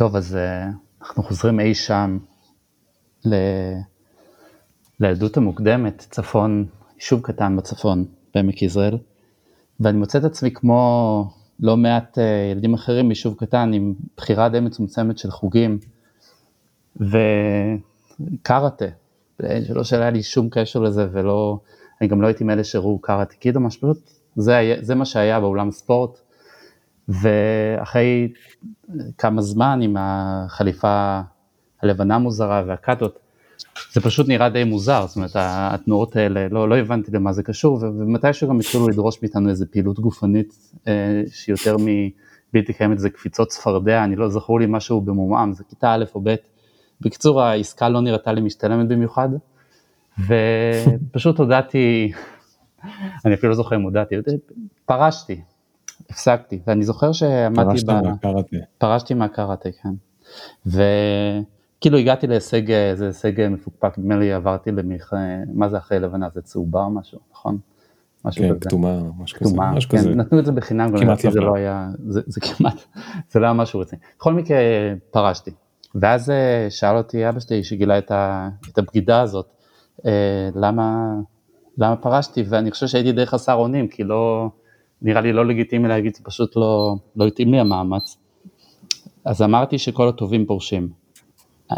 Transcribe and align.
טוב, 0.00 0.16
אז 0.16 0.38
אנחנו 1.02 1.22
חוזרים 1.22 1.60
אי 1.60 1.74
שם 1.74 2.18
ל... 3.24 3.34
לילדות 5.00 5.36
המוקדמת, 5.36 6.06
צפון, 6.10 6.66
יישוב 6.94 7.20
קטן 7.22 7.56
בצפון, 7.56 8.04
בעמק 8.34 8.62
יזרעאל, 8.62 8.98
ואני 9.80 9.98
מוצא 9.98 10.18
את 10.18 10.24
עצמי 10.24 10.50
כמו 10.50 11.24
לא 11.60 11.76
מעט 11.76 12.18
ילדים 12.52 12.74
אחרים 12.74 13.08
ביישוב 13.08 13.34
קטן 13.38 13.72
עם 13.72 13.94
בחירה 14.16 14.48
די 14.48 14.60
מצומצמת 14.60 15.18
של 15.18 15.30
חוגים. 15.30 15.78
וקראטה, 16.96 18.84
שלא 19.66 19.84
שהיה 19.84 20.10
לי 20.10 20.22
שום 20.22 20.48
קשר 20.50 20.80
לזה 20.80 21.08
ולא, 21.12 21.58
אני 22.00 22.08
גם 22.08 22.22
לא 22.22 22.26
הייתי 22.26 22.44
מאלה 22.44 22.64
שראו 22.64 22.98
קראטה. 22.98 23.34
קיד 23.34 23.56
או 23.56 23.60
משהו, 23.60 23.92
זה, 24.36 24.76
זה 24.80 24.94
מה 24.94 25.04
שהיה 25.04 25.40
באולם 25.40 25.70
ספורט, 25.70 26.20
ואחרי 27.10 28.32
כמה 29.18 29.42
זמן 29.42 29.80
עם 29.82 29.96
החליפה 29.98 31.20
הלבנה 31.82 32.18
מוזרה 32.18 32.62
והקאטות, 32.66 33.18
זה 33.92 34.00
פשוט 34.00 34.28
נראה 34.28 34.48
די 34.48 34.64
מוזר, 34.64 35.06
זאת 35.06 35.16
אומרת 35.16 35.30
התנועות 35.34 36.16
האלה, 36.16 36.48
לא, 36.50 36.68
לא 36.68 36.76
הבנתי 36.76 37.10
למה 37.10 37.32
זה 37.32 37.42
קשור, 37.42 37.78
ומתישהו 37.82 38.48
גם 38.48 38.60
התחילו 38.60 38.88
לדרוש 38.88 39.22
מאיתנו 39.22 39.48
איזה 39.50 39.66
פעילות 39.66 40.00
גופנית 40.00 40.54
אה, 40.88 41.22
שיותר 41.32 41.76
מבלתי 41.78 42.72
קיימת, 42.72 42.98
זה 42.98 43.10
קפיצות 43.10 43.48
צפרדע, 43.48 44.04
אני 44.04 44.16
לא 44.16 44.28
זכור 44.28 44.60
לי 44.60 44.66
משהו 44.68 45.00
במומם, 45.00 45.52
זה 45.52 45.64
כיתה 45.64 45.94
א' 45.94 46.04
או 46.14 46.20
ב', 46.24 46.34
בקיצור 47.00 47.42
העסקה 47.42 47.88
לא 47.88 48.00
נראתה 48.00 48.32
לי 48.32 48.40
משתלמת 48.40 48.88
במיוחד, 48.88 49.28
ופשוט 50.18 51.38
הודעתי, 51.38 52.12
אני 53.24 53.34
אפילו 53.34 53.50
לא 53.50 53.56
זוכר 53.56 53.76
אם 53.76 53.82
הודעתי, 53.82 54.14
פרשתי, 54.86 55.40
הפסקתי, 56.10 56.60
ואני 56.66 56.84
זוכר 56.84 57.12
שעמדתי, 57.12 57.70
פרשת 57.70 57.86
ב... 57.86 57.92
מהקראטה, 57.92 58.56
פרשתי 58.78 59.14
מהקראטה, 59.14 59.68
כן, 59.82 59.94
וכאילו 60.66 61.98
הגעתי 61.98 62.26
להישג, 62.26 62.70
איזה 62.70 63.06
הישג 63.06 63.48
מפוקפק, 63.50 63.98
נדמה 63.98 64.16
לי 64.16 64.32
עברתי 64.32 64.70
למכ... 64.70 65.14
מה 65.54 65.68
זה 65.68 65.78
אחרי 65.78 66.00
לבנה, 66.00 66.28
זה 66.34 66.42
צהובה 66.42 66.84
או 66.84 66.90
משהו, 66.90 67.18
נכון? 67.32 67.58
משהו 68.24 68.42
כן, 68.44 68.50
כזה. 68.50 68.60
כתומה, 68.60 69.00
משהו 69.18 69.38
כזה, 69.38 69.56
משהו 69.56 69.90
כן, 69.90 69.98
כזה. 69.98 70.14
נתנו 70.14 70.38
את 70.38 70.44
זה 70.44 70.52
בחינם, 70.52 70.98
כמעט 70.98 71.18
זה 71.18 71.40
לא 71.40 71.56
היה, 71.56 71.88
זה, 72.08 72.20
זה 72.26 72.40
כמעט, 72.40 72.74
זה 73.30 73.40
לא 73.40 73.46
היה 73.46 73.52
משהו 73.52 73.80
רציני. 73.80 74.02
בכל 74.18 74.34
מקרה 74.34 74.58
פרשתי, 75.10 75.50
ואז 75.94 76.30
אה, 76.30 76.66
שאל 76.70 76.96
אותי 76.96 77.28
אבא 77.28 77.40
שלי 77.40 77.64
שגילה 77.64 77.98
את, 77.98 78.10
ה, 78.10 78.48
את 78.72 78.78
הבגידה 78.78 79.20
הזאת, 79.20 79.46
אה, 80.06 80.48
למה, 80.54 81.14
למה 81.78 81.96
פרשתי, 81.96 82.44
ואני 82.48 82.70
חושב 82.70 82.86
שהייתי 82.86 83.12
די 83.12 83.26
חסר 83.26 83.54
אונים, 83.54 83.88
כי 83.88 84.04
לא, 84.04 84.50
נראה 85.02 85.20
לי 85.20 85.32
לא 85.32 85.46
לגיטימי 85.46 85.88
להגיד, 85.88 86.14
זה 86.14 86.24
פשוט 86.24 86.56
לא, 86.56 86.96
לא 87.16 87.26
התאים 87.26 87.52
לי 87.52 87.60
המאמץ. 87.60 88.16
אז 89.24 89.42
אמרתי 89.42 89.78
שכל 89.78 90.08
הטובים 90.08 90.46
פורשים. 90.46 90.88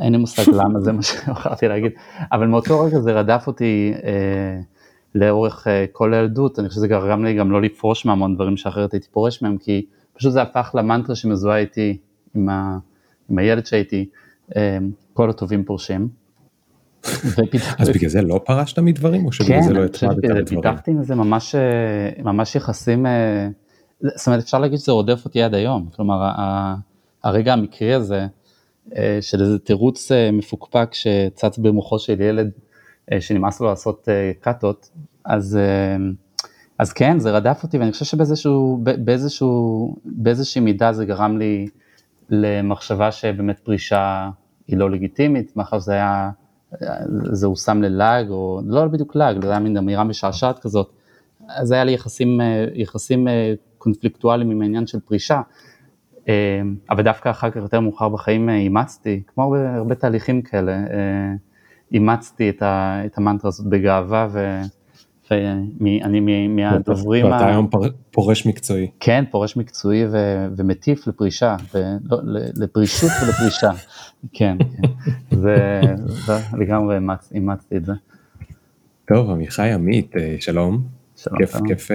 אין 0.03 0.13
לי 0.13 0.19
מושג 0.19 0.53
למה 0.53 0.81
זה 0.81 0.93
מה 0.93 1.03
שבחרתי 1.03 1.69
להגיד, 1.69 1.93
אבל 2.33 2.47
מאותו 2.47 2.81
רגע 2.81 3.01
זה 3.01 3.13
רדף 3.13 3.45
אותי 3.47 3.93
אה, 4.05 4.61
לאורך 5.15 5.67
אה, 5.69 5.85
כל 5.93 6.15
הילדות, 6.15 6.59
אני 6.59 6.69
חושב 6.69 6.79
שזה 6.79 6.89
גרם 6.89 7.25
לי 7.25 7.35
גם 7.35 7.51
לא 7.51 7.63
לפרוש 7.63 8.07
מהמון 8.07 8.35
דברים 8.35 8.57
שאחרת 8.57 8.93
הייתי 8.93 9.09
פורש 9.09 9.43
מהם, 9.43 9.59
כי 9.59 9.87
פשוט 10.15 10.33
זה 10.33 10.43
הפך 10.43 10.71
למנטרה 10.75 11.17
שמזוהה 11.17 11.59
איתי 11.59 11.99
עם, 12.35 12.49
ה, 12.49 12.79
עם 13.31 13.39
הילד 13.39 13.67
שהייתי, 13.67 14.09
אה, 14.57 14.79
כל 15.13 15.31
הטובים 15.31 15.65
פורשים. 15.65 16.09
אז 17.79 17.89
בגלל 17.89 18.11
זה 18.11 18.23
לא 18.23 18.41
פרשת 18.45 18.79
מדברים, 18.79 19.27
או 19.27 19.33
שבגלל 19.33 19.61
כן, 19.61 19.67
זה 19.67 19.73
לא 19.73 19.85
התחלת 19.85 20.19
את 20.19 20.25
הדברים? 20.25 20.63
פיתחתי 20.63 20.91
עם 20.91 21.03
זה 21.03 21.15
ממש, 21.15 21.55
ממש 22.25 22.57
יחסים, 22.57 23.07
זאת 24.01 24.27
אומרת 24.27 24.43
אפשר 24.43 24.59
להגיד 24.59 24.79
שזה 24.79 24.93
רודף 24.93 25.25
אותי 25.25 25.43
עד 25.43 25.55
היום, 25.55 25.89
כלומר 25.97 26.31
הרגע 27.25 27.53
המקרי 27.53 27.95
הזה 27.95 28.27
של 29.21 29.43
איזה 29.43 29.59
תירוץ 29.59 30.13
מפוקפק 30.33 30.89
שצץ 30.93 31.59
במוחו 31.59 31.99
של 31.99 32.21
ילד 32.21 32.51
שנמאס 33.21 33.61
לו 33.61 33.67
לעשות 33.67 34.09
קאטות, 34.41 34.91
אז, 35.25 35.59
אז 36.79 36.93
כן 36.93 37.19
זה 37.19 37.31
רדף 37.31 37.61
אותי 37.63 37.79
ואני 37.79 37.93
חושב 37.93 38.05
שבאיזשהו, 38.05 38.81
באיזשהו, 38.83 39.97
באיזושהי 40.05 40.61
מידה 40.61 40.93
זה 40.93 41.05
גרם 41.05 41.39
לי 41.39 41.67
למחשבה 42.31 43.13
שבאמת 43.13 43.59
פרישה 43.59 44.31
היא 44.69 44.77
לא 44.77 44.91
לגיטימית, 44.91 45.57
מאחר 45.57 45.81
שזה 45.81 45.93
היה 45.93 46.31
זה 47.33 47.47
הושם 47.47 47.83
ללעג, 47.83 48.31
או 48.31 48.61
לא 48.67 48.87
בדיוק 48.87 49.17
לעג, 49.17 49.45
זה 49.45 49.51
היה 49.51 49.59
מין 49.59 49.77
אמירה 49.77 50.05
משעשעת 50.05 50.59
כזאת, 50.59 50.91
אז 51.49 51.73
היה 51.73 51.85
לי 51.85 51.93
יחסים, 51.93 52.41
יחסים 52.75 53.29
קונפליקטואליים 53.79 54.51
עם 54.51 54.63
העניין 54.63 54.87
של 54.87 55.01
פרישה, 55.01 55.41
אבל 56.91 57.03
דווקא 57.03 57.31
אחר 57.31 57.51
כך 57.51 57.57
יותר 57.57 57.81
מאוחר 57.81 58.09
בחיים 58.09 58.49
אימצתי, 58.49 59.23
כמו 59.27 59.45
הרבה, 59.45 59.75
הרבה 59.75 59.95
תהליכים 59.95 60.43
כאלה, 60.43 60.77
אימצתי 61.93 62.51
את, 62.51 62.63
ה, 62.63 63.03
את 63.07 63.19
המנטרה 63.19 63.49
הזאת 63.49 63.67
בגאווה, 63.67 64.29
ו, 64.31 64.61
ואני 65.33 66.49
מהדוברים... 66.49 67.27
ואתה 67.27 67.47
היום 67.47 67.69
פורש 68.11 68.47
מקצועי. 68.47 68.91
כן, 69.01 69.25
פורש 69.31 69.57
מקצועי 69.57 70.05
ומטיף 70.57 71.07
לפרישה, 71.07 71.57
ולא, 71.75 72.19
לפרישות 72.57 73.11
ולפרישה. 73.23 73.71
כן, 74.33 74.57
כן, 74.59 74.89
זה, 75.37 75.81
זה 76.27 76.33
לגמרי 76.59 76.97
אימצתי 77.35 77.77
את 77.77 77.85
זה. 77.85 77.93
טוב, 79.09 79.31
עמיחי 79.31 79.71
עמית, 79.71 80.13
שלום. 80.41 80.83
שלום. 81.17 81.39
כיף, 81.39 81.57
כיף 81.67 81.91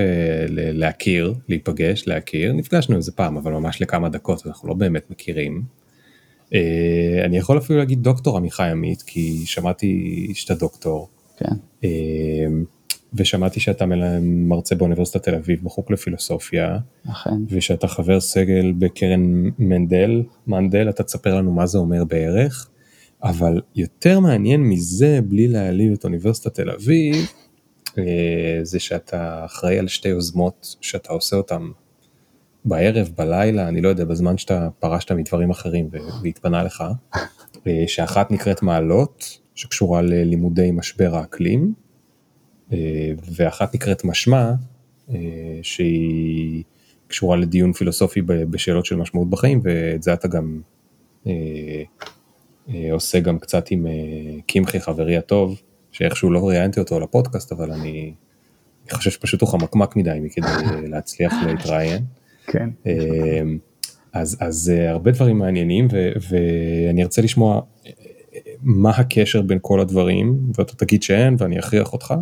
להכיר, 0.50 1.34
להיפגש, 1.50 2.08
להכיר. 2.08 2.54
נפגשנו 2.54 2.96
איזה 2.96 3.12
פעם, 3.12 3.38
אבל 3.38 3.52
ממש 3.52 3.82
לכמה 3.82 4.10
דקות, 4.10 4.48
אנחנו 4.48 4.70
לא 4.70 4.74
באמת 4.74 5.12
מכירים. 5.12 5.64
אני 7.26 7.38
יכול 7.38 7.58
אפילו 7.58 7.80
להגיד 7.80 8.04
דוקטור 8.04 8.38
עמיחי 8.38 8.70
עמית, 8.72 9.02
כי 9.02 9.46
שמעתי 9.46 10.32
שאתה 10.34 10.56
דוקטור. 10.56 11.10
כן. 11.38 11.56
ושמעתי 13.14 13.60
שאתה 13.60 13.86
מרצה 14.22 14.76
באוניברסיטת 14.76 15.24
תל 15.24 15.36
אביב 15.36 15.64
בחוג 15.64 15.86
לפילוסופיה. 15.90 16.78
אכן. 17.12 17.30
ושאתה 17.50 17.88
חבר 17.88 18.20
סגל 18.20 18.74
בקרן 18.80 19.50
מנדל, 19.60 20.24
מנדל, 20.48 20.90
אתה 20.90 21.04
תספר 21.04 21.36
לנו 21.36 21.52
מה 21.52 21.66
זה 21.66 21.78
אומר 21.78 22.04
בערך. 22.04 22.70
אבל 23.24 23.62
יותר 23.76 24.20
מעניין 24.20 24.62
מזה, 24.62 25.20
בלי 25.28 25.48
להעליב 25.48 25.94
את 25.94 26.04
אוניברסיטת 26.04 26.54
תל 26.54 26.70
אביב, 26.70 27.16
זה 28.64 28.80
שאתה 28.80 29.46
אחראי 29.46 29.80
על 29.80 29.88
שתי 29.88 30.10
יוזמות 30.10 30.76
שאתה 30.82 31.14
עושה 31.14 31.36
אותן 31.36 31.62
בערב, 32.66 33.10
בלילה, 33.18 33.68
אני 33.68 33.82
לא 33.82 33.90
יודע, 33.90 34.06
בזמן 34.06 34.38
שאתה 34.38 34.70
פרשת 34.80 35.12
מדברים 35.12 35.50
אחרים 35.50 35.90
והתפנה 36.24 36.64
לך, 36.64 36.84
שאחת 37.88 38.32
נקראת 38.32 38.62
מעלות, 38.62 39.40
שקשורה 39.56 40.02
ללימודי 40.02 40.72
משבר 40.72 41.16
האקלים. 41.16 41.74
ואחת 43.36 43.76
נקראת 43.76 44.04
משמע, 44.06 44.52
שהיא 45.62 46.64
קשורה 47.08 47.38
לדיון 47.38 47.74
פילוסופי 47.74 48.22
בשאלות 48.22 48.86
של 48.86 48.96
משמעות 48.96 49.30
בחיים, 49.30 49.62
ואת 49.64 50.04
זה 50.04 50.14
אתה 50.14 50.28
גם 50.28 50.62
עושה 52.92 53.20
גם 53.20 53.40
קצת 53.40 53.72
עם 53.72 53.88
קמחי 54.48 54.80
חברי 54.80 55.18
הטוב, 55.18 55.62
שאיכשהו 55.92 56.32
לא 56.32 56.48
ראיינתי 56.48 56.80
אותו 56.80 57.00
לפודקאסט, 57.00 57.52
אבל 57.52 57.72
אני 57.72 58.14
חושב 58.92 59.12
שפשוט 59.12 59.42
הוא 59.42 59.50
חמקמק 59.50 59.96
מדי 59.96 60.20
מכדי 60.22 60.48
להצליח 60.88 61.34
להתראיין. 61.48 62.04
כן. 62.48 62.70
אז, 64.14 64.38
אז 64.40 64.72
הרבה 64.88 65.12
דברים 65.12 65.38
מעניינים, 65.38 65.88
ו, 65.92 66.12
ואני 66.30 67.04
ארצה 67.04 67.22
לשמוע 67.22 67.62
מה 68.62 68.90
הקשר 68.90 69.42
בין 69.42 69.58
כל 69.62 69.80
הדברים, 69.80 70.38
ואתה 70.58 70.76
תגיד 70.76 71.04
שאין, 71.04 71.36
ואני 71.38 71.60
אכריח 71.60 71.94
אותך. 71.94 72.14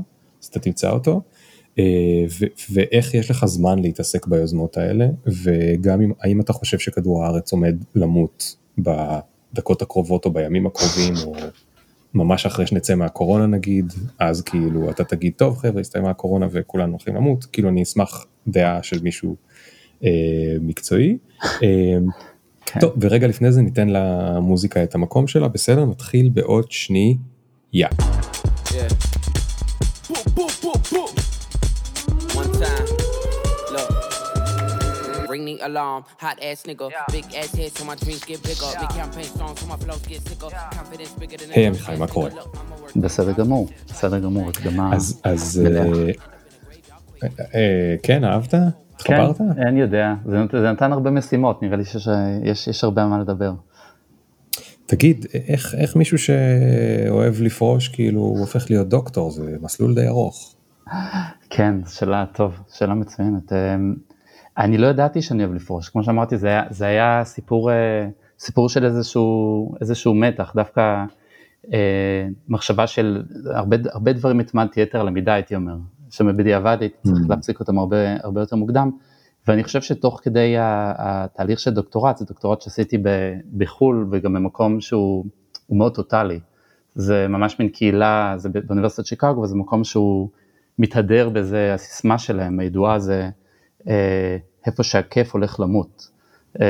אז 0.46 0.50
אתה 0.50 0.60
תמצא 0.60 0.90
אותו, 0.90 1.22
ואיך 2.72 3.14
יש 3.14 3.32
לך 3.32 3.46
זמן 3.46 3.80
להתעסק 3.80 4.28
ביוזמות 4.28 4.78
האלה, 4.78 5.08
וגם 5.44 6.02
אם, 6.02 6.12
האם 6.22 6.42
אתה 6.42 6.54
חושב 6.54 6.80
שכדור 6.80 7.24
הארץ 7.24 7.52
עומד 7.52 7.76
למות 7.96 8.56
בדקות 8.78 9.82
הקרובות 9.82 10.26
או 10.26 10.32
בימים 10.32 10.68
הקרובים, 10.68 11.14
או 11.26 11.36
ממש 12.14 12.46
אחרי 12.46 12.68
שנצא 12.68 12.96
מהקורונה 12.96 13.46
נגיד, 13.46 13.94
אז 14.20 14.42
כאילו 14.42 14.90
אתה 14.90 15.03
תגיד, 15.03 15.34
טוב 15.38 15.58
חבר'ה, 15.58 15.82
הסתיימה 15.82 16.09
הקורונה 16.09 16.48
וכולנו 16.52 16.91
הולכים 16.91 17.16
למות, 17.16 17.46
כאילו 17.46 17.70
אני 17.70 17.84
אשמח 17.84 18.26
דעה 18.48 18.84
של 18.84 19.00
מישהו 19.03 19.36
אה, 20.03 20.09
מקצועי. 20.62 21.18
אה, 21.44 21.98
כן. 22.66 22.80
טוב, 22.80 22.94
ורגע 23.02 23.28
לפני 23.28 23.52
זה 23.52 23.62
ניתן 23.62 23.90
למוזיקה 23.90 24.84
את 24.84 24.96
המקום 24.96 25.28
שלה, 25.28 25.48
בסדר? 25.48 25.86
נתחיל 25.86 26.30
בעוד 26.30 26.72
שנייה. 26.72 27.09
Yeah. 27.76 29.04
Ring 35.35 35.46
the 35.49 35.58
alarm, 35.70 36.02
hot 36.23 36.37
ass 36.47 36.59
nigga, 36.70 36.87
big 37.16 37.26
ass 37.40 37.52
head 37.59 37.72
so 37.78 37.84
my 37.91 37.96
dreams 38.03 38.23
get 38.29 38.40
bigger, 38.49 38.70
big 38.82 38.91
campaign 38.99 39.28
strong 39.34 39.53
so 39.59 39.66
my 39.72 39.78
flows 39.84 40.03
get 40.11 40.22
sicker, 40.28 40.49
confidence 40.78 41.14
bigger 41.20 41.37
than... 41.37 41.52
היי 41.55 41.67
עמיחי, 41.67 41.96
מה 41.96 42.08
קורה? 42.08 42.29
בסדר 42.96 43.32
גמור, 43.32 43.67
בסדר 43.87 44.20
גמור, 44.20 44.49
הקדמה... 44.49 44.96
אז, 44.96 45.22
אז... 45.23 45.61
כן, 48.03 48.23
אהבת? 48.23 48.53
התחברת? 48.96 49.37
כן, 49.37 49.67
אני 49.67 49.82
יודע, 49.82 50.14
זה 50.52 50.72
נתן 50.72 50.91
הרבה 50.91 51.11
משימות, 51.11 51.64
נראה 51.64 51.78
לי 51.78 51.84
שיש 52.55 52.84
הרבה 52.84 53.03
על 53.03 53.08
מה 53.09 53.20
לדבר. 53.20 53.52
תגיד, 54.85 55.26
איך, 55.47 55.76
איך 55.78 55.96
מישהו 55.96 56.17
שאוהב 56.17 57.41
לפרוש, 57.41 57.88
כאילו, 57.88 58.22
הוא 58.22 58.40
הופך 58.40 58.70
להיות 58.70 58.90
דוקטור? 58.90 59.31
זה 59.31 59.55
מסלול 59.61 59.96
די 59.96 60.08
ארוך. 60.08 60.55
כן, 61.49 61.76
שאלה 61.88 62.26
טוב, 62.34 62.53
שאלה 62.73 62.93
מצוינת. 62.93 63.52
אני 64.57 64.78
לא 64.78 64.87
ידעתי 64.87 65.22
שאני 65.22 65.43
אוהב 65.43 65.55
לפרוש, 65.55 65.90
כמו 65.90 66.03
שאמרתי, 66.03 66.37
זה 66.37 66.47
היה, 66.47 66.63
זה 66.69 66.85
היה 66.85 67.22
סיפור, 67.23 67.72
אה, 67.72 68.07
סיפור 68.40 68.69
של 68.69 68.85
איזשהו, 68.85 69.75
איזשהו 69.81 70.13
מתח, 70.13 70.53
דווקא 70.55 71.05
אה, 71.73 72.28
מחשבה 72.47 72.87
של 72.87 73.23
הרבה, 73.46 73.78
הרבה 73.91 74.13
דברים 74.13 74.40
התמדתי 74.40 74.81
יתר 74.81 74.99
על 74.99 75.07
המידה, 75.07 75.34
הייתי 75.34 75.55
אומר, 75.55 75.75
שבדיעבד 76.09 76.78
הייתי 76.79 76.97
צריך 77.03 77.19
mm. 77.25 77.29
להפסיק 77.29 77.59
אותם 77.59 77.78
הרבה, 77.78 77.97
הרבה 78.23 78.41
יותר 78.41 78.55
מוקדם, 78.55 78.91
ואני 79.47 79.63
חושב 79.63 79.81
שתוך 79.81 80.19
כדי 80.23 80.55
התהליך 80.59 81.59
של 81.59 81.72
דוקטורט, 81.72 82.17
זה 82.17 82.25
דוקטורט 82.25 82.61
שעשיתי 82.61 82.97
בחו"ל 83.57 84.07
וגם 84.11 84.34
במקום 84.34 84.81
שהוא 84.81 85.25
מאוד 85.69 85.96
טוטאלי. 85.96 86.40
זה 86.96 87.28
ממש 87.28 87.59
מין 87.59 87.69
קהילה, 87.69 88.34
זה 88.37 88.49
באוניברסיטת 88.49 89.05
שיקגו, 89.05 89.41
וזה 89.41 89.55
מקום 89.55 89.84
שהוא 89.84 90.29
מתהדר 90.79 91.29
בזה, 91.29 91.73
הסיסמה 91.73 92.17
שלהם, 92.17 92.59
הידועה 92.59 92.99
זה 92.99 93.29
איפה 94.66 94.84
שהכיף 94.84 95.34
הולך 95.34 95.59
למות. 95.59 96.09
אה, 96.61 96.66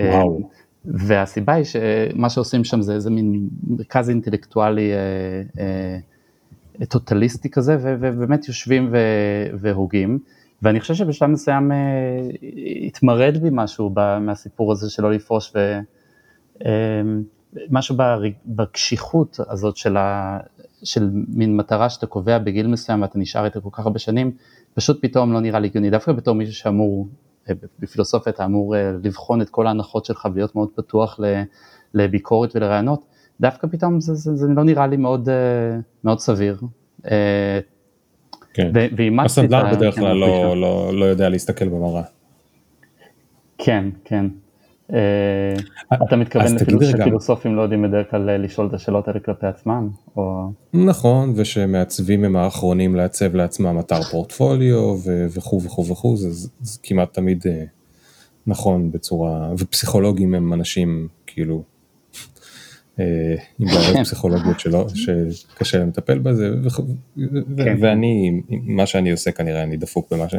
אה, 0.00 0.10
וואו. 0.10 0.50
והסיבה 0.84 1.52
היא 1.52 1.64
שמה 1.64 2.30
שעושים 2.30 2.64
שם 2.64 2.82
זה 2.82 2.94
איזה 2.94 3.10
מין 3.10 3.48
מרכז 3.66 4.10
אינטלקטואלי 4.10 4.92
טוטליסטי 6.88 7.50
כזה, 7.50 7.76
ובאמת 7.80 8.48
יושבים 8.48 8.94
והוגים. 9.60 10.18
ואני 10.62 10.80
חושב 10.80 10.94
שבשלב 10.94 11.30
מסוים 11.30 11.70
התמרד 12.86 13.38
בי 13.42 13.48
משהו 13.52 13.94
מהסיפור 14.20 14.72
הזה 14.72 14.90
של 14.90 15.02
לא 15.02 15.12
לפרוש, 15.12 15.52
ומשהו 17.70 17.96
בקשיחות 18.46 19.40
הזאת 19.48 19.76
של, 19.76 19.96
ה, 19.96 20.38
של 20.82 21.10
מין 21.28 21.56
מטרה 21.56 21.90
שאתה 21.90 22.06
קובע 22.06 22.38
בגיל 22.38 22.66
מסוים 22.66 23.02
ואתה 23.02 23.18
נשאר 23.18 23.44
איתה 23.44 23.60
כל 23.60 23.68
כך 23.72 23.86
הרבה 23.86 23.98
שנים, 23.98 24.32
פשוט 24.74 24.98
פתאום 25.02 25.32
לא 25.32 25.40
נראה 25.40 25.60
לי 25.60 25.68
הגיוני, 25.68 25.90
דווקא 25.90 26.12
בתור 26.12 26.34
מישהו 26.34 26.54
שאמור, 26.54 27.08
אה, 27.48 27.54
בפילוסופיה 27.78 28.32
אתה 28.32 28.44
אמור 28.44 28.76
אה, 28.76 28.92
לבחון 29.04 29.42
את 29.42 29.50
כל 29.50 29.66
ההנחות 29.66 30.04
שלך 30.04 30.28
ולהיות 30.32 30.54
מאוד 30.54 30.68
פתוח 30.74 31.20
לביקורת 31.94 32.56
ולרעיונות, 32.56 33.04
דווקא 33.40 33.66
פתאום 33.70 34.00
זה, 34.00 34.14
זה, 34.14 34.36
זה 34.36 34.46
לא 34.48 34.64
נראה 34.64 34.86
לי 34.86 34.96
מאוד, 34.96 35.28
אה, 35.28 35.34
מאוד 36.04 36.18
סביר. 36.18 36.60
כן, 38.54 38.72
הסנדלר 39.24 39.74
בדרך 39.74 39.94
כלל 39.94 40.16
לא, 40.16 40.56
לא, 40.56 40.90
לא 40.94 41.04
יודע 41.04 41.28
להסתכל 41.28 41.68
במראה. 41.68 42.02
כן, 43.58 43.84
כן. 44.04 44.26
אה, 44.92 45.96
אתה 46.06 46.16
מתכוון 46.16 46.58
שפילוסופים 46.58 47.56
לא 47.56 47.62
יודעים 47.62 47.82
בדרך 47.82 48.10
כלל 48.10 48.36
לשאול 48.44 48.66
את 48.66 48.74
השאלות 48.74 49.08
האלה 49.08 49.20
כלפי 49.20 49.46
עצמם? 49.46 49.88
או... 50.16 50.52
נכון, 50.72 51.32
ושמעצבים 51.36 52.24
הם 52.24 52.36
האחרונים 52.36 52.96
לעצב 52.96 53.34
לעצמם 53.34 53.78
אתר 53.78 54.02
פורטפוליו 54.02 54.96
וכו' 55.04 55.62
וכו' 55.62 55.86
וכו', 55.86 56.16
זה, 56.16 56.48
זה 56.60 56.78
כמעט 56.82 57.14
תמיד 57.14 57.42
אה, 57.46 57.64
נכון 58.46 58.92
בצורה, 58.92 59.52
ופסיכולוגים 59.58 60.34
הם 60.34 60.52
אנשים 60.52 61.08
כאילו 61.26 61.62
אה, 63.00 63.34
עם 63.58 63.68
בעיות 63.68 63.96
כן. 63.96 64.04
פסיכולוגיות 64.04 64.60
שלו, 64.60 64.86
שקשה 65.30 65.78
להם 65.78 65.88
לטפל 65.88 66.18
בזה, 66.18 66.50
כן. 67.56 67.76
ואני, 67.80 68.40
מה 68.48 68.86
שאני 68.86 69.10
עושה 69.10 69.32
כנראה 69.32 69.62
אני 69.62 69.76
דפוק 69.76 70.12
במה 70.12 70.28
ש... 70.28 70.34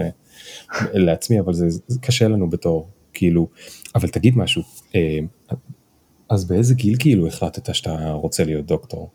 לעצמי, 0.94 1.40
אבל 1.40 1.54
זה 1.54 2.00
קשה 2.02 2.28
לנו 2.28 2.50
בתור 2.50 2.90
כאילו, 3.14 3.48
אבל 3.96 4.08
תגיד 4.08 4.38
משהו, 4.38 4.62
אה, 4.96 5.20
אז 6.30 6.48
באיזה 6.48 6.76
גיל 6.76 6.96
כאילו 7.00 7.28
החלטת 7.28 7.76
שאתה 7.76 8.12
רוצה 8.12 8.44
להיות 8.44 8.66
דוקטור? 8.66 9.10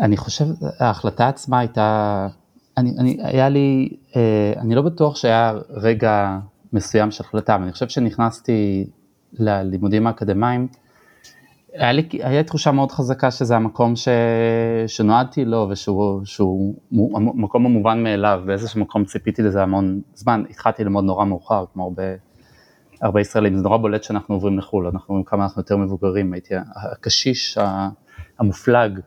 אני 0.00 0.16
חושב, 0.16 0.44
ההחלטה 0.78 1.28
עצמה 1.28 1.58
הייתה, 1.58 2.28
אני, 2.76 2.90
אני, 2.98 3.18
היה 3.22 3.48
לי, 3.48 3.96
אה, 4.16 4.52
אני 4.56 4.74
לא 4.74 4.82
בטוח 4.82 5.16
שהיה 5.16 5.54
רגע 5.70 6.38
מסוים 6.72 7.10
של 7.10 7.24
החלטה, 7.24 7.54
אבל 7.54 7.62
אני 7.62 7.72
חושב 7.72 7.88
שנכנסתי 7.88 8.86
ללימודים 9.32 10.06
האקדמיים, 10.06 10.68
היה 11.74 11.92
לי, 11.92 12.08
היה 12.12 12.38
לי 12.38 12.44
תחושה 12.44 12.72
מאוד 12.72 12.92
חזקה 12.92 13.30
שזה 13.30 13.56
המקום 13.56 13.96
ש, 13.96 14.08
שנועדתי 14.86 15.44
לו 15.44 15.66
ושהוא 15.70 16.24
שהוא, 16.24 16.74
המקום 17.16 17.66
המובן 17.66 18.02
מאליו, 18.02 18.42
באיזשהו 18.46 18.80
מקום 18.80 19.04
ציפיתי 19.04 19.42
לזה 19.42 19.62
המון 19.62 20.00
זמן, 20.14 20.42
התחלתי 20.50 20.84
ללמוד 20.84 21.04
נורא 21.04 21.24
מאוחר, 21.24 21.64
כמו 21.72 21.84
הרבה 21.84 22.02
הרבה 23.00 23.20
ישראלים, 23.20 23.56
זה 23.56 23.62
נורא 23.62 23.76
בולט 23.76 24.02
שאנחנו 24.02 24.34
עוברים 24.34 24.58
לחו"ל, 24.58 24.86
אנחנו 24.86 25.06
רואים 25.08 25.24
כמה 25.24 25.44
אנחנו 25.44 25.60
יותר 25.60 25.76
מבוגרים, 25.76 26.32
הייתי 26.32 26.54
הקשיש 26.92 27.58
המופלג 28.38 29.00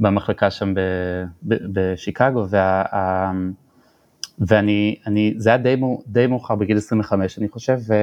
במחלקה 0.00 0.50
שם 0.50 0.74
בשיקגו, 1.42 2.46
וה, 2.48 3.32
ואני, 4.38 4.96
אני, 5.06 5.34
זה 5.36 5.50
היה 5.50 5.58
די, 5.58 5.76
די 6.06 6.26
מאוחר 6.26 6.54
בגיל 6.54 6.76
25 6.76 7.38
אני 7.38 7.48
חושב, 7.48 7.78
ו, 7.88 7.94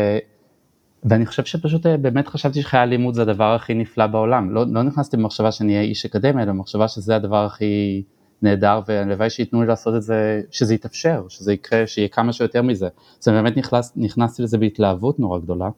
ואני 1.03 1.25
חושב 1.25 1.45
שפשוט 1.45 1.85
אה, 1.85 1.97
באמת 1.97 2.27
חשבתי 2.27 2.61
שחיי 2.61 2.79
הלימוד 2.79 3.13
זה 3.13 3.21
הדבר 3.21 3.55
הכי 3.55 3.73
נפלא 3.73 4.07
בעולם, 4.07 4.51
לא, 4.51 4.65
לא 4.71 4.83
נכנסתי 4.83 5.17
במחשבה 5.17 5.51
שאני 5.51 5.73
אהיה 5.73 5.83
איש 5.83 6.05
אקדמיה, 6.05 6.43
אלא 6.43 6.51
במחשבה 6.51 6.87
שזה 6.87 7.15
הדבר 7.15 7.45
הכי 7.45 8.03
נהדר 8.41 8.81
והלוואי 8.87 9.29
שייתנו 9.29 9.61
לי 9.61 9.67
לעשות 9.67 9.95
את 9.95 10.01
זה, 10.01 10.41
שזה 10.51 10.73
יתאפשר, 10.73 11.25
שזה 11.29 11.53
יקרה, 11.53 11.87
שיהיה 11.87 12.07
כמה 12.07 12.33
שיותר 12.33 12.61
מזה. 12.61 12.87
אז 13.21 13.27
אני 13.27 13.35
באמת 13.35 13.57
נכנס, 13.57 13.93
נכנסתי 13.95 14.43
לזה 14.43 14.57
בהתלהבות 14.57 15.19
נורא 15.19 15.39
גדולה, 15.39 15.69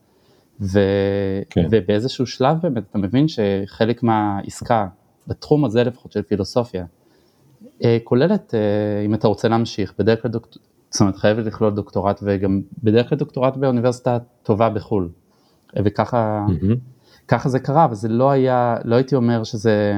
ו, 0.61 0.79
כן. 1.49 1.67
ובאיזשהו 1.71 2.25
שלב 2.25 2.57
באמת 2.61 2.83
אתה 2.89 2.97
מבין 2.97 3.25
שחלק 3.27 4.03
מהעסקה, 4.03 4.87
בתחום 5.27 5.65
הזה 5.65 5.83
לפחות 5.83 6.11
של 6.11 6.21
פילוסופיה, 6.21 6.85
אה, 7.83 7.97
כוללת, 8.03 8.53
אה, 8.55 9.05
אם 9.05 9.13
אתה 9.13 9.27
רוצה 9.27 9.47
להמשיך, 9.47 9.93
בדרך 9.99 10.21
כלל 10.21 10.31
דוקטורט, 10.31 10.65
זאת 10.89 11.01
אומרת 11.01 11.15
חייבת 11.15 11.45
לכלול 11.45 11.73
דוקטורט 11.73 12.19
וגם 12.23 12.61
בדרך 12.83 13.09
כלל 13.09 13.17
דוקטורט 13.17 13.57
באוניברסיטה 13.57 14.17
טובה 14.43 14.69
בחו"ל. 14.69 15.09
וככה 15.85 16.45
mm-hmm. 16.47 16.75
ככה 17.27 17.49
זה 17.49 17.59
קרה, 17.59 17.87
וזה 17.91 18.09
לא 18.09 18.31
היה, 18.31 18.77
לא 18.83 18.95
הייתי 18.95 19.15
אומר 19.15 19.43
שזה 19.43 19.93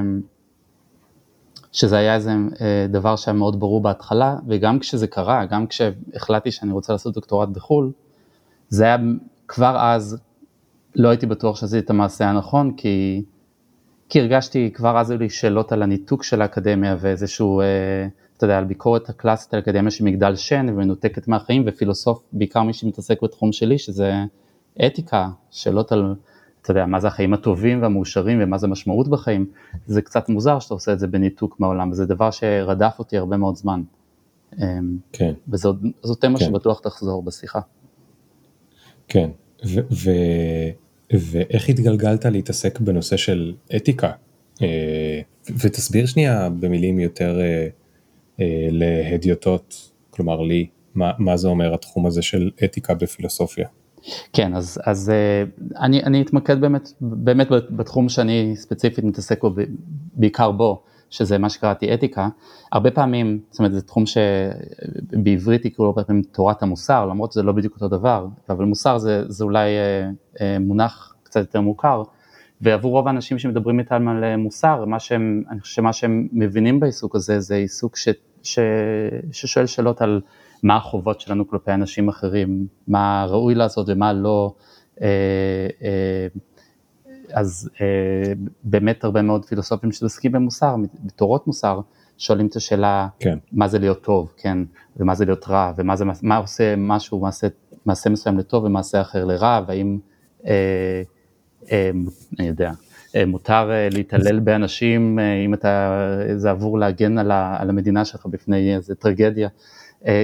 שזה 1.74 1.98
היה 1.98 2.16
איזה 2.16 2.32
אה, 2.62 2.86
דבר 2.90 3.16
שהיה 3.16 3.34
מאוד 3.34 3.60
ברור 3.60 3.82
בהתחלה, 3.82 4.36
וגם 4.48 4.80
כשזה 4.80 5.08
קרה, 5.08 5.46
גם 5.46 5.68
כשהחלטתי 5.68 6.52
שאני 6.52 6.72
רוצה 6.72 6.94
לעשות 6.94 7.14
דוקטורט 7.14 7.50
בחו"ל, 7.50 7.92
זה 8.70 8.84
היה 8.84 8.98
כבר 9.48 9.78
אז, 9.80 10.18
לא 10.96 11.10
הייתי 11.10 11.26
בטוח 11.26 11.56
שעשיתי 11.56 11.80
את 11.80 11.90
המעשה 11.90 12.30
הנכון, 12.30 12.74
כי, 12.78 13.24
כי 14.10 14.20
הרגשתי, 14.20 14.72
כבר 14.74 15.00
אז 15.00 15.10
היו 15.10 15.20
לי 15.20 15.30
שאלות 15.30 15.72
על 15.72 15.84
הניתוק 15.84 16.24
של 16.24 16.42
האקדמיה 16.42 16.96
ואיזשהו, 17.00 17.62
אה, 17.62 18.08
אתה 18.38 18.46
יודע, 18.46 18.58
על 18.58 18.64
ביקורת 18.64 19.10
הקלאסית 19.10 19.54
על 19.54 19.60
האקדמיה 19.60 19.92
שמגדל 19.92 20.36
שן 20.36 20.66
ומנותקת 20.70 21.28
מהחיים, 21.28 21.64
ופילוסוף, 21.68 22.24
בעיקר 22.34 22.64
מי 22.64 22.74
שמתעסק 22.74 23.22
בתחום 23.24 23.52
שלי, 23.52 23.78
שזה 23.78 24.14
אתיקה, 24.86 25.30
שאלות 25.52 25.92
על 25.92 26.16
אתה 26.64 26.72
יודע, 26.72 26.86
מה 26.86 27.00
זה 27.00 27.08
החיים 27.08 27.34
הטובים 27.34 27.82
והמאושרים 27.82 28.40
ומה 28.42 28.58
זה 28.58 28.68
משמעות 28.68 29.08
בחיים, 29.08 29.46
זה 29.86 30.02
קצת 30.02 30.30
מוזר 30.30 30.60
שאתה 30.60 30.74
עושה 30.74 30.94
את 30.94 31.00
זה 31.00 31.08
בניתוק 31.08 31.60
מהעולם, 31.60 31.92
וזה 31.92 32.06
דבר 32.06 32.32
שרדף 32.32 32.96
אותי 33.00 33.18
הרבה 33.18 33.38
מאוד 33.38 33.56
זמן. 33.56 33.82
אמ, 34.62 34.98
כן. 35.12 35.34
וזאת 35.48 35.76
תמה 36.20 36.40
כן. 36.40 36.46
שבטוח 36.46 36.80
תחזור 36.80 37.24
בשיחה. 37.24 37.60
כן, 39.08 39.30
ו- 39.66 39.88
ו- 39.92 40.70
ואיך 41.14 41.70
התגלגלת 41.70 42.26
להתעסק 42.26 42.80
בנושא 42.80 43.18
של 43.18 43.54
אתיקה? 43.76 44.12
אה, 44.62 45.22
ותסביר 45.48 46.06
שנייה 46.06 46.50
במילים 46.50 47.00
יותר 47.00 47.42
אה, 47.42 47.68
אה, 48.40 48.68
להדיוטות, 48.72 49.92
כלומר 50.10 50.42
לי, 50.42 50.68
מה, 50.96 51.12
מה 51.18 51.38
זה 51.38 51.48
אומר 51.48 51.74
התחום 51.74 52.06
הזה 52.06 52.22
של 52.22 52.52
אתיקה 52.64 52.94
בפילוסופיה? 52.94 53.68
כן, 54.34 54.56
אז, 54.56 54.82
אז 54.86 55.10
אה, 55.10 55.44
אני, 55.80 56.04
אני 56.04 56.22
אתמקד 56.22 56.62
באמת, 56.62 56.90
באמת 57.02 57.48
בתחום 57.50 58.10
שאני 58.10 58.54
ספציפית 58.56 59.04
מתעסק 59.04 59.42
בו, 59.42 59.56
בעיקר 60.14 60.52
בו, 60.52 60.84
שזה 61.10 61.38
מה 61.38 61.50
שקראתי 61.50 61.94
אתיקה. 61.94 62.28
הרבה 62.72 62.92
פעמים, 62.92 63.40
זאת 63.50 63.60
אומרת 63.60 63.74
זה 63.74 63.82
תחום 63.82 64.04
שבעברית 64.06 65.66
יקראו 65.66 65.88
הרבה 65.88 66.04
פעמים 66.04 66.24
תורת 66.24 66.64
המוסר, 66.64 67.06
למרות 67.06 67.32
שזה 67.32 67.44
לא 67.44 67.52
בדיוק 67.52 67.76
אותו 67.76 67.88
דבר, 67.88 68.28
אבל 68.50 68.66
מוסר 68.66 68.98
זה, 68.98 69.24
זה 69.28 69.44
אולי 69.44 69.70
אה, 69.70 70.10
אה, 70.42 70.60
מונח 70.60 71.16
קצת 71.24 71.40
יותר 71.40 71.62
מוכר, 71.62 72.04
ועבור 72.62 72.92
רוב 72.92 73.08
האנשים 73.08 73.40
שמדברים 73.40 73.80
איתם 73.80 74.08
על 74.08 74.36
מוסר, 74.36 74.86
מה 74.86 75.00
שהם, 75.00 75.44
אני 75.50 75.60
חושב 75.60 75.76
שמה 75.76 75.94
שהם 75.94 76.28
מבינים 76.32 76.80
בעיסוק 76.80 77.16
הזה 77.16 77.40
זה 77.40 77.56
עיסוק 77.56 77.98
ש, 77.98 78.10
ש, 78.44 78.60
ששואל 79.32 79.66
שאלות 79.66 80.02
על 80.02 80.22
מה 80.64 80.76
החובות 80.76 81.22
שלנו 81.22 81.48
כלפי 81.48 81.72
אנשים 81.72 82.10
אחרים, 82.10 82.68
מה 82.88 83.26
ראוי 83.30 83.56
לעשות 83.56 83.86
ומה 83.90 84.14
לא. 84.14 84.54
אה, 85.02 85.08
אה, 85.84 86.28
אז 87.34 87.70
אה, 87.82 88.34
באמת 88.64 89.04
הרבה 89.04 89.22
מאוד 89.22 89.46
פילוסופים 89.46 89.92
שעוסקים 89.92 90.32
במוסר, 90.32 90.76
בתורות 91.06 91.48
מוסר, 91.48 91.80
שואלים 92.18 92.48
את 92.48 92.56
השאלה 92.56 93.08
כן. 93.20 93.38
מה 93.52 93.68
זה 93.68 93.80
להיות 93.80 94.04
טוב, 94.04 94.34
כן, 94.38 94.58
ומה 94.98 95.16
זה 95.16 95.26
להיות 95.26 95.48
רע, 95.48 95.74
ומה 95.78 95.96
זה, 95.96 96.06
מה 96.22 96.38
עושה 96.38 96.76
משהו, 96.78 97.20
מעשה, 97.20 97.48
מעשה 97.86 98.10
מסוים 98.10 98.38
לטוב 98.38 98.64
ומעשה 98.64 99.02
אחר 99.02 99.26
לרע, 99.26 99.62
והאם, 99.68 100.00
אה, 100.46 101.02
אה, 101.72 101.92
אני 102.40 102.48
יודע, 102.48 102.72
מותר 103.28 103.72
להתעלל 103.92 104.40
באנשים 104.40 105.20
אם 105.46 105.54
אתה, 105.54 106.00
זה 106.36 106.50
עבור 106.50 106.80
להגן 106.80 107.18
על, 107.18 107.32
ה, 107.32 107.56
על 107.60 107.70
המדינה 107.70 108.06
שלך 108.06 108.26
בפני 108.26 108.76
איזה 108.76 108.96
טרגדיה. 108.96 109.50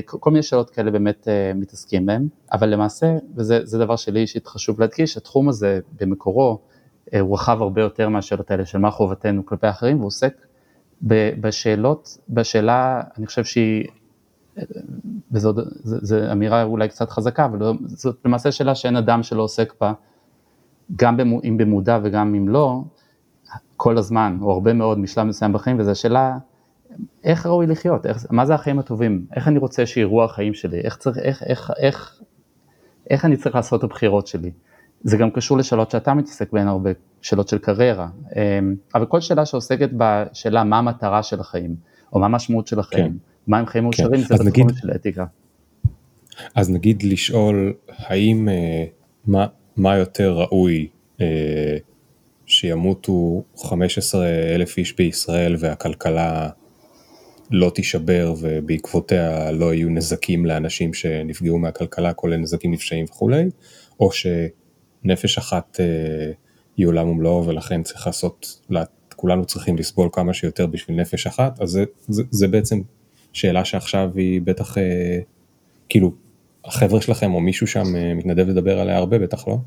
כל 0.05 0.31
מיני 0.31 0.43
שאלות 0.43 0.69
כאלה 0.69 0.91
באמת 0.91 1.27
מתעסקים 1.55 2.05
בהן, 2.05 2.27
אבל 2.51 2.69
למעשה, 2.69 3.17
וזה 3.36 3.77
דבר 3.77 3.96
שלי 3.96 4.19
אישית 4.19 4.48
חשוב 4.48 4.81
להדגיש, 4.81 5.17
התחום 5.17 5.50
הזה 5.50 5.79
במקורו 6.00 6.60
הוא 7.19 7.34
רחב 7.34 7.62
הרבה 7.62 7.81
יותר 7.81 8.10
מהשאלות 8.10 8.51
האלה 8.51 8.65
של 8.65 8.77
מה 8.77 8.91
חובתנו 8.91 9.46
כלפי 9.46 9.69
אחרים, 9.69 9.98
והוא 9.98 10.08
עוסק 10.08 10.34
בשאלות, 11.01 12.17
בשאלה, 12.29 13.01
אני 13.17 13.25
חושב 13.25 13.43
שהיא, 13.43 13.88
וזו 15.31 15.53
אמירה 16.31 16.63
אולי 16.63 16.89
קצת 16.89 17.10
חזקה, 17.10 17.46
אבל 17.46 17.74
זאת 17.86 18.15
למעשה 18.25 18.51
שאלה 18.51 18.75
שאין 18.75 18.96
אדם 18.96 19.24
שלא 19.24 19.41
עוסק 19.41 19.74
בה, 19.81 19.93
גם 20.96 21.19
אם 21.43 21.58
במודע 21.58 22.00
וגם 22.03 22.36
אם 22.36 22.50
לא, 22.50 22.81
כל 23.77 23.98
הזמן, 23.98 24.38
או 24.41 24.51
הרבה 24.51 24.74
מאוד 24.74 25.00
משלב 25.00 25.25
מסוים 25.25 25.53
בחיים, 25.53 25.79
וזו 25.79 25.91
השאלה, 25.91 26.38
איך 27.24 27.46
ראוי 27.46 27.67
לחיות, 27.67 28.05
איך, 28.05 28.25
מה 28.29 28.46
זה 28.46 28.53
החיים 28.53 28.79
הטובים, 28.79 29.25
איך 29.36 29.48
אני 29.48 29.60
רוצה 29.60 29.86
שיראו 29.86 30.24
החיים 30.24 30.53
שלי, 30.53 30.79
איך, 30.79 30.98
צריך, 30.98 31.17
איך, 31.17 31.43
איך, 31.43 31.72
איך, 31.77 32.22
איך 33.10 33.25
אני 33.25 33.38
צריך 33.38 33.55
לעשות 33.55 33.79
את 33.79 33.84
הבחירות 33.84 34.27
שלי. 34.27 34.51
זה 35.03 35.17
גם 35.17 35.31
קשור 35.31 35.58
לשאלות 35.58 35.91
שאתה 35.91 36.13
מתעסק 36.13 36.51
בהן 36.51 36.67
הרבה, 36.67 36.89
שאלות 37.22 37.48
של 37.48 37.58
קריירה, 37.58 38.08
אמ, 38.36 38.75
אבל 38.96 39.05
כל 39.05 39.22
שאלה 39.22 39.46
שעוסקת 39.46 39.89
בשאלה 39.98 40.63
מה 40.63 40.77
המטרה 40.77 41.24
של 41.24 41.39
החיים, 41.39 41.75
או 42.13 42.19
מה 42.19 42.25
המשמעות 42.25 42.67
של 42.67 42.79
החיים, 42.79 43.12
כן. 43.12 43.17
מה 43.48 43.60
הם 43.60 43.65
חיים 43.65 43.84
מאושרים, 43.84 44.22
כן. 44.22 44.38
זה 44.38 44.43
בתחום 44.43 44.48
נגיד, 44.48 44.75
של 44.75 44.91
אתיקה. 44.96 45.25
אז 46.55 46.72
נגיד 46.72 47.03
לשאול 47.03 47.74
האם, 47.98 48.50
אה, 48.50 48.86
מה, 49.27 49.46
מה 49.78 49.98
יותר 49.98 50.32
ראוי 50.32 50.88
אה, 51.22 51.78
שימותו 52.46 53.44
15 53.58 54.26
אלף 54.28 54.78
איש 54.78 54.96
בישראל 54.96 55.56
והכלכלה 55.60 56.50
לא 57.52 57.72
תישבר 57.76 58.34
ובעקבותיה 58.40 59.52
לא 59.52 59.74
יהיו 59.74 59.90
נזקים 59.90 60.46
לאנשים 60.46 60.94
שנפגעו 60.94 61.60
מהכלכלה, 61.60 62.14
כולל 62.14 62.38
נזקים 62.38 62.72
נפשעים 62.72 63.06
וכולי, 63.10 63.50
או 64.00 64.12
ש... 64.12 64.28
נפש 65.04 65.38
אחת 65.38 65.80
אה, 65.80 66.32
היא 66.78 66.88
עולם 66.88 67.10
ומלואו 67.10 67.48
ולכן 67.48 67.84
צריך 67.84 68.08
לעשות, 68.08 68.62
כולנו 69.16 69.46
צריכים 69.46 69.78
לסבול 69.78 70.10
כמה 70.12 70.34
שיותר 70.34 70.68
בשביל 70.68 71.02
נפש 71.02 71.28
אחת, 71.28 71.62
אז 71.62 71.70
זה, 71.70 71.84
זה, 72.08 72.24
זה 72.32 72.48
בעצם 72.48 72.82
שאלה 73.34 73.66
שעכשיו 73.66 74.12
היא 74.16 74.42
בטח, 74.42 74.78
אה, 74.78 75.20
כאילו, 75.90 76.14
החבר'ה 76.70 77.02
שלכם 77.02 77.34
או 77.34 77.40
מישהו 77.40 77.68
שם 77.68 77.96
אה, 77.96 78.14
מתנדב 78.16 78.48
לדבר 78.48 78.80
עליה 78.80 78.98
הרבה, 78.98 79.20
בטח 79.20 79.48
לא? 79.48 79.58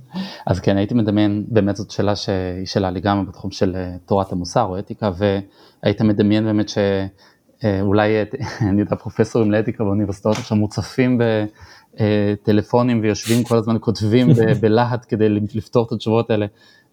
אז 0.46 0.60
כן, 0.60 0.76
הייתי 0.76 0.94
מדמיין, 0.94 1.44
באמת 1.48 1.76
זאת 1.76 1.90
שאלה 1.90 2.16
שהיא 2.16 2.66
שאלה 2.66 2.90
גם 2.90 3.26
בתחום 3.26 3.50
של 3.50 3.76
תורת 4.06 4.32
המוסר 4.32 4.62
או 4.62 4.78
אתיקה, 4.78 5.10
והיית 5.16 6.00
מדמיין 6.00 6.44
באמת 6.44 6.68
שאולי, 6.68 8.10
אני 8.68 8.80
יודע, 8.80 8.96
פרופסורים 8.96 9.52
לאתיקה 9.52 9.84
באוניברסיטאות 9.84 10.36
עכשיו 10.36 10.56
מוצפים 10.56 11.18
אה, 12.00 12.34
טלפונים 12.42 13.00
ויושבים 13.02 13.44
כל 13.44 13.56
הזמן 13.56 13.76
כותבים 13.80 14.28
בלהט 14.60 15.06
כדי 15.08 15.28
לפתור 15.28 15.86
את 15.86 15.92
התשובות 15.92 16.30
האלה. 16.30 16.46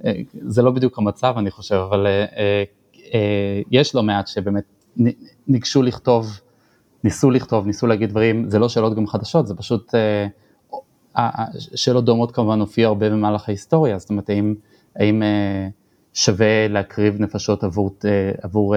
אה, 0.06 0.12
זה 0.32 0.62
לא 0.62 0.72
בדיוק 0.72 0.98
המצב 0.98 1.36
אני 1.38 1.52
חושב, 1.52 1.76
אבל 1.76 2.08
אה, 2.38 2.64
יש 3.72 3.96
לא 3.96 4.04
מעט 4.04 4.28
שבאמת 4.28 4.64
ניגשו 5.48 5.84
לכתוב, 5.84 6.40
ניסו 7.04 7.32
לכתוב, 7.32 7.66
ניסו 7.66 7.88
להגיד 7.88 8.10
דברים, 8.10 8.50
זה 8.50 8.60
לא 8.60 8.70
שאלות 8.70 8.96
גם 8.96 9.08
חדשות, 9.08 9.48
זה 9.48 9.56
פשוט 9.56 9.94
שאלות 11.76 12.06
דומות 12.06 12.32
כמובן 12.32 12.60
הופיעו 12.60 12.90
הרבה 12.90 13.10
במהלך 13.10 13.50
ההיסטוריה, 13.50 14.00
זאת 14.00 14.10
אומרת 14.10 14.30
האם, 14.30 14.56
האם 14.96 15.24
שווה 16.14 16.68
להקריב 16.68 17.22
נפשות 17.22 17.64
עבור, 17.64 17.96
עבור 18.42 18.76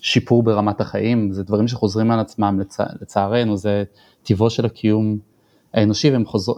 שיפור 0.00 0.42
ברמת 0.42 0.80
החיים, 0.80 1.32
זה 1.32 1.42
דברים 1.42 1.68
שחוזרים 1.68 2.10
על 2.10 2.20
עצמם 2.20 2.60
לצע, 2.60 2.84
לצערנו, 3.00 3.56
זה 3.56 3.84
טיבו 4.22 4.50
של 4.50 4.66
הקיום 4.66 5.18
האנושי, 5.74 6.10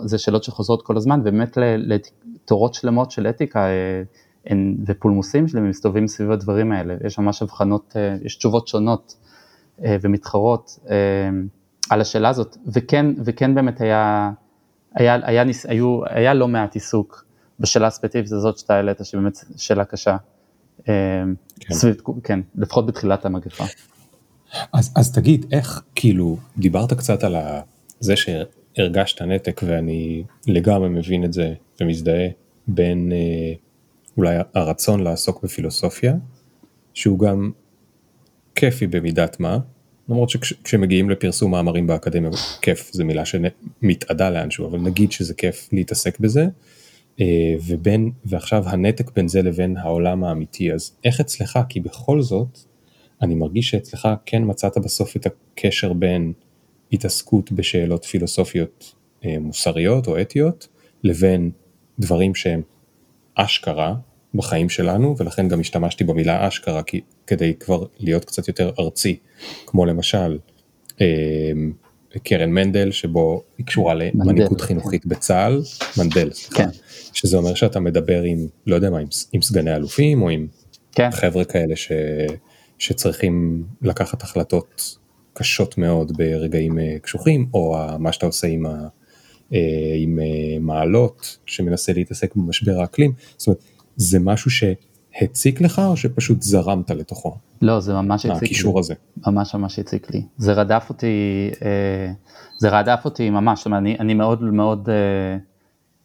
זה 0.04 0.18
שאלות 0.18 0.44
שחוזרות 0.44 0.82
כל 0.82 0.96
הזמן, 0.96 1.20
ובאמת 1.20 1.58
לתורות 1.60 2.75
שלמות 2.75 3.10
של 3.10 3.26
אתיקה 3.26 3.66
אה, 3.66 4.56
ופולמוסים 4.87 5.49
שלהם 5.49 5.68
מסתובבים 5.68 6.08
סביב 6.08 6.30
הדברים 6.30 6.72
האלה, 6.72 6.96
יש 7.06 7.18
ממש 7.18 7.42
הבחנות, 7.42 7.92
אה, 7.96 8.16
יש 8.22 8.37
תשובות 8.37 8.68
שונות 8.68 9.14
אה, 9.16 9.29
ומתחרות 9.80 10.78
על 11.90 12.00
השאלה 12.00 12.28
הזאת, 12.28 12.56
וכן, 12.66 13.06
וכן 13.25 13.54
באמת 13.54 13.80
היה, 13.80 14.30
היה, 14.94 15.18
היה, 15.22 15.44
ניס, 15.44 15.66
היו, 15.66 16.00
היה 16.06 16.34
לא 16.34 16.49
מעט 16.49 16.75
עיסוק 16.75 17.25
בשאלה 17.60 17.87
הספציפית 17.87 18.32
הזאת 18.32 18.58
שאתה 18.58 18.75
העלית, 18.75 19.04
שבאמת 19.04 19.38
שאלה 19.56 19.84
קשה. 19.84 20.16
כן. 20.84 21.75
סביב, 21.75 21.96
כן, 22.25 22.40
לפחות 22.54 22.87
בתחילת 22.87 23.25
המגפה. 23.25 23.64
אז, 24.72 24.92
אז 24.96 25.12
תגיד, 25.12 25.46
איך, 25.52 25.82
כאילו, 25.94 26.37
דיברת 26.58 26.92
קצת 26.92 27.25
על 27.25 27.37
זה 28.00 28.14
שהרגשת 28.16 29.22
נתק 29.22 29.60
ואני 29.66 30.25
לגמרי 30.46 30.88
מבין 30.88 31.25
את 31.25 31.32
זה 31.32 31.54
ומזדהה 31.80 32.28
בין 32.66 33.12
אה, 33.12 33.52
אולי 34.16 34.37
הרצון 34.54 35.00
לעסוק 35.00 35.42
בפילוסופיה, 35.42 36.14
שהוא 36.94 37.18
גם 37.18 37.50
כיפי 38.54 38.87
במידת 38.87 39.40
מה, 39.40 39.59
למרות 40.09 40.30
שכשמגיעים 40.30 41.11
לפרסום 41.11 41.50
מאמרים 41.50 41.87
באקדמיה, 41.87 42.30
כיף 42.62 42.90
זה 42.92 43.04
מילה 43.04 43.23
שמתאדה 43.25 44.30
לאנשהו, 44.30 44.66
אבל 44.66 44.78
נגיד 44.78 45.12
שזה 45.12 45.35
כיף 45.35 45.69
להתעסק 45.73 46.21
בזה, 46.21 46.47
אה, 47.21 47.54
ובין, 47.66 48.11
ועכשיו 48.25 48.69
הנתק 48.69 49.11
בין 49.16 49.28
זה 49.28 49.42
לבין 49.42 49.76
העולם 49.76 50.25
האמיתי, 50.25 50.73
אז 50.73 50.92
איך 51.04 51.21
אצלך, 51.21 51.59
כי 51.69 51.80
בכל 51.80 52.23
זאת, 52.23 52.59
אני 53.23 53.35
מרגיש 53.35 53.71
שאצלך 53.71 54.09
כן 54.26 54.42
מצאת 54.47 54.78
בסוף 54.78 55.16
את 55.16 55.26
הקשר 55.26 55.92
בין 55.92 56.33
התעסקות 56.92 57.52
בשאלות 57.52 58.04
פילוסופיות 58.04 58.95
אה, 59.25 59.38
מוסריות 59.40 60.07
או 60.07 60.21
אתיות, 60.21 60.69
לבין 61.04 61.50
דברים 61.99 62.35
שהם 62.35 62.62
אשכרה 63.35 63.95
בחיים 64.34 64.68
שלנו, 64.68 65.16
ולכן 65.18 65.49
גם 65.49 65.60
השתמשתי 65.60 66.04
במילה 66.04 66.49
אשכרה 66.49 66.82
כי, 66.82 67.00
כדי 67.26 67.54
כבר 67.60 67.84
להיות 67.99 68.25
קצת 68.25 68.49
יותר 68.49 68.70
ארצי, 68.78 69.18
כמו 69.66 69.87
למשל 69.87 70.38
אה, 71.00 71.52
קרן 72.25 72.50
מנדל, 72.50 72.90
שבו 72.90 73.42
היא 73.58 73.66
קשורה 73.66 73.94
למנהיגות 73.94 74.60
חינוכית 74.60 75.06
בצה"ל, 75.06 75.62
מנדל, 75.99 76.30
סליחה, 76.32 76.62
כן. 76.62 76.68
שזה 77.12 77.37
אומר 77.37 77.54
שאתה 77.54 77.80
מדבר 77.80 78.22
עם, 78.22 78.46
לא 78.66 78.75
יודע 78.75 78.90
מה, 78.90 78.99
עם, 78.99 79.06
עם 79.32 79.42
סגני 79.42 79.76
אלופים 79.76 80.22
או 80.22 80.28
עם 80.28 80.46
כן. 80.92 81.10
חבר'ה 81.10 81.44
כאלה 81.44 81.76
ש... 81.76 81.92
שצריכים 82.78 83.64
לקחת 83.82 84.22
החלטות 84.22 84.96
קשות 85.32 85.78
מאוד 85.78 86.12
ברגעים 86.16 86.78
אה, 86.78 86.96
קשוחים, 87.02 87.46
או 87.54 87.76
מה 87.99 88.12
שאתה 88.12 88.26
עושה 88.26 88.46
עם, 88.46 88.66
ה, 88.66 88.88
אה, 89.54 89.58
עם 89.96 90.18
אה, 90.18 90.58
מעלות, 90.60 91.38
שמנסה 91.46 91.92
להתעסק 91.92 92.37
במשבר 92.37 92.80
האקלים, 92.80 93.12
זאת 93.37 93.46
אומרת, 93.46 93.62
זה 94.00 94.19
משהו 94.19 94.50
שהציק 94.50 95.61
לך 95.61 95.78
או 95.78 95.97
שפשוט 95.97 96.42
זרמת 96.42 96.90
לתוכו? 96.90 97.37
לא, 97.62 97.80
זה 97.80 97.92
ממש 97.92 98.26
הציק 98.26 98.42
לי. 98.42 98.47
הקישור 98.47 98.78
הזה. 98.78 98.95
ממש 99.26 99.54
ממש 99.54 99.78
הציק 99.78 100.14
לי. 100.14 100.23
זה 100.37 100.52
רדף 100.52 100.87
אותי, 100.88 101.50
זה 102.59 102.69
רדף 102.69 103.00
אותי 103.04 103.30
ממש, 103.30 103.59
זאת 103.59 103.66
אומרת, 103.66 103.80
אני, 103.80 103.97
אני 103.99 104.14
מאוד 104.14 104.42
מאוד... 104.42 104.88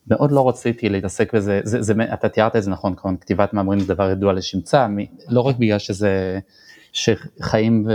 מאוד 0.08 0.32
לא 0.32 0.50
רציתי 0.50 0.90
להתעסק 0.90 1.36
בזה, 1.36 1.62
זה, 1.64 1.82
זה, 1.82 1.94
אתה 2.14 2.30
תיארת 2.30 2.56
את 2.56 2.64
זה 2.64 2.72
נכון, 2.72 2.96
כמובן 2.96 3.18
כתיבת 3.18 3.54
מאמרים 3.54 3.80
זה 3.80 3.94
דבר 3.94 4.12
ידוע 4.12 4.34
לשמצה, 4.34 4.88
לא 5.30 5.42
רק 5.42 5.56
בגלל 5.56 5.80
שזה 5.80 6.40
שחיים 6.92 7.86
ו... 7.88 7.92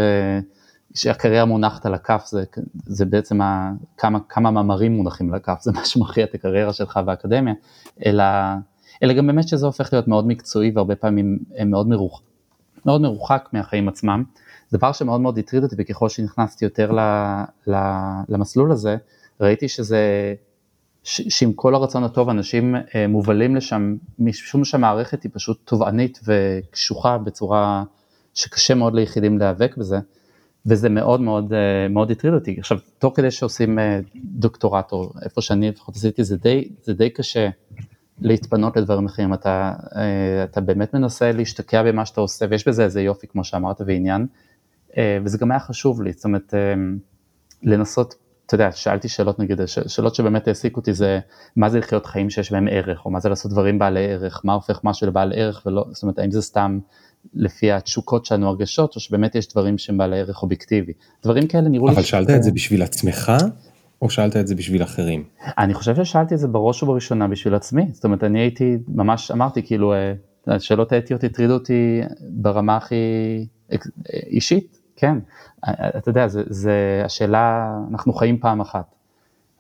שהקריירה 0.95 1.45
מונחת 1.45 1.87
על 1.87 1.95
הכף, 1.95 2.25
זה, 2.27 2.45
זה 2.87 3.05
בעצם 3.05 3.41
ה, 3.41 3.73
כמה, 3.97 4.19
כמה 4.29 4.51
מאמרים 4.51 4.93
מונחים 4.97 5.29
על 5.29 5.37
הכף, 5.37 5.59
זה 5.63 5.73
מה 5.73 5.85
שמכריע 5.85 6.27
את 6.27 6.35
הקריירה 6.35 6.73
שלך 6.73 7.01
באקדמיה, 7.07 7.55
אלא, 8.07 8.25
אלא 9.03 9.13
גם 9.13 9.27
באמת 9.27 9.49
שזה 9.49 9.67
הופך 9.67 9.93
להיות 9.93 10.09
מאוד 10.09 10.27
מקצועי 10.27 10.73
והרבה 10.75 10.97
פעמים 10.97 11.39
מאוד, 11.67 11.89
מרוח, 11.89 12.23
מאוד 12.87 13.01
מרוחק 13.01 13.49
מהחיים 13.53 13.89
עצמם. 13.89 14.25
דבר 14.73 14.93
שמאוד 14.93 15.21
מאוד 15.21 15.39
הטריד 15.39 15.63
אותי 15.63 15.75
וככל 15.79 16.09
שנכנסתי 16.09 16.65
יותר 16.65 16.93
ל, 16.93 17.01
ל, 17.67 17.75
למסלול 18.29 18.73
הזה, 18.73 18.97
ראיתי 19.41 19.69
שזה, 19.69 20.35
ש, 21.05 21.21
שעם 21.29 21.53
כל 21.53 21.75
הרצון 21.75 22.05
הטוב 22.05 22.29
אנשים 22.29 22.77
אה, 22.95 23.07
מובלים 23.07 23.57
לשם, 23.57 23.97
משום 24.19 24.65
שהמערכת 24.65 25.23
היא 25.23 25.31
פשוט 25.35 25.61
תובענית 25.65 26.21
וקשוחה 26.25 27.19
בצורה 27.19 27.85
שקשה 28.35 28.75
מאוד 28.75 28.95
ליחידים 28.95 29.39
להיאבק 29.39 29.77
בזה, 29.77 29.99
וזה 30.67 30.89
מאוד 30.89 31.21
מאוד 31.21 31.53
אה, 31.53 31.89
מאוד 31.89 32.11
הטריד 32.11 32.35
אותי. 32.35 32.57
עכשיו, 32.59 32.79
תוך 32.99 33.17
כדי 33.17 33.31
שעושים 33.31 33.79
אה, 33.79 34.01
דוקטורט, 34.15 34.93
או 34.93 35.13
איפה 35.23 35.41
שאני 35.41 35.69
לפחות 35.69 35.97
עשיתי, 35.97 36.25
זה 36.25 36.37
די, 36.37 36.69
זה 36.83 36.95
די 36.95 37.11
קשה 37.11 37.49
להתפנות 38.21 38.77
לדברים 38.77 39.07
אחרים, 39.07 39.35
אתה, 39.35 39.73
אה, 39.97 40.45
אתה 40.45 40.61
באמת 40.61 40.95
מנסה 40.95 41.33
להשתקע 41.33 41.83
במה 41.83 42.07
שאתה 42.07 42.21
עושה, 42.21 42.47
ויש 42.51 42.69
בזה 42.69 42.85
איזה 42.85 43.03
יופי, 43.03 43.27
כמו 43.27 43.45
שאמרת, 43.45 43.81
ועניין, 43.87 44.27
וזה 45.25 45.39
גם 45.39 45.51
היה 45.51 45.61
חשוב 45.61 46.03
לי, 46.03 46.13
זאת 46.13 46.25
אומרת, 46.25 46.55
לנסות 47.63 48.15
אתה 48.51 48.55
יודע, 48.55 48.73
שאלתי 48.73 49.09
שאלות 49.09 49.39
נגיד, 49.39 49.61
שאלות 49.67 50.15
שבאמת 50.15 50.49
העסיקו 50.49 50.81
אותי 50.81 50.95
זה 50.95 51.19
מה 51.57 51.71
זה 51.71 51.79
לחיות 51.79 52.07
חיים 52.07 52.31
שיש 52.31 52.53
בהם 52.53 52.69
ערך, 52.71 53.05
או 53.05 53.11
מה 53.11 53.21
זה 53.21 53.29
לעשות 53.29 53.51
דברים 53.51 53.79
בעלי 53.79 54.13
ערך, 54.13 54.41
מה 54.45 54.53
הופך 54.53 54.81
משהו 54.85 55.07
לבעל 55.07 55.33
ערך 55.37 55.63
ולא, 55.67 55.85
זאת 55.93 56.03
אומרת 56.03 56.19
האם 56.19 56.31
זה 56.31 56.43
סתם 56.43 56.79
לפי 57.35 57.73
התשוקות 57.73 58.27
שלנו 58.27 58.49
הרגשות, 58.49 58.95
או 58.95 59.01
שבאמת 59.01 59.35
יש 59.35 59.49
דברים 59.49 59.79
שהם 59.79 59.99
בעלי 59.99 60.21
ערך 60.21 60.43
אובייקטיבי. 60.43 60.93
דברים 61.23 61.47
כאלה 61.47 61.69
נראו 61.69 61.87
לי... 61.89 61.95
אבל 61.95 62.03
שאלת 62.03 62.31
את 62.31 62.43
זה 62.43 62.53
בשביל 62.53 62.83
עצמך, 62.83 63.33
או 64.03 64.11
שאלת 64.11 64.37
את 64.37 64.47
זה 64.47 64.55
בשביל 64.55 64.83
אחרים? 64.83 65.25
אני 65.59 65.75
חושב 65.75 65.97
ששאלתי 65.97 66.35
את 66.35 66.39
זה 66.39 66.49
בראש 66.49 66.83
ובראשונה 66.83 67.29
בשביל 67.29 67.55
עצמי, 67.55 67.87
זאת 67.93 68.05
אומרת 68.05 68.25
אני 68.25 68.41
הייתי, 68.41 68.77
ממש 68.89 69.31
אמרתי 69.31 69.63
כאילו, 69.63 69.93
אה, 69.93 70.13
השאלות 70.47 70.93
האתיות 70.93 71.25
הטרידו 71.25 71.55
אותי 71.55 72.01
ברמה 72.23 72.77
הכי 72.77 72.97
אישית, 74.27 74.81
כן, 74.97 75.19
אתה 75.99 76.11
יודע, 76.11 76.29
זה, 76.29 76.43
זה 76.47 77.03
השאלה, 77.05 77.77
אנחנו 77.91 78.13
חיים 78.13 78.39
פעם 78.39 78.61
אחת, 78.61 78.95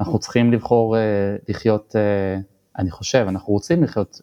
אנחנו 0.00 0.18
צריכים 0.18 0.52
לבחור 0.52 0.96
אה, 0.96 1.00
לחיות, 1.48 1.96
אה, 1.96 2.40
אני 2.78 2.90
חושב, 2.90 3.26
אנחנו 3.28 3.52
רוצים 3.52 3.82
לחיות 3.82 4.20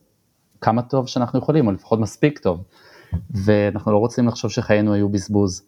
כמה 0.61 0.81
טוב 0.81 1.07
שאנחנו 1.07 1.39
יכולים, 1.39 1.67
או 1.67 1.71
לפחות 1.71 1.99
מספיק 1.99 2.39
טוב, 2.39 2.63
ואנחנו 3.31 3.91
לא 3.91 3.97
רוצים 3.97 4.27
לחשוב 4.27 4.51
שחיינו 4.51 4.93
היו 4.93 5.09
בזבוז, 5.09 5.63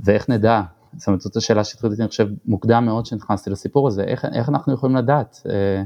ואיך 0.00 0.28
נדע, 0.28 0.62
זאת 0.96 1.06
אומרת 1.06 1.20
זאת 1.20 1.36
השאלה 1.36 1.62
אותי, 1.84 2.02
אני 2.02 2.08
חושב, 2.08 2.28
מוקדם 2.44 2.84
מאוד 2.84 3.06
שנכנסתי 3.06 3.50
לסיפור 3.50 3.88
הזה, 3.88 4.02
איך, 4.04 4.24
איך 4.24 4.48
אנחנו 4.48 4.74
יכולים 4.74 4.96
לדעת, 4.96 5.42
אה, 5.50 5.82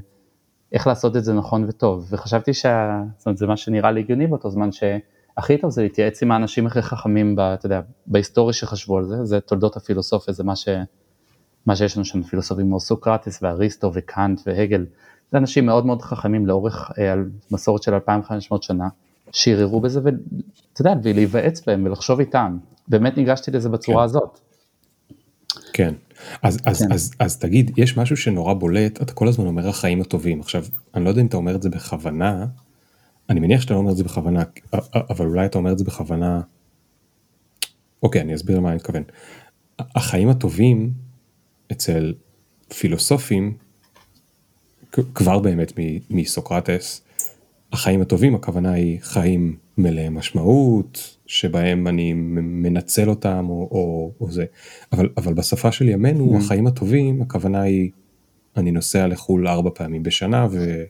איך 0.72 0.86
לעשות 0.86 1.16
את 1.16 1.24
זה 1.24 1.32
נכון 1.32 1.64
וטוב, 1.68 2.08
וחשבתי 2.10 2.54
שזה 2.54 3.46
מה 3.46 3.56
שנראה 3.56 3.90
לי 3.90 4.00
הגיוני 4.00 4.26
באותו 4.26 4.50
זמן, 4.50 4.72
ש... 4.72 4.82
הכי 5.38 5.58
טוב 5.58 5.70
זה 5.70 5.82
להתייעץ 5.82 6.22
עם 6.22 6.32
האנשים 6.32 6.66
הכי 6.66 6.82
חכמים, 6.82 7.36
ב, 7.36 7.40
אתה 7.40 7.66
יודע, 7.66 7.80
בהיסטוריה 8.06 8.52
שחשבו 8.52 8.98
על 8.98 9.04
זה, 9.04 9.24
זה 9.24 9.40
תולדות 9.40 9.76
הפילוסופיה, 9.76 10.34
זה 10.34 10.44
מה, 10.44 10.56
ש, 10.56 10.68
מה 11.66 11.76
שיש 11.76 11.96
לנו 11.96 12.04
שם, 12.04 12.22
פילוסופים 12.22 12.66
כמו 12.66 12.80
סוקרטס 12.80 13.42
ואריסטו 13.42 13.90
וקאנט 13.94 14.40
והגל, 14.46 14.86
זה 15.32 15.38
אנשים 15.38 15.66
מאוד 15.66 15.86
מאוד 15.86 16.02
חכמים 16.02 16.46
לאורך 16.46 16.90
אה, 16.98 17.12
על 17.12 17.30
מסורת 17.50 17.82
של 17.82 17.94
2500 17.94 18.62
שנה, 18.62 18.88
שערערו 19.32 19.80
בזה 19.80 20.00
ואתה 20.04 20.80
יודע, 20.80 20.94
ולהיוועץ 21.02 21.66
בהם 21.66 21.86
ולחשוב 21.86 22.20
איתם, 22.20 22.58
באמת 22.88 23.16
ניגשתי 23.16 23.50
לזה 23.50 23.68
בצורה 23.68 23.98
כן. 23.98 24.04
הזאת. 24.04 24.40
כן, 25.72 25.94
אז, 26.42 26.58
אז, 26.64 26.78
כן. 26.78 26.92
אז, 26.92 27.10
אז 27.18 27.38
תגיד, 27.38 27.70
יש 27.76 27.96
משהו 27.96 28.16
שנורא 28.16 28.54
בולט, 28.54 29.02
אתה 29.02 29.12
כל 29.12 29.28
הזמן 29.28 29.46
אומר 29.46 29.68
החיים 29.68 30.00
הטובים, 30.00 30.40
עכשיו, 30.40 30.64
אני 30.94 31.04
לא 31.04 31.08
יודע 31.08 31.20
אם 31.20 31.26
אתה 31.26 31.36
אומר 31.36 31.56
את 31.56 31.62
זה 31.62 31.70
בכוונה, 31.70 32.46
אני 33.30 33.40
מניח 33.40 33.60
שאתה 33.60 33.74
לא 33.74 33.78
אומר 33.78 33.90
את 33.90 33.96
זה 33.96 34.04
בכוונה, 34.04 34.42
אבל 34.94 35.26
אולי 35.26 35.46
אתה 35.46 35.58
אומר 35.58 35.72
את 35.72 35.78
זה 35.78 35.84
בכוונה, 35.84 36.40
אוקיי, 38.02 38.20
אני 38.20 38.34
אסביר 38.34 38.56
למה 38.56 38.68
אני 38.68 38.76
מתכוון. 38.76 39.02
החיים 39.78 40.28
הטובים 40.28 40.92
אצל 41.72 42.14
פילוסופים, 42.78 43.56
כבר 45.14 45.38
באמת 45.38 45.72
מסוקרטס, 46.10 47.02
החיים 47.72 48.00
הטובים, 48.00 48.34
הכוונה 48.34 48.72
היא 48.72 48.98
חיים 49.02 49.56
מלאי 49.78 50.08
משמעות, 50.08 51.17
שבהם 51.28 51.88
אני 51.88 52.12
מנצל 52.12 53.10
אותם 53.10 53.46
או, 53.48 53.68
או, 53.70 54.12
או 54.20 54.30
זה, 54.30 54.44
אבל, 54.92 55.08
אבל 55.16 55.34
בשפה 55.34 55.72
של 55.72 55.88
ימינו, 55.88 56.34
mm. 56.34 56.38
החיים 56.38 56.66
הטובים, 56.66 57.22
הכוונה 57.22 57.60
היא, 57.60 57.90
אני 58.56 58.70
נוסע 58.70 59.06
לחו"ל 59.06 59.48
ארבע 59.48 59.70
פעמים 59.74 60.02
בשנה 60.02 60.46
ו... 60.50 60.84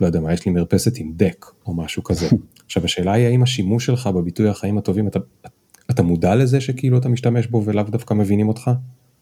לא 0.00 0.06
יודע 0.06 0.20
מה, 0.20 0.32
יש 0.32 0.46
לי 0.46 0.52
מרפסת 0.52 0.98
עם 0.98 1.12
דק 1.16 1.46
או 1.66 1.74
משהו 1.74 2.04
כזה. 2.04 2.26
עכשיו 2.66 2.84
השאלה 2.84 3.12
היא 3.12 3.26
האם 3.26 3.42
השימוש 3.42 3.86
שלך 3.86 4.06
בביטוי 4.06 4.48
החיים 4.48 4.78
הטובים, 4.78 5.08
אתה, 5.08 5.18
אתה 5.90 6.02
מודע 6.02 6.34
לזה 6.34 6.60
שכאילו 6.60 6.98
אתה 6.98 7.08
משתמש 7.08 7.46
בו 7.46 7.62
ולאו 7.64 7.84
דווקא 7.84 8.14
מבינים 8.14 8.48
אותך? 8.48 8.70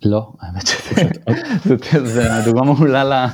לא, 0.05 0.33
האמת 0.41 0.67
שזה 1.85 2.29
דוגמה 2.45 2.65
מעולה 2.65 3.27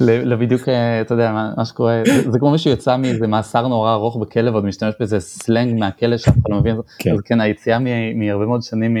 לבדיוק, 0.00 0.68
אה, 0.68 1.00
אתה 1.00 1.14
יודע, 1.14 1.32
מה 1.56 1.64
שקורה, 1.64 2.02
זה 2.30 2.38
כמו 2.38 2.50
מישהו 2.50 2.70
יצא 2.70 2.96
מאיזה 2.96 3.26
מאסר 3.26 3.68
נורא 3.68 3.92
ארוך 3.92 4.16
בכלב 4.16 4.54
עוד 4.54 4.64
משתמש 4.64 4.94
באיזה 4.98 5.20
סלנג 5.20 5.78
מהכלא 5.78 6.16
שאף 6.16 6.34
אחד 6.34 6.50
לא 6.50 6.60
מבין, 6.60 6.76
כן. 6.98 7.12
אז 7.12 7.20
כן, 7.20 7.40
היציאה 7.40 7.78
מהרבה 8.14 8.46
מאוד 8.46 8.62
שנים 8.62 8.96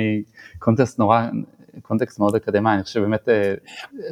מקונטסט 0.56 0.98
נורא 0.98 1.22
קונטקסט 1.82 2.18
מאוד 2.18 2.34
אקדמי, 2.34 2.70
אני 2.70 2.82
חושב 2.82 3.00
שבאמת 3.00 3.28
אה, 3.28 3.54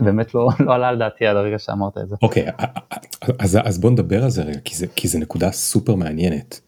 באמת 0.01 0.35
לא, 0.35 0.48
לא 0.66 0.75
עלה 0.75 0.88
על 0.88 0.98
דעתי 0.98 1.27
עד 1.27 1.37
הרגע 1.37 1.59
שאמרת 1.59 1.98
את 1.98 2.09
זה. 2.09 2.16
אוקיי, 2.22 2.48
okay, 2.48 3.33
אז, 3.38 3.59
אז 3.64 3.79
בוא 3.79 3.90
נדבר 3.90 4.25
על 4.25 4.31
זה 4.31 4.42
רגע, 4.42 4.59
כי 4.64 4.77
זה, 4.77 4.87
כי 4.96 5.09
זה 5.09 5.18
נקודה 5.18 5.53
סופר 5.53 5.94
מעניינת. 5.94 6.61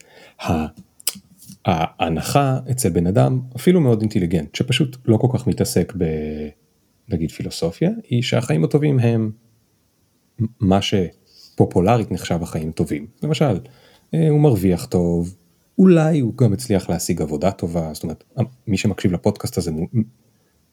ההנחה 1.66 2.58
אצל 2.70 2.88
בן 2.88 3.06
אדם, 3.06 3.40
אפילו 3.56 3.80
מאוד 3.80 4.00
אינטליגנט, 4.00 4.54
שפשוט 4.54 4.96
לא 5.06 5.16
כל 5.16 5.28
כך 5.32 5.46
מתעסק 5.46 5.92
ב... 5.98 6.04
נגיד 7.08 7.30
פילוסופיה, 7.30 7.90
היא 8.08 8.22
שהחיים 8.22 8.64
הטובים 8.64 8.98
הם 8.98 9.30
מה 10.60 10.78
שפופולרית 10.82 12.12
נחשב 12.12 12.42
החיים 12.42 12.68
הטובים. 12.68 13.06
למשל, 13.22 13.60
אה, 14.14 14.28
הוא 14.28 14.40
מרוויח 14.40 14.86
טוב, 14.86 15.36
אולי 15.78 16.20
הוא 16.20 16.36
גם 16.36 16.52
הצליח 16.52 16.90
להשיג 16.90 17.22
עבודה 17.22 17.50
טובה, 17.50 17.90
זאת 17.94 18.02
אומרת, 18.02 18.24
מי 18.66 18.76
שמקשיב 18.76 19.12
לפודקאסט 19.12 19.58
הזה 19.58 19.72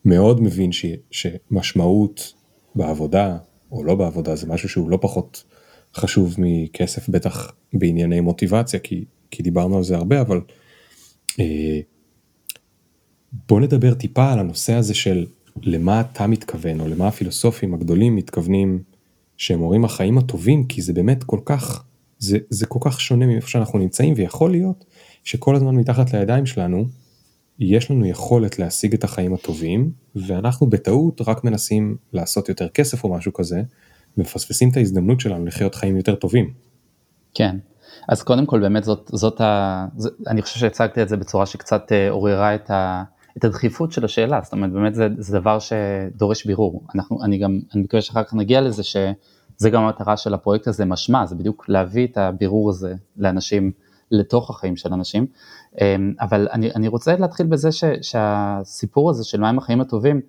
מאוד 0.05 0.41
מבין 0.41 0.71
ש, 0.71 0.85
שמשמעות 1.11 2.33
בעבודה 2.75 3.37
או 3.71 3.83
לא 3.83 3.95
בעבודה 3.95 4.35
זה 4.35 4.47
משהו 4.47 4.69
שהוא 4.69 4.89
לא 4.89 4.97
פחות 5.01 5.43
חשוב 5.95 6.35
מכסף 6.37 7.09
בטח 7.09 7.51
בענייני 7.73 8.19
מוטיבציה 8.19 8.79
כי, 8.79 9.05
כי 9.31 9.43
דיברנו 9.43 9.77
על 9.77 9.83
זה 9.83 9.95
הרבה 9.95 10.21
אבל 10.21 10.41
בוא 13.49 13.59
נדבר 13.59 13.93
טיפה 13.93 14.33
על 14.33 14.39
הנושא 14.39 14.73
הזה 14.73 14.93
של 14.93 15.25
למה 15.61 16.01
אתה 16.01 16.27
מתכוון 16.27 16.79
או 16.79 16.87
למה 16.87 17.07
הפילוסופים 17.07 17.73
הגדולים 17.73 18.15
מתכוונים 18.15 18.83
שהם 19.37 19.61
אומרים 19.61 19.85
החיים 19.85 20.17
הטובים 20.17 20.63
כי 20.67 20.81
זה 20.81 20.93
באמת 20.93 21.23
כל 21.23 21.39
כך 21.45 21.83
זה, 22.19 22.37
זה 22.49 22.65
כל 22.65 22.79
כך 22.81 23.01
שונה 23.01 23.25
מאיפה 23.25 23.47
שאנחנו 23.47 23.79
נמצאים 23.79 24.13
ויכול 24.17 24.51
להיות 24.51 24.85
שכל 25.23 25.55
הזמן 25.55 25.75
מתחת 25.75 26.13
לידיים 26.13 26.45
שלנו 26.45 26.85
יש 27.59 27.91
לנו 27.91 28.05
יכולת 28.05 28.59
להשיג 28.59 28.93
את 28.93 29.03
החיים 29.03 29.33
הטובים, 29.33 29.91
ואנחנו 30.15 30.67
בטעות 30.67 31.21
רק 31.27 31.43
מנסים 31.43 31.97
לעשות 32.13 32.49
יותר 32.49 32.69
כסף 32.69 33.03
או 33.03 33.09
משהו 33.13 33.33
כזה, 33.33 33.61
ומפספסים 34.17 34.69
את 34.69 34.77
ההזדמנות 34.77 35.19
שלנו 35.19 35.45
לחיות 35.45 35.75
חיים 35.75 35.97
יותר 35.97 36.15
טובים. 36.15 36.53
כן, 37.33 37.57
אז 38.07 38.23
קודם 38.23 38.45
כל 38.45 38.59
באמת 38.59 38.83
זאת, 38.83 39.11
זאת 39.13 39.41
ה... 39.41 39.85
אני 40.27 40.41
חושב 40.41 40.59
שהצגתי 40.59 41.01
את 41.01 41.09
זה 41.09 41.17
בצורה 41.17 41.45
שקצת 41.45 41.91
אה, 41.91 42.09
עוררה 42.09 42.55
את, 42.55 42.69
ה, 42.69 43.03
את 43.37 43.45
הדחיפות 43.45 43.91
של 43.91 44.05
השאלה, 44.05 44.39
זאת 44.43 44.53
אומרת 44.53 44.71
באמת 44.71 44.95
זה, 44.95 45.07
זה 45.17 45.39
דבר 45.39 45.57
שדורש 45.59 46.45
בירור. 46.45 46.83
אנחנו, 46.95 47.23
אני 47.23 47.37
גם, 47.37 47.59
אני 47.73 47.81
מקווה 47.83 48.01
שאחר 48.01 48.23
כך 48.23 48.33
נגיע 48.33 48.61
לזה 48.61 48.83
שזה 48.83 49.69
גם 49.71 49.83
המטרה 49.83 50.17
של 50.17 50.33
הפרויקט 50.33 50.67
הזה 50.67 50.85
משמע, 50.85 51.25
זה 51.25 51.35
בדיוק 51.35 51.69
להביא 51.69 52.07
את 52.07 52.17
הבירור 52.17 52.69
הזה 52.69 52.93
לאנשים. 53.17 53.71
לתוך 54.11 54.49
החיים 54.49 54.75
של 54.75 54.93
אנשים. 54.93 55.25
אמ, 55.81 56.13
אבל 56.21 56.47
אני, 56.51 56.71
אני 56.71 56.87
רוצה 56.87 57.15
להתחיל 57.17 57.45
בזה 57.45 57.71
ש, 57.71 57.83
שהסיפור 58.01 59.09
הזה 59.09 59.23
של 59.23 59.39
מהם 59.39 59.57
החיים 59.57 59.81
הטובים, 59.81 60.21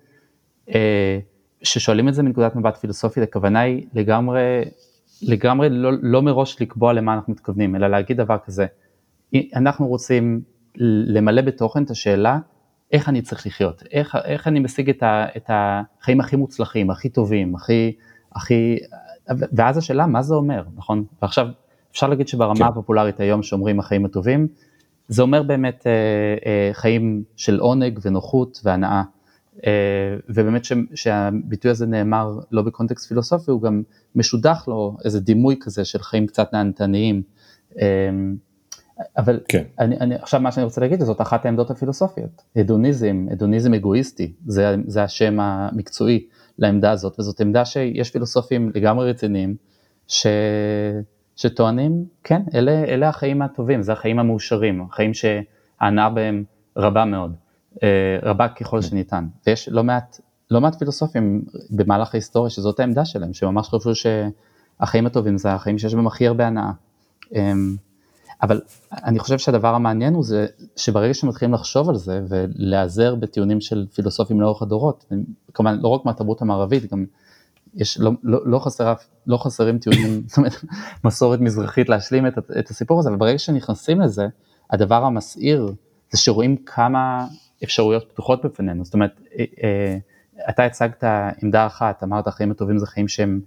אה, 0.69 1.19
ששואלים 1.63 2.07
את 2.07 2.13
זה 2.13 2.23
מנקודת 2.23 2.55
מבט 2.55 2.77
פילוסופית, 2.77 3.23
הכוונה 3.23 3.59
היא 3.59 3.85
לגמרי, 3.93 4.61
לגמרי 5.21 5.69
לא, 5.69 5.91
לא 6.01 6.21
מראש 6.21 6.61
לקבוע 6.61 6.93
למה 6.93 7.13
אנחנו 7.13 7.33
מתכוונים, 7.33 7.75
אלא 7.75 7.87
להגיד 7.87 8.17
דבר 8.17 8.37
כזה, 8.45 8.65
אנחנו 9.55 9.87
רוצים 9.87 10.41
למלא 10.77 11.41
בתוכן 11.41 11.83
את 11.83 11.89
השאלה 11.89 12.39
איך 12.91 13.09
אני 13.09 13.21
צריך 13.21 13.47
לחיות, 13.47 13.83
איך, 13.91 14.17
איך 14.25 14.47
אני 14.47 14.59
משיג 14.59 14.89
את, 14.89 15.03
ה, 15.03 15.25
את 15.37 15.49
החיים 15.49 16.19
הכי 16.19 16.35
מוצלחים, 16.35 16.89
הכי 16.89 17.09
טובים, 17.09 17.55
הכי, 17.55 17.91
הכי, 18.35 18.77
ואז 19.27 19.77
השאלה 19.77 20.05
מה 20.05 20.21
זה 20.21 20.35
אומר, 20.35 20.63
נכון? 20.75 21.03
ועכשיו 21.21 21.47
אפשר 21.91 22.07
להגיד 22.07 22.27
שברמה 22.27 22.55
כן. 22.55 22.63
הפופולרית 22.63 23.19
היום 23.19 23.43
שאומרים 23.43 23.79
החיים 23.79 24.05
הטובים, 24.05 24.47
זה 25.07 25.21
אומר 25.21 25.43
באמת 25.43 25.87
אה, 25.87 25.91
אה, 26.45 26.69
חיים 26.73 27.23
של 27.35 27.59
עונג 27.59 27.99
ונוחות 28.01 28.61
והנאה. 28.63 29.03
אה, 29.67 30.15
ובאמת 30.29 30.65
ש, 30.65 30.73
שהביטוי 30.95 31.71
הזה 31.71 31.85
נאמר 31.85 32.39
לא 32.51 32.61
בקונטקסט 32.61 33.07
פילוסופי, 33.07 33.51
הוא 33.51 33.61
גם 33.61 33.83
משודח 34.15 34.63
לו 34.67 34.97
איזה 35.05 35.19
דימוי 35.19 35.55
כזה 35.61 35.85
של 35.85 35.99
חיים 35.99 36.27
קצת 36.27 36.53
נהנתניים. 36.53 37.21
אה, 37.79 38.09
אבל 39.17 39.39
כן. 39.47 39.63
אני, 39.79 39.97
אני, 39.97 40.15
עכשיו 40.15 40.39
מה 40.39 40.51
שאני 40.51 40.63
רוצה 40.63 40.81
להגיד 40.81 41.03
זאת 41.03 41.21
אחת 41.21 41.45
העמדות 41.45 41.71
הפילוסופיות, 41.71 42.41
הדוניזם, 42.55 43.25
הדוניזם 43.31 43.73
אגואיסטי, 43.73 44.33
זה, 44.45 44.75
זה 44.87 45.03
השם 45.03 45.39
המקצועי 45.39 46.27
לעמדה 46.57 46.91
הזאת, 46.91 47.19
וזאת 47.19 47.41
עמדה 47.41 47.65
שיש 47.65 48.11
פילוסופים 48.11 48.71
לגמרי 48.75 49.09
רציניים, 49.09 49.55
ש... 50.07 50.27
שטוענים, 51.35 52.05
כן, 52.23 52.41
אלה, 52.53 52.83
אלה 52.83 53.09
החיים 53.09 53.41
הטובים, 53.41 53.83
זה 53.83 53.93
החיים 53.93 54.19
המאושרים, 54.19 54.81
החיים 54.81 55.11
שההנאה 55.13 56.09
בהם 56.09 56.43
רבה 56.77 57.05
מאוד, 57.05 57.35
רבה 58.23 58.47
ככל 58.47 58.81
שניתן. 58.81 59.27
ויש 59.47 59.69
לא 59.69 59.83
מעט, 59.83 60.19
לא 60.51 60.61
מעט 60.61 60.75
פילוסופים 60.75 61.45
במהלך 61.69 62.13
ההיסטוריה 62.13 62.49
שזאת 62.49 62.79
העמדה 62.79 63.05
שלהם, 63.05 63.33
שממש 63.33 63.69
חשבו 63.69 63.91
שהחיים 63.95 65.05
הטובים 65.05 65.37
זה 65.37 65.53
החיים 65.53 65.77
שיש 65.77 65.95
בהם 65.95 66.07
הכי 66.07 66.27
הרבה 66.27 66.47
הנאה. 66.47 66.71
אמ, 67.35 67.75
אבל 68.41 68.61
אני 68.91 69.19
חושב 69.19 69.37
שהדבר 69.37 69.75
המעניין 69.75 70.13
הוא 70.13 70.23
זה 70.23 70.45
שברגע 70.75 71.13
שמתחילים 71.13 71.53
לחשוב 71.53 71.89
על 71.89 71.95
זה 71.95 72.21
ולהיעזר 72.29 73.15
בטיעונים 73.15 73.61
של 73.61 73.85
פילוסופים 73.93 74.41
לאורך 74.41 74.61
הדורות, 74.61 75.05
כמובן 75.53 75.79
לא 75.81 75.87
רק 75.87 76.05
מהתרבות 76.05 76.41
המערבית, 76.41 76.91
גם 76.91 77.05
יש, 77.73 77.99
לא, 77.99 78.11
לא, 78.23 78.39
לא, 78.45 78.59
חסר, 78.59 78.93
לא 79.27 79.37
חסרים 79.37 79.79
טיעונים, 79.79 80.23
זאת 80.27 80.37
אומרת, 80.37 80.55
מסורת 81.05 81.39
מזרחית 81.39 81.89
להשלים 81.89 82.27
את, 82.27 82.33
את 82.59 82.69
הסיפור 82.69 82.99
הזה, 82.99 83.09
אבל 83.09 83.17
ברגע 83.17 83.37
שנכנסים 83.37 84.01
לזה, 84.01 84.27
הדבר 84.71 85.03
המסעיר 85.03 85.73
זה 86.11 86.17
שרואים 86.17 86.57
כמה 86.57 87.27
אפשרויות 87.63 88.09
פתוחות 88.09 88.45
בפנינו, 88.45 88.85
זאת 88.85 88.93
אומרת, 88.93 89.21
אה, 89.39 89.45
אה, 89.63 89.97
אתה 90.49 90.63
הצגת 90.63 91.03
עמדה 91.43 91.65
אחת, 91.65 92.03
אמרת 92.03 92.27
החיים 92.27 92.51
הטובים 92.51 92.77
זה 92.77 92.87
חיים 92.87 93.07
שהם 93.07 93.41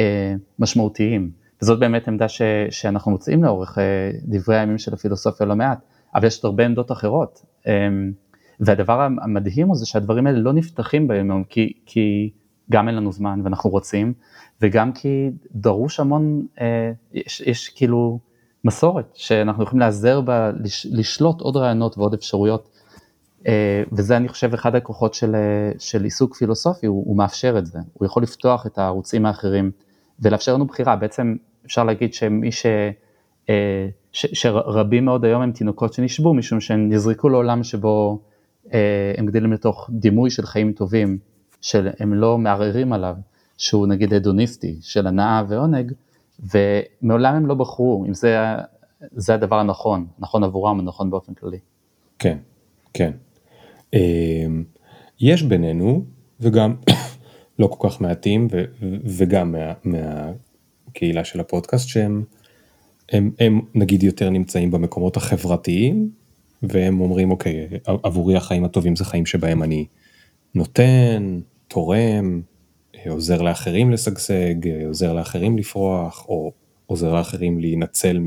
אה, 0.00 0.34
משמעותיים, 0.58 1.30
וזאת 1.62 1.78
באמת 1.78 2.08
עמדה 2.08 2.28
ש, 2.28 2.42
שאנחנו 2.70 3.10
מוצאים 3.10 3.44
לאורך 3.44 3.78
דברי 4.24 4.58
הימים 4.58 4.78
של 4.78 4.94
הפילוסופיה 4.94 5.46
לא 5.46 5.56
מעט, 5.56 5.78
אבל 6.14 6.26
יש 6.26 6.44
עוד 6.44 6.50
הרבה 6.50 6.64
עמדות 6.64 6.92
אחרות, 6.92 7.44
והדבר 8.60 9.00
המדהים 9.00 9.68
הוא 9.68 9.76
זה 9.76 9.86
שהדברים 9.86 10.26
האלה 10.26 10.38
לא 10.38 10.52
נפתחים 10.52 11.08
ביום 11.08 11.30
יום, 11.30 11.44
כי, 11.44 11.72
כי 11.86 12.30
גם 12.70 12.88
אין 12.88 12.96
לנו 12.96 13.12
זמן 13.12 13.40
ואנחנו 13.44 13.70
רוצים, 13.70 14.12
וגם 14.60 14.92
כי 14.92 15.30
דרוש 15.52 16.00
המון, 16.00 16.46
אה, 16.60 16.92
יש, 17.12 17.40
יש 17.40 17.68
כאילו 17.68 18.18
מסורת 18.64 19.12
שאנחנו 19.14 19.62
יכולים 19.62 19.80
להיעזר 19.80 20.20
בה, 20.20 20.50
לש, 20.60 20.86
לשלוט 20.90 21.40
עוד 21.40 21.56
רעיונות 21.56 21.98
ועוד 21.98 22.14
אפשרויות, 22.14 22.68
וזה 23.92 24.16
אני 24.16 24.28
חושב 24.28 24.54
אחד 24.54 24.74
הכוחות 24.74 25.14
של, 25.14 25.34
אה, 25.34 25.72
של 25.78 26.04
עיסוק 26.04 26.36
פילוסופי, 26.36 26.86
הוא, 26.86 27.04
הוא 27.06 27.16
מאפשר 27.16 27.58
את 27.58 27.66
זה, 27.66 27.78
הוא 27.92 28.06
יכול 28.06 28.22
לפתוח 28.22 28.66
את 28.66 28.78
הערוצים 28.78 29.26
האחרים 29.26 29.70
ולאפשר 30.20 30.54
לנו 30.54 30.66
בחירה, 30.66 30.96
בעצם 30.96 31.36
אפשר 31.66 31.84
להגיד 31.84 32.14
שמי 32.14 32.52
ש... 32.52 32.66
אה, 33.48 33.88
ש, 34.12 34.26
שרבים 34.32 35.04
מאוד 35.04 35.24
היום 35.24 35.42
הם 35.42 35.52
תינוקות 35.52 35.92
שנשבו 35.92 36.34
משום 36.34 36.60
שהם 36.60 36.88
נזרקו 36.88 37.28
לעולם 37.28 37.62
שבו 37.62 38.20
אה, 38.74 39.12
הם 39.16 39.26
גדלים 39.26 39.52
לתוך 39.52 39.90
דימוי 39.92 40.30
של 40.30 40.46
חיים 40.46 40.72
טובים 40.72 41.18
שהם 41.60 42.14
לא 42.14 42.38
מערערים 42.38 42.92
עליו, 42.92 43.14
שהוא 43.56 43.86
נגיד 43.86 44.14
הדוניסטי, 44.14 44.78
של 44.80 45.06
הנאה 45.06 45.42
ועונג, 45.48 45.92
ומעולם 46.40 47.34
הם 47.34 47.46
לא 47.46 47.54
בחרו 47.54 48.04
אם 48.08 48.14
זה, 48.14 48.36
זה 49.12 49.34
הדבר 49.34 49.56
הנכון, 49.56 50.06
נכון 50.18 50.44
עבורם 50.44 50.80
נכון 50.80 51.10
באופן 51.10 51.34
כללי. 51.34 51.58
כן, 52.18 52.38
כן. 52.94 53.12
אמ, 53.94 54.64
יש 55.20 55.42
בינינו, 55.42 56.04
וגם 56.40 56.74
לא 57.58 57.66
כל 57.66 57.88
כך 57.88 58.00
מעטים, 58.00 58.48
וגם 59.04 59.52
מה, 59.52 59.72
מהקהילה 59.84 61.24
של 61.24 61.40
הפודקאסט, 61.40 61.88
שהם 61.88 62.24
הם, 63.12 63.30
הם 63.38 63.60
נגיד 63.74 64.02
יותר 64.02 64.30
נמצאים 64.30 64.70
במקומות 64.70 65.16
החברתיים, 65.16 66.10
והם 66.62 67.00
אומרים 67.00 67.30
אוקיי, 67.30 67.68
עבורי 67.84 68.36
החיים 68.36 68.64
הטובים 68.64 68.96
זה 68.96 69.04
חיים 69.04 69.26
שבהם 69.26 69.62
אני 69.62 69.86
נותן, 70.54 71.40
תורם, 71.68 72.40
עוזר 73.08 73.42
לאחרים 73.42 73.90
לשגשג, 73.90 74.54
עוזר 74.86 75.12
לאחרים 75.12 75.58
לפרוח, 75.58 76.26
או 76.28 76.52
עוזר 76.86 77.14
לאחרים 77.14 77.60
להינצל 77.60 78.18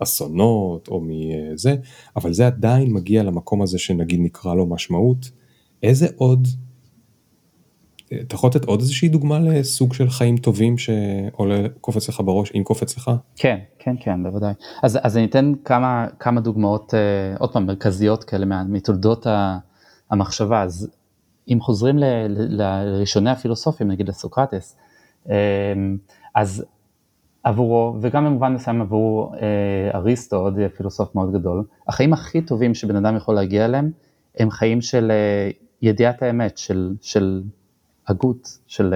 מאסונות 0.00 0.88
או 0.88 1.00
מזה, 1.04 1.76
אבל 2.16 2.32
זה 2.32 2.46
עדיין 2.46 2.92
מגיע 2.92 3.22
למקום 3.22 3.62
הזה 3.62 3.78
שנגיד 3.78 4.20
נקרא 4.20 4.54
לו 4.54 4.66
משמעות. 4.66 5.30
איזה 5.82 6.06
עוד, 6.16 6.48
אתה 8.22 8.34
יכול 8.34 8.50
לתת 8.50 8.64
עוד 8.64 8.80
איזושהי 8.80 9.08
דוגמה 9.08 9.38
לסוג 9.38 9.94
של 9.94 10.10
חיים 10.10 10.36
טובים 10.36 10.78
שעולה, 10.78 11.68
קופץ 11.80 12.08
לך 12.08 12.22
בראש, 12.24 12.52
אם 12.54 12.62
קופץ 12.64 12.96
לך? 12.96 13.10
כן, 13.36 13.58
כן, 13.78 13.94
כן, 14.00 14.22
בוודאי. 14.22 14.52
אז, 14.82 14.98
אז 15.02 15.16
אני 15.16 15.24
אתן 15.24 15.52
כמה, 15.64 16.06
כמה 16.18 16.40
דוגמאות, 16.40 16.94
אה, 16.94 17.36
עוד 17.38 17.52
פעם, 17.52 17.66
מרכזיות 17.66 18.24
כאלה 18.24 18.64
מתולדות 18.64 19.26
המחשבה. 20.10 20.62
אז 20.62 20.90
אם 21.48 21.58
חוזרים 21.60 21.96
לראשוני 22.28 23.30
הפילוסופים, 23.30 23.88
נגיד 23.88 24.08
לסוקרטס, 24.08 24.76
אמ, 25.28 25.32
אז 26.34 26.64
עבורו, 27.46 27.96
וגם 28.00 28.24
במובן 28.24 28.54
מסוים 28.54 28.80
עבור 28.80 29.34
אה, 29.34 29.98
אריסטו, 29.98 30.36
עוד 30.36 30.58
פילוסוף 30.76 31.14
מאוד 31.14 31.32
גדול, 31.32 31.64
החיים 31.88 32.12
הכי 32.12 32.42
טובים 32.42 32.74
שבן 32.74 32.96
אדם 32.96 33.16
יכול 33.16 33.34
להגיע 33.34 33.64
אליהם, 33.64 33.90
הם 34.38 34.50
חיים 34.50 34.80
של 34.80 35.10
אה, 35.10 35.50
ידיעת 35.82 36.22
האמת, 36.22 36.58
של, 36.58 36.94
של 37.00 37.42
הגות, 38.08 38.58
של 38.66 38.94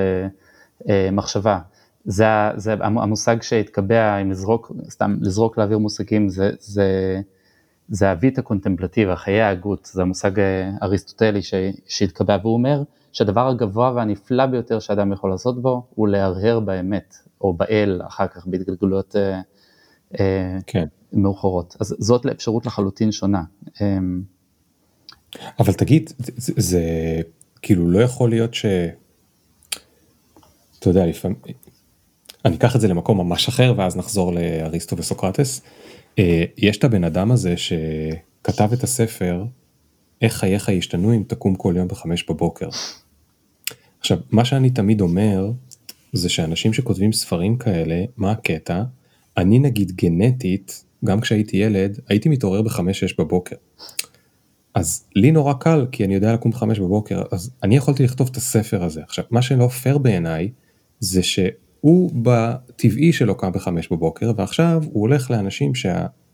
אה, 0.88 1.08
מחשבה. 1.12 1.58
זה, 2.04 2.26
זה 2.56 2.74
המושג 2.80 3.42
שהתקבע, 3.42 4.16
אם 4.16 4.30
לזרוק, 4.30 4.72
סתם 4.90 5.16
לזרוק 5.20 5.58
לאוויר 5.58 5.78
מושגים, 5.78 6.28
זה, 6.28 6.50
זה 6.58 7.20
זה 7.90 8.10
הווית 8.10 8.38
הקונטמפלטיבה, 8.38 9.16
חיי 9.16 9.40
ההגות, 9.40 9.90
זה 9.92 10.02
המושג 10.02 10.38
אה, 10.38 10.70
אריסטוטלי 10.82 11.40
שהתקבע, 11.88 12.36
והוא 12.42 12.54
אומר 12.54 12.82
שהדבר 13.12 13.48
הגבוה 13.48 13.92
והנפלא 13.94 14.46
ביותר 14.46 14.78
שאדם 14.78 15.12
יכול 15.12 15.30
לעשות 15.30 15.62
בו, 15.62 15.86
הוא 15.94 16.08
להרהר 16.08 16.60
באמת, 16.60 17.14
או 17.40 17.53
באל 17.53 18.00
אחר 18.07 18.26
כך 18.26 18.46
בהתגלגלויות 18.46 19.16
אה, 19.16 19.40
אה, 20.20 20.59
כן. 20.66 20.87
מאוחרות. 21.12 21.76
אז 21.81 21.96
זאת 21.98 22.26
אפשרות 22.26 22.66
לחלוטין 22.66 23.12
שונה. 23.12 23.42
אמ, 23.81 24.22
אבל 25.59 25.72
תגיד, 25.72 26.11
זה, 26.18 26.53
זה 26.57 26.83
כאילו 27.62 27.90
לא 27.90 27.98
יכול 27.98 28.31
להיות 28.31 28.55
ש... 28.55 28.66
אתה 30.79 30.90
יודע, 30.90 31.07
לפעמים... 31.07 31.37
אני 32.44 32.57
אקח 32.57 32.76
את 32.76 32.81
זה 32.81 32.88
למקום 32.88 33.18
ממש 33.18 33.48
אחר 33.48 33.74
ואז 33.76 33.96
נחזור 33.96 34.33
לאריסטו 34.33 34.96
וסוקרטס. 34.96 35.62
אה, 36.18 36.44
יש 36.57 36.76
את 36.79 36.85
הבן 36.85 37.05
אדם 37.05 37.31
הזה 37.31 37.55
שכתב 37.57 38.72
את 38.72 38.83
הספר 38.83 39.44
איך 40.22 40.35
חייך 40.35 40.68
ישתנו 40.68 41.14
אם 41.14 41.22
תקום 41.26 41.55
כל 41.55 41.74
יום 41.76 41.88
בחמש 41.88 42.31
בבוקר. 42.31 42.68
עכשיו, 44.00 44.18
מה 44.31 44.44
שאני 44.44 44.70
תמיד 44.70 45.00
אומר 45.00 45.50
זה 46.12 46.29
שאנשים 46.29 46.73
שכותבים 46.73 47.12
ספרים 47.12 47.57
כאלה, 47.57 48.05
מה 48.16 48.31
הקטע? 48.31 48.83
אני 49.37 49.59
נגיד 49.59 49.92
גנטית, 49.92 50.85
גם 51.05 51.20
כשהייתי 51.20 51.57
ילד, 51.57 51.99
הייתי 52.09 52.29
מתעורר 52.29 52.62
בחמש-שש 52.62 53.14
בבוקר. 53.18 53.57
אז 54.75 55.05
לי 55.16 55.33
נורא 55.33 55.53
קל, 55.53 55.87
כי 55.92 56.05
אני 56.05 56.14
יודע 56.14 56.33
לקום 56.33 56.51
בחמש 56.51 56.79
בבוקר, 56.79 57.23
אז 57.33 57.51
אני 57.62 57.77
יכולתי 57.77 58.03
לכתוב 58.03 58.29
את 58.31 58.37
הספר 58.37 58.85
הזה. 58.85 59.03
עכשיו, 59.03 59.25
מה 59.31 59.42
שלא 59.42 59.68
פייר 59.68 59.99
בעיניי, 59.99 60.51
זה 61.01 61.23
ש... 61.23 61.38
הוא 61.81 62.11
בטבעי 62.23 63.12
שלו 63.12 63.35
קם 63.35 63.53
בחמש 63.53 63.88
בבוקר 63.92 64.33
ועכשיו 64.37 64.83
הוא 64.92 65.01
הולך 65.01 65.31
לאנשים 65.31 65.75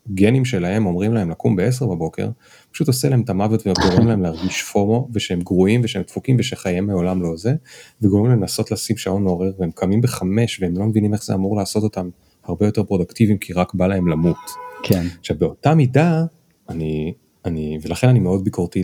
שהגנים 0.06 0.44
שלהם 0.44 0.86
אומרים 0.86 1.14
להם 1.14 1.30
לקום 1.30 1.56
בעשר 1.56 1.86
בבוקר, 1.86 2.28
פשוט 2.72 2.88
עושה 2.88 3.08
להם 3.08 3.20
את 3.20 3.30
המוות 3.30 3.66
וגורם 3.66 4.08
להם 4.08 4.22
להרגיש 4.22 4.62
FOMO 4.62 5.08
ושהם 5.12 5.40
גרועים 5.40 5.80
ושהם 5.84 6.02
דפוקים 6.02 6.36
ושחייהם 6.38 6.86
מעולם 6.86 7.22
לא 7.22 7.36
זה, 7.36 7.54
וגורם 8.02 8.26
להם 8.26 8.40
לנסות 8.40 8.70
לשים 8.70 8.96
שעון 8.96 9.22
מעורר 9.22 9.52
והם 9.58 9.70
קמים 9.70 10.00
בחמש 10.00 10.62
והם 10.62 10.78
לא 10.78 10.84
מבינים 10.84 11.14
איך 11.14 11.24
זה 11.24 11.34
אמור 11.34 11.56
לעשות 11.56 11.82
אותם 11.82 12.08
הרבה 12.44 12.66
יותר 12.66 12.84
פרודוקטיביים 12.84 13.38
כי 13.38 13.52
רק 13.52 13.74
בא 13.74 13.86
להם 13.86 14.08
למות. 14.08 14.36
כן. 14.82 15.06
עכשיו 15.20 15.36
באותה 15.38 15.74
מידה, 15.74 16.24
אני, 16.68 17.14
אני, 17.44 17.78
ולכן 17.82 18.08
אני 18.08 18.18
מאוד 18.18 18.44
ביקורתי 18.44 18.82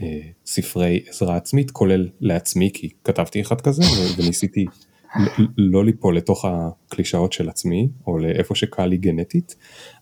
לספרי 0.00 1.00
אה, 1.04 1.10
עזרה 1.10 1.36
עצמית, 1.36 1.70
כולל 1.70 2.08
לעצמי 2.20 2.70
כי 2.74 2.88
כתבתי 3.04 3.40
אחד 3.40 3.60
כזה 3.60 3.82
וניסיתי 4.18 4.66
לא 5.58 5.84
ליפול 5.84 6.16
לתוך 6.16 6.44
הקלישאות 6.48 7.32
של 7.32 7.48
עצמי, 7.48 7.88
או 8.06 8.18
לאיפה 8.18 8.54
שקל 8.54 8.86
לי 8.86 8.96
גנטית, 8.96 9.56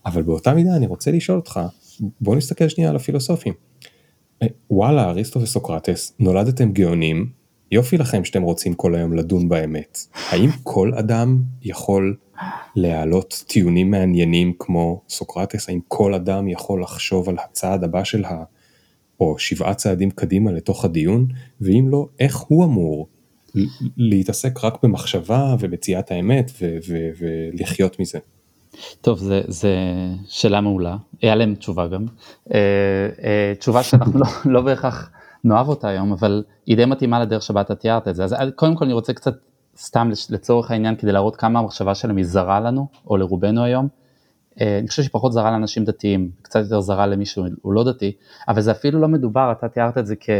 אבל 0.07 0.23
באותה 0.23 0.55
מידה 0.55 0.77
אני 0.77 0.87
רוצה 0.87 1.11
לשאול 1.11 1.39
אותך, 1.39 1.61
בוא 2.21 2.37
נסתכל 2.37 2.69
שנייה 2.69 2.91
על 2.91 2.97
הפילוסופים. 2.97 3.55
אה, 4.43 4.47
וואלה, 4.71 5.11
אריסטו 5.11 5.41
וסוקרטס, 5.41 6.15
נולדתם 6.19 6.73
גאונים, 6.73 7.31
יופי 7.73 7.99
לכם 7.99 8.25
שאתם 8.25 8.43
רוצים 8.43 8.75
כל 8.75 8.95
היום 8.95 9.13
לדון 9.13 9.49
באמת. 9.49 9.99
האם 10.31 10.51
כל 10.63 10.95
אדם 10.95 11.43
יכול 11.63 12.17
להעלות 12.77 13.45
טיעונים 13.47 13.91
מעניינים 13.91 14.53
כמו 14.59 15.03
סוקרטס? 15.09 15.69
האם 15.69 15.81
כל 15.89 16.15
אדם 16.15 16.49
יכול 16.49 16.83
לחשוב 16.83 17.29
על 17.29 17.37
הצעד 17.45 17.85
הבא 17.85 18.05
של 18.05 18.25
ה... 18.25 18.45
או 19.21 19.39
שבעה 19.39 19.75
צעדים 19.75 20.11
קדימה 20.11 20.53
לתוך 20.53 20.85
הדיון? 20.85 21.27
ואם 21.61 21.87
לא, 21.89 22.09
איך 22.19 22.37
הוא 22.37 22.65
אמור 22.65 23.09
להתעסק 23.97 24.65
רק 24.65 24.83
במחשבה 24.83 25.57
ומציאת 25.59 26.11
האמת 26.11 26.51
ולחיות 27.19 28.01
מזה. 28.01 28.19
טוב, 29.01 29.19
זה, 29.19 29.41
זה 29.49 29.77
שאלה 30.29 30.61
מעולה, 30.61 30.97
היה 31.23 31.35
להם 31.35 31.55
תשובה 31.55 31.87
גם. 31.87 32.07
אה, 32.55 32.59
אה, 33.25 33.53
תשובה 33.59 33.83
שאנחנו 33.83 34.21
לא, 34.21 34.27
לא 34.45 34.61
בהכרח 34.61 35.11
נאהב 35.45 35.69
אותה 35.69 35.89
היום, 35.89 36.13
אבל 36.13 36.45
היא 36.67 36.77
די 36.77 36.85
מתאימה 36.85 37.21
לדרך 37.21 37.43
שבה 37.43 37.61
אתה 37.61 37.75
תיארת 37.75 38.09
את 38.09 38.17
זה. 38.17 38.25
אז 38.25 38.35
קודם 38.57 38.75
כל 38.75 38.85
אני 38.85 38.95
רוצה 38.95 39.13
קצת, 39.13 39.35
סתם 39.79 40.11
לצורך 40.31 40.71
העניין, 40.71 40.97
כדי 40.97 41.13
להראות 41.13 41.37
כמה 41.37 41.59
המחשבה 41.59 41.95
שלהם 41.95 42.17
היא 42.17 42.25
זרה 42.25 42.61
לנו, 42.61 42.87
או 43.07 43.17
לרובנו 43.17 43.65
היום. 43.65 43.89
אה, 44.61 44.79
אני 44.79 44.89
חושב 44.89 45.03
שהיא 45.03 45.13
פחות 45.13 45.33
זרה 45.33 45.51
לאנשים 45.51 45.85
דתיים, 45.85 46.31
קצת 46.43 46.61
יותר 46.61 46.81
זרה 46.81 47.07
למי 47.07 47.27
שהוא 47.27 47.73
לא 47.73 47.85
דתי, 47.85 48.13
אבל 48.49 48.61
זה 48.61 48.71
אפילו 48.71 49.01
לא 49.01 49.09
מדובר, 49.09 49.53
אתה 49.53 49.69
תיארת 49.69 49.99
את 49.99 50.07
זה 50.07 50.15
כ... 50.21 50.31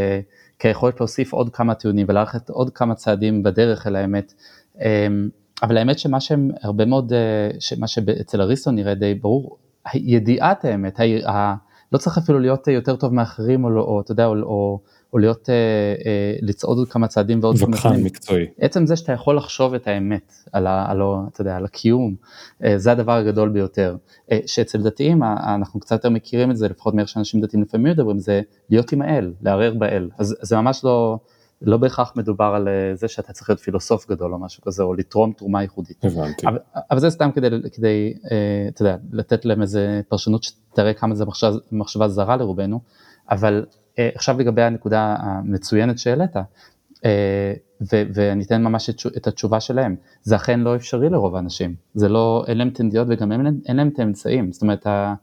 כיכולת 0.59 1.01
להוסיף 1.01 1.33
עוד 1.33 1.51
כמה 1.51 1.75
טיעונים 1.75 2.07
וללכת 2.09 2.51
עוד 2.51 2.71
כמה 2.71 2.95
צעדים 2.95 3.43
בדרך 3.43 3.87
אל 3.87 3.97
האמת. 3.97 4.35
אמ, 4.81 5.29
אבל 5.63 5.77
האמת 5.77 5.99
שמה 5.99 6.21
שהם 6.21 6.51
הרבה 6.63 6.85
מאוד, 6.85 7.13
אה, 7.13 7.49
מה 7.79 7.87
שאצל 7.87 8.41
אריסטו 8.41 8.71
נראה 8.71 8.95
די 8.95 9.15
ברור, 9.15 9.59
ידיעת 9.95 10.65
האמת, 10.65 11.01
ה, 11.01 11.31
ה, 11.31 11.55
לא 11.93 11.99
צריך 11.99 12.19
אפילו 12.19 12.39
להיות 12.39 12.69
יותר 12.69 12.97
טוב 12.97 13.15
מאחרים 13.15 13.65
או, 13.65 13.71
לא, 13.71 13.81
או 13.81 14.01
אתה 14.01 14.13
יודע, 14.13 14.27
או, 14.27 14.35
או, 14.43 14.81
או 15.13 15.19
להיות, 15.19 15.51
אה, 15.51 15.55
אה, 16.07 16.37
לצעוד 16.43 16.79
עוד 16.79 16.89
כמה 16.89 17.09
צעדים 17.09 17.39
ועוד 17.43 17.57
כמה 17.59 17.77
צעדים. 17.77 18.05
מקצועי. 18.05 18.47
עצם 18.61 18.87
זה 18.87 18.97
שאתה 18.97 19.13
יכול 19.13 19.37
לחשוב 19.37 19.75
את 19.75 19.87
האמת 19.87 20.33
על, 20.53 20.67
ה, 20.67 20.91
על, 20.91 21.01
אתה 21.33 21.41
יודע, 21.41 21.57
על 21.57 21.65
הקיום, 21.65 22.15
אה, 22.65 22.79
זה 22.79 22.93
הדבר 22.93 23.13
הגדול 23.13 23.49
ביותר. 23.49 23.97
אה, 24.33 24.39
שאצל 24.47 24.83
דתיים, 24.83 25.23
אה, 25.23 25.55
אנחנו 25.55 25.81
קצת 25.81 25.93
יותר 25.93 26.11
מכירים 26.11 26.51
את 26.51 26.57
זה, 26.57 26.69
לפחות 26.69 26.95
מאיך 26.95 27.09
שאנשים 27.09 27.41
דתיים 27.41 27.63
לפעמים 27.63 27.93
מדברים, 27.93 28.19
זה 28.19 28.41
להיות 28.71 28.93
עם 28.93 29.03
האל, 29.03 29.33
לערער 29.43 29.75
באל. 29.75 30.11
אז 30.19 30.37
זה 30.43 30.57
ממש 30.57 30.85
לא... 30.85 31.19
לא 31.65 31.77
בהכרח 31.77 32.13
מדובר 32.17 32.53
על 32.57 32.69
אה, 32.69 32.95
זה 32.95 33.09
שאתה 33.09 33.33
צריך 33.33 33.51
להיות 33.51 33.61
פילוסוף 33.61 34.11
גדול 34.11 34.33
או 34.33 34.39
משהו 34.39 34.63
כזה, 34.63 34.83
או 34.83 34.95
לתרום 34.95 35.33
תרומה 35.33 35.63
ייחודית. 35.63 36.05
הבנתי. 36.05 36.47
אבל, 36.47 36.59
אבל 36.91 37.01
זה 37.01 37.11
סתם 37.11 37.31
כדי, 37.35 37.49
כדי 37.73 38.15
אה, 38.31 38.69
אתה 38.69 38.83
יודע, 38.83 38.97
לתת 39.13 39.45
להם 39.45 39.63
איזה 39.63 40.01
פרשנות 40.09 40.43
שתראה 40.43 40.95
כמה 40.95 41.15
זה 41.15 41.25
מחשבה, 41.25 41.51
מחשבה 41.73 42.09
זרה 42.09 42.37
לרובנו, 42.37 42.81
אבל 43.31 43.65
אה, 43.69 43.82
עכשיו 43.99 44.39
לגבי 44.39 44.63
הנקודה 44.63 45.17
המצוינת 45.19 45.99
שהעלית, 45.99 46.37
ו- 47.93 48.07
ואני 48.15 48.45
אתן 48.45 48.63
ממש 48.63 48.91
את, 48.91 48.97
את 49.17 49.27
התשובה 49.27 49.61
שלהם, 49.61 49.97
זה 50.23 50.37
אכן 50.37 50.61
לא 50.61 50.77
אפשרי 50.77 51.09
לרוב 51.11 51.37
האנשים, 51.37 51.75
זה 51.95 52.09
לא, 52.09 52.45
אין 52.49 52.59
להם 52.59 52.71
תנדיות 52.71 53.07
וגם 53.11 53.33
אין, 53.33 53.61
אין 53.67 53.77
להם 53.77 53.89
את 53.89 53.99
האמצעים, 53.99 54.53
זאת 54.53 54.63
אומרת, 54.63 54.87
ה, 54.87 55.15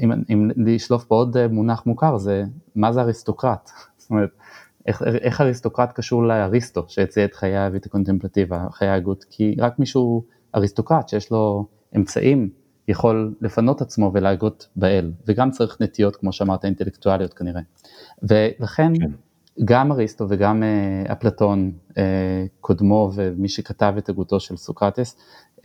אם, 0.00 0.12
אם 0.12 0.50
לשלוף 0.56 1.04
פה 1.04 1.14
עוד 1.14 1.46
מונח 1.46 1.82
מוכר, 1.86 2.18
זה 2.18 2.44
מה 2.74 2.92
זה 2.92 3.00
אריסטוקרט, 3.00 3.70
זאת 3.98 4.10
אומרת, 4.10 4.30
איך, 4.86 5.02
איך 5.02 5.40
אריסטוקרט 5.40 5.92
קשור 5.92 6.22
לאריסטו 6.22 6.84
שהציע 6.88 7.24
את 7.24 7.34
חיי 7.34 7.56
האבית 7.56 7.86
הקונטמפלטיבה, 7.86 8.66
חיי 8.70 8.88
ההגות, 8.88 9.24
כי 9.30 9.56
רק 9.58 9.78
מישהו 9.78 10.24
אריסטוקרט 10.54 11.08
שיש 11.08 11.30
לו 11.30 11.66
אמצעים 11.96 12.50
יכול 12.88 13.34
לפנות 13.40 13.80
עצמו 13.80 14.10
ולהגות 14.14 14.68
באל, 14.76 15.12
וגם 15.26 15.50
צריך 15.50 15.76
נטיות 15.80 16.16
כמו 16.16 16.32
שאמרת 16.32 16.64
אינטלקטואליות 16.64 17.34
כנראה. 17.34 17.60
ולכן 18.22 18.92
כן. 18.98 19.10
גם 19.64 19.92
אריסטו 19.92 20.26
וגם 20.28 20.62
uh, 20.62 21.12
אפלטון, 21.12 21.72
uh, 21.90 21.94
קודמו 22.60 23.10
ומי 23.14 23.48
שכתב 23.48 23.94
את 23.98 24.08
הגותו 24.08 24.40
של 24.40 24.56
סוקרטס, 24.56 25.16
uh, 25.58 25.62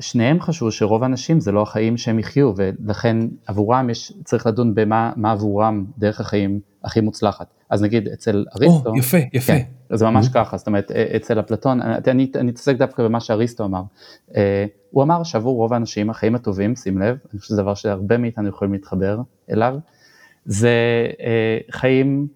שניהם 0.00 0.40
חשבו 0.40 0.72
שרוב 0.72 1.02
האנשים 1.02 1.40
זה 1.40 1.52
לא 1.52 1.62
החיים 1.62 1.96
שהם 1.96 2.18
יחיו 2.18 2.52
ולכן 2.56 3.18
עבורם 3.46 3.90
יש, 3.90 4.12
צריך 4.24 4.46
לדון 4.46 4.74
במה 4.74 5.32
עבורם 5.32 5.84
דרך 5.98 6.20
החיים 6.20 6.60
הכי 6.84 7.00
מוצלחת. 7.00 7.46
אז 7.70 7.82
נגיד 7.82 8.08
אצל 8.08 8.44
אריסטו, 8.56 8.94
oh, 8.94 8.98
יפה, 8.98 9.18
יפה. 9.32 9.52
כן, 9.52 9.96
זה 9.96 10.04
ממש 10.04 10.26
mm-hmm. 10.26 10.34
ככה, 10.34 10.56
זאת 10.56 10.66
אומרת 10.66 10.90
אצל 10.90 11.40
אפלטון, 11.40 11.80
אני 11.82 12.50
אתעסק 12.50 12.76
דווקא 12.76 13.02
במה 13.02 13.20
שאריסטו 13.20 13.64
אמר, 13.64 13.82
uh, 14.28 14.34
הוא 14.90 15.02
אמר 15.02 15.22
שעבור 15.22 15.56
רוב 15.56 15.72
האנשים 15.72 16.10
החיים 16.10 16.34
הטובים, 16.34 16.76
שים 16.76 16.98
לב, 16.98 17.16
אני 17.32 17.40
חושב 17.40 17.48
שזה 17.48 17.62
דבר 17.62 17.74
שהרבה 17.74 18.18
מאיתנו 18.18 18.48
יכולים 18.48 18.72
להתחבר 18.72 19.20
אליו, 19.50 19.74
זה 20.44 21.06
uh, 21.10 21.72
חיים, 21.72 22.26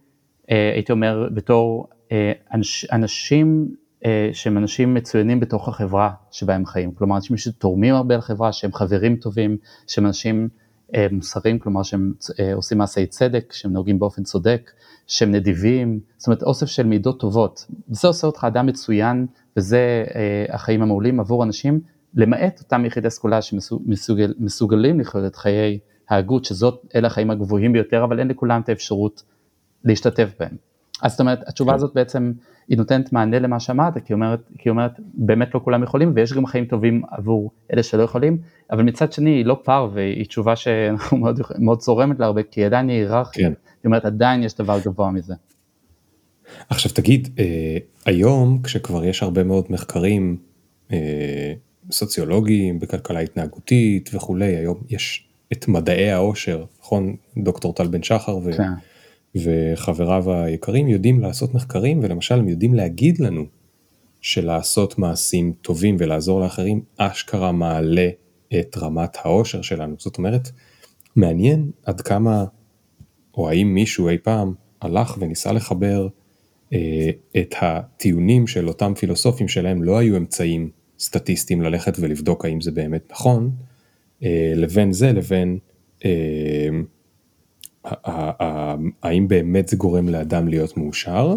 uh, 0.42 0.48
הייתי 0.74 0.92
אומר 0.92 1.28
בתור 1.34 1.88
uh, 2.08 2.12
אנש, 2.54 2.84
אנשים 2.92 3.68
אה, 3.70 3.85
שהם 4.32 4.58
אנשים 4.58 4.94
מצוינים 4.94 5.40
בתוך 5.40 5.68
החברה 5.68 6.10
שבה 6.30 6.54
הם 6.54 6.66
חיים, 6.66 6.92
כלומר 6.94 7.16
אנשים 7.16 7.36
שתורמים 7.36 7.94
הרבה 7.94 8.16
לחברה, 8.16 8.52
שהם 8.52 8.72
חברים 8.72 9.16
טובים, 9.16 9.56
שהם 9.86 10.06
אנשים 10.06 10.48
אה, 10.94 11.06
מוסריים, 11.12 11.58
כלומר 11.58 11.82
שהם 11.82 12.12
אה, 12.40 12.54
עושים 12.54 12.78
מעשי 12.78 13.06
צדק, 13.06 13.52
שהם 13.52 13.72
נוהגים 13.72 13.98
באופן 13.98 14.22
צודק, 14.22 14.70
שהם 15.06 15.32
נדיבים, 15.32 16.00
זאת 16.16 16.26
אומרת 16.26 16.42
אוסף 16.42 16.66
של 16.66 16.86
מידות 16.86 17.20
טובות, 17.20 17.66
וזה 17.90 18.08
עושה 18.08 18.26
אותך 18.26 18.44
אדם 18.44 18.66
מצוין 18.66 19.26
וזה 19.56 20.04
החיים 20.48 20.82
המעולים 20.82 21.20
עבור 21.20 21.44
אנשים, 21.44 21.80
למעט 22.14 22.60
אותם 22.60 22.84
יחידי 22.84 23.10
סגולה 23.10 23.42
שמסוגלים 23.42 25.00
לחיות 25.00 25.24
את 25.26 25.36
חיי 25.36 25.78
ההגות, 26.08 26.44
שזאת, 26.44 26.86
אלה 26.94 27.06
החיים 27.06 27.30
הגבוהים 27.30 27.72
ביותר, 27.72 28.04
אבל 28.04 28.18
אין 28.18 28.28
לכולם 28.28 28.60
את 28.60 28.68
האפשרות 28.68 29.22
להשתתף 29.84 30.28
בהם. 30.40 30.56
אז 31.02 31.10
זאת 31.10 31.20
אומרת, 31.20 31.48
התשובה 31.48 31.72
כן. 31.72 31.76
הזאת 31.76 31.94
בעצם 31.94 32.32
היא 32.68 32.78
נותנת 32.78 33.12
מענה 33.12 33.38
למה 33.38 33.60
שאמרת, 33.60 33.94
כי 33.94 34.00
היא 34.08 34.14
אומרת, 34.14 34.40
אומרת 34.68 34.92
באמת 35.14 35.54
לא 35.54 35.60
כולם 35.64 35.82
יכולים 35.82 36.12
ויש 36.14 36.32
גם 36.32 36.46
חיים 36.46 36.64
טובים 36.64 37.02
עבור 37.10 37.50
אלה 37.72 37.82
שלא 37.82 38.02
יכולים, 38.02 38.38
אבל 38.70 38.82
מצד 38.82 39.12
שני 39.12 39.30
היא 39.30 39.44
לא 39.44 39.60
פר 39.64 39.88
והיא 39.92 40.24
תשובה 40.24 40.56
שאנחנו 40.56 41.16
מאוד, 41.16 41.40
מאוד 41.58 41.78
צורמת 41.78 42.20
לה 42.20 42.26
הרבה, 42.26 42.42
כי 42.42 42.60
היא 42.60 42.66
עדיין 42.66 42.88
היררכית, 42.88 43.42
כן. 43.42 43.52
היא 43.52 43.86
אומרת 43.86 44.04
עדיין 44.04 44.42
יש 44.42 44.54
דבר 44.54 44.78
גבוה 44.84 45.10
מזה. 45.10 45.34
עכשיו 46.68 46.92
תגיד, 46.92 47.28
אה, 47.38 47.76
היום 48.06 48.62
כשכבר 48.62 49.04
יש 49.04 49.22
הרבה 49.22 49.44
מאוד 49.44 49.64
מחקרים 49.70 50.36
אה, 50.92 51.52
סוציולוגיים 51.90 52.78
בכלכלה 52.78 53.20
התנהגותית 53.20 54.10
וכולי, 54.14 54.56
היום 54.56 54.80
יש 54.88 55.28
את 55.52 55.68
מדעי 55.68 56.10
העושר, 56.10 56.64
נכון? 56.80 57.16
דוקטור 57.36 57.74
טל 57.74 57.86
בן 57.86 58.02
שחר 58.02 58.36
ו... 58.36 58.52
כן. 58.56 58.72
וחבריו 59.42 60.32
היקרים 60.32 60.88
יודעים 60.88 61.20
לעשות 61.20 61.54
מחקרים 61.54 62.00
ולמשל 62.02 62.34
הם 62.34 62.48
יודעים 62.48 62.74
להגיד 62.74 63.20
לנו 63.20 63.46
שלעשות 64.20 64.98
מעשים 64.98 65.52
טובים 65.62 65.96
ולעזור 65.98 66.40
לאחרים 66.40 66.80
אשכרה 66.96 67.52
מעלה 67.52 68.08
את 68.58 68.76
רמת 68.78 69.16
העושר 69.22 69.62
שלנו. 69.62 69.94
זאת 69.98 70.18
אומרת, 70.18 70.50
מעניין 71.16 71.70
עד 71.84 72.00
כמה, 72.00 72.44
או 73.36 73.48
האם 73.48 73.74
מישהו 73.74 74.08
אי 74.08 74.18
פעם 74.18 74.54
הלך 74.80 75.16
וניסה 75.20 75.52
לחבר 75.52 76.08
אה, 76.72 77.10
את 77.36 77.54
הטיעונים 77.60 78.46
של 78.46 78.68
אותם 78.68 78.92
פילוסופים 78.94 79.48
שלהם 79.48 79.82
לא 79.82 79.98
היו 79.98 80.16
אמצעים 80.16 80.70
סטטיסטיים 80.98 81.62
ללכת 81.62 81.96
ולבדוק 82.00 82.44
האם 82.44 82.60
זה 82.60 82.70
באמת 82.70 83.12
נכון, 83.12 83.50
אה, 84.22 84.52
לבין 84.56 84.92
זה 84.92 85.12
לבין 85.12 85.58
אה, 86.04 86.68
האם 89.02 89.28
באמת 89.28 89.68
זה 89.68 89.76
גורם 89.76 90.08
לאדם 90.08 90.48
להיות 90.48 90.76
מאושר? 90.76 91.36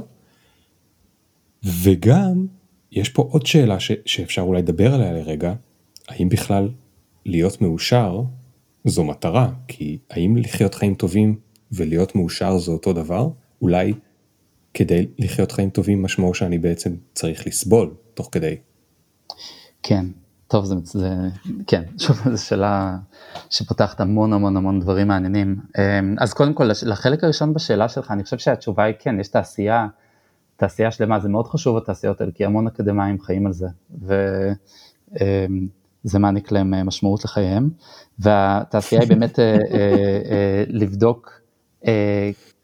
וגם, 1.64 2.48
יש 2.92 3.10
פה 3.10 3.28
עוד 3.32 3.46
שאלה 3.46 3.80
ש, 3.80 3.92
שאפשר 4.06 4.42
אולי 4.42 4.62
לדבר 4.62 4.94
עליה 4.94 5.14
לרגע, 5.14 5.54
האם 6.08 6.30
בכלל 6.30 6.70
להיות 7.26 7.62
מאושר 7.62 8.22
זו 8.86 9.04
מטרה? 9.04 9.52
כי 9.68 9.98
האם 10.10 10.38
לחיות 10.38 10.76
חיים 10.76 10.96
טובים 10.96 11.40
ולהיות 11.72 12.16
מאושר 12.16 12.58
זה 12.58 12.72
אותו 12.72 12.94
דבר? 12.94 13.30
אולי 13.62 13.94
כדי 14.74 15.08
לחיות 15.20 15.52
חיים 15.52 15.70
טובים 15.70 16.04
משמעו 16.04 16.34
שאני 16.34 16.58
בעצם 16.58 16.96
צריך 17.14 17.48
לסבול 17.48 17.94
תוך 18.14 18.30
כדי. 18.32 18.56
כן, 19.84 20.06
טוב, 20.50 20.66
זה, 20.66 20.76
זה 20.84 21.16
כן, 21.68 21.84
שוב, 22.04 22.18
זו 22.32 22.46
שאלה 22.46 22.98
שפותחת 23.50 24.02
המון 24.02 24.34
המון 24.34 24.58
המון 24.58 24.80
דברים 24.80 25.08
מעניינים. 25.08 25.56
אמ, 25.78 26.16
אז 26.20 26.34
קודם 26.34 26.54
כל, 26.54 26.70
לחלק 26.86 27.24
הראשון 27.24 27.54
בשאלה 27.54 27.90
שלך, 27.90 28.12
אני 28.12 28.24
חושב 28.24 28.38
שהתשובה 28.38 28.84
היא 28.84 28.96
כן, 29.00 29.20
יש 29.20 29.28
תעשייה, 29.28 29.88
תעשייה 30.56 30.92
שלמה, 30.92 31.20
זה 31.20 31.30
מאוד 31.30 31.48
חשוב 31.48 31.78
התעשיות 31.78 32.22
האלה, 32.22 32.32
כי 32.32 32.46
המון 32.46 32.68
אקדמאים 32.68 33.22
חיים 33.22 33.46
על 33.46 33.54
זה, 33.54 33.68
וזה 34.02 34.58
אמ, 36.18 36.22
מעניק 36.22 36.52
להם 36.52 36.74
אה, 36.74 36.84
משמעות 36.84 37.26
לחייהם, 37.26 37.70
והתעשייה 38.20 39.02
היא 39.02 39.10
באמת 39.10 39.40
אה, 39.40 39.58
אה, 39.74 40.64
לבדוק 40.68 41.42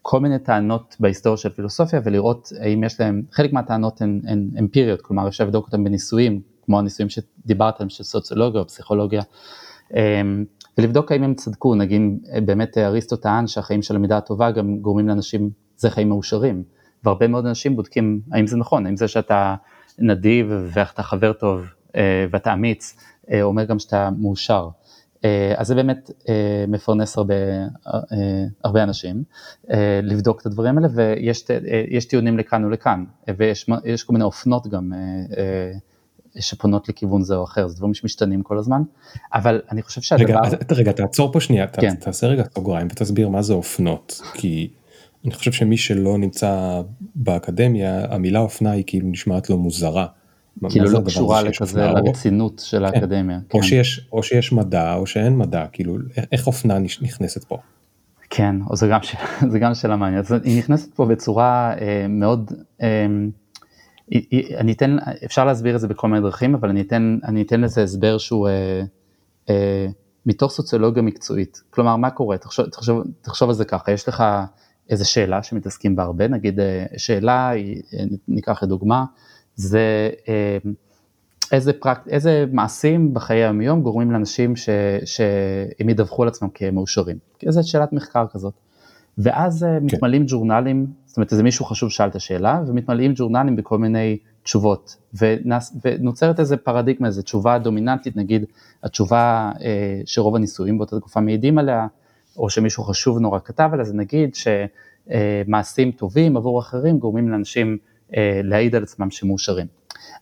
כל 0.02 0.20
מיני 0.20 0.38
טענות 0.38 0.96
בהיסטוריה 1.00 1.36
של 1.36 1.48
פילוסופיה 1.48 2.00
ולראות 2.04 2.52
האם 2.60 2.84
יש 2.84 3.00
להם, 3.00 3.22
חלק 3.32 3.52
מהטענות 3.52 4.02
הן, 4.02 4.20
אמפיריות, 4.58 5.00
כלומר 5.00 5.28
אפשר 5.28 5.44
לבדוק 5.44 5.66
אותן 5.66 5.84
בניסויים, 5.84 6.40
כמו 6.66 6.78
הניסויים 6.78 7.08
שדיברת 7.08 7.76
עליהם 7.76 7.90
של 7.90 8.04
סוציולוגיה 8.04 8.60
או 8.60 8.66
פסיכולוגיה, 8.66 9.22
אמ, 9.94 10.44
ולבדוק 10.78 11.12
האם 11.12 11.22
הם 11.22 11.34
צדקו, 11.34 11.74
נגיד 11.74 12.00
באמת 12.44 12.78
אריסטו 12.78 13.16
טען 13.16 13.46
שהחיים 13.46 13.82
של 13.82 13.96
המידה 13.96 14.16
הטובה 14.16 14.50
גם 14.50 14.78
גורמים 14.78 15.08
לאנשים, 15.08 15.50
זה 15.76 15.90
חיים 15.90 16.08
מאושרים, 16.08 16.62
והרבה 17.04 17.28
מאוד 17.28 17.46
אנשים 17.46 17.76
בודקים 17.76 18.20
האם 18.32 18.46
זה 18.46 18.56
נכון, 18.56 18.86
האם 18.86 18.96
זה 18.96 19.08
שאתה 19.08 19.54
נדיב 19.98 20.52
ואתה 20.74 21.02
חבר 21.02 21.32
טוב 21.32 21.66
אה, 21.96 22.26
ואתה 22.30 22.52
אמיץ, 22.52 22.96
אה, 23.30 23.42
אומר 23.42 23.64
גם 23.64 23.78
שאתה 23.78 24.10
מאושר. 24.18 24.68
אה, 25.24 25.54
אז 25.56 25.66
זה 25.66 25.74
באמת 25.74 26.10
מפרנס 26.68 27.18
הרבה, 27.18 27.34
הרבה 28.64 28.82
אנשים, 28.82 29.22
לבדוק 30.02 30.40
את 30.40 30.46
הדברים 30.46 30.78
האלה 30.78 30.88
ויש 30.94 32.04
טיעונים 32.04 32.38
לכאן 32.38 32.64
ולכאן, 32.64 33.04
ויש 33.36 34.04
כל 34.04 34.12
מיני 34.12 34.24
אופנות 34.24 34.66
גם 34.66 34.92
שפונות 36.40 36.88
לכיוון 36.88 37.22
זה 37.22 37.34
או 37.34 37.44
אחר, 37.44 37.68
זה 37.68 37.76
דברים 37.76 37.94
שמשתנים 37.94 38.42
כל 38.42 38.58
הזמן, 38.58 38.82
אבל 39.34 39.60
אני 39.70 39.82
חושב 39.82 40.00
שהדבר... 40.00 40.24
רגע, 40.24 40.56
רגע 40.70 40.92
תעצור 40.92 41.32
פה 41.32 41.40
שנייה, 41.40 41.66
כן. 41.66 41.94
תעשה 41.94 42.26
רגע 42.26 42.42
סוגריים 42.54 42.86
ותסביר 42.90 43.28
מה 43.28 43.42
זה 43.42 43.52
אופנות, 43.52 44.20
כי 44.34 44.68
אני 45.24 45.34
חושב 45.34 45.52
שמי 45.52 45.76
שלא 45.76 46.18
נמצא 46.18 46.80
באקדמיה, 47.14 48.04
המילה 48.10 48.38
אופנה 48.38 48.70
היא 48.70 48.84
כאילו 48.86 49.08
נשמעת 49.08 49.50
לו 49.50 49.58
מוזרה. 49.58 50.06
כאילו 50.68 50.90
לא 50.90 51.00
קשורה 51.06 51.42
לכזה 51.42 51.80
לרצינות 51.80 52.62
של 52.64 52.78
כן. 52.78 52.84
האקדמיה. 52.84 53.38
או, 53.54 53.60
כן. 53.60 53.66
שיש, 53.66 54.08
או 54.12 54.22
שיש 54.22 54.52
מדע 54.52 54.94
או 54.94 55.06
שאין 55.06 55.38
מדע, 55.38 55.66
כאילו 55.72 55.96
איך 56.32 56.46
אופנה 56.46 56.78
נכנסת 56.78 57.44
פה? 57.44 57.58
כן, 58.30 58.56
או 58.70 58.76
זה 58.76 58.88
גם, 58.88 59.00
זה 59.52 59.58
גם 59.58 59.74
שאלה 59.74 59.96
מעניינת, 59.96 60.30
היא 60.44 60.58
נכנסת 60.58 60.94
פה 60.94 61.06
בצורה 61.06 61.74
אה, 61.80 62.06
מאוד... 62.08 62.52
אה, 62.82 63.06
אני 64.56 64.72
אתן, 64.72 64.96
אפשר 65.24 65.44
להסביר 65.44 65.74
את 65.74 65.80
זה 65.80 65.88
בכל 65.88 66.08
מיני 66.08 66.20
דרכים, 66.20 66.54
אבל 66.54 66.68
אני 66.68 66.80
אתן, 66.80 67.18
אני 67.24 67.42
אתן 67.42 67.60
לזה 67.60 67.82
הסבר 67.82 68.18
שהוא, 68.18 68.48
אה, 68.48 68.82
אה, 69.50 69.86
מתוך 70.26 70.52
סוציולוגיה 70.52 71.02
מקצועית. 71.02 71.62
כלומר, 71.70 71.96
מה 71.96 72.10
קורה? 72.10 72.38
תחשוב, 72.38 72.66
תחשוב, 72.66 73.02
תחשוב 73.20 73.48
על 73.48 73.54
זה 73.54 73.64
ככה, 73.64 73.92
יש 73.92 74.08
לך 74.08 74.24
איזה 74.90 75.04
שאלה 75.04 75.42
שמתעסקים 75.42 75.96
בה 75.96 76.02
הרבה, 76.02 76.28
נגיד 76.28 76.60
אה, 76.60 76.84
שאלה, 76.96 77.50
ניקח 78.28 78.62
לדוגמה, 78.62 79.04
זה 79.54 80.10
איזה, 81.52 81.72
פרק, 81.72 82.08
איזה 82.08 82.44
מעשים 82.52 83.14
בחיי 83.14 83.44
היום 83.44 83.82
גורמים 83.82 84.10
לאנשים 84.10 84.56
שהם 85.04 85.88
ידווחו 85.88 86.22
על 86.22 86.28
עצמם 86.28 86.48
כמאושרים. 86.54 87.18
איזה 87.46 87.62
שאלת 87.62 87.92
מחקר 87.92 88.26
כזאת. 88.32 88.54
ואז 89.18 89.66
כן. 89.68 89.84
מתמלאים 89.84 90.24
ג'ורנלים, 90.26 90.86
זאת 91.06 91.16
אומרת 91.16 91.32
איזה 91.32 91.42
מישהו 91.42 91.64
חשוב 91.64 91.90
שאל 91.90 92.08
את 92.08 92.14
השאלה, 92.14 92.60
ומתמלאים 92.66 93.12
ג'ורנלים 93.16 93.56
בכל 93.56 93.78
מיני 93.78 94.18
תשובות, 94.42 94.96
ונס, 95.14 95.76
ונוצרת 95.84 96.40
איזה 96.40 96.56
פרדיגמה, 96.56 97.06
איזה 97.06 97.22
תשובה 97.22 97.58
דומיננטית, 97.58 98.16
נגיד 98.16 98.44
התשובה 98.82 99.52
אה, 99.60 100.00
שרוב 100.04 100.36
הניסויים 100.36 100.78
באותה 100.78 101.00
תקופה 101.00 101.20
מעידים 101.20 101.58
עליה, 101.58 101.86
או 102.36 102.50
שמישהו 102.50 102.84
חשוב 102.84 103.18
נורא 103.18 103.38
כתב 103.44 103.70
עליה, 103.72 103.84
זה 103.84 103.94
נגיד 103.94 104.34
שמעשים 104.34 105.92
טובים 105.92 106.36
עבור 106.36 106.60
אחרים 106.60 106.98
גורמים 106.98 107.28
לאנשים 107.28 107.78
אה, 108.16 108.40
להעיד 108.44 108.74
על 108.74 108.82
עצמם 108.82 109.10
שמאושרים. 109.10 109.66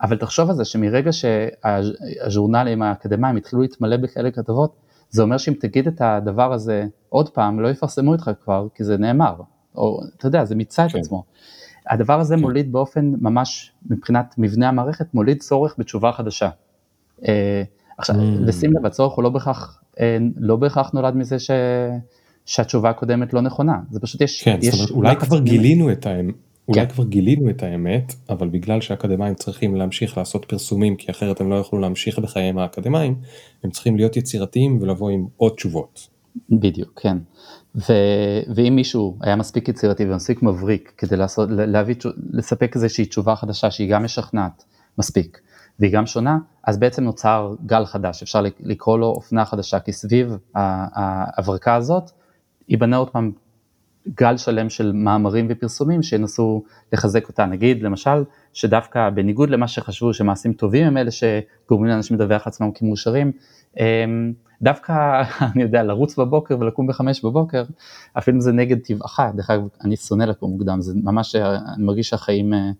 אבל 0.02 0.16
תחשוב 0.16 0.50
על 0.50 0.57
זה 0.57 0.64
שמרגע 0.64 1.11
שהז'ורנלים 1.12 2.83
האקדמיים 2.83 3.37
התחילו 3.37 3.62
להתמלא 3.62 3.96
בכאלה 3.96 4.30
כתבות, 4.30 4.83
זה 5.10 5.22
אומר 5.22 5.38
שאם 5.38 5.54
תגיד 5.60 5.86
את 5.86 6.00
הדבר 6.00 6.52
הזה 6.52 6.86
עוד 7.08 7.28
פעם, 7.28 7.60
לא 7.60 7.68
יפרסמו 7.68 8.12
אותך 8.12 8.30
כבר, 8.44 8.66
כי 8.74 8.84
זה 8.84 8.96
נאמר, 8.96 9.34
או 9.74 10.00
אתה 10.16 10.26
יודע, 10.26 10.44
זה 10.44 10.54
מיצה 10.54 10.88
כן. 10.88 10.98
את 10.98 11.02
עצמו. 11.04 11.24
הדבר 11.86 12.20
הזה 12.20 12.34
כן. 12.34 12.40
מוליד 12.40 12.72
באופן 12.72 13.12
ממש, 13.20 13.72
מבחינת 13.90 14.34
מבנה 14.38 14.68
המערכת, 14.68 15.14
מוליד 15.14 15.40
צורך 15.40 15.74
בתשובה 15.78 16.12
חדשה. 16.12 16.48
אה, 17.28 17.62
עכשיו, 17.98 18.16
mm. 18.16 18.18
לשים 18.40 18.72
לב, 18.72 18.86
הצורך 18.86 19.12
הוא 19.12 19.22
לא 19.22 19.30
בהכרח, 19.30 19.82
אה, 20.00 20.18
לא 20.36 20.56
בהכרח 20.56 20.90
נולד 20.90 21.16
מזה 21.16 21.38
ש... 21.38 21.50
שהתשובה 22.46 22.90
הקודמת 22.90 23.32
לא 23.32 23.40
נכונה, 23.40 23.80
זה 23.90 24.00
פשוט 24.00 24.20
יש... 24.20 24.42
כן, 24.42 24.58
יש 24.62 24.74
זאת 24.74 24.74
אומרת, 24.74 24.90
אולי 24.90 25.16
כבר 25.16 25.38
גילינו 25.38 25.92
את 25.92 26.06
האמת, 26.06 26.34
אולי 26.68 26.81
כן. 26.81 26.88
כבר 26.88 27.05
גילינו 27.05 27.50
את 27.50 27.62
האמת, 27.62 28.14
אבל 28.31 28.48
בגלל 28.48 28.81
שאקדמאים 28.81 29.35
צריכים 29.35 29.74
להמשיך 29.74 30.18
לעשות 30.18 30.44
פרסומים, 30.44 30.96
כי 30.96 31.11
אחרת 31.11 31.40
הם 31.40 31.50
לא 31.50 31.55
יוכלו 31.55 31.79
להמשיך 31.79 32.18
בחייהם 32.18 32.59
האקדמאים, 32.59 33.14
הם 33.64 33.70
צריכים 33.70 33.96
להיות 33.96 34.16
יצירתיים 34.16 34.79
ולבוא 34.81 35.11
עם 35.11 35.27
עוד 35.37 35.53
תשובות. 35.53 36.09
בדיוק, 36.50 37.00
כן. 37.03 37.18
ו... 37.77 37.92
ואם 38.55 38.77
מישהו 38.77 39.16
היה 39.20 39.37
מספיק 39.37 39.68
יצירתי 39.68 40.05
ומספיק 40.05 40.42
מבריק 40.42 40.92
כדי 40.98 41.16
לעשות, 41.16 41.48
להביא, 41.50 41.94
לספק 42.31 42.72
איזושהי 42.74 43.05
תשובה 43.05 43.37
חדשה 43.37 43.70
שהיא 43.70 43.90
גם 43.90 44.05
משכנעת 44.05 44.64
מספיק, 44.98 45.40
והיא 45.79 45.92
גם 45.92 46.07
שונה, 46.07 46.38
אז 46.64 46.79
בעצם 46.79 47.05
נוצר 47.05 47.55
גל 47.66 47.85
חדש, 47.85 48.22
אפשר 48.22 48.42
לקרוא 48.61 48.98
לו 48.98 49.07
אופנה 49.07 49.44
חדשה, 49.44 49.81
כי 49.81 49.92
סביב 49.92 50.37
ההברקה 50.55 51.74
הזאת 51.74 52.11
ייבנה 52.68 52.96
עוד 52.96 53.11
פעם 53.11 53.33
גל 54.08 54.36
שלם 54.36 54.70
של 54.70 54.92
מאמרים 54.92 55.46
ופרסומים 55.50 56.02
שינסו 56.02 56.62
לחזק 56.92 57.28
אותה. 57.28 57.46
נגיד, 57.46 57.82
למשל, 57.82 58.24
שדווקא 58.52 59.10
בניגוד 59.10 59.50
למה 59.50 59.68
שחשבו 59.68 60.14
שמעשים 60.14 60.52
טובים 60.52 60.86
הם 60.86 60.96
אלה 60.96 61.10
שגורמים 61.10 61.90
לאנשים 61.90 62.16
לדווח 62.16 62.46
לעצמם 62.46 62.70
כמאושרים, 62.72 63.32
אמ, 63.80 64.32
דווקא, 64.62 65.22
אני 65.54 65.62
יודע, 65.62 65.82
לרוץ 65.82 66.18
בבוקר 66.18 66.56
ולקום 66.60 66.86
בחמש 66.86 67.24
בבוקר, 67.24 67.64
אפילו 68.18 68.40
זה 68.40 68.52
נגד 68.52 68.78
טבעך, 68.78 69.20
דרך 69.34 69.50
אגב, 69.50 69.62
אני 69.84 69.96
שונא 69.96 70.24
לקום 70.24 70.50
מוקדם, 70.50 70.80
זה 70.80 70.92
ממש, 71.02 71.36
אני 71.36 71.84
מרגיש 71.84 72.08
שהחיים 72.08 72.54
אה, 72.54 72.70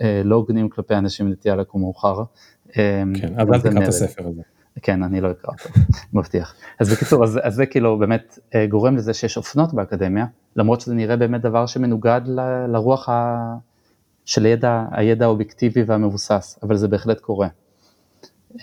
אה, 0.00 0.22
לא 0.24 0.34
הוגנים 0.34 0.68
כלפי 0.68 0.94
אנשים 0.94 1.28
נטייה 1.28 1.56
לקום 1.56 1.80
מאוחר. 1.80 2.22
אמ, 2.68 3.12
כן, 3.20 3.34
אז 3.36 3.48
אל 3.52 3.60
תקרא 3.60 3.82
את 3.82 3.88
הספר 3.88 4.26
הזה. 4.28 4.42
כן, 4.82 5.02
אני 5.02 5.20
לא 5.20 5.30
אקרא 5.30 5.52
אותו, 5.52 5.80
מבטיח. 6.12 6.54
אז 6.80 6.92
בקיצור, 6.92 7.24
אז, 7.24 7.38
אז 7.42 7.54
זה 7.54 7.66
כאילו 7.66 7.98
באמת 7.98 8.38
אה, 8.54 8.66
גורם 8.66 8.96
לזה 8.96 9.14
שיש 9.14 9.36
אופנות 9.36 9.74
באקדמיה, 9.74 10.26
למרות 10.56 10.80
שזה 10.80 10.94
נראה 10.94 11.16
באמת 11.16 11.40
דבר 11.40 11.66
שמנוגד 11.66 12.20
ל, 12.26 12.40
לרוח 12.66 13.08
ה, 13.08 13.36
של 14.24 14.44
הידע, 14.44 14.84
הידע 14.92 15.24
האובייקטיבי 15.24 15.82
והמבוסס, 15.82 16.58
אבל 16.62 16.76
זה 16.76 16.88
בהחלט 16.88 17.20
קורה. 17.20 17.48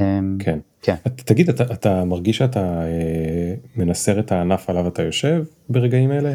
אמ, 0.02 0.38
כן. 0.39 0.60
כן. 0.82 0.96
תגיד, 1.15 1.50
אתה, 1.50 1.63
אתה 1.74 2.06
מרגיש 2.06 2.38
שאתה 2.38 2.60
אה, 2.60 3.56
מנסר 3.76 4.20
את 4.20 4.32
הענף 4.32 4.70
עליו 4.70 4.88
אתה 4.88 5.04
יושב 5.04 5.43
ברגעים 5.70 6.12
אלה? 6.12 6.34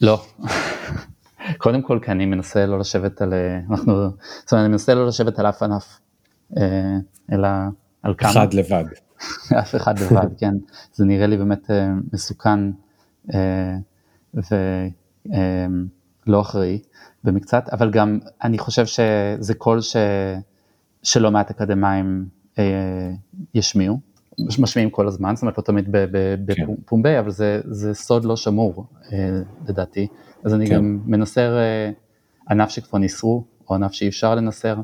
לא. 0.00 0.22
קודם 1.58 1.82
כל 1.82 1.98
כי 2.02 2.10
אני 2.10 2.26
מנסה 2.26 2.66
לא 2.66 2.78
לשבת 2.78 3.22
על, 3.22 3.34
אה, 3.34 3.58
אנחנו, 3.70 4.10
זאת 4.40 4.52
אומרת, 4.52 4.64
אני 4.64 4.68
מנסה 4.68 4.94
לא 4.94 5.06
לשבת 5.06 5.38
על 5.38 5.46
אף 5.46 5.62
ענף, 5.62 6.00
אה, 6.56 6.96
אלא 7.32 7.48
על 8.06 8.14
כמה. 8.18 8.30
אחד 8.30 8.54
לבד. 8.54 8.84
אף 9.60 9.74
אחד 9.74 9.98
לבד, 9.98 10.26
כן. 10.38 10.54
זה 10.92 11.04
נראה 11.04 11.26
לי 11.26 11.36
באמת 11.36 11.70
אה, 11.70 11.88
מסוכן 12.12 12.70
אה, 13.34 13.76
ולא 14.34 16.36
אה, 16.36 16.40
אחראי 16.40 16.78
במקצת, 17.24 17.68
אבל 17.72 17.90
גם 17.90 18.18
אני 18.44 18.58
חושב 18.58 18.86
שזה 18.86 19.54
קול 19.54 19.80
ש... 19.80 19.96
שלא 21.02 21.30
מעט 21.30 21.50
אקדמאים 21.50 22.26
אה, 22.58 23.12
ישמיעו, 23.54 24.00
משמיעים 24.58 24.90
כל 24.90 25.08
הזמן, 25.08 25.36
זאת 25.36 25.42
אומרת 25.42 25.58
לא 25.58 25.62
תמיד 25.62 25.88
בפומבי, 26.44 27.08
כן. 27.08 27.18
אבל 27.18 27.30
זה, 27.30 27.60
זה 27.64 27.94
סוד 27.94 28.24
לא 28.24 28.36
שמור 28.36 28.86
אה, 29.12 29.40
לדעתי, 29.68 30.06
אז 30.44 30.54
אני 30.54 30.66
כן. 30.66 30.74
גם 30.74 31.00
מנסר 31.06 31.58
אה, 31.58 31.90
ענף 32.50 32.70
שכבר 32.70 32.98
ניסרו, 32.98 33.44
או 33.70 33.74
ענף 33.74 33.92
שאי 33.92 34.08
אפשר 34.08 34.34
לנסר. 34.34 34.76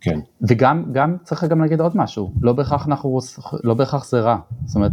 כן. 0.00 0.20
וגם 0.48 0.84
גם 0.92 1.16
צריך 1.24 1.44
גם 1.44 1.60
להגיד 1.60 1.80
עוד 1.80 1.96
משהו, 1.96 2.32
לא 2.42 2.52
בהכרח 2.52 2.86
אנחנו, 2.88 3.18
לא 3.64 3.74
בהכרח 3.74 4.08
זה 4.08 4.20
רע, 4.20 4.36
זאת 4.64 4.76
אומרת, 4.76 4.92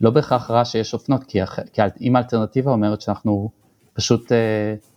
לא 0.00 0.10
בהכרח 0.10 0.50
רע 0.50 0.64
שיש 0.64 0.94
אופנות, 0.94 1.24
כי, 1.24 1.38
כי 1.72 1.82
אם 2.00 2.16
האלטרנטיבה 2.16 2.72
אומרת 2.72 3.00
שאנחנו 3.00 3.50
פשוט 3.94 4.32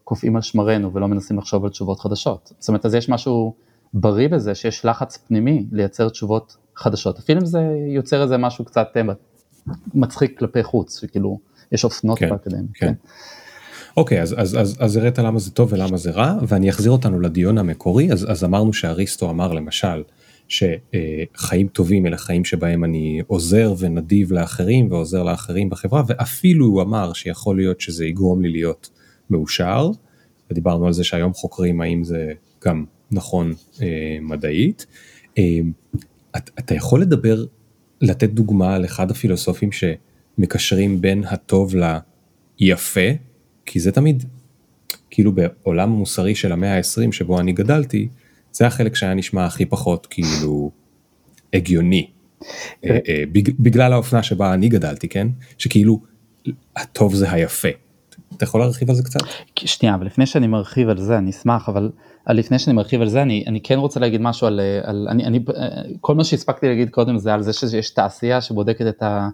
קופאים 0.04 0.36
על 0.36 0.41
שמרינו 0.41 0.93
ולא 0.93 1.08
מנסים 1.08 1.38
לחשוב 1.38 1.63
על 1.63 1.69
תשובות 1.69 1.99
חדשות, 1.99 2.54
זאת 2.60 2.67
אומרת, 2.67 2.86
אז 2.86 2.95
יש 2.95 3.10
משהו 3.10 3.54
בריא 3.93 4.28
בזה 4.28 4.56
שיש 4.56 4.86
לחץ 4.86 5.17
פנימי 5.17 5.65
לייצר 5.71 6.10
תשובות 6.10 6.58
חדשות, 6.75 7.19
אפילו 7.19 7.41
אם 7.41 7.45
זה 7.45 7.60
יוצר 7.88 8.23
איזה 8.23 8.38
משהו 8.38 8.65
קצת 8.65 8.88
אה, 8.97 9.02
מצחיק 9.93 10.39
כלפי 10.39 10.63
חוץ, 10.63 10.99
שכאילו 11.02 11.39
יש 11.71 11.84
אופנות 11.84 12.19
כן, 12.19 12.30
באקדמיה. 12.30 12.62
כן. 12.73 12.88
כן. 12.88 12.93
אוקיי, 13.97 14.21
אז, 14.21 14.36
אז, 14.38 14.58
אז, 14.60 14.78
אז 14.80 14.97
הראת 14.97 15.19
למה 15.19 15.39
זה 15.39 15.52
טוב 15.52 15.73
ולמה 15.73 15.97
זה 15.97 16.12
רע, 16.12 16.38
ואני 16.47 16.69
אחזיר 16.69 16.91
אותנו 16.91 17.19
לדיון 17.19 17.58
המקורי, 17.58 18.12
אז, 18.12 18.32
אז 18.32 18.43
אמרנו 18.43 18.73
שאריסטו 18.73 19.30
אמר 19.30 19.54
למשל, 19.54 20.04
שחיים 20.47 21.67
טובים 21.67 22.06
אלה 22.06 22.17
חיים 22.17 22.45
שבהם 22.45 22.84
אני 22.84 23.21
עוזר 23.28 23.73
ונדיב 23.80 24.32
לאחרים 24.32 24.91
ועוזר 24.91 25.23
לאחרים 25.23 25.69
בחברה, 25.69 26.04
ואפילו 26.08 26.65
הוא 26.65 26.82
אמר 26.82 27.13
שיכול 27.13 27.58
להיות 27.58 27.82
שזה 27.82 28.06
יגרום 28.06 28.41
לי 28.41 28.49
להיות 28.49 28.89
מאושר, 29.30 29.89
ודיברנו 30.52 30.88
על 30.88 30.93
זה 30.93 31.04
שהיום 31.04 31.34
חוקרים 31.34 31.82
האם 31.82 32.04
זה 32.04 32.34
גם 32.65 32.86
נכון 33.12 33.54
אה, 33.82 34.17
מדעית. 34.21 34.86
אה, 35.38 35.60
את, 36.38 36.49
אתה 36.60 36.75
יכול 36.75 37.02
לדבר, 37.02 37.45
לתת 38.02 38.30
דוגמה 38.30 38.75
על 38.75 38.86
אחד 38.86 39.12
הפילוסופים 39.12 39.69
שמקשרים 39.71 41.02
בין 41.02 41.23
הטוב 41.23 41.73
ליפה, 42.60 43.10
כי 43.71 43.79
זה 43.79 43.91
תמיד, 43.91 44.23
כאילו 45.10 45.32
בעולם 45.32 45.91
המוסרי 45.91 46.36
של 46.36 46.51
המאה 46.51 46.77
ה-20 46.77 47.12
שבו 47.12 47.39
אני 47.39 47.53
גדלתי, 47.53 48.08
זה 48.51 48.67
החלק 48.67 48.95
שהיה 48.95 49.13
נשמע 49.13 49.45
הכי 49.45 49.65
פחות 49.65 50.08
כאילו 50.10 50.71
הגיוני. 51.53 52.10
אה, 52.86 52.97
אה, 53.10 53.23
בגלל 53.60 53.93
האופנה 53.93 54.23
שבה 54.23 54.53
אני 54.53 54.69
גדלתי, 54.69 55.08
כן? 55.08 55.27
שכאילו 55.58 55.99
הטוב 56.75 57.15
זה 57.15 57.32
היפה. 57.32 57.67
אתה 58.38 58.43
יכול 58.43 58.62
להרחיב 58.62 58.89
על 58.89 58.95
זה 58.95 59.03
קצת? 59.03 59.19
שנייה, 59.60 59.95
אבל 59.95 60.05
לפני 60.05 60.25
שאני 60.25 60.47
מרחיב 60.47 60.89
על 60.89 60.97
זה 60.97 61.17
אני 61.17 61.29
אשמח, 61.29 61.69
אבל 61.69 61.91
לפני 62.27 62.60
שאני 62.60 62.75
מרחיב 62.75 63.01
על 63.01 63.10
זה 63.10 63.21
אני, 63.21 63.43
אני 63.47 63.62
כן 63.62 63.79
רוצה 63.79 63.99
להגיד 63.99 64.21
משהו 64.21 64.47
על, 64.47 64.60
על 64.84 65.08
אני, 65.10 65.25
אני, 65.25 65.39
כל 66.01 66.15
מה 66.15 66.23
שהספקתי 66.23 66.67
להגיד 66.67 66.89
קודם 66.89 67.17
זה 67.17 67.34
על 67.34 67.41
זה 67.41 67.53
שיש 67.53 67.89
תעשייה 67.89 68.41
שבודקת 68.41 68.88
את 68.88 69.03
ה... 69.03 69.29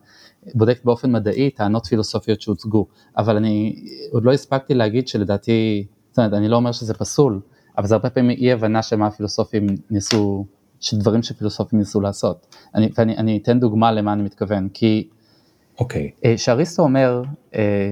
בודקת 0.54 0.86
באופן 0.86 1.12
מדעי 1.12 1.50
טענות 1.50 1.86
פילוסופיות 1.86 2.42
שהוצגו, 2.42 2.86
אבל 3.18 3.36
אני 3.36 3.86
עוד 4.12 4.26
לא 4.26 4.32
הספקתי 4.32 4.74
להגיד 4.74 5.08
שלדעתי, 5.08 5.86
זאת 6.10 6.18
אומרת 6.18 6.34
אני 6.34 6.48
לא 6.48 6.56
אומר 6.56 6.72
שזה 6.72 6.94
פסול, 6.94 7.40
אבל 7.78 7.88
זה 7.88 7.96
הרבה 7.96 8.10
פעמים 8.10 8.30
אי 8.30 8.52
הבנה 8.52 8.82
של 8.82 8.96
מה 8.96 9.08
הפילוסופים 9.08 9.68
ניסו, 9.90 10.46
של 10.80 10.98
דברים 10.98 11.24
שפילוסופים 11.24 11.80
ניסו 11.80 12.02
לעשות. 12.02 12.56
אני, 12.76 12.90
ואני 12.98 13.40
אתן 13.44 13.60
דוגמה 13.60 13.92
למה 13.92 14.14
אני 14.14 14.24
מתכוון, 14.24 14.70
כי 14.74 15.08
אוקיי. 15.80 16.12
Okay. 16.16 16.26
אה, 16.26 16.38
שאריסטו 16.38 16.84
אומר, 16.84 17.24
אה, 17.56 17.92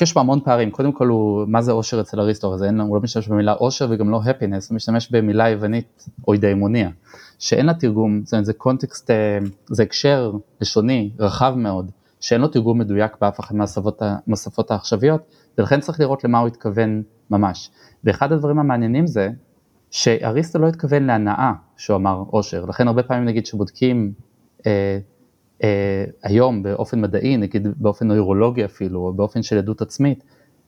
יש 0.00 0.12
פה 0.12 0.20
המון 0.20 0.40
פערים, 0.40 0.70
קודם 0.70 0.92
כל 0.92 1.08
הוא, 1.08 1.44
מה 1.48 1.62
זה 1.62 1.72
אושר 1.72 2.00
אצל 2.00 2.20
אריסטו, 2.20 2.54
אז 2.54 2.62
אין, 2.62 2.80
הוא 2.80 2.96
לא 2.96 3.02
משתמש 3.02 3.28
במילה 3.28 3.52
אושר 3.52 3.86
וגם 3.90 4.10
לא 4.10 4.20
הפינס, 4.24 4.70
הוא 4.70 4.76
משתמש 4.76 5.10
במילה 5.10 5.48
יוונית 5.48 6.08
או 6.28 6.32
אידאימוניה, 6.32 6.90
שאין 7.38 7.66
לה 7.66 7.74
תרגום, 7.74 8.20
זאת 8.24 8.32
אומרת 8.32 8.44
זה 8.44 8.52
קונטקסט, 8.52 9.10
אה, 9.10 9.38
זה 9.70 9.82
הקשר 9.82 10.32
לשוני 10.60 11.10
רחב 11.18 11.54
מאוד, 11.56 11.90
שאין 12.20 12.40
לו 12.40 12.48
תרגום 12.48 12.78
מדויק 12.78 13.12
באף 13.20 13.40
אחת 13.40 13.54
מהשפות 14.26 14.70
העכשוויות, 14.70 15.20
ולכן 15.58 15.80
צריך 15.80 16.00
לראות 16.00 16.24
למה 16.24 16.38
הוא 16.38 16.48
התכוון 16.48 17.02
ממש. 17.30 17.70
ואחד 18.04 18.32
הדברים 18.32 18.58
המעניינים 18.58 19.06
זה 19.06 19.30
שאריסטו 19.90 20.58
לא 20.58 20.68
התכוון 20.68 21.02
להנאה 21.02 21.52
שהוא 21.76 21.96
אמר 21.96 22.24
אושר, 22.32 22.64
לכן 22.64 22.88
הרבה 22.88 23.02
פעמים 23.02 23.24
נגיד 23.24 23.46
שבודקים 23.46 24.12
אה, 24.66 24.98
אה, 25.62 26.04
היום 26.22 26.62
באופן 26.62 27.00
מדעי, 27.00 27.36
נגיד 27.36 27.66
באופן 27.76 28.08
נוירולוגי 28.08 28.64
אפילו, 28.64 29.00
או 29.00 29.12
באופן 29.12 29.42
של 29.42 29.58
עדות 29.58 29.82
עצמית, 29.82 30.24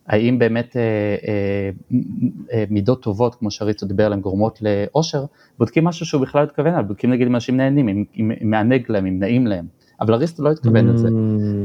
האם 0.07 0.39
באמת 0.39 0.77
אה, 0.77 0.83
אה, 1.29 1.71
אה, 2.53 2.65
מידות 2.71 3.03
טובות, 3.03 3.35
כמו 3.35 3.51
שריצו 3.51 3.87
דיבר 3.87 4.07
עליהן, 4.07 4.21
גורמות 4.21 4.59
לאושר, 4.63 5.25
בודקים 5.59 5.85
משהו 5.85 6.07
שהוא 6.07 6.23
בכלל 6.23 6.43
לא 6.43 6.47
התכוון 6.47 6.73
עליו, 6.73 6.89
בודקים 6.89 7.11
נגיד 7.11 7.27
אם 7.27 7.35
אנשים 7.35 7.57
נהנים, 7.57 7.89
אם, 7.89 8.05
אם 8.17 8.51
מענג 8.51 8.85
להם, 8.89 9.07
אם 9.07 9.19
נעים 9.19 9.47
להם, 9.47 9.67
אבל 10.01 10.15
אריסטו 10.15 10.43
לא 10.43 10.51
התכוון 10.51 10.87
לזה, 10.87 11.09
Mm, 11.09 11.11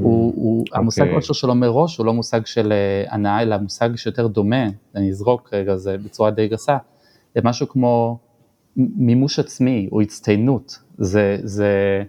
הוא, 0.01 0.33
הוא, 0.35 0.59
אוקיי. 0.59 0.79
המושג 0.79 1.05
אושר 1.13 1.33
שלו 1.33 1.55
מראש 1.55 1.97
הוא 1.97 2.05
לא 2.05 2.13
מושג 2.13 2.45
של 2.45 2.71
אה, 2.71 3.13
הנאה, 3.13 3.41
אלא 3.41 3.57
מושג 3.57 3.95
שיותר 3.95 4.27
דומה, 4.27 4.65
אני 4.95 5.09
אזרוק 5.09 5.49
רגע 5.53 5.75
זה 5.75 5.97
בצורה 5.97 6.31
די 6.31 6.47
גסה, 6.47 6.77
למשהו 7.35 7.67
כמו 7.67 8.17
מימוש 8.75 9.39
עצמי 9.39 9.89
או 9.91 10.01
הצטיינות, 10.01 10.79
זה, 10.97 11.37
זה, 11.43 12.03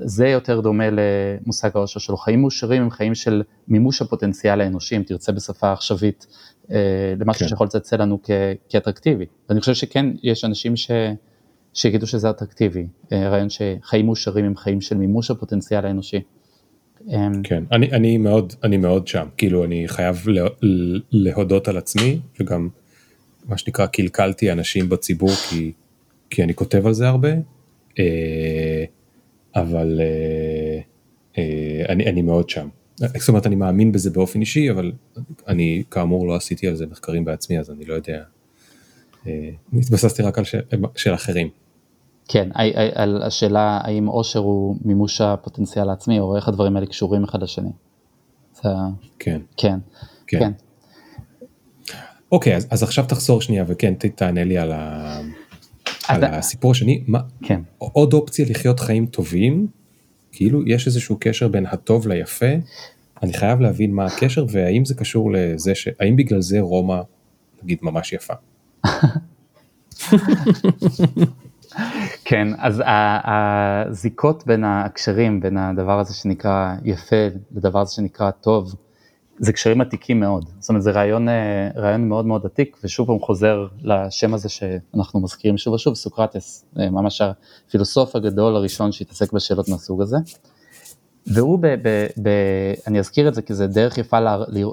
זה, 0.00 0.28
יותר 0.28 0.60
דומה 0.60 0.84
למושג 0.90 1.70
האושר 1.74 2.00
שלו. 2.00 2.16
חיים 2.16 2.40
מאושרים 2.40 2.82
הם 2.82 2.90
חיים 2.90 3.14
של 3.14 3.42
מימוש 3.68 4.02
הפוטנציאל 4.02 4.60
האנושי, 4.60 4.96
אם 4.96 5.02
תרצה 5.02 5.32
בשפה 5.32 5.72
עכשווית, 5.72 6.26
אה, 6.70 6.76
למשהו 7.20 7.40
כן. 7.40 7.48
שיכול 7.48 7.66
לצלצל 7.66 8.02
לנו 8.02 8.18
כ, 8.22 8.30
כאטרקטיבי. 8.68 9.26
ואני 9.48 9.60
חושב 9.60 9.74
שכן, 9.74 10.06
יש 10.22 10.44
אנשים 10.44 10.76
ש, 10.76 10.90
שיגידו 11.74 12.06
שזה 12.06 12.30
אטרקטיבי, 12.30 12.86
אה, 13.12 13.28
רעיון 13.28 13.48
שחיים 13.50 14.06
מאושרים 14.06 14.44
הם 14.44 14.56
חיים 14.56 14.80
של 14.80 14.96
מימוש 14.96 15.30
הפוטנציאל 15.30 15.86
האנושי. 15.86 16.20
אה, 17.12 17.28
כן, 17.42 17.64
אני, 17.72 17.90
אני 17.92 18.18
מאוד, 18.18 18.52
אני 18.64 18.76
מאוד 18.76 19.08
שם, 19.08 19.26
כאילו 19.36 19.64
אני 19.64 19.88
חייב 19.88 20.28
לה, 20.28 20.46
להודות 21.12 21.68
על 21.68 21.76
עצמי 21.76 22.20
וגם 22.40 22.68
מה 23.48 23.58
שנקרא 23.58 23.86
קלקלתי 23.86 24.52
אנשים 24.52 24.88
בציבור 24.88 25.30
כי, 25.30 25.72
כי 26.30 26.42
אני 26.42 26.54
כותב 26.54 26.86
על 26.86 26.92
זה 26.92 27.08
הרבה, 27.08 27.28
אבל 29.56 30.00
אה, 30.00 30.80
אה, 31.38 31.84
אני, 31.88 32.06
אני 32.06 32.22
מאוד 32.22 32.50
שם. 32.50 32.68
זאת 32.96 33.28
אומרת 33.28 33.46
אני 33.46 33.54
מאמין 33.54 33.92
בזה 33.92 34.10
באופן 34.10 34.40
אישי 34.40 34.70
אבל 34.70 34.92
אני 35.48 35.82
כאמור 35.90 36.26
לא 36.26 36.36
עשיתי 36.36 36.68
על 36.68 36.74
זה 36.74 36.86
מחקרים 36.86 37.24
בעצמי 37.24 37.58
אז 37.58 37.70
אני 37.70 37.84
לא 37.84 37.94
יודע. 37.94 38.22
אה, 39.26 39.50
התבססתי 39.72 40.22
רק 40.22 40.38
על 40.38 40.44
של, 40.44 40.58
של 40.96 41.14
אחרים. 41.14 41.48
כן, 42.28 42.48
על 42.94 43.22
השאלה 43.22 43.80
האם 43.84 44.06
עושר 44.06 44.38
הוא 44.38 44.76
מימוש 44.84 45.20
הפוטנציאל 45.20 45.90
העצמי, 45.90 46.20
או 46.20 46.36
איך 46.36 46.48
הדברים 46.48 46.76
האלה 46.76 46.86
קשורים 46.86 47.24
אחד 47.24 47.42
לשני. 47.42 47.70
זה, 48.62 48.68
כן. 49.18 49.40
כן, 49.56 49.78
כן. 50.26 50.38
כן. 50.38 50.52
אוקיי 52.32 52.56
אז, 52.56 52.66
אז 52.70 52.82
עכשיו 52.82 53.04
תחזור 53.08 53.40
שנייה 53.40 53.64
וכן 53.66 53.94
תענה 53.94 54.44
לי 54.44 54.58
על, 54.58 54.72
ה, 54.72 55.20
על 56.08 56.24
הסיפור 56.24 56.70
השני. 56.70 57.04
מה, 57.06 57.20
כן. 57.42 57.60
עוד 57.78 58.12
אופציה 58.12 58.46
לחיות 58.50 58.80
חיים 58.80 59.06
טובים, 59.06 59.66
כאילו 60.32 60.66
יש 60.66 60.86
איזשהו 60.86 61.16
קשר 61.20 61.48
בין 61.48 61.66
הטוב 61.66 62.08
ליפה, 62.08 62.46
אני 63.22 63.32
חייב 63.32 63.60
להבין 63.60 63.94
מה 63.94 64.04
הקשר 64.04 64.46
והאם 64.48 64.84
זה 64.84 64.94
קשור 64.94 65.32
לזה, 65.32 65.74
ש... 65.74 65.88
האם 66.00 66.16
בגלל 66.16 66.40
זה 66.40 66.60
רומא 66.60 67.00
נגיד 67.62 67.78
ממש 67.82 68.12
יפה. 68.12 68.34
כן, 72.24 72.48
אז 72.58 72.82
הזיקות 72.86 74.46
בין 74.46 74.64
ההקשרים, 74.64 75.40
בין 75.40 75.56
הדבר 75.56 76.00
הזה 76.00 76.14
שנקרא 76.14 76.74
יפה 76.84 77.16
לדבר 77.52 77.80
הזה 77.80 77.94
שנקרא 77.94 78.30
טוב, 78.30 78.74
זה 79.38 79.52
קשרים 79.52 79.80
עתיקים 79.80 80.20
מאוד. 80.20 80.44
זאת 80.58 80.68
אומרת, 80.68 80.82
זה 80.82 80.90
רעיון, 80.90 81.28
אה, 81.28 81.68
רעיון 81.76 82.08
מאוד 82.08 82.26
מאוד 82.26 82.46
עתיק, 82.46 82.76
ושוב 82.84 83.06
פעם 83.06 83.20
חוזר 83.20 83.66
לשם 83.82 84.34
הזה 84.34 84.48
שאנחנו 84.48 85.20
מזכירים 85.20 85.58
שוב 85.58 85.74
ושוב, 85.74 85.94
סוקרטס, 85.94 86.64
אה, 86.78 86.90
ממש 86.90 87.20
הפילוסוף 87.20 88.16
הגדול 88.16 88.56
הראשון 88.56 88.92
שהתעסק 88.92 89.32
בשאלות 89.32 89.68
מהסוג 89.68 90.02
הזה. 90.02 90.16
והוא, 91.26 91.58
ב, 91.58 91.66
ב, 91.66 92.06
ב, 92.22 92.28
אני 92.86 92.98
אזכיר 92.98 93.28
את 93.28 93.34
זה 93.34 93.42
כי 93.42 93.54
זה 93.54 93.66
דרך 93.66 93.98
יפה 93.98 94.20
לה, 94.20 94.36
ל- 94.48 94.64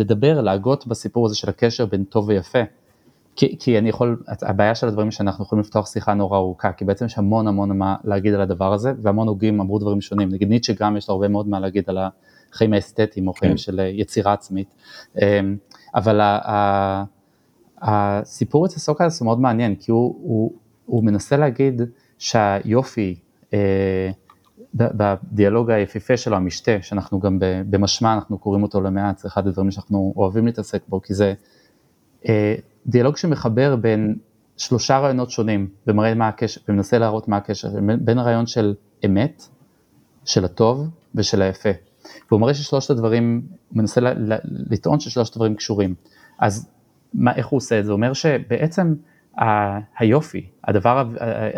לדבר, 0.00 0.40
להגות 0.40 0.86
בסיפור 0.86 1.26
הזה 1.26 1.36
של 1.36 1.50
הקשר 1.50 1.86
בין 1.86 2.04
טוב 2.04 2.28
ויפה. 2.28 2.62
כי, 3.36 3.56
כי 3.58 3.78
אני 3.78 3.88
יכול, 3.88 4.22
הבעיה 4.42 4.74
של 4.74 4.88
הדברים 4.88 5.10
שאנחנו 5.10 5.44
יכולים 5.44 5.60
לפתוח 5.60 5.86
שיחה 5.86 6.14
נורא 6.14 6.38
ארוכה, 6.38 6.72
כי 6.72 6.84
בעצם 6.84 7.04
יש 7.04 7.18
המון 7.18 7.48
המון 7.48 7.78
מה 7.78 7.96
להגיד 8.04 8.34
על 8.34 8.40
הדבר 8.40 8.72
הזה, 8.72 8.92
והמון 9.02 9.28
הוגים 9.28 9.60
אמרו 9.60 9.78
דברים 9.78 10.00
שונים, 10.00 10.28
נגיד 10.28 10.48
ניטשה 10.48 10.72
גם 10.72 10.96
יש 10.96 11.08
לו 11.08 11.14
הרבה 11.14 11.28
מאוד 11.28 11.48
מה 11.48 11.60
להגיד 11.60 11.84
על 11.86 11.98
החיים 12.52 12.72
האסתטיים 12.72 13.28
או 13.28 13.32
חיים 13.32 13.52
כן. 13.52 13.56
של 13.56 13.80
אה, 13.80 13.84
יצירה 13.86 14.32
עצמית, 14.32 14.74
אמ, 15.22 15.56
אבל 15.94 16.20
הסיפור 17.82 18.66
אצל 18.66 18.80
סוקרטס 18.80 19.20
הוא 19.20 19.26
מאוד 19.26 19.40
מעניין, 19.40 19.74
כי 19.74 19.90
הוא, 19.90 20.14
הוא, 20.22 20.52
הוא 20.86 21.04
מנסה 21.04 21.36
להגיד 21.36 21.82
שהיופי, 22.18 23.16
אה, 23.54 24.10
בדיאלוג 24.74 25.70
היפיפה 25.70 26.16
שלו, 26.16 26.36
המשתה, 26.36 26.72
שאנחנו 26.82 27.20
גם 27.20 27.38
במשמע, 27.70 28.14
אנחנו 28.14 28.38
קוראים 28.38 28.62
אותו 28.62 28.80
למעט, 28.80 29.18
זה 29.18 29.28
אחד 29.28 29.46
הדברים 29.46 29.70
שאנחנו 29.70 30.12
אוהבים 30.16 30.46
להתעסק 30.46 30.82
בו, 30.88 31.02
כי 31.02 31.14
זה 31.14 31.34
אה, 32.28 32.54
דיאלוג 32.86 33.16
שמחבר 33.16 33.76
בין 33.76 34.16
שלושה 34.56 34.98
רעיונות 34.98 35.30
שונים, 35.30 35.68
ומראה 35.86 36.14
מה 36.14 36.28
הקשר, 36.28 36.60
ומנסה 36.68 36.98
להראות 36.98 37.28
מה 37.28 37.36
הקשר, 37.36 37.68
בין 38.00 38.18
הרעיון 38.18 38.46
של 38.46 38.74
אמת, 39.04 39.42
של 40.24 40.44
הטוב 40.44 40.88
ושל 41.14 41.42
היפה. 41.42 41.70
והוא 42.30 42.40
מראה 42.40 42.54
ששלושת 42.54 42.90
הדברים, 42.90 43.42
הוא 43.68 43.78
מנסה 43.78 44.00
ל- 44.00 44.32
ל- 44.32 44.38
לטעון 44.70 45.00
ששלושת 45.00 45.32
הדברים 45.32 45.54
קשורים. 45.54 45.94
אז 46.38 46.68
מה, 47.14 47.34
איך 47.34 47.46
הוא 47.46 47.56
עושה 47.56 47.78
את 47.78 47.84
זה? 47.84 47.90
הוא 47.90 47.96
אומר 47.96 48.12
שבעצם 48.12 48.94
ה- 49.38 49.78
היופי, 49.98 50.46
הדבר, 50.64 51.04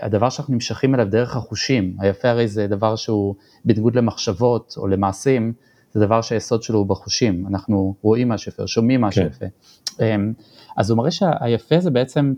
הדבר 0.02 0.28
שאנחנו 0.30 0.54
נמשכים 0.54 0.94
אליו 0.94 1.06
דרך 1.10 1.36
החושים, 1.36 1.96
היפה 2.00 2.28
הרי 2.28 2.48
זה 2.48 2.66
דבר 2.66 2.96
שהוא 2.96 3.34
בניגוד 3.64 3.94
למחשבות 3.94 4.74
או 4.76 4.86
למעשים, 4.86 5.52
זה 5.92 6.00
דבר 6.00 6.22
שהיסוד 6.22 6.62
שלו 6.62 6.78
הוא 6.78 6.86
בחושים, 6.86 7.46
אנחנו 7.46 7.94
רואים 8.02 8.28
משהו 8.28 8.52
יפה, 8.52 8.66
שומעים 8.66 9.00
משהו 9.00 9.22
כן. 9.22 9.28
יפה. 9.28 9.46
אמ, 10.04 10.32
אז 10.76 10.90
הוא 10.90 10.98
מראה 10.98 11.10
שהיפה 11.10 11.80
זה 11.80 11.90
בעצם 11.90 12.34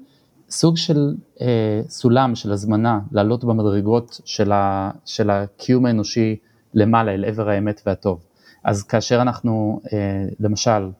סוג 0.50 0.76
של 0.76 1.14
אה, 1.40 1.80
סולם 1.88 2.34
של 2.34 2.52
הזמנה 2.52 3.00
לעלות 3.12 3.44
במדרגות 3.44 4.20
של, 4.24 4.52
ה, 4.52 4.90
של 5.04 5.30
הקיום 5.30 5.86
האנושי 5.86 6.36
למעלה 6.76 7.14
אל 7.14 7.24
עבר 7.24 7.48
האמת 7.48 7.82
והטוב. 7.86 8.24
אז 8.64 8.82
כאשר 8.82 9.22
אנחנו 9.22 9.80
אה, 9.92 10.24
למשל 10.40 10.90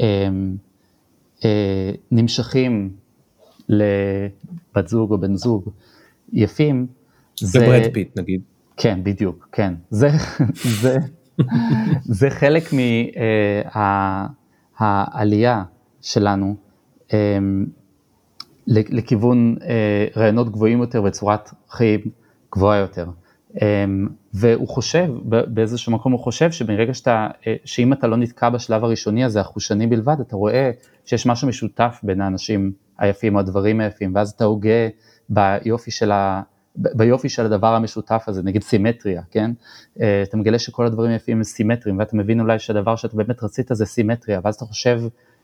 אה, 0.00 0.28
אה, 1.44 1.90
נמשכים 2.10 2.90
לבת 3.68 4.88
זוג 4.88 5.12
או 5.12 5.18
בן 5.18 5.36
זוג 5.36 5.70
יפים, 6.32 6.86
זה 7.40 7.60
ברד 7.60 7.92
פיט 7.92 8.18
נגיד. 8.18 8.40
כן, 8.76 9.00
בדיוק, 9.02 9.48
כן. 9.52 9.74
זה, 9.90 10.08
זה, 10.82 10.96
זה 12.04 12.30
חלק 12.30 12.64
מהעלייה 14.80 15.64
שלנו 16.00 16.56
לכיוון 18.66 19.56
רעיונות 20.16 20.52
גבוהים 20.52 20.80
יותר 20.80 21.02
וצורת 21.02 21.50
חיים 21.70 22.00
גבוהה 22.52 22.78
יותר. 22.78 23.06
אמ, 23.62 24.08
והוא 24.34 24.68
חושב, 24.68 25.08
באיזשהו 25.24 25.92
מקום 25.92 26.12
הוא 26.12 26.20
חושב 26.20 26.50
שברגע 26.50 26.94
שאתה, 26.94 27.28
אה, 27.46 27.54
שאם 27.64 27.92
אתה 27.92 28.06
לא 28.06 28.16
נתקע 28.16 28.50
בשלב 28.50 28.84
הראשוני 28.84 29.24
הזה, 29.24 29.40
החושני 29.40 29.86
בלבד, 29.86 30.16
אתה 30.20 30.36
רואה 30.36 30.70
שיש 31.04 31.26
משהו 31.26 31.48
משותף 31.48 32.00
בין 32.02 32.20
האנשים 32.20 32.72
היפים 32.98 33.34
או 33.34 33.40
הדברים 33.40 33.80
היפים, 33.80 34.14
ואז 34.14 34.30
אתה 34.30 34.44
הוגה 34.44 34.88
ביופי 35.28 35.90
של 35.90 36.12
ה... 36.12 36.42
ביופי 36.76 37.28
של 37.28 37.44
הדבר 37.46 37.74
המשותף 37.74 38.24
הזה, 38.26 38.42
נגיד 38.42 38.62
סימטריה, 38.62 39.22
כן? 39.30 39.50
אה, 40.00 40.22
אתה 40.22 40.36
מגלה 40.36 40.58
שכל 40.58 40.86
הדברים 40.86 41.10
היפים 41.10 41.36
הם 41.36 41.44
סימטריים, 41.44 41.98
ואתה 41.98 42.16
מבין 42.16 42.40
אולי 42.40 42.58
שהדבר 42.58 42.96
שאתה 42.96 43.16
באמת 43.16 43.42
רצית 43.42 43.68
זה 43.72 43.86
סימטריה, 43.86 44.40
ואז 44.44 44.54
אתה 44.54 44.64
חושב 44.64 45.00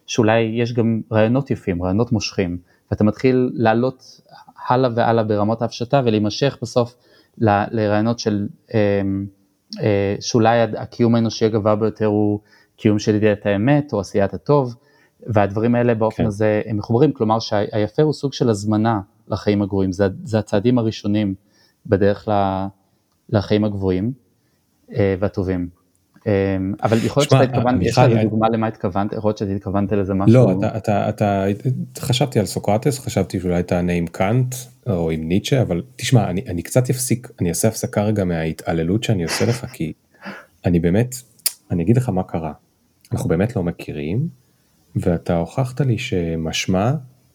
שאולי 0.07 0.41
יש 0.41 0.73
גם 0.73 1.01
רעיונות 1.13 1.51
יפים, 1.51 1.83
רעיונות 1.83 2.13
מושכים, 2.13 2.59
ואתה 2.91 3.05
מתחיל 3.05 3.51
לעלות 3.55 4.21
הלאה 4.69 4.91
והלאה 4.95 5.25
ברמות 5.25 5.63
ההפשטה 5.63 6.03
ולהימשך 6.05 6.59
בסוף 6.63 6.95
לרעיונות 7.39 8.19
של 8.19 8.49
אה, 8.75 9.01
אה, 9.81 10.17
שאולי 10.21 10.61
הקיום 10.61 11.15
האנושי 11.15 11.45
הגבוה 11.45 11.77
ביותר 11.77 12.07
הוא 12.07 12.41
קיום 12.77 12.99
של 12.99 13.15
ידיעת 13.15 13.47
האמת 13.47 13.93
או 13.93 14.01
עשיית 14.01 14.35
הטוב, 14.35 14.75
והדברים 15.27 15.75
האלה 15.75 15.95
באופן 15.95 16.23
כן. 16.23 16.27
הזה 16.27 16.63
הם 16.67 16.77
מחוברים, 16.77 17.13
כלומר 17.13 17.39
שהיפה 17.39 18.03
הוא 18.03 18.13
סוג 18.13 18.33
של 18.33 18.49
הזמנה 18.49 19.01
לחיים 19.29 19.63
הגבוהים, 19.63 19.93
זה, 19.93 20.07
זה 20.25 20.39
הצעדים 20.39 20.79
הראשונים 20.79 21.35
בדרך 21.87 22.29
ל- 22.29 22.67
לחיים 23.29 23.65
הגבוהים 23.65 24.13
אה, 24.95 25.15
והטובים. 25.19 25.69
אה, 26.27 26.33
אבל 26.83 26.99
יכול 27.05 27.21
להיות 27.21 27.31
שאתה 27.31 27.43
התכוונת, 27.43 27.83
יש 27.83 27.93
לך 27.93 27.99
אני- 27.99 28.25
דוגמה 28.25 28.49
למה 28.49 28.67
התכוונת, 28.67 29.13
יכול 29.13 29.29
להיות 29.29 29.39
שאתה 29.39 29.51
התכוונת 29.53 29.93
לזה 29.93 30.15
משהו. 30.15 30.35
לא, 30.35 30.53
אתה, 30.69 30.79
אתה, 30.79 31.09
אתה, 31.09 31.47
חשבתי 31.99 32.39
על 32.39 32.47
סוקרטס, 32.47 32.99
חשבתי 32.99 33.41
שאולי 33.41 33.63
תענה 33.63 33.93
עם 33.93 34.07
קאנט 34.07 34.55
או 34.87 35.11
עם 35.11 35.29
ניטשה, 35.29 35.63
אבל 35.63 35.83
תשמע, 35.97 36.31
אני, 36.31 36.45
אני 36.49 36.63
קצת 36.63 36.91
אפסיק, 36.91 37.29
אני 37.41 37.49
אעשה 37.49 37.69
הפסקה 37.69 38.03
רגע 38.05 38.25
מההתעללות 38.25 39.05
שאני 39.05 39.23
עושה 39.23 39.47
לך, 39.47 39.67
כי 39.73 39.93
אני 40.65 40.81
באמת, 40.81 41.15
אני 41.71 41.83
אגיד 41.83 41.97
לך 41.97 42.09
מה 42.09 42.23
קרה. 42.23 42.53
אנחנו 43.13 43.29
באמת 43.29 43.57
לא 43.57 43.63
מכירים, 43.63 44.29
ואתה 44.97 45.37
הוכחת 45.37 45.81
לי 45.81 45.99
שמשמע 45.99 46.93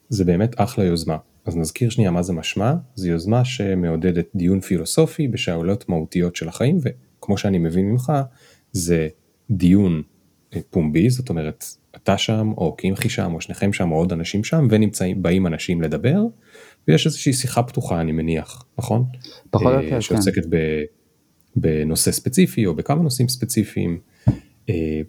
זה 0.09 0.25
באמת 0.25 0.55
אחלה 0.57 0.85
יוזמה. 0.85 1.17
אז 1.45 1.57
נזכיר 1.57 1.89
שנייה 1.89 2.11
מה 2.11 2.21
זה 2.23 2.33
משמע, 2.33 2.73
זו 2.95 3.07
יוזמה 3.09 3.45
שמעודדת 3.45 4.25
דיון 4.35 4.59
פילוסופי 4.59 5.27
בשאלות 5.27 5.89
מהותיות 5.89 6.35
של 6.35 6.47
החיים, 6.47 6.77
וכמו 6.81 7.37
שאני 7.37 7.57
מבין 7.57 7.85
ממך, 7.91 8.11
זה 8.71 9.07
דיון 9.51 10.01
אה, 10.55 10.59
פומבי, 10.69 11.09
זאת 11.09 11.29
אומרת, 11.29 11.65
אתה 11.95 12.17
שם, 12.17 12.51
או 12.57 12.75
קמחי 12.77 13.09
שם, 13.09 13.33
או 13.33 13.41
שניכם 13.41 13.73
שם, 13.73 13.91
או 13.91 13.97
עוד 13.97 14.13
אנשים 14.13 14.43
שם, 14.43 14.67
ונמצאים, 14.69 15.23
באים 15.23 15.47
אנשים 15.47 15.81
לדבר, 15.81 16.21
ויש 16.87 17.05
איזושהי 17.05 17.33
שיחה 17.33 17.63
פתוחה, 17.63 18.01
אני 18.01 18.11
מניח, 18.11 18.65
נכון? 18.77 19.03
פחות 19.49 19.67
או 19.67 19.71
יותר, 19.71 19.89
כן. 19.89 20.01
שעוסקת 20.01 20.45
ב, 20.49 20.83
בנושא 21.55 22.11
ספציפי, 22.11 22.65
או 22.65 22.75
בכמה 22.75 23.03
נושאים 23.03 23.27
ספציפיים. 23.27 23.99
אה, 24.69 25.01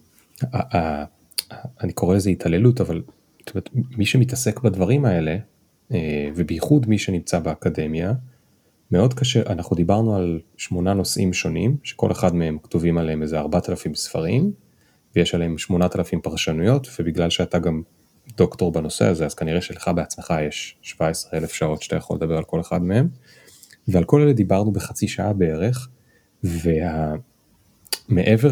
אני 1.81 1.93
קורא 1.93 2.17
לזה 2.17 2.31
התעללות, 2.31 2.81
אבל 2.81 3.03
מי 3.75 4.07
שמתעסק 4.07 4.61
בדברים 4.61 5.05
האלה, 5.05 5.37
אה, 5.93 6.29
ובייחוד 6.35 6.89
מי 6.89 6.99
שנמצא 6.99 7.39
באקדמיה, 7.39 8.13
מאוד 8.91 9.15
קשה, 9.15 9.43
אנחנו 9.47 9.77
דיברנו 9.77 10.17
על 10.17 10.41
שמונה 10.57 10.95
נושאים 10.95 11.33
שונים, 11.33 11.77
שכל 11.83 12.13
אחד 12.13 12.35
מהם 12.35 12.59
כתובים 12.63 12.99
עליהם 12.99 13.23
איזה 13.23 13.39
4,000 13.39 13.95
ספרים, 13.95 14.53
ויש 15.17 15.35
עליהם 15.35 15.59
8,000 15.59 16.21
פרשנויות, 16.21 16.89
ובגלל 16.99 17.31
שאתה 17.31 17.59
גם 17.59 17.83
דוקטור 18.37 18.73
בנושא 18.73 19.05
הזה, 19.05 19.27
אז 19.27 19.35
כנראה 19.35 19.61
שלך 19.61 19.91
בעצמך 19.97 20.35
יש 20.49 20.77
17,000 20.83 21.53
שעות 21.53 21.83
שאתה 21.83 21.97
יכול 21.97 22.17
לדבר 22.17 22.37
על 22.37 22.45
כל 22.45 22.61
אחד 22.61 22.83
מהם, 22.83 23.09
ועל 23.89 24.05
כל 24.05 24.21
אלה 24.21 24.33
דיברנו 24.33 24.73
בחצי 24.73 25.09
שעה 25.09 25.33
בערך, 25.33 25.89
ומעבר 26.45 27.19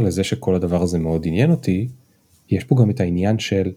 וה... 0.01 0.07
לזה 0.07 0.24
שכל 0.24 0.55
הדבר 0.55 0.82
הזה 0.82 0.99
מאוד 0.99 1.22
עניין 1.26 1.51
אותי, 1.51 1.89
יש 2.51 2.64
פה 2.64 2.76
גם 2.80 2.91
את 2.91 3.01
העניין 3.01 3.39
של 3.39 3.72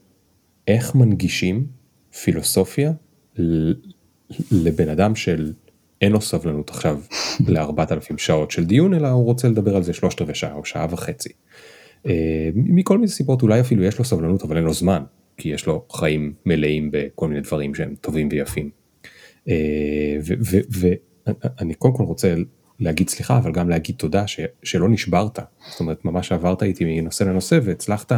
איך 0.67 0.95
מנגישים 0.95 1.67
פילוסופיה 2.23 2.91
לבן 4.51 4.89
אדם 4.89 5.15
של 5.15 5.53
אין 6.01 6.11
לו 6.11 6.21
סבלנות 6.21 6.69
עכשיו 6.69 7.01
לארבעת 7.47 7.91
אלפים 7.91 8.17
שעות 8.17 8.51
של 8.51 8.65
דיון 8.65 8.93
אלא 8.93 9.07
הוא 9.07 9.25
רוצה 9.25 9.47
לדבר 9.47 9.75
על 9.75 9.83
זה 9.83 9.93
שלושת 9.93 10.21
רבעי 10.21 10.35
שעה 10.35 10.53
או 10.53 10.65
שעה 10.65 10.87
וחצי. 10.89 11.29
אה, 12.05 12.49
מכל 12.55 12.97
מיני 12.97 13.07
סיבות 13.07 13.41
אולי 13.41 13.61
אפילו 13.61 13.83
יש 13.83 13.97
לו 13.99 14.05
סבלנות 14.05 14.43
אבל 14.43 14.57
אין 14.57 14.65
לו 14.65 14.73
זמן 14.73 15.03
כי 15.37 15.49
יש 15.49 15.65
לו 15.65 15.85
חיים 15.91 16.33
מלאים 16.45 16.89
בכל 16.91 17.27
מיני 17.27 17.41
דברים 17.41 17.75
שהם 17.75 17.95
טובים 18.01 18.29
ויפים. 18.31 18.69
אה, 19.47 20.17
ואני 20.69 21.73
קודם 21.73 21.93
כל 21.93 22.03
רוצה 22.03 22.35
להגיד 22.79 23.09
סליחה 23.09 23.37
אבל 23.37 23.51
גם 23.51 23.69
להגיד 23.69 23.95
תודה 23.95 24.27
ש, 24.27 24.39
שלא 24.63 24.89
נשברת 24.89 25.39
זאת 25.71 25.79
אומרת 25.79 26.05
ממש 26.05 26.31
עברת 26.31 26.63
איתי 26.63 27.01
מנושא 27.01 27.23
לנושא 27.23 27.59
והצלחת 27.63 28.11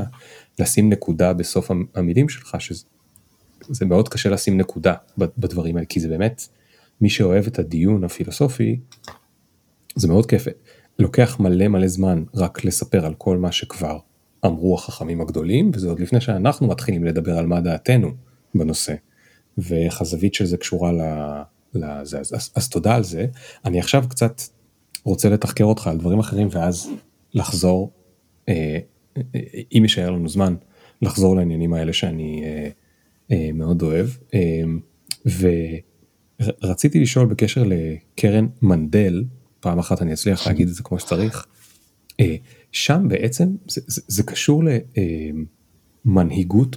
לשים 0.60 0.90
נקודה 0.90 1.34
בסוף 1.34 1.72
המילים 1.96 2.30
שלך 2.30 2.58
שזה 2.60 3.86
מאוד 3.86 4.10
קשה 4.10 4.30
לשים 4.30 4.58
נקודה 4.58 4.94
בדברים 5.18 5.76
האלה 5.76 5.86
כי 5.86 6.00
זה 6.00 6.08
באמת 6.08 6.42
מי 7.02 7.10
שאוהב 7.10 7.48
את 7.48 7.60
הדיון 7.60 8.04
הפילוסופי 8.04 8.80
זה 9.96 10.08
מאוד 10.08 10.26
כיף 10.26 10.48
לוקח 11.00 11.40
מלא 11.40 11.68
מלא 11.68 11.88
זמן 11.88 12.24
רק 12.36 12.66
לספר 12.66 13.06
על 13.06 13.14
כל 13.14 13.38
מה 13.38 13.52
שכבר 13.52 14.00
אמרו 14.46 14.76
החכמים 14.76 15.22
הגדולים 15.22 15.72
וזה 15.74 15.90
עוד 15.90 16.00
לפני 16.00 16.22
שאנחנו 16.22 16.68
מתחילים 16.68 17.04
לדבר 17.04 17.38
על 17.38 17.46
מה 17.46 17.62
דעתנו 17.62 18.12
בנושא 18.56 18.94
ואיך 19.58 20.02
הזווית 20.02 20.34
של 20.34 20.46
זה 20.46 20.58
קשורה 20.58 20.92
לזה, 21.74 22.20
אז, 22.20 22.34
אז, 22.34 22.52
אז 22.56 22.70
תודה 22.70 22.96
על 22.96 23.04
זה. 23.04 23.26
אני 23.66 23.80
עכשיו 23.80 24.04
קצת 24.10 24.42
רוצה 25.04 25.30
לתחקר 25.30 25.64
אותך 25.64 25.88
על 25.88 25.98
דברים 25.98 26.20
אחרים 26.20 26.48
ואז 26.52 26.90
לחזור, 27.34 27.92
אה, 28.50 28.80
אם 29.72 29.80
יישאר 29.84 30.10
לנו 30.12 30.30
זמן, 30.30 30.56
לחזור 31.02 31.36
לעניינים 31.36 31.74
האלה 31.74 31.94
שאני 31.94 32.44
אה, 32.44 32.70
אה, 33.32 33.50
מאוד 33.54 33.82
אוהב. 33.82 34.08
אה, 34.34 34.64
ורציתי 36.64 37.00
לשאול 37.00 37.26
בקשר 37.26 37.64
לקרן 37.66 38.48
מנדל, 38.62 39.24
פעם 39.60 39.80
אחת 39.80 40.02
אני 40.02 40.14
אצליח 40.14 40.48
להגיד 40.48 40.68
את 40.68 40.74
זה 40.74 40.84
כמו 40.84 41.00
שצריך, 41.00 41.46
אה, 42.20 42.36
שם 42.72 43.06
בעצם 43.08 43.50
זה, 43.68 43.82
זה, 43.88 44.02
זה 44.08 44.24
קשור 44.24 44.64
ל... 44.64 44.68
אה, 44.68 45.30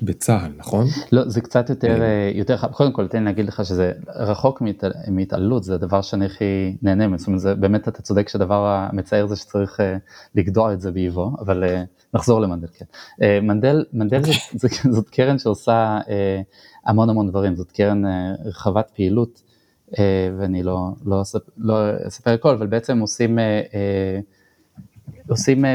בצה"ל, 0.03 0.53
נכון? 0.57 0.87
לא, 1.13 1.29
זה 1.29 1.41
קצת 1.41 1.71
יותר, 1.71 2.03
אה, 2.03 2.31
יותר, 2.35 2.57
קודם 2.73 2.93
כל 2.93 3.09
תן 3.09 3.19
לי 3.19 3.25
להגיד 3.25 3.47
לך 3.47 3.65
שזה 3.65 3.93
רחוק 4.15 4.63
מהתעללות, 5.09 5.65
זה 5.65 5.75
הדבר 5.75 6.03
שאני 6.03 6.27
הכי 6.27 6.77
נהנה 6.83 7.07
ממנו, 7.07 7.19
זאת 7.19 7.27
אומרת, 7.27 7.41
זה, 7.41 7.55
באמת 7.55 7.89
אתה 7.89 8.03
צודק 8.03 8.29
שהדבר 8.29 8.67
המצער 8.67 9.27
זה 9.27 9.37
שצריך 9.37 9.81
לגדוע 10.35 10.73
את 10.73 10.81
זה 10.81 10.93
באיבו, 10.93 11.37
אבל 11.41 11.65
נחזור 12.15 12.41
למנדל, 12.41 12.67
כן. 12.79 12.85
מנדל, 13.43 13.85
מנדל 13.93 14.23
זאת, 14.23 14.35
זאת, 14.61 14.71
זאת 14.91 15.09
קרן 15.09 15.39
שעושה 15.39 15.99
המון 16.87 17.11
המון 17.11 17.29
דברים, 17.29 17.57
זאת 17.57 17.73
קרן 17.73 18.03
רחבת 18.45 18.91
פעילות, 18.95 19.43
ואני 20.39 20.63
לא, 20.63 20.89
לא, 21.07 21.23
לא 21.59 21.75
אספר 22.09 22.31
הכל, 22.31 22.51
אבל 22.51 22.67
בעצם 22.67 22.99
עושים, 22.99 23.39
uh, 23.39 23.43
uh, 23.71 24.35
עושים, 25.29 25.65
אה, 25.65 25.75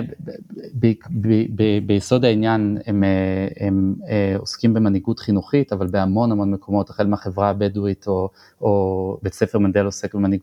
ביסוד 1.86 2.26
העניין 2.26 2.78
הם, 2.86 3.04
אה, 3.04 3.48
הם 3.68 3.96
אה, 4.10 4.36
עוסקים 4.38 4.74
במנהיגות 4.74 5.20
חינוכית, 5.20 5.74
אבל 5.74 5.88
בהמון 5.88 6.32
המון 6.32 6.52
מקומות, 6.52 6.90
החל 6.90 7.08
מהחברה 7.08 7.50
הבדואית 7.50 8.08
או, 8.08 8.30
או 8.62 9.18
בית 9.22 9.34
ספר 9.34 9.60
מנדל 9.60 9.86
עוסק 9.86 10.16
במנהיג, 10.16 10.42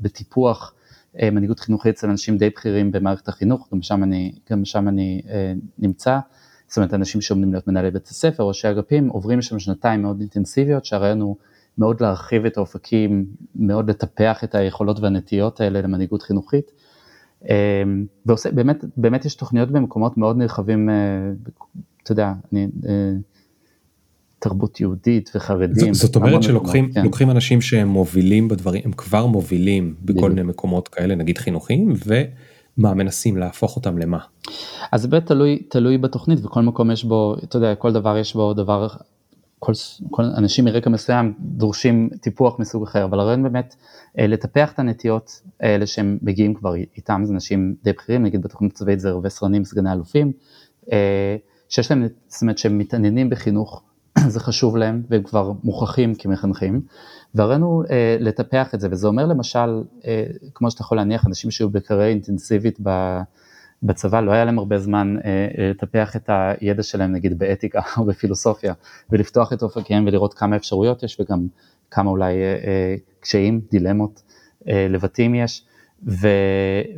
בטיפוח 0.00 0.74
מנהיגות 1.22 1.60
חינוכית 1.60 1.94
אצל 1.94 2.10
אנשים 2.10 2.38
די 2.38 2.50
בכירים 2.50 2.92
במערכת 2.92 3.28
החינוך, 3.28 3.68
גם 3.72 3.82
שם 3.82 4.02
אני, 4.02 4.32
גם 4.50 4.64
שם 4.64 4.88
אני 4.88 5.22
נמצא, 5.78 6.18
זאת 6.68 6.76
אומרת 6.76 6.94
אנשים 6.94 7.20
שעומדים 7.20 7.52
להיות 7.52 7.68
מנהלי 7.68 7.90
בית 7.90 8.06
הספר, 8.06 8.42
ראשי 8.42 8.70
אגפים, 8.70 9.08
עוברים 9.08 9.42
שם 9.42 9.58
שנתיים 9.58 10.02
מאוד 10.02 10.20
אינטנסיביות, 10.20 10.84
שהרעיון 10.84 11.20
הוא 11.20 11.36
מאוד 11.78 12.00
להרחיב 12.00 12.44
את 12.44 12.56
האופקים, 12.56 13.26
מאוד 13.56 13.90
לטפח 13.90 14.44
את 14.44 14.54
היכולות 14.54 15.00
והנטיות 15.00 15.60
האלה 15.60 15.80
למנהיגות 15.80 16.22
חינוכית. 16.22 16.70
אמ, 17.44 18.06
ועושה, 18.26 18.50
באמת, 18.50 18.84
באמת 18.96 19.24
יש 19.24 19.34
תוכניות 19.34 19.70
במקומות 19.70 20.16
מאוד 20.16 20.36
נרחבים, 20.36 20.90
אה, 20.90 20.94
אתה 22.02 22.12
יודע, 22.12 22.32
אני, 22.52 22.66
אה, 22.88 23.12
תרבות 24.38 24.80
יהודית 24.80 25.30
וחרדים. 25.34 25.94
זאת 25.94 26.16
אומרת 26.16 26.42
שלוקחים 26.42 26.92
כן. 26.94 27.30
אנשים 27.30 27.60
שהם 27.60 27.88
מובילים 27.88 28.48
בדברים, 28.48 28.82
הם 28.84 28.92
כבר 28.92 29.26
מובילים 29.26 29.94
בכל 30.02 30.30
מיני 30.30 30.42
מקומות 30.42 30.88
כאלה, 30.88 31.14
נגיד 31.14 31.38
חינוכיים, 31.38 31.94
ומה 32.06 32.94
מנסים 32.94 33.36
להפוך 33.36 33.76
אותם 33.76 33.98
למה? 33.98 34.18
אז 34.92 35.02
זה 35.02 35.08
באמת 35.08 35.26
תלוי, 35.26 35.62
תלוי 35.68 35.98
בתוכנית 35.98 36.44
וכל 36.44 36.62
מקום 36.62 36.90
יש 36.90 37.04
בו, 37.04 37.36
אתה 37.44 37.56
יודע, 37.56 37.74
כל 37.74 37.92
דבר 37.92 38.16
יש 38.18 38.34
בו 38.34 38.54
דבר 38.54 38.88
כל, 39.58 39.72
כל 40.10 40.22
אנשים 40.22 40.64
מרקע 40.64 40.90
מסוים 40.90 41.34
דורשים 41.40 42.10
טיפוח 42.20 42.58
מסוג 42.58 42.82
אחר, 42.82 43.04
אבל 43.04 43.20
הרעיון 43.20 43.42
באמת 43.42 43.74
אה, 44.18 44.26
לטפח 44.26 44.72
את 44.72 44.78
הנטיות 44.78 45.42
האלה 45.60 45.86
שהם 45.86 46.18
מגיעים 46.22 46.54
כבר 46.54 46.74
איתם, 46.74 47.22
זה 47.24 47.32
אנשים 47.32 47.74
די 47.82 47.92
בכירים, 47.92 48.22
נגיד 48.22 48.42
בתוכנית 48.42 48.74
צבאית 48.74 49.00
זה 49.00 49.10
רבי 49.10 49.30
סרנים, 49.30 49.64
סגני 49.64 49.92
אלופים, 49.92 50.32
אה, 50.92 51.36
שיש 51.68 51.90
להם, 51.90 52.06
זאת 52.28 52.42
אומרת 52.42 52.58
שהם 52.58 52.78
מתעניינים 52.78 53.30
בחינוך, 53.30 53.82
זה 54.28 54.40
חשוב 54.40 54.76
להם 54.76 55.02
והם 55.10 55.22
כבר 55.22 55.52
מוכחים 55.64 56.14
כמחנכים, 56.14 56.80
והרעיון 57.34 57.62
הוא 57.62 57.84
אה, 57.90 58.16
לטפח 58.20 58.74
את 58.74 58.80
זה, 58.80 58.88
וזה 58.90 59.06
אומר 59.06 59.26
למשל, 59.26 59.82
כמו 60.54 60.70
שאתה 60.70 60.82
יכול 60.82 60.96
להניח, 60.96 61.26
אנשים 61.26 61.50
שהיו 61.50 61.70
בקריירה 61.70 62.06
אינטנסיבית 62.06 62.78
ב... 62.82 63.20
בצבא 63.82 64.20
לא 64.20 64.32
היה 64.32 64.44
להם 64.44 64.58
הרבה 64.58 64.78
זמן 64.78 65.16
אה, 65.24 65.48
לטפח 65.70 66.16
את 66.16 66.30
הידע 66.30 66.82
שלהם 66.82 67.12
נגיד 67.12 67.38
באתיקה 67.38 67.80
או 67.98 68.04
בפילוסופיה 68.04 68.74
ולפתוח 69.10 69.52
את 69.52 69.62
אופקיהם 69.62 70.06
ולראות 70.06 70.34
כמה 70.34 70.56
אפשרויות 70.56 71.02
יש 71.02 71.20
וגם 71.20 71.46
כמה 71.90 72.10
אולי 72.10 72.34
אה, 72.34 72.58
אה, 72.66 72.96
קשיים, 73.20 73.60
דילמות, 73.70 74.22
אה, 74.68 74.86
לבטים 74.90 75.34
יש. 75.34 75.64
ו, 76.06 76.28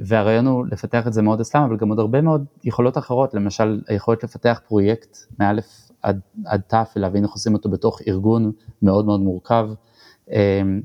והרעיון 0.05 0.47
הוא 0.47 0.67
לפתח 0.71 1.07
את 1.07 1.13
זה 1.13 1.23
מאוד 1.23 1.41
אצלם 1.41 1.63
אבל 1.63 1.77
גם 1.77 1.89
עוד 1.89 1.99
הרבה 1.99 2.21
מאוד 2.21 2.45
יכולות 2.65 2.99
אחרות 2.99 3.35
למשל 3.35 3.81
היכולת 3.89 4.25
לפתח 4.25 4.61
פרויקט 4.69 5.19
מאלף 5.39 5.91
עד, 6.03 6.21
עד 6.45 6.61
תף 6.67 6.93
ולהבין 6.97 7.25
איך 7.25 7.33
עושים 7.33 7.55
אותו 7.55 7.71
בתוך 7.71 8.01
ארגון 8.09 8.53
מאוד 8.83 9.07
מאוד 9.07 9.21
מורכב 9.21 9.71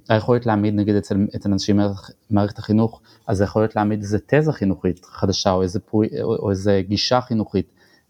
היכולת 0.09 0.45
להעמיד 0.45 0.73
נגיד 0.73 0.95
אצל, 0.95 1.27
אצל 1.35 1.51
אנשים 1.51 1.79
במערכת 2.29 2.57
החינוך, 2.57 3.01
אז 3.27 3.41
היכולת 3.41 3.75
להעמיד 3.75 4.01
איזה 4.01 4.17
תזה 4.25 4.53
חינוכית 4.53 5.05
חדשה 5.05 5.51
או 5.51 5.61
איזה, 5.61 5.79
פרו, 5.79 6.03
או 6.23 6.49
איזה 6.49 6.81
גישה 6.87 7.21
חינוכית 7.21 7.67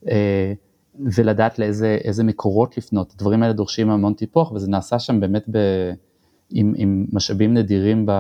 אה, 0.08 0.54
ולדעת 1.00 1.60
לאיזה 1.60 2.24
מקורות 2.24 2.78
לפנות, 2.78 3.14
הדברים 3.16 3.44
האלה 3.44 3.54
דורשים 3.54 3.90
המון 3.90 4.14
טיפוח 4.14 4.52
וזה 4.52 4.70
נעשה 4.70 5.00
שם 5.00 5.20
באמת 5.20 5.44
ב, 5.52 5.58
עם, 6.50 6.74
עם 6.78 7.06
משאבים 7.12 7.54
נדירים, 7.54 8.06
ב, 8.06 8.12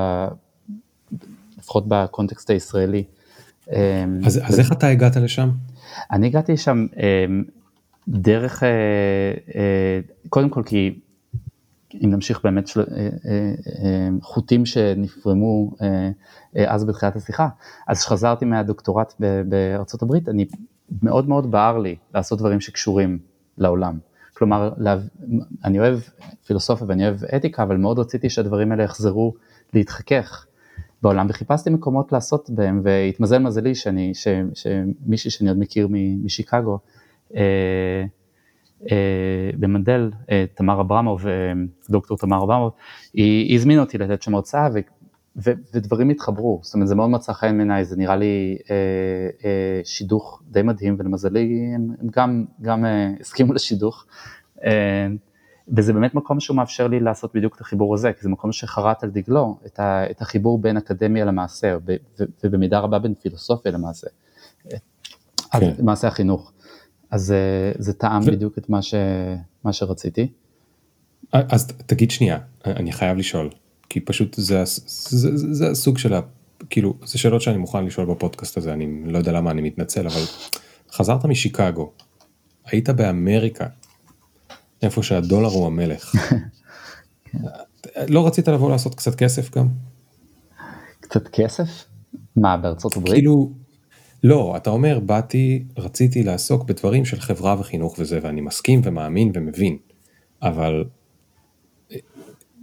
לפחות 1.57 1.83
בקונטקסט 1.87 2.49
הישראלי. 2.49 3.03
אמ, 3.71 4.19
אז, 4.25 4.41
אז 4.43 4.59
איך 4.59 4.71
אתה 4.71 4.87
הגעת 4.87 5.15
לשם? 5.15 5.49
אני 6.11 6.27
הגעתי 6.27 6.57
שם 6.57 6.85
אמ, 6.97 7.43
דרך, 8.07 8.63
אה, 8.63 8.69
אה, 9.55 9.99
קודם 10.29 10.49
כל 10.49 10.63
כי 10.65 10.99
אם 12.03 12.09
נמשיך 12.09 12.39
באמת 12.43 12.67
של, 12.67 12.79
אה, 12.79 13.09
אה, 13.25 14.09
חוטים 14.21 14.65
שנפרמו 14.65 15.71
אה, 15.81 16.11
אז 16.67 16.83
בתחילת 16.83 17.15
השיחה, 17.15 17.47
אז 17.87 17.99
כשחזרתי 17.99 18.45
מהדוקטורט 18.45 19.13
בארצות 19.45 20.01
הברית, 20.01 20.29
אני 20.29 20.45
מאוד 21.01 21.29
מאוד 21.29 21.51
בער 21.51 21.77
לי 21.77 21.95
לעשות 22.13 22.39
דברים 22.39 22.61
שקשורים 22.61 23.19
לעולם, 23.57 23.99
כלומר, 24.37 24.73
אני 25.65 25.79
אוהב 25.79 25.99
פילוסופיה 26.45 26.87
ואני 26.89 27.03
אוהב 27.07 27.23
אתיקה, 27.23 27.63
אבל 27.63 27.77
מאוד 27.77 27.99
רציתי 27.99 28.29
שהדברים 28.29 28.71
האלה 28.71 28.83
יחזרו 28.83 29.33
להתחכך 29.73 30.45
בעולם, 31.01 31.27
וחיפשתי 31.29 31.69
מקומות 31.69 32.11
לעשות 32.11 32.49
בהם, 32.49 32.81
והתמזל 32.83 33.37
מזלי 33.37 33.75
שאני, 33.75 34.13
ש, 34.13 34.27
שמישהי 34.53 35.31
שאני 35.31 35.49
עוד 35.49 35.59
מכיר 35.59 35.87
משיקגו, 36.23 36.79
אה, 37.35 37.41
אה, 37.41 38.05
במנדל, 39.59 40.11
אה, 40.31 40.45
תמר 40.53 40.81
אברמוב, 40.81 41.25
דוקטור 41.89 42.17
תמר 42.17 42.43
אברמוב, 42.43 42.71
היא, 43.13 43.45
היא 43.45 43.55
הזמינה 43.55 43.81
אותי 43.81 43.97
לתת 43.97 44.21
שם 44.21 44.35
הרצאה, 44.35 44.69
ו, 45.37 45.51
ודברים 45.73 46.09
התחברו, 46.09 46.59
זאת 46.63 46.73
אומרת 46.73 46.87
זה 46.87 46.95
מאוד 46.95 47.09
מצא 47.09 47.33
חן 47.33 47.57
בעיניי, 47.57 47.85
זה 47.85 47.97
נראה 47.97 48.15
לי 48.15 48.57
אה, 48.71 48.75
אה, 49.45 49.81
שידוך 49.83 50.41
די 50.47 50.61
מדהים 50.61 50.95
ולמזלי 50.99 51.71
הם, 51.75 51.89
הם 52.01 52.07
גם, 52.11 52.45
גם 52.61 52.85
אה, 52.85 53.11
הסכימו 53.21 53.53
לשידוך. 53.53 54.05
אה, 54.65 55.07
וזה 55.77 55.93
באמת 55.93 56.15
מקום 56.15 56.39
שהוא 56.39 56.57
מאפשר 56.57 56.87
לי 56.87 56.99
לעשות 56.99 57.35
בדיוק 57.35 57.55
את 57.55 57.61
החיבור 57.61 57.93
הזה, 57.93 58.13
כי 58.13 58.21
זה 58.21 58.29
מקום 58.29 58.51
שחרט 58.51 59.03
על 59.03 59.09
דגלו 59.09 59.57
את, 59.65 59.79
ה, 59.79 60.11
את 60.11 60.21
החיבור 60.21 60.59
בין 60.59 60.77
אקדמיה 60.77 61.25
למעשה, 61.25 61.77
ו, 61.85 61.95
ו, 62.19 62.23
ובמידה 62.43 62.79
רבה 62.79 62.99
בין 62.99 63.13
פילוסופיה 63.13 63.71
למעשה, 63.71 64.07
כן. 64.69 64.77
מעשה 65.79 66.07
החינוך. 66.07 66.51
אז 67.15 67.31
אה, 67.31 67.71
זה 67.77 67.93
טעם 67.93 68.21
ו... 68.25 68.31
בדיוק 68.31 68.57
את 68.57 68.69
מה, 68.69 68.81
ש, 68.81 68.93
מה 69.63 69.73
שרציתי. 69.73 70.27
אז 71.31 71.67
תגיד 71.67 72.11
שנייה, 72.11 72.39
אני 72.65 72.91
חייב 72.91 73.17
לשאול, 73.17 73.49
כי 73.89 73.99
פשוט 73.99 74.33
זה, 74.33 74.63
זה, 74.65 75.37
זה, 75.37 75.53
זה 75.53 75.69
הסוג 75.71 75.97
של 75.97 76.13
ה... 76.13 76.19
כאילו, 76.69 76.93
זה 77.05 77.17
שאלות 77.17 77.41
שאני 77.41 77.57
מוכן 77.57 77.85
לשאול 77.85 78.05
בפודקאסט 78.05 78.57
הזה, 78.57 78.73
אני 78.73 79.11
לא 79.11 79.17
יודע 79.17 79.31
למה 79.31 79.51
אני 79.51 79.61
מתנצל, 79.61 80.07
אבל 80.07 80.21
חזרת 80.91 81.25
משיקגו, 81.25 81.91
היית 82.65 82.89
באמריקה, 82.89 83.65
איפה 84.81 85.03
שהדולר 85.03 85.49
הוא 85.49 85.67
המלך. 85.67 86.15
לא 88.13 88.27
רצית 88.27 88.47
לבוא 88.47 88.69
לעשות 88.69 88.95
קצת 88.95 89.15
כסף 89.15 89.57
גם? 89.57 89.67
קצת 90.99 91.27
כסף? 91.27 91.85
מה, 92.35 92.57
בארצות 92.57 92.97
הברית? 92.97 93.13
כאילו, 93.13 93.51
לא, 94.25 94.53
אתה 94.57 94.69
אומר, 94.69 94.99
באתי, 94.99 95.63
רציתי 95.77 96.23
לעסוק 96.23 96.63
בדברים 96.63 97.05
של 97.05 97.19
חברה 97.19 97.55
וחינוך 97.59 97.95
וזה, 97.99 98.19
ואני 98.21 98.41
מסכים 98.41 98.81
ומאמין 98.83 99.31
ומבין, 99.33 99.77
אבל 100.41 100.83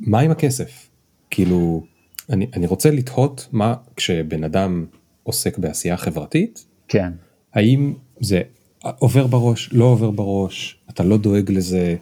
מה 0.01 0.21
עם 0.21 0.31
הכסף? 0.31 0.89
כאילו, 1.31 1.85
אני, 2.31 2.47
אני 2.55 2.67
רוצה 2.67 2.91
לתהות 2.91 3.49
מה 3.53 3.75
כשבן 3.97 4.45
אדם 4.45 4.87
עוסק 5.23 5.59
בעשייה 5.59 5.97
חברתית, 5.97 6.67
כן. 6.89 7.13
האם 7.55 7.95
זה 8.21 8.43
עובר 8.83 9.27
בראש, 9.27 9.73
לא 9.73 9.85
עובר 9.85 10.11
בראש, 10.11 10.79
אתה 10.91 11.03
לא 11.03 11.17
דואג 11.17 11.51
לזה, 11.51 11.97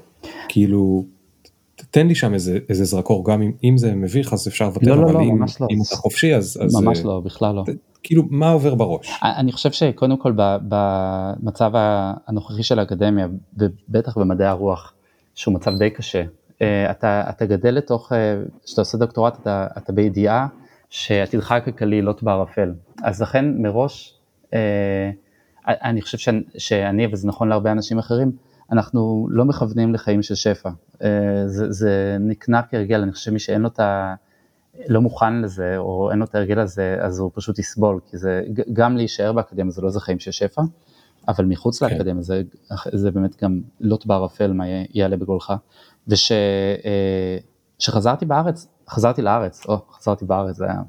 כאילו, 0.48 1.04
תן 1.90 2.06
לי 2.06 2.14
שם 2.14 2.34
איזה, 2.34 2.58
איזה 2.68 2.84
זרקור, 2.84 3.24
גם 3.24 3.42
אם, 3.42 3.52
אם 3.64 3.78
זה 3.78 3.94
מביך 3.94 4.32
אז 4.32 4.48
אפשר 4.48 4.64
לוותר, 4.64 4.94
לא, 4.94 4.96
לא, 4.96 5.04
אבל 5.04 5.12
לא, 5.12 5.20
אם, 5.20 5.42
לא. 5.60 5.66
אם 5.70 5.78
אתה 5.86 5.96
חופשי 5.96 6.34
אז... 6.34 6.58
אז 6.64 6.82
ממש 6.82 7.00
לא, 7.04 7.20
בכלל 7.24 7.54
לא. 7.54 7.64
כאילו, 8.02 8.22
מה 8.30 8.50
עובר 8.50 8.74
בראש? 8.74 9.10
אני 9.22 9.52
חושב 9.52 9.72
שקודם 9.72 10.16
כל 10.16 10.32
במצב 10.68 11.70
הנוכחי 12.26 12.62
של 12.62 12.78
האקדמיה, 12.78 13.28
ובטח 13.56 14.18
במדעי 14.18 14.46
הרוח, 14.46 14.92
שהוא 15.34 15.54
מצב 15.54 15.76
די 15.78 15.90
קשה, 15.90 16.22
אה, 16.62 16.90
אתה, 16.90 17.22
אתה 17.28 17.46
גדל 17.46 17.74
לתוך, 17.74 18.12
כשאתה 18.64 18.80
עושה 18.80 18.98
דוקטורט 18.98 19.40
אתה, 19.40 19.66
אתה 19.78 19.92
בידיעה 19.92 20.46
שעתידך 20.90 21.52
הכלכלי 21.52 22.02
לוט 22.02 22.22
בערפל. 22.22 22.72
אז 23.02 23.22
לכן 23.22 23.62
מראש, 23.62 24.14
אה, 24.54 25.10
אני 25.66 26.02
חושב 26.02 26.32
שאני, 26.58 27.06
וזה 27.12 27.28
נכון 27.28 27.48
להרבה 27.48 27.72
אנשים 27.72 27.98
אחרים, 27.98 28.32
אנחנו 28.72 29.28
לא 29.30 29.44
מכוונים 29.44 29.94
לחיים 29.94 30.22
של 30.22 30.34
שפע. 30.34 30.70
אה, 31.02 31.42
זה, 31.46 31.72
זה 31.72 32.16
נקנה 32.20 32.60
כהרגל, 32.70 33.02
אני 33.02 33.12
חושב 33.12 33.30
שמי 33.30 33.38
שאין 33.38 33.60
לו 33.60 33.68
את 33.68 33.80
ה... 33.80 34.14
לא 34.88 35.00
מוכן 35.00 35.42
לזה, 35.42 35.76
או 35.76 36.10
אין 36.10 36.18
לו 36.18 36.24
את 36.24 36.34
ההרגל 36.34 36.58
הזה, 36.58 36.96
אז 37.00 37.18
הוא 37.18 37.30
פשוט 37.34 37.58
יסבול, 37.58 38.00
כי 38.10 38.16
זה, 38.16 38.42
גם 38.72 38.96
להישאר 38.96 39.32
באקדמיה 39.32 39.70
זה 39.70 39.82
לא 39.82 39.86
איזה 39.86 40.00
חיים 40.00 40.18
של 40.18 40.30
שפע, 40.30 40.62
אבל 41.28 41.44
מחוץ 41.44 41.82
כן. 41.82 41.86
לאקדמיה 41.86 42.22
זה, 42.22 42.42
זה 42.92 43.10
באמת 43.10 43.42
גם 43.42 43.60
לוט 43.80 44.06
בערפל 44.06 44.52
מה 44.52 44.64
יעלה 44.94 45.16
בגולך. 45.16 45.52
ושחזרתי 46.08 48.24
אה, 48.24 48.28
בארץ, 48.28 48.68
חזרתי 48.90 49.22
לארץ, 49.22 49.66
או 49.66 49.78
חזרתי 49.92 50.24
בארץ, 50.24 50.56
זה 50.56 50.64
היה. 50.64 50.80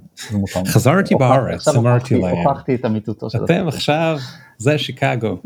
חזרתי 0.68 1.16
בארץ, 1.16 1.68
אמרתי 1.68 2.20
להם. 2.20 2.38
הוכחתי 2.38 2.76
את 2.76 2.86
אמיתותו 2.86 3.30
של 3.30 3.46
אתם 3.46 3.68
עכשיו, 3.68 4.18
זה 4.62 4.78
שיקגו. 4.78 5.38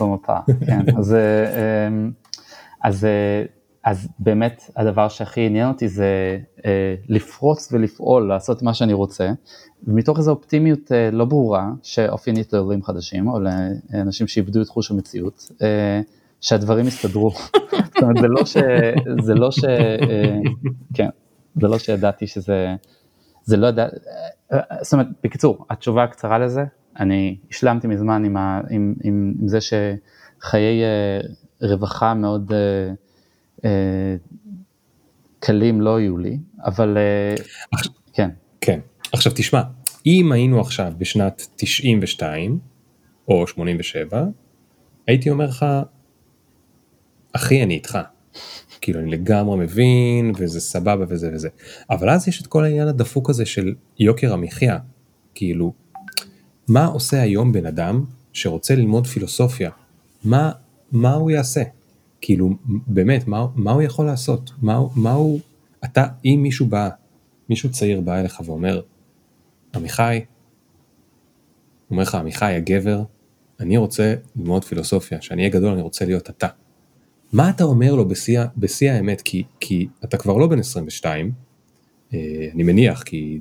במפה, 0.00 0.36
כן, 0.66 0.98
אז, 0.98 1.14
אה, 1.14 1.86
אמ, 1.88 2.12
אז, 2.84 3.04
אה, 3.04 3.44
אז 3.84 4.08
באמת 4.18 4.70
הדבר 4.76 5.08
שהכי 5.08 5.46
עניין 5.46 5.68
אותי 5.68 5.88
זה 5.88 6.38
לפרוץ 7.08 7.72
ולפעול, 7.72 8.28
לעשות 8.28 8.62
מה 8.62 8.74
שאני 8.74 8.92
רוצה, 8.92 9.30
ומתוך 9.86 10.18
איזו 10.18 10.30
אופטימיות 10.30 10.90
לא 11.12 11.24
ברורה, 11.24 11.70
שאופיינית 11.82 12.52
לעולים 12.52 12.82
חדשים, 12.82 13.28
או 13.28 13.38
לאנשים 13.92 14.26
שאיבדו 14.26 14.62
את 14.62 14.68
חוש 14.68 14.90
המציאות, 14.90 15.50
שהדברים 16.40 16.86
יסתדרו. 16.86 17.30
זאת 17.94 18.02
אומרת, 18.02 18.16
זה 18.20 18.28
לא 18.28 18.44
ש... 18.44 18.56
זה 19.22 19.34
לא 19.34 19.50
ש... 19.50 19.64
אה, 19.64 20.38
כן, 20.94 21.08
זה 21.60 21.68
לא 21.68 21.78
שידעתי 21.78 22.26
שזה... 22.26 22.74
זה 23.44 23.56
לא 23.56 23.66
ידע... 23.66 23.86
זאת 24.82 24.92
אומרת, 24.92 25.06
בקיצור, 25.24 25.66
התשובה 25.70 26.04
הקצרה 26.04 26.38
לזה, 26.38 26.64
אני 27.00 27.36
השלמתי 27.50 27.86
מזמן 27.86 28.24
עם, 28.24 28.36
ה... 28.36 28.60
עם, 28.70 28.94
עם, 29.02 29.34
עם 29.40 29.48
זה 29.48 29.58
שחיי 29.60 30.82
אה, 30.84 31.20
רווחה 31.68 32.14
מאוד 32.14 32.52
אה, 33.64 34.16
קלים 35.40 35.80
לא 35.80 36.00
יהיו 36.00 36.18
לי, 36.18 36.38
אבל 36.64 36.98
כן. 38.12 38.30
כן. 38.60 38.80
עכשיו 39.12 39.32
תשמע, 39.34 39.62
אם 40.06 40.32
היינו 40.32 40.60
עכשיו 40.60 40.92
בשנת 40.98 41.46
92 41.56 42.58
או 43.28 43.46
87, 43.46 44.24
הייתי 45.06 45.30
אומר 45.30 45.46
לך, 45.46 45.66
אחי 47.32 47.62
אני 47.62 47.74
איתך. 47.74 47.98
כאילו 48.80 49.00
אני 49.00 49.10
לגמרי 49.10 49.58
מבין 49.58 50.32
וזה 50.38 50.60
סבבה 50.60 51.04
וזה 51.08 51.30
וזה. 51.34 51.48
אבל 51.90 52.10
אז 52.10 52.28
יש 52.28 52.42
את 52.42 52.46
כל 52.46 52.64
העניין 52.64 52.88
הדפוק 52.88 53.30
הזה 53.30 53.46
של 53.46 53.74
יוקר 53.98 54.32
המחיה. 54.32 54.78
כאילו, 55.34 55.72
מה 56.68 56.86
עושה 56.86 57.22
היום 57.22 57.52
בן 57.52 57.66
אדם 57.66 58.04
שרוצה 58.32 58.74
ללמוד 58.74 59.06
פילוסופיה? 59.06 59.70
מה, 60.24 60.52
מה 60.92 61.14
הוא 61.14 61.30
יעשה? 61.30 61.62
כאילו, 62.20 62.50
באמת, 62.66 63.28
מה, 63.28 63.46
מה 63.54 63.72
הוא 63.72 63.82
יכול 63.82 64.06
לעשות? 64.06 64.50
מה, 64.62 64.80
מה 64.96 65.12
הוא... 65.12 65.40
אתה, 65.84 66.06
אם 66.24 66.40
מישהו 66.42 66.66
בא, 66.66 66.88
מישהו 67.48 67.70
צעיר 67.70 68.00
בא 68.00 68.20
אליך 68.20 68.42
ואומר, 68.44 68.80
עמיחי, 69.74 70.24
אומר 71.90 72.02
לך, 72.02 72.14
עמיחי 72.14 72.54
הגבר, 72.54 73.02
אני 73.60 73.76
רוצה 73.76 74.14
ללמוד 74.36 74.64
פילוסופיה, 74.64 75.18
כשאני 75.18 75.42
אהיה 75.42 75.52
גדול 75.52 75.72
אני 75.72 75.82
רוצה 75.82 76.04
להיות 76.04 76.30
אתה. 76.30 76.48
מה 77.32 77.50
אתה 77.50 77.64
אומר 77.64 77.94
לו 77.94 78.08
בשיא, 78.08 78.40
בשיא 78.56 78.90
האמת, 78.90 79.22
כי, 79.22 79.42
כי 79.60 79.88
אתה 80.04 80.16
כבר 80.16 80.36
לא 80.36 80.46
בן 80.46 80.58
22, 80.58 81.32
אה, 82.14 82.18
אני 82.54 82.62
מניח, 82.62 83.02
כי 83.02 83.40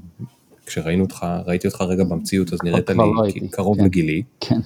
כשראינו 0.66 1.04
אותך, 1.04 1.26
ראיתי 1.46 1.68
אותך 1.68 1.82
רגע 1.82 2.04
במציאות, 2.04 2.54
אז 2.54 2.60
נראית 2.64 2.90
לי 2.90 2.96
לא 2.96 3.48
קרוב 3.52 3.78
כן. 3.78 3.84
לגילי. 3.84 4.24
כן. 4.40 4.60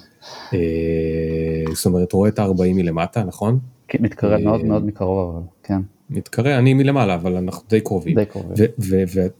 אה, 0.54 1.64
זאת 1.74 1.86
אומרת, 1.86 2.14
רואה 2.14 2.30
את 2.30 2.40
ה-40 2.40 2.74
מלמטה, 2.76 3.24
נכון? 3.24 3.60
כן, 3.88 3.98
מתקרב 4.02 4.42
מאוד 4.42 4.66
מאוד 4.66 4.86
מקרוב, 4.86 5.36
אבל 5.36 5.44
כן. 5.64 5.82
מתקרב, 6.10 6.48
אני 6.48 6.74
מלמעלה, 6.74 7.16
אבל 7.16 7.36
אנחנו 7.36 7.64
די 7.70 7.82
קרובים. 7.82 8.16
די 8.16 8.26
קרובים. 8.26 8.68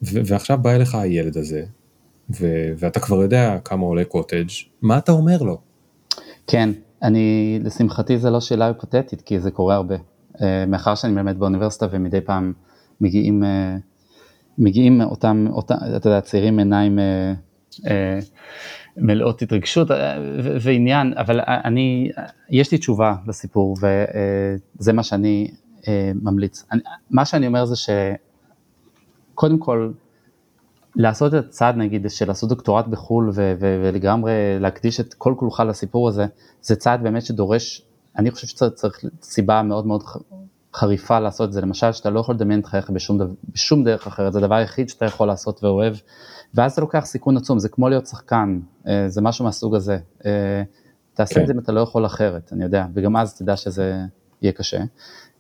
ועכשיו 0.02 0.58
בא 0.62 0.76
אליך 0.76 0.96
הילד 0.96 1.38
הזה, 1.38 1.64
ואתה 2.80 3.00
כבר 3.00 3.22
יודע 3.22 3.58
כמה 3.66 3.86
עולה 3.86 4.04
קוטג', 4.04 4.48
מה 4.82 4.98
אתה 4.98 5.12
אומר 5.12 5.42
לו? 5.42 5.58
כן, 6.48 6.70
אני, 7.04 7.60
לשמחתי 7.64 8.18
זה 8.18 8.30
לא 8.30 8.42
שאלה 8.42 8.68
היפותטית, 8.68 9.22
כי 9.22 9.40
זה 9.40 9.52
קורה 9.52 9.76
הרבה. 9.76 9.96
אה, 10.42 10.66
מאחר 10.66 10.96
שאני 10.96 11.14
מלמד 11.14 11.40
באוניברסיטה 11.40 11.88
ומדי 11.92 12.22
פעם 12.22 12.54
מגיעים, 13.02 13.44
אה, 13.44 13.78
מגיעים 14.58 15.02
אותם, 15.02 15.48
אותם, 15.50 15.76
אתה 15.96 16.10
יודע, 16.10 16.22
צעירים 16.22 16.60
עיניים 16.60 17.00
אה, 17.88 18.20
מלאות 18.98 19.42
התרגשות 19.42 19.88
ועניין, 20.62 21.14
אבל 21.18 21.40
אני, 21.48 22.12
יש 22.50 22.72
לי 22.72 22.78
תשובה 22.78 23.16
לסיפור 23.28 23.76
וזה 24.80 24.94
מה 24.94 25.04
שאני 25.04 25.52
ממליץ. 26.22 26.66
מה 27.12 27.26
שאני 27.26 27.48
אומר 27.48 27.66
זה 27.66 27.76
שקודם 29.36 29.58
כל, 29.58 29.92
לעשות 30.98 31.34
את 31.34 31.46
הצעד 31.46 31.76
נגיד 31.76 32.10
של 32.10 32.28
לעשות 32.28 32.50
דוקטורט 32.50 32.88
בחו"ל 32.88 33.30
ו- 33.34 33.54
ו- 33.60 33.82
ולגמרי 33.84 34.60
להקדיש 34.60 35.00
את 35.00 35.14
כל 35.14 35.34
כולך 35.38 35.64
לסיפור 35.68 36.10
הזה, 36.10 36.26
זה 36.62 36.76
צעד 36.76 37.04
באמת 37.04 37.26
שדורש, 37.26 37.82
אני 38.18 38.32
חושב 38.32 38.48
שצריך 38.48 39.00
סיבה 39.22 39.62
מאוד 39.62 39.88
מאוד 39.88 40.04
חריפה 40.78 41.20
לעשות 41.20 41.48
את 41.48 41.54
זה, 41.54 41.62
למשל 41.62 41.92
שאתה 41.92 42.10
לא 42.10 42.20
יכול 42.20 42.36
לדמיין 42.36 42.60
את 42.60 42.66
חייך 42.66 42.90
בשום, 42.90 43.18
דו, 43.18 43.26
בשום 43.54 43.84
דרך 43.84 44.08
אחרת, 44.08 44.34
זה 44.34 44.40
הדבר 44.40 44.56
היחיד 44.56 44.90
שאתה 44.90 45.06
יכול 45.06 45.28
לעשות 45.28 45.64
ואוהב, 45.64 45.96
ואז 46.54 46.72
אתה 46.72 46.82
לוקח 46.82 47.06
סיכון 47.06 47.38
עצום, 47.38 47.60
זה 47.60 47.70
כמו 47.70 47.90
להיות 47.90 48.08
שחקן, 48.08 48.60
אה, 48.88 49.10
זה 49.10 49.22
משהו 49.22 49.46
מהסוג 49.46 49.76
הזה, 49.76 49.98
אה, 50.26 50.64
תעשה 51.14 51.36
כן. 51.36 51.42
את 51.42 51.48
זה 51.48 51.54
אם 51.54 51.60
אתה 51.60 51.72
לא 51.72 51.82
יכול 51.82 52.06
אחרת, 52.06 52.54
אני 52.54 52.64
יודע, 52.64 52.86
וגם 52.94 53.18
אז 53.18 53.38
תדע 53.38 53.58
שזה 53.58 54.02
יהיה 54.42 54.52
קשה. 54.52 54.84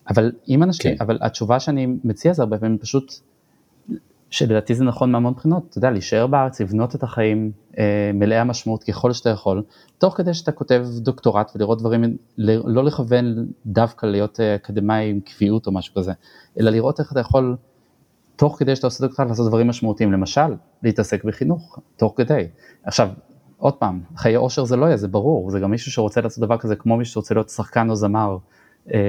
אבל 0.10 0.32
אם 0.48 0.64
אנשים, 0.64 0.98
כן. 0.98 1.04
אבל 1.04 1.18
התשובה 1.22 1.60
שאני 1.60 1.88
מציע 2.04 2.34
זה 2.34 2.42
הרבה 2.42 2.58
פעמים 2.58 2.78
פשוט, 2.78 3.14
שלדעתי 4.30 4.76
זה 4.76 4.84
נכון 4.84 5.12
מהמון 5.12 5.34
בחינות, 5.34 5.64
אתה 5.70 5.78
יודע, 5.78 5.92
להישאר 5.92 6.28
בארץ, 6.28 6.62
לבנות 6.62 6.96
את 6.96 7.04
החיים 7.04 7.52
אה, 7.78 8.12
מלאי 8.14 8.38
המשמעות 8.38 8.84
ככל 8.84 9.14
שאתה 9.14 9.30
יכול, 9.30 9.64
תוך 9.98 10.18
כדי 10.18 10.34
שאתה 10.34 10.52
כותב 10.52 10.86
דוקטורט 10.98 11.52
ולראות 11.56 11.80
דברים, 11.80 12.18
לא 12.38 12.84
לכוון 12.84 13.48
דווקא 13.66 14.06
להיות 14.06 14.40
אה, 14.40 14.56
אקדמאי 14.56 15.10
עם 15.10 15.20
קביעות 15.20 15.68
או 15.68 15.72
משהו 15.72 15.96
כזה, 15.96 16.12
אלא 16.60 16.72
לראות 16.72 17.00
איך 17.00 17.12
אתה 17.12 17.20
יכול, 17.20 17.56
תוך 18.36 18.60
כדי 18.60 18.76
שאתה 18.76 18.88
עושה 18.88 19.08
דוקטורט, 19.08 19.30
לעשות 19.30 19.48
דברים 19.48 19.68
משמעותיים, 19.68 20.12
למשל, 20.12 20.56
להתעסק 20.84 21.24
בחינוך, 21.24 21.80
תוך 21.98 22.14
כדי. 22.18 22.48
עכשיו, 22.84 23.10
עוד 23.58 23.74
פעם, 23.74 24.02
חיי 24.16 24.36
עושר 24.36 24.66
זה 24.66 24.76
לא 24.76 24.86
יהיה, 24.86 24.98
זה 24.98 25.08
ברור, 25.08 25.52
זה 25.52 25.60
גם 25.60 25.72
מישהו 25.72 25.92
שרוצה 25.92 26.22
לעשות 26.22 26.44
דבר 26.44 26.58
כזה 26.58 26.76
כמו 26.76 26.98
מישהו 26.98 27.14
שרוצה 27.14 27.34
להיות 27.34 27.50
שחקן 27.50 27.90
או 27.90 27.96
זמר 27.96 28.38
אה, 28.94 29.00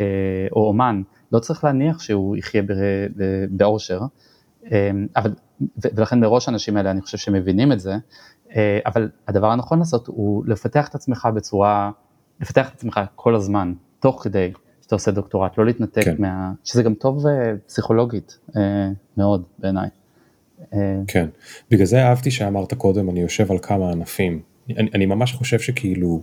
אה, 0.00 0.46
או 0.52 0.68
אומן, 0.68 1.02
לא 1.32 1.38
צריך 1.38 1.64
להניח 1.64 2.00
שהוא 2.00 2.36
יחיה 2.36 2.62
בעושר, 3.50 4.00
אה, 4.00 4.06
אבל, 5.16 5.34
ולכן 5.94 6.20
מראש 6.20 6.48
האנשים 6.48 6.76
האלה 6.76 6.90
אני 6.90 7.00
חושב 7.00 7.18
שמבינים 7.18 7.72
את 7.72 7.80
זה, 7.80 7.94
אה, 8.56 8.78
אבל 8.86 9.10
הדבר 9.28 9.50
הנכון 9.50 9.78
לעשות 9.78 10.06
הוא 10.06 10.44
לפתח 10.46 10.88
את 10.88 10.94
עצמך 10.94 11.28
בצורה, 11.34 11.90
לפתח 12.40 12.68
את 12.68 12.74
עצמך 12.74 13.00
כל 13.14 13.34
הזמן, 13.34 13.72
תוך 14.00 14.24
כדי 14.24 14.52
שאתה 14.82 14.94
עושה 14.94 15.10
דוקטורט, 15.10 15.58
לא 15.58 15.66
להתנתק 15.66 16.04
כן. 16.04 16.14
מה... 16.18 16.52
שזה 16.64 16.82
גם 16.82 16.94
טוב 16.94 17.26
אה, 17.26 17.52
פסיכולוגית 17.66 18.38
אה, 18.56 18.88
מאוד 19.16 19.42
בעיניי. 19.58 19.88
כן, 21.06 21.28
בגלל 21.70 21.86
זה 21.86 22.02
אהבתי 22.02 22.30
שאמרת 22.30 22.74
קודם, 22.74 23.10
אני 23.10 23.20
יושב 23.20 23.50
על 23.50 23.58
כמה 23.58 23.90
ענפים. 23.90 24.42
אני, 24.78 24.90
אני 24.94 25.06
ממש 25.06 25.32
חושב 25.32 25.58
שכאילו 25.58 26.22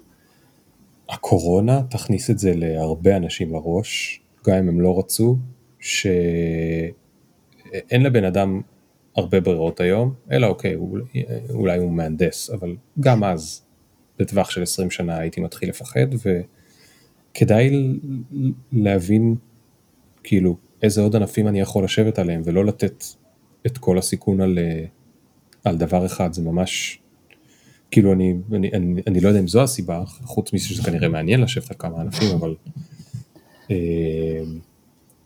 הקורונה 1.09 1.81
תכניס 1.89 2.29
את 2.29 2.39
זה 2.39 2.51
להרבה 2.55 3.17
אנשים 3.17 3.53
לראש, 3.53 4.21
גם 4.47 4.55
אם 4.55 4.69
הם 4.69 4.81
לא 4.81 4.99
רצו, 4.99 5.37
שאין 7.71 8.03
לבן 8.03 8.23
אדם 8.23 8.61
הרבה 9.15 9.39
ברירות 9.39 9.79
היום, 9.79 10.13
אלא 10.31 10.47
אוקיי, 10.47 10.75
אולי, 11.49 11.79
הוא 11.79 11.91
מהנדס, 11.91 12.49
אבל 12.49 12.75
גם 12.99 13.23
אז, 13.23 13.61
בטווח 14.19 14.49
של 14.49 14.63
20 14.63 14.91
שנה 14.91 15.17
הייתי 15.17 15.41
מתחיל 15.41 15.69
לפחד, 15.69 16.07
וכדאי 17.33 17.97
להבין 18.71 19.35
כאילו 20.23 20.57
איזה 20.83 21.01
עוד 21.01 21.15
ענפים 21.15 21.47
אני 21.47 21.59
יכול 21.59 21.83
לשבת 21.83 22.19
עליהם, 22.19 22.41
ולא 22.45 22.65
לתת 22.65 23.03
את 23.65 23.77
כל 23.77 23.97
הסיכון 23.97 24.41
על, 24.41 24.59
על 25.63 25.77
דבר 25.77 26.05
אחד, 26.05 26.33
זה 26.33 26.41
ממש, 26.41 26.99
כאילו 27.91 28.13
אני, 28.13 28.33
אני, 28.53 28.71
אני, 28.73 29.01
אני 29.07 29.19
לא 29.19 29.27
יודע 29.27 29.39
אם 29.39 29.47
זו 29.47 29.63
הסיבה, 29.63 30.03
חוץ 30.05 30.53
מזה 30.53 30.65
שזה 30.67 30.83
כנראה 30.83 31.09
מעניין 31.09 31.41
לשבת 31.41 31.71
על 31.71 31.77
כמה 31.79 32.01
ענפים, 32.01 32.35
אבל... 32.35 32.55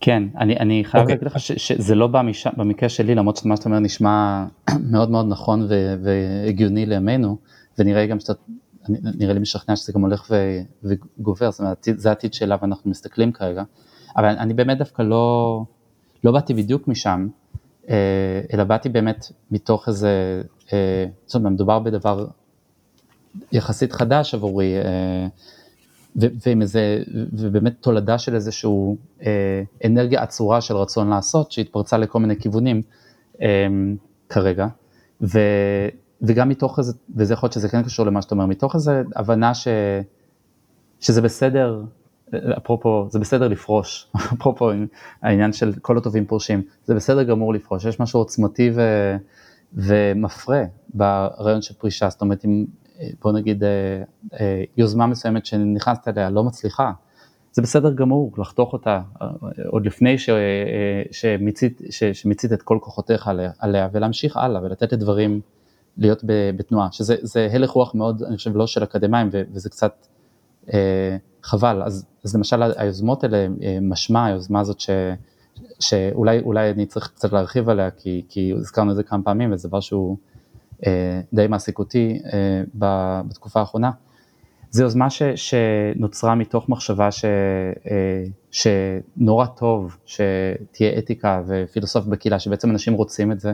כן, 0.02 0.24
אני, 0.38 0.58
אני 0.58 0.84
חייב 0.86 1.02
okay. 1.02 1.04
אוקיי. 1.04 1.16
להגיד 1.16 1.28
לך 1.28 1.40
ש, 1.40 1.52
שזה 1.52 1.96
לא 1.96 2.08
בא 2.08 2.22
מש, 2.22 2.48
במקרה 2.48 2.90
שלי, 2.90 3.16
למרות 3.16 3.38
שמה 3.38 3.58
שאתה 3.58 3.70
אומר 3.70 3.80
נשמע 3.80 4.46
מאוד 4.92 5.12
מאוד 5.12 5.26
נכון 5.30 5.68
ו, 5.70 5.96
והגיוני 6.04 6.86
לימינו, 6.86 7.38
ונראה 7.80 8.06
גם 8.06 8.20
שאתה, 8.20 8.34
נראה 8.90 9.34
לי 9.34 9.40
משכנע 9.40 9.76
שזה 9.76 9.94
גם 9.94 10.02
הולך 10.02 10.28
ו, 10.32 10.62
וגובר, 10.84 11.52
זאת 11.52 11.60
אומרת, 11.60 11.88
זה 11.96 12.10
העתיד 12.10 12.34
שאליו 12.34 12.60
אנחנו 12.64 12.92
מסתכלים 12.92 13.32
כרגע, 13.32 13.64
אבל 14.18 14.26
אני 14.26 14.54
באמת 14.54 14.78
דווקא 14.78 15.02
לא, 15.02 15.64
לא 16.24 16.32
באתי 16.32 16.54
בדיוק 16.54 16.88
משם, 16.88 17.28
אה, 17.90 17.96
אלא 18.54 18.64
באתי 18.64 18.90
באמת 18.90 19.26
מתוך 19.52 19.88
איזה, 19.88 20.42
אה, 20.74 21.06
זאת 21.26 21.36
אומרת, 21.36 21.54
מדובר 21.54 21.80
בדבר 21.80 22.26
יחסית 23.52 23.94
חדש 23.94 24.34
עבורי, 24.34 24.78
אה, 24.78 25.28
ועם 26.16 26.62
איזה, 26.62 27.04
ובאמת 27.34 27.74
תולדה 27.80 28.18
של 28.18 28.36
איזשהו 28.36 28.98
אנרגיה 29.86 30.22
עצורה 30.24 30.62
של 30.62 30.76
רצון 30.76 31.10
לעשות, 31.10 31.52
שהתפרצה 31.52 31.98
לכל 31.98 32.20
מיני 32.20 32.36
כיוונים 32.40 32.82
כרגע, 34.30 34.68
ו, 35.22 35.40
וגם 36.22 36.50
מתוך 36.50 36.80
איזה, 36.80 36.94
וזה 37.16 37.34
יכול 37.34 37.48
להיות 37.48 37.54
שזה 37.54 37.70
כן 37.70 37.84
קשור 37.84 38.06
למה 38.06 38.22
שאתה 38.22 38.36
אומר, 38.36 38.46
מתוך 38.46 38.76
איזה 38.76 39.02
הבנה 39.16 39.54
ש, 39.54 39.68
שזה 41.00 41.22
בסדר 41.22 41.84
אפרופו, 42.58 43.08
זה 43.10 43.20
בסדר 43.20 43.48
לפרוש, 43.48 44.12
אפרופו 44.34 44.72
העניין 45.22 45.54
של 45.54 45.74
כל 45.82 45.98
הטובים 45.98 46.26
פורשים, 46.26 46.62
זה 46.86 46.96
בסדר 46.96 47.24
גמור 47.24 47.54
לפרוש, 47.54 47.86
יש 47.86 48.00
משהו 48.00 48.20
עוצמתי 48.20 48.72
ו, 48.76 48.82
ומפרה 49.74 50.64
ברעיון 50.94 51.62
של 51.62 51.74
פרישה, 51.74 52.10
זאת 52.10 52.22
אומרת 52.22 52.46
אם 52.46 52.66
בוא 53.22 53.32
נגיד 53.32 53.64
אה, 53.64 53.70
אה, 54.40 54.64
יוזמה 54.78 55.08
מסוימת 55.08 55.46
שנכנסת 55.46 56.08
אליה 56.08 56.30
לא 56.30 56.44
מצליחה, 56.44 56.92
זה 57.54 57.62
בסדר 57.62 57.94
גמור 57.94 58.32
לחתוך 58.38 58.74
אותה 58.74 59.02
עוד 59.68 59.86
לפני 59.86 60.18
ש, 60.18 60.30
שמיצית, 61.12 61.82
ש, 61.90 62.04
שמיצית 62.04 62.54
את 62.54 62.62
כל 62.62 62.78
כוחותיך 62.82 63.28
עליה, 63.28 63.52
עליה 63.60 63.90
ולהמשיך 63.92 64.38
הלאה 64.38 64.64
ולתת 64.64 64.94
לדברים 64.94 65.42
להיות 65.98 66.24
בתנועה, 66.56 66.92
שזה 66.92 67.48
הלך 67.52 67.70
רוח 67.70 67.96
מאוד, 67.96 68.24
אני 68.24 68.38
חושב, 68.38 68.56
לא 68.56 68.68
של 68.68 68.84
אקדמאים 68.84 69.30
וזה 69.32 69.70
קצת 69.70 70.08
אה, 70.74 71.18
חבל, 71.44 71.84
אז, 71.84 72.06
אז 72.24 72.36
למשל 72.36 72.64
היוזמות 72.76 73.24
האלה, 73.24 73.48
אה, 73.64 73.78
משמע 73.82 74.26
היוזמה 74.26 74.60
הזאת 74.60 74.80
ש, 74.80 74.90
שאולי 75.80 76.40
אולי 76.40 76.72
אני 76.72 76.86
צריך 76.86 77.08
קצת 77.16 77.34
להרחיב 77.34 77.70
עליה, 77.70 77.92
כי, 77.92 78.26
כי 78.30 78.54
הזכרנו 78.58 78.92
את 78.92 78.96
זה 78.96 79.04
כמה 79.04 79.24
פעמים 79.24 79.54
וזה 79.54 79.68
דבר 79.68 79.80
שהוא 79.80 80.18
אה, 80.18 80.31
די 81.34 81.48
מעסיק 81.48 81.80
אותי 81.80 82.20
אה, 82.34 82.62
בתקופה 83.30 83.60
האחרונה. 83.60 83.92
זו 84.72 84.84
יוזמה 84.84 85.10
ש, 85.10 85.24
שנוצרה 85.24 86.36
מתוך 86.36 86.70
מחשבה 86.70 87.12
ש, 87.12 87.26
אה, 87.92 88.24
שנורא 88.52 89.46
טוב 89.46 89.98
שתהיה 90.06 90.98
אתיקה 90.98 91.42
ופילוסוף 91.48 92.06
בקהילה, 92.06 92.40
שבעצם 92.40 92.70
אנשים 92.72 92.94
רוצים 92.94 93.32
את 93.32 93.40
זה, 93.40 93.54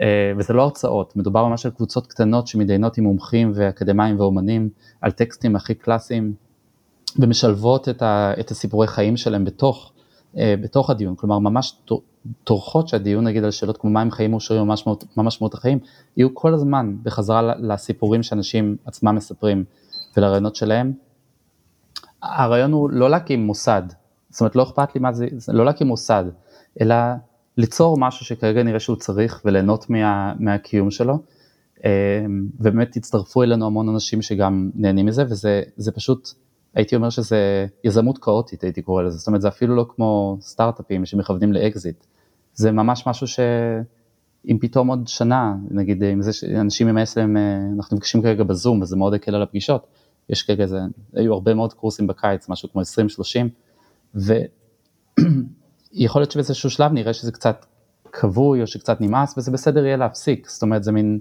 אה, 0.00 0.32
וזה 0.36 0.52
לא 0.52 0.62
הרצאות, 0.62 1.16
מדובר 1.16 1.46
ממש 1.46 1.66
על 1.66 1.72
קבוצות 1.72 2.06
קטנות 2.06 2.46
שמתדיינות 2.46 2.98
עם 2.98 3.04
מומחים 3.04 3.52
ואקדמאים 3.54 4.20
ואומנים 4.20 4.68
על 5.00 5.10
טקסטים 5.10 5.56
הכי 5.56 5.74
קלאסיים 5.74 6.32
ומשלבות 7.18 7.88
את, 7.88 8.02
ה, 8.02 8.32
את 8.40 8.50
הסיפורי 8.50 8.86
חיים 8.86 9.16
שלהם 9.16 9.44
בתוך, 9.44 9.92
אה, 9.94 9.97
בתוך 10.60 10.90
הדיון, 10.90 11.14
כלומר 11.16 11.38
ממש 11.38 11.80
טורחות 12.44 12.88
שהדיון 12.88 13.24
נגיד 13.24 13.44
על 13.44 13.50
שאלות 13.50 13.78
כמו 13.78 13.90
מה 13.90 14.00
הם 14.00 14.10
חיים 14.10 14.30
מאושרים 14.30 14.60
או 14.60 14.66
מה 15.16 15.22
משמעות 15.22 15.54
החיים, 15.54 15.78
יהיו 16.16 16.34
כל 16.34 16.54
הזמן 16.54 16.96
בחזרה 17.02 17.42
לסיפורים 17.58 18.22
שאנשים 18.22 18.76
עצמם 18.84 19.14
מספרים 19.14 19.64
ולרעיונות 20.16 20.56
שלהם. 20.56 20.92
הרעיון 22.22 22.72
הוא 22.72 22.90
לא 22.90 23.10
להקים 23.10 23.46
מוסד, 23.46 23.82
זאת 24.30 24.40
אומרת 24.40 24.56
לא 24.56 24.62
אכפת 24.62 24.94
לי 24.94 25.00
מה 25.00 25.12
זה, 25.12 25.26
לא 25.48 25.64
להקים 25.64 25.86
מוסד, 25.86 26.24
אלא 26.80 26.96
ליצור 27.56 27.96
משהו 27.98 28.26
שכרגע 28.26 28.62
נראה 28.62 28.80
שהוא 28.80 28.96
צריך 28.96 29.42
וליהנות 29.44 29.90
מה, 29.90 30.32
מהקיום 30.38 30.90
שלו. 30.90 31.18
אה, 31.84 32.24
ובאמת 32.60 32.96
הצטרפו 32.96 33.42
אלינו 33.42 33.66
המון 33.66 33.88
אנשים 33.88 34.22
שגם 34.22 34.70
נהנים 34.74 35.06
מזה 35.06 35.24
וזה 35.28 35.92
פשוט 35.94 36.28
הייתי 36.78 36.96
אומר 36.96 37.10
שזה 37.10 37.66
יזמות 37.84 38.18
כאוטית 38.18 38.62
הייתי 38.62 38.82
קורא 38.82 39.02
לזה, 39.02 39.18
זאת 39.18 39.26
אומרת 39.26 39.40
זה 39.40 39.48
אפילו 39.48 39.76
לא 39.76 39.86
כמו 39.88 40.38
סטארט-אפים 40.40 41.06
שמכוונים 41.06 41.52
לאקזיט, 41.52 42.06
זה 42.54 42.72
ממש 42.72 43.06
משהו 43.06 43.26
שאם 43.26 44.58
פתאום 44.60 44.88
עוד 44.88 45.08
שנה, 45.08 45.54
נגיד 45.70 46.02
עם 46.02 46.22
זה 46.22 46.32
שאנשים 46.32 46.88
עם 46.88 46.98
ה-SLM, 46.98 47.38
אנחנו 47.76 47.96
נפגשים 47.96 48.22
כרגע 48.22 48.44
בזום 48.44 48.82
וזה 48.82 48.96
מאוד 48.96 49.14
הקל 49.14 49.34
על 49.34 49.42
הפגישות, 49.42 49.86
יש 50.28 50.42
כרגע, 50.42 50.66
זה, 50.66 50.78
היו 51.14 51.32
הרבה 51.32 51.54
מאוד 51.54 51.72
קורסים 51.72 52.06
בקיץ, 52.06 52.48
משהו 52.48 52.68
כמו 52.72 52.80
20-30, 52.80 52.84
ויכול 54.14 54.48
להיות 56.20 56.30
שבאיזשהו 56.30 56.70
שלב 56.70 56.92
נראה 56.92 57.12
שזה 57.12 57.32
קצת 57.32 57.66
כבוי 58.12 58.62
או 58.62 58.66
שקצת 58.66 59.00
נמאס 59.00 59.38
וזה 59.38 59.50
בסדר 59.50 59.84
יהיה 59.84 59.96
להפסיק, 59.96 60.48
זאת 60.48 60.62
אומרת 60.62 60.84
זה 60.84 60.92
מין... 60.92 61.18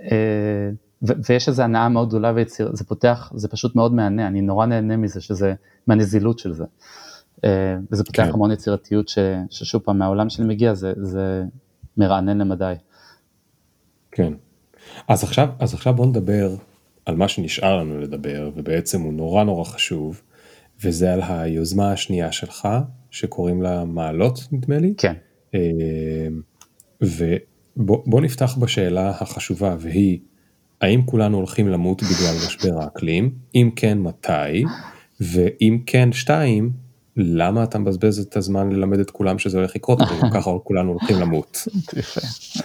אה, 0.00 0.70
ויש 1.02 1.48
איזו 1.48 1.62
הנאה 1.62 1.88
מאוד 1.88 2.08
גדולה 2.08 2.32
ויציר, 2.34 2.70
זה 2.72 2.84
פותח, 2.84 3.32
זה 3.34 3.48
פשוט 3.48 3.76
מאוד 3.76 3.94
מהנה, 3.94 4.26
אני 4.26 4.40
נורא 4.40 4.66
נהנה 4.66 4.96
מזה, 4.96 5.20
שזה, 5.20 5.54
מהנזילות 5.86 6.38
של 6.38 6.52
זה. 6.52 6.64
אה, 7.44 7.76
וזה 7.92 8.04
פותח 8.04 8.22
כן. 8.22 8.30
המון 8.30 8.52
יצירתיות 8.52 9.08
ש, 9.08 9.18
ששוב 9.50 9.82
פעם 9.82 9.98
מהעולם 9.98 10.30
שאני 10.30 10.48
מגיע 10.48 10.74
זה, 10.74 10.92
זה 10.96 11.44
מרענן 11.96 12.38
למדי. 12.38 12.74
כן. 14.12 14.32
אז 15.08 15.24
עכשיו, 15.24 15.48
אז 15.58 15.74
עכשיו 15.74 15.94
בוא 15.94 16.06
נדבר 16.06 16.54
על 17.06 17.16
מה 17.16 17.28
שנשאר 17.28 17.76
לנו 17.76 17.98
לדבר, 18.00 18.50
ובעצם 18.56 19.00
הוא 19.00 19.12
נורא 19.12 19.44
נורא 19.44 19.64
חשוב, 19.64 20.22
וזה 20.84 21.12
על 21.12 21.20
היוזמה 21.28 21.92
השנייה 21.92 22.32
שלך, 22.32 22.68
שקוראים 23.10 23.62
לה 23.62 23.84
מעלות 23.84 24.40
נדמה 24.52 24.78
לי. 24.78 24.94
כן. 24.96 25.14
אה, 25.54 26.28
ובוא 27.00 28.20
נפתח 28.20 28.58
בשאלה 28.58 29.08
החשובה, 29.10 29.76
והיא, 29.78 30.18
האם 30.80 31.02
כולנו 31.06 31.36
הולכים 31.36 31.68
למות 31.68 32.02
בגלל 32.02 32.34
משבר 32.46 32.82
האקלים? 32.82 33.30
אם 33.54 33.70
כן, 33.76 33.98
מתי? 33.98 34.64
ואם 35.20 35.78
כן, 35.86 36.12
שתיים, 36.12 36.70
למה 37.16 37.64
אתה 37.64 37.78
מבזבז 37.78 38.18
את 38.18 38.36
הזמן 38.36 38.72
ללמד 38.72 38.98
את 38.98 39.10
כולם 39.10 39.38
שזה 39.38 39.58
הולך 39.58 39.76
לקרות, 39.76 39.98
ככה 40.34 40.50
כולנו 40.64 40.90
הולכים 40.90 41.16
למות. 41.20 41.68
יפה. 41.96 42.20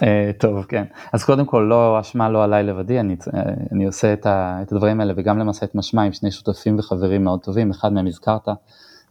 אה, 0.05 0.31
טוב, 0.37 0.63
כן. 0.63 0.83
אז 1.13 1.23
קודם 1.23 1.45
כל, 1.45 1.67
לא, 1.69 1.99
אשמה 1.99 2.29
לא 2.29 2.43
עליי 2.43 2.63
לבדי, 2.63 2.99
אני, 2.99 3.15
אה, 3.33 3.41
אני 3.71 3.85
עושה 3.85 4.13
את, 4.13 4.25
ה, 4.25 4.59
את 4.61 4.71
הדברים 4.71 4.99
האלה, 4.99 5.13
וגם 5.17 5.39
למעשה 5.39 5.65
את 5.65 5.75
משמע 5.75 6.03
עם 6.03 6.13
שני 6.13 6.31
שותפים 6.31 6.79
וחברים 6.79 7.23
מאוד 7.23 7.39
טובים, 7.39 7.71
אחד 7.71 7.93
מהם 7.93 8.07
הזכרת, 8.07 8.47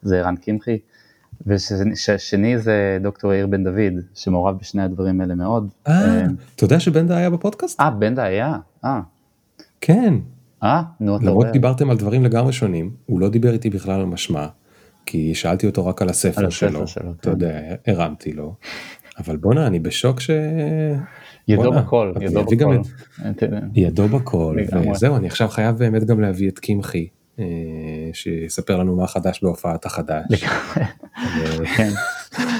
זה 0.03 0.22
רן 0.22 0.36
קמחי. 0.36 0.78
ושני 1.47 2.59
זה 2.59 2.99
דוקטור 3.03 3.32
יאיר 3.32 3.47
בן 3.47 3.64
דוד, 3.64 4.03
שמעורב 4.14 4.59
בשני 4.59 4.82
הדברים 4.82 5.20
האלה 5.20 5.34
מאוד. 5.34 5.68
אה, 5.88 6.24
אתה 6.57 6.64
יודע 6.64 6.80
שבנדה 6.80 7.16
היה 7.16 7.30
בפודקאסט? 7.30 7.80
אה, 7.80 7.90
בנדה 7.90 8.24
היה? 8.24 8.57
אה. 8.84 9.01
כן. 9.80 10.14
אה, 10.62 10.82
נו, 11.01 11.16
אתה 11.16 11.24
למרות. 11.24 11.47
דיברתם 11.53 11.90
על 11.90 11.97
דברים 11.97 12.24
לגמרי 12.24 12.53
שונים, 12.53 12.90
הוא 13.07 13.20
לא 13.20 13.28
דיבר 13.28 13.53
איתי 13.53 13.70
בכלל 13.70 14.01
על 14.01 14.07
משמע, 14.07 14.47
כי 15.07 15.34
שאלתי 15.34 15.66
אותו 15.66 15.86
רק 15.86 16.03
על 16.03 16.09
על 16.09 16.11
הספר 16.11 16.47
הספר 16.47 16.51
שלו, 16.51 16.86
שלו, 16.86 17.11
אתה 17.11 17.22
כן. 17.22 17.30
יודע, 17.30 17.61
הרמתי 17.86 18.32
לו, 18.32 18.55
אבל 19.18 19.36
בואנה, 19.36 19.66
אני 19.66 19.78
בשוק 19.78 20.20
ש... 20.20 20.30
ידו 21.49 21.72
בכל, 21.72 22.12
אז 22.16 22.22
ידו 22.22 22.45
בכל. 22.45 22.78
ידו 23.74 24.09
בכל. 24.09 24.57
וזהו, 24.90 25.16
אני 25.16 25.26
עכשיו 25.26 25.49
חייב 25.49 25.76
באמת 25.76 26.05
גם 26.05 26.20
להביא 26.20 26.49
את 26.49 26.59
קמחי, 26.59 26.99
אה, 26.99 27.21
שיספר 28.12 28.76
לנו 28.76 28.97
מה 28.97 29.07
חדש 29.07 29.43
בהופעת 29.43 29.87
החדש. 29.87 30.45
אה, 31.18 31.66
כן. 31.76 31.91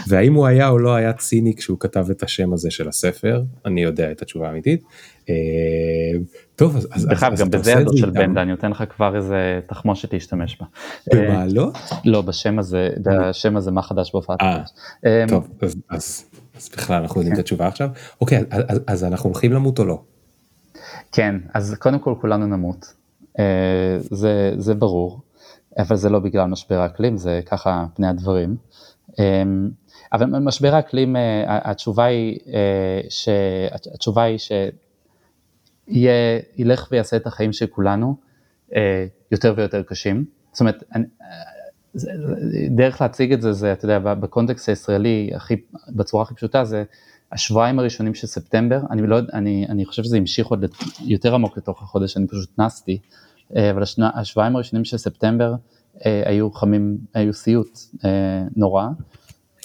והאם 0.09 0.35
הוא 0.35 0.47
היה 0.47 0.69
או 0.69 0.79
לא 0.79 0.95
היה 0.95 1.13
ציני 1.13 1.57
כשהוא 1.57 1.81
כתב 1.81 2.07
את 2.11 2.23
השם 2.23 2.53
הזה 2.53 2.71
של 2.71 2.89
הספר, 2.89 3.43
אני 3.65 3.83
יודע 3.83 4.11
את 4.11 4.23
התשובה 4.23 4.49
האמיתית. 4.49 4.83
אה, 5.29 5.35
טוב, 6.57 6.77
אז, 6.77 6.89
אז, 6.91 7.07
דרך 7.07 7.23
אגב, 7.23 7.39
גם 7.39 7.51
בזה 7.51 7.73
ידו 7.73 7.97
של. 7.97 8.11
בנדה, 8.11 8.43
אני 8.43 8.51
נותן 8.51 8.71
לך 8.71 8.85
כבר 8.91 9.17
איזה 9.17 9.61
תחמושת 9.67 10.13
להשתמש 10.13 10.59
בה. 10.61 10.67
אה, 11.13 11.21
במעלות? 11.21 11.79
לא, 12.05 12.23
בשם 12.23 12.59
הזה, 12.59 12.89
בשם 13.03 13.57
הזה 13.57 13.71
מה 13.71 13.83
חדש 13.83 14.13
בהופעת 14.13 14.43
אה, 14.43 14.51
החדש. 14.51 14.71
אה, 15.07 15.25
טוב, 15.29 15.49
אז, 15.91 16.25
בכלל 16.77 17.03
אנחנו 17.03 17.21
יודעים 17.21 17.35
את 17.35 17.41
התשובה 17.41 17.67
עכשיו. 17.67 17.89
אוקיי, 18.21 18.43
אז, 18.87 19.05
אנחנו 19.05 19.31
הולכים 19.31 19.53
למות 19.53 19.79
או 19.79 19.85
לא? 19.85 20.03
כן, 21.13 21.37
אז 21.55 21.77
קודם 21.79 21.99
כל 21.99 22.15
כולנו 22.21 22.47
נמות, 22.47 22.87
אה, 22.87 22.93
זה, 24.01 24.55
זה 24.57 24.75
ברור, 24.75 25.21
אבל 25.79 25.97
זה 25.97 26.11
לא 26.11 26.19
בגלל 26.19 26.47
משבר 26.47 26.81
האקלים, 26.81 27.17
זה 27.17 27.41
ככה 27.47 27.87
פני 27.95 28.07
הדברים. 28.07 28.57
אה, 29.19 29.43
אבל 30.13 30.27
משבר 30.27 30.75
האקלים, 30.75 31.17
אה, 31.17 31.71
התשובה 31.71 32.05
היא, 32.05 32.39
אה, 32.55 33.01
ש... 33.09 33.29
התשובה 33.95 34.23
היא 34.23 34.39
שיהיה, 34.39 36.41
ילך 36.57 36.89
ויעשה 36.91 37.17
את 37.17 37.27
החיים 37.27 37.53
של 37.53 37.67
כולנו 37.67 38.17
אה, 38.77 39.07
יותר 39.31 39.55
ויותר 39.57 39.83
קשים. 39.83 40.25
זאת 40.53 40.61
אומרת, 40.61 40.83
אה, 40.97 41.01
דרך 42.71 43.01
להציג 43.01 43.33
את 43.33 43.43
זה, 43.43 43.53
זה, 43.53 43.73
אתה 43.73 43.85
יודע, 43.85 43.99
בקונטקסט 43.99 44.69
הישראלי, 44.69 45.31
הכי, 45.35 45.57
בצורה 45.89 46.23
הכי 46.23 46.35
פשוטה, 46.35 46.65
זה 46.65 46.85
השבועיים 47.33 47.79
הראשונים 47.79 48.15
של 48.15 48.27
ספטמבר, 48.27 48.81
אני 48.91 49.07
לא, 49.07 49.19
אני, 49.33 49.67
אני 49.69 49.85
חושב 49.85 50.03
שזה 50.03 50.17
המשיך 50.17 50.47
עוד 50.47 50.65
יותר 51.01 51.35
עמוק 51.35 51.57
לתוך 51.57 51.83
החודש, 51.83 52.17
אני 52.17 52.27
פשוט 52.27 52.59
נסתי, 52.59 52.99
אה, 53.57 53.71
אבל 53.71 53.83
השנה, 53.83 54.11
השבועיים 54.15 54.57
הראשונים 54.57 54.85
של 54.85 54.97
ספטמבר 54.97 55.55
אה, 56.07 56.23
היו 56.27 56.51
חמים, 56.51 56.99
היו 57.15 57.33
סיוט 57.33 57.79
אה, 58.05 58.45
נורא, 58.57 58.89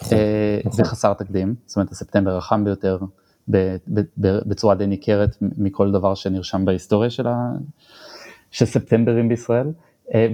נכון, 0.02 0.18
נכון. 0.66 0.82
וחסר 0.82 1.14
תקדים, 1.14 1.56
זאת 1.66 1.76
אומרת 1.78 1.92
הספטמבר 1.92 2.38
החם 2.38 2.64
ביותר 2.64 2.98
בצורה 4.18 4.76
די 4.76 4.88
ניכרת 4.88 5.38
מכל 5.42 5.92
דבר 5.92 6.16
שנרשם 6.16 6.66
בהיסטוריה 6.66 7.10
של, 7.10 7.28
ה, 7.28 7.52
של 8.52 8.66
ספטמברים 8.66 9.30
בישראל, 9.30 9.72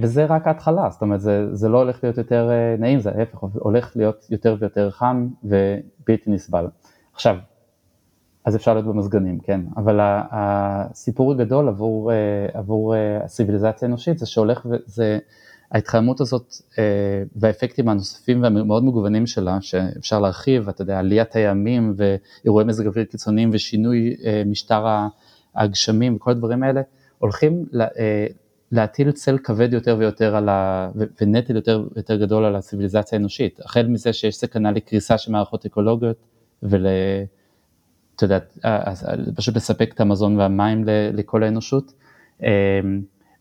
וזה 0.02 0.24
רק 0.24 0.46
ההתחלה, 0.46 0.90
זאת 0.90 1.02
אומרת 1.02 1.20
זה, 1.20 1.54
זה 1.54 1.68
לא 1.68 1.78
הולך 1.78 1.98
להיות 2.02 2.18
יותר 2.18 2.50
נעים, 2.78 3.00
זה 3.00 3.10
ההפך, 3.10 3.38
הולך 3.38 3.92
להיות 3.96 4.26
יותר 4.30 4.56
ויותר 4.60 4.90
חם 4.90 5.28
ובלתי 5.44 6.30
נסבל. 6.30 6.66
עכשיו, 7.14 7.36
אז 8.44 8.56
אפשר 8.56 8.74
להיות 8.74 8.86
במזגנים, 8.86 9.38
כן, 9.40 9.60
אבל 9.76 9.98
הסיפור 10.30 11.32
הגדול 11.32 11.68
עבור, 11.68 12.12
אה, 12.12 12.16
עבור 12.54 12.94
אה, 12.94 13.24
הציוויליזציה 13.24 13.88
האנושית 13.88 14.18
זה 14.18 14.26
שהולך 14.26 14.66
וזה, 14.66 15.18
ההתחממות 15.72 16.20
הזאת 16.20 16.54
אה, 16.78 16.84
והאפקטים 17.36 17.88
הנוספים 17.88 18.42
והמאוד 18.42 18.84
מגוונים 18.84 19.26
שלה, 19.26 19.58
שאפשר 19.60 20.20
להרחיב, 20.20 20.68
אתה 20.68 20.82
יודע, 20.82 20.98
עליית 20.98 21.36
הימים 21.36 21.94
ואירועי 21.96 22.64
מזג 22.64 22.86
אוויר 22.86 23.04
קיצוניים 23.04 23.50
ושינוי 23.52 24.16
אה, 24.24 24.42
משטר 24.46 24.86
הגשמים 25.54 26.16
וכל 26.16 26.30
הדברים 26.30 26.62
האלה, 26.62 26.80
הולכים 27.18 27.64
לה- 27.72 27.86
אה, 27.98 28.26
להטיל 28.72 29.10
צל 29.12 29.38
כבד 29.44 29.72
יותר 29.72 29.96
ויותר 29.98 30.36
על 30.36 30.48
ה... 30.48 30.90
ונטל 31.20 31.56
יותר 31.56 31.84
ויותר 31.94 32.16
גדול 32.16 32.44
על 32.44 32.56
הציוויליזציה 32.56 33.18
האנושית, 33.18 33.60
החל 33.60 33.86
מזה 33.86 34.12
שיש 34.12 34.36
סכנה 34.36 34.70
לקריסה 34.72 35.18
של 35.18 35.32
מערכות 35.32 35.66
אקולוגיות 35.66 36.16
ול... 36.64 36.86
אתה 38.16 38.24
יודע, 38.24 38.38
אז- 38.62 39.04
אז 39.08 39.34
פשוט 39.36 39.56
לספק 39.56 39.90
את 39.94 40.00
המזון 40.00 40.36
והמים 40.36 40.84
לכל 41.12 41.42
האנושות, 41.42 41.92
אה, 42.42 42.80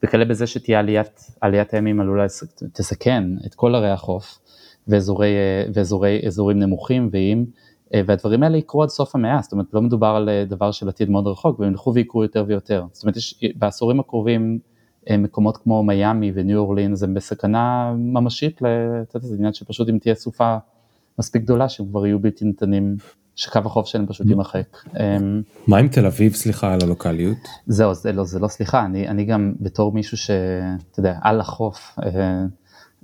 וכלה 0.03 0.25
בזה 0.25 0.47
שתהיה 0.47 0.79
עליית, 0.79 1.31
עליית 1.41 1.73
הימים 1.73 1.99
עלולה 1.99 2.25
תסכן 2.73 3.23
את 3.45 3.55
כל 3.55 3.75
ערי 3.75 3.89
החוף 3.89 4.39
ואזורי, 4.87 5.27
אה, 5.35 5.65
ואזורי, 5.73 6.21
אזורים 6.27 6.59
נמוכים 6.59 7.09
ואיים, 7.11 7.45
אה, 7.93 8.01
והדברים 8.05 8.43
האלה 8.43 8.57
יקרו 8.57 8.83
עד 8.83 8.89
סוף 8.89 9.15
המאה, 9.15 9.39
זאת 9.41 9.51
אומרת 9.51 9.73
לא 9.73 9.81
מדובר 9.81 10.07
על 10.07 10.29
אה, 10.29 10.45
דבר 10.45 10.71
של 10.71 10.89
עתיד 10.89 11.09
מאוד 11.09 11.27
רחוק, 11.27 11.59
והם 11.59 11.71
ילכו 11.71 11.93
ויקרו 11.93 12.23
יותר 12.23 12.45
ויותר, 12.47 12.85
זאת 12.91 13.03
אומרת 13.03 13.17
יש, 13.17 13.43
בעשורים 13.55 13.99
הקרובים 13.99 14.59
אה, 15.09 15.17
מקומות 15.17 15.57
כמו 15.57 15.83
מיאמי 15.83 16.31
וניו 16.35 16.57
אורלינס 16.59 17.03
הם 17.03 17.13
בסכנה 17.13 17.93
ממשית, 17.97 18.57
אתה 18.57 18.67
יודע, 19.17 19.27
זה 19.27 19.35
עניין 19.35 19.53
שפשוט 19.53 19.89
אם 19.89 19.97
תהיה 19.97 20.15
סופה 20.15 20.57
מספיק 21.19 21.43
גדולה 21.43 21.69
שהם 21.69 21.87
כבר 21.87 22.05
יהיו 22.05 22.19
בלתי 22.19 22.45
ניתנים, 22.45 22.97
שקו 23.35 23.59
החוף 23.59 23.87
שלהם 23.87 24.07
פשוט 24.07 24.27
יימחק. 24.27 24.77
אמ, 24.99 25.41
מה 25.67 25.77
עם 25.77 25.87
תל 25.87 26.05
אביב, 26.05 26.33
סליחה 26.33 26.73
על 26.73 26.79
הלוקאליות? 26.83 27.37
זהו, 27.67 27.93
זה 27.93 28.11
לא, 28.11 28.23
זה 28.23 28.39
לא 28.39 28.47
סליחה, 28.47 28.85
אני, 28.85 29.07
אני 29.07 29.25
גם 29.25 29.53
בתור 29.59 29.91
מישהו 29.91 30.17
שאתה 30.17 30.99
יודע, 30.99 31.17
על 31.21 31.39
החוף, 31.39 31.99
אה, 32.03 32.45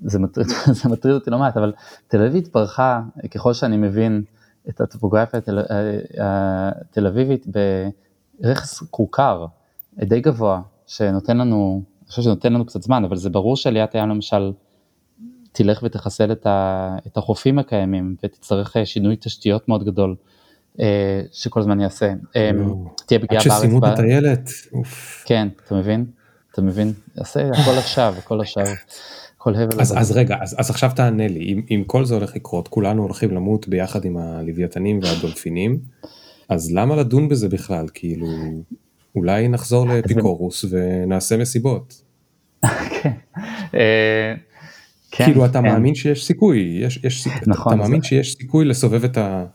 זה 0.03 0.19
מטריד, 0.19 0.47
זה 0.83 0.89
מטריד 0.89 1.13
אותי 1.13 1.29
לא 1.29 1.39
מעט, 1.39 1.57
אבל 1.57 1.73
תל 2.07 2.21
אביב 2.21 2.35
התברכה, 2.35 3.01
ככל 3.31 3.53
שאני 3.53 3.77
מבין 3.77 4.23
את 4.69 4.81
הטופוגרפיה 4.81 5.37
התל, 5.37 5.59
אה, 5.59 6.69
התל 6.81 7.07
אביבית, 7.07 7.45
ברכס 8.41 8.83
כורכר 8.89 9.45
די 9.99 10.21
גבוה, 10.21 10.61
שנותן 10.87 11.37
לנו, 11.37 11.81
אני 12.01 12.09
חושב 12.09 12.21
שנותן 12.21 12.53
לנו 12.53 12.65
קצת 12.65 12.81
זמן, 12.81 13.03
אבל 13.03 13.15
זה 13.15 13.29
ברור 13.29 13.55
שעליית 13.55 13.95
הים 13.95 14.09
למשל 14.09 14.51
תלך 15.51 15.83
ותחסל 15.83 16.31
את, 16.31 16.45
ה, 16.45 16.95
את 17.07 17.17
החופים 17.17 17.59
הקיימים 17.59 18.15
ותצטרך 18.23 18.77
אה, 18.77 18.85
שינוי 18.85 19.15
תשתיות 19.19 19.67
מאוד 19.67 19.85
גדול 19.85 20.15
אה, 20.79 21.21
שכל 21.31 21.59
הזמן 21.59 21.79
יעשה. 21.79 22.13
אה. 22.35 22.51
תהיה 23.05 23.19
עד 23.19 23.25
פגיעה 23.25 23.43
בארץ. 23.43 23.57
שסיימו 23.57 23.77
את 23.77 23.83
הטיילת. 23.83 24.49
כן, 25.25 25.47
אתה 25.65 25.75
מבין? 25.75 26.05
אתה 26.51 26.61
מבין? 26.61 26.93
עשה 27.17 27.49
הכל 27.49 27.77
עכשיו, 27.77 28.13
הכל 28.17 28.41
עכשיו, 28.41 28.65
כל 29.37 29.55
הבל 29.55 29.81
אז. 29.81 29.97
אז 29.97 30.11
רגע, 30.11 30.37
אז, 30.41 30.55
אז 30.59 30.69
עכשיו 30.69 30.91
תענה 30.95 31.27
לי, 31.27 31.39
אם, 31.39 31.61
אם 31.71 31.83
כל 31.87 32.05
זה 32.05 32.15
הולך 32.15 32.35
לקרות, 32.35 32.67
כולנו 32.67 33.03
הולכים 33.03 33.31
למות 33.31 33.67
ביחד 33.67 34.05
עם 34.05 34.17
הלוויתנים 34.17 34.99
והדולפינים, 35.03 35.79
אז 36.49 36.71
למה 36.71 36.95
לדון 36.95 37.29
בזה 37.29 37.49
בכלל? 37.49 37.85
כאילו, 37.93 38.27
אולי 39.15 39.47
נחזור 39.47 39.87
לאפיקורוס 39.87 40.65
ונעשה 40.69 41.37
מסיבות. 41.37 42.01
כן. 45.11 45.25
כאילו 45.25 45.45
אתה 45.45 45.53
כן. 45.61 45.65
מאמין 45.65 45.95
שיש 45.95 46.25
סיכוי, 46.25 46.79
יש, 46.81 46.99
יש, 47.03 47.23
סיכוי, 47.23 47.41
נכון, 47.47 47.73
אתה 47.73 47.81
זה- 47.81 47.87
מאמין 47.87 48.01
שיש 48.01 48.35
סיכוי 48.35 48.65
לסובב 48.65 49.03
את 49.03 49.17
ה... 49.17 49.45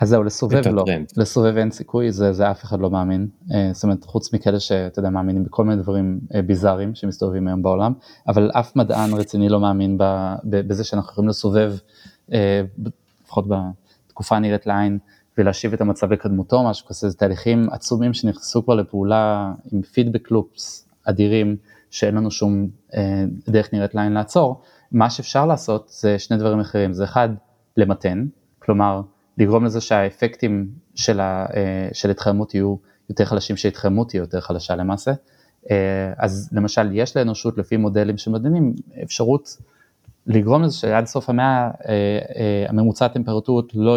אז 0.00 0.08
זהו, 0.08 0.22
לסובב 0.22 0.68
לא. 0.68 0.84
לסובב 1.16 1.56
אין 1.56 1.70
סיכוי, 1.70 2.12
זה, 2.12 2.32
זה 2.32 2.50
אף 2.50 2.64
אחד 2.64 2.80
לא 2.80 2.90
מאמין, 2.90 3.28
אה, 3.54 3.70
זאת 3.72 3.84
אומרת 3.84 4.04
חוץ 4.04 4.34
מכאלה 4.34 4.60
שאתה 4.60 4.98
יודע 4.98 5.10
מאמינים 5.10 5.44
בכל 5.44 5.64
מיני 5.64 5.82
דברים 5.82 6.20
אה, 6.34 6.42
ביזאריים 6.42 6.94
שמסתובבים 6.94 7.48
היום 7.48 7.62
בעולם, 7.62 7.92
אבל 8.28 8.50
אף 8.54 8.76
מדען 8.76 9.12
רציני 9.14 9.48
לא 9.48 9.60
מאמין 9.60 9.98
ב, 9.98 10.02
ב, 10.44 10.68
בזה 10.68 10.84
שאנחנו 10.84 11.12
יכולים 11.12 11.28
לסובב, 11.28 11.72
אה, 12.32 12.62
לפחות 13.24 13.44
בתקופה 13.48 14.36
הנראית 14.36 14.66
לעין, 14.66 14.98
ולהשיב 15.38 15.72
את 15.72 15.80
המצב 15.80 16.12
לקדמותו, 16.12 16.64
משהו 16.64 16.86
כזה, 16.86 17.08
זה 17.08 17.16
תהליכים 17.16 17.68
עצומים 17.70 18.14
שנכנסו 18.14 18.64
כבר 18.64 18.74
לפעולה 18.74 19.52
עם 19.72 19.82
פידבק 19.82 20.30
לופס 20.30 20.88
אדירים, 21.04 21.56
שאין 21.90 22.14
לנו 22.14 22.30
שום 22.30 22.68
אה, 22.94 23.24
דרך 23.48 23.72
נראית 23.72 23.94
לעין 23.94 24.12
לעצור, 24.12 24.62
מה 24.92 25.10
שאפשר 25.10 25.46
לעשות 25.46 25.88
זה 25.88 26.18
שני 26.18 26.36
דברים 26.36 26.60
אחרים, 26.60 26.92
זה 26.92 27.04
אחד, 27.04 27.28
למתן, 27.76 28.26
כלומר 28.58 29.00
לגרום 29.38 29.64
לזה 29.64 29.80
שהאפקטים 29.80 30.68
של, 30.94 31.20
ה, 31.20 31.46
אה, 31.54 31.88
של 31.92 32.10
התחממות 32.10 32.54
יהיו 32.54 32.76
יותר 33.10 33.24
חלשים, 33.24 33.56
שההתחממות 33.56 34.08
תהיה 34.08 34.20
יותר 34.20 34.40
חלשה 34.40 34.76
למעשה. 34.76 35.12
אה, 35.70 36.12
אז 36.18 36.48
למשל 36.52 36.90
יש 36.92 37.16
לאנושות 37.16 37.58
לפי 37.58 37.76
מודלים 37.76 38.18
שמדענים 38.18 38.74
אפשרות 39.02 39.56
לגרום 40.26 40.62
לזה 40.62 40.76
שעד 40.76 41.06
סוף 41.06 41.30
המאה 41.30 41.70
אה, 41.88 41.92
אה, 42.36 42.66
הממוצע 42.68 43.04
הטמפרטורות 43.06 43.72
לא, 43.74 43.96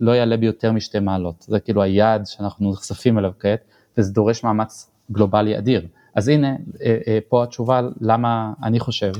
לא 0.00 0.12
יעלה 0.12 0.36
ביותר 0.36 0.72
משתי 0.72 0.98
מעלות, 0.98 1.44
זה 1.48 1.60
כאילו 1.60 1.82
היעד 1.82 2.26
שאנחנו 2.26 2.72
נחשפים 2.72 3.18
אליו 3.18 3.32
כעת 3.38 3.60
וזה 3.98 4.12
דורש 4.12 4.44
מאמץ 4.44 4.90
גלובלי 5.12 5.58
אדיר. 5.58 5.86
אז 6.14 6.28
הנה 6.28 6.56
אה, 6.82 6.98
אה, 7.06 7.18
פה 7.28 7.42
התשובה 7.42 7.80
למה 8.00 8.52
אני 8.62 8.80
חושב 8.80 9.12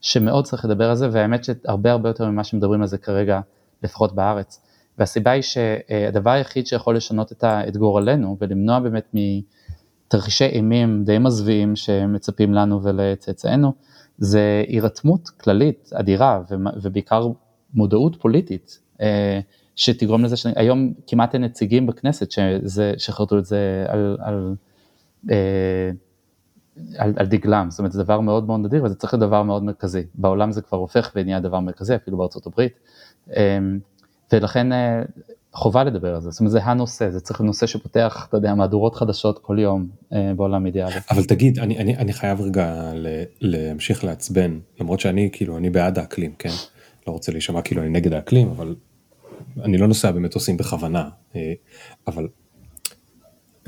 שמאוד 0.00 0.44
צריך 0.44 0.64
לדבר 0.64 0.90
על 0.90 0.96
זה 0.96 1.08
והאמת 1.12 1.44
שהרבה 1.44 1.92
הרבה 1.92 2.08
יותר 2.08 2.30
ממה 2.30 2.44
שמדברים 2.44 2.80
על 2.80 2.86
זה 2.86 2.98
כרגע 2.98 3.40
לפחות 3.82 4.14
בארץ. 4.14 4.60
והסיבה 4.98 5.30
היא 5.30 5.42
שהדבר 5.42 6.30
היחיד 6.30 6.66
שיכול 6.66 6.96
לשנות 6.96 7.32
את, 7.32 7.44
ה, 7.44 7.68
את 7.68 7.76
גורלנו 7.76 8.36
ולמנוע 8.40 8.78
באמת 8.78 9.14
מתרחישי 9.14 10.46
אימים 10.46 11.04
די 11.04 11.18
מזוויעים 11.18 11.76
שמצפים 11.76 12.54
לנו 12.54 12.82
ולצאצאינו, 12.82 13.72
זה 14.18 14.64
הירתמות 14.68 15.28
כללית 15.28 15.90
אדירה 15.94 16.42
ובעיקר 16.82 17.28
מודעות 17.74 18.16
פוליטית 18.16 18.78
שתגרום 19.76 20.24
לזה 20.24 20.36
שהיום 20.36 20.92
כמעט 21.06 21.34
אין 21.34 21.44
נציגים 21.44 21.86
בכנסת 21.86 22.28
שחרטו 22.96 23.38
את 23.38 23.44
זה 23.44 23.84
על, 23.88 24.16
על, 24.20 24.54
על, 26.98 27.12
על 27.16 27.26
דגלם, 27.26 27.66
זאת 27.70 27.78
אומרת 27.78 27.92
זה 27.92 28.02
דבר 28.02 28.20
מאוד 28.20 28.46
מאוד 28.46 28.60
נדיר 28.60 28.84
וזה 28.84 28.94
צריך 28.94 29.14
להיות 29.14 29.26
דבר 29.26 29.42
מאוד 29.42 29.64
מרכזי, 29.64 30.02
בעולם 30.14 30.52
זה 30.52 30.62
כבר 30.62 30.78
הופך 30.78 31.12
ונהיה 31.16 31.40
דבר 31.40 31.60
מרכזי 31.60 31.96
אפילו 31.96 32.18
בארצות 32.18 32.46
הברית 32.46 32.72
ולכן 34.32 34.66
חובה 35.52 35.84
לדבר 35.84 36.14
על 36.14 36.20
זה, 36.20 36.30
זאת 36.30 36.40
אומרת 36.40 36.52
זה 36.52 36.64
הנושא, 36.64 37.10
זה 37.10 37.20
צריך 37.20 37.40
להיות 37.40 37.46
נושא 37.46 37.66
שפותח, 37.66 38.26
אתה 38.28 38.36
יודע, 38.36 38.54
מהדורות 38.54 38.94
חדשות 38.94 39.38
כל 39.38 39.58
יום 39.58 39.88
אה, 40.12 40.32
בעולם 40.36 40.66
אידיאלי. 40.66 40.94
אבל 41.10 41.24
תגיד, 41.24 41.58
אני, 41.58 41.78
אני, 41.78 41.96
אני 41.96 42.12
חייב 42.12 42.40
רגע 42.40 42.92
להמשיך 43.40 44.04
לעצבן, 44.04 44.58
למרות 44.80 45.00
שאני 45.00 45.28
כאילו, 45.32 45.56
אני 45.56 45.70
בעד 45.70 45.98
האקלים, 45.98 46.32
כן? 46.38 46.50
לא 47.06 47.12
רוצה 47.12 47.32
להישמע 47.32 47.62
כאילו 47.62 47.82
אני 47.82 47.90
נגד 47.90 48.12
האקלים, 48.12 48.48
אבל 48.48 48.74
אני 49.62 49.78
לא 49.78 49.88
נוסע 49.88 50.10
במטוסים 50.10 50.56
בכוונה, 50.56 51.08
אה, 51.36 51.52
אבל 52.06 52.28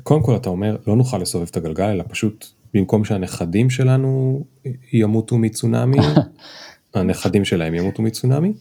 קודם 0.03 0.23
כל 0.23 0.37
אתה 0.37 0.49
אומר, 0.49 0.77
לא 0.87 0.97
נוכל 0.97 1.19
לסובב 1.19 1.47
את 1.51 1.57
הגלגל, 1.57 1.85
אלא 1.85 2.05
פשוט 2.09 2.47
במקום 2.75 3.05
שהנכדים 3.05 3.71
שלנו 3.71 4.45
ימותו 4.93 5.39
מצונאמי, 5.39 5.99
הנכדים 6.95 7.45
שלהם 7.45 7.75
ימותו 7.75 8.03
מצונאמי, 8.03 8.53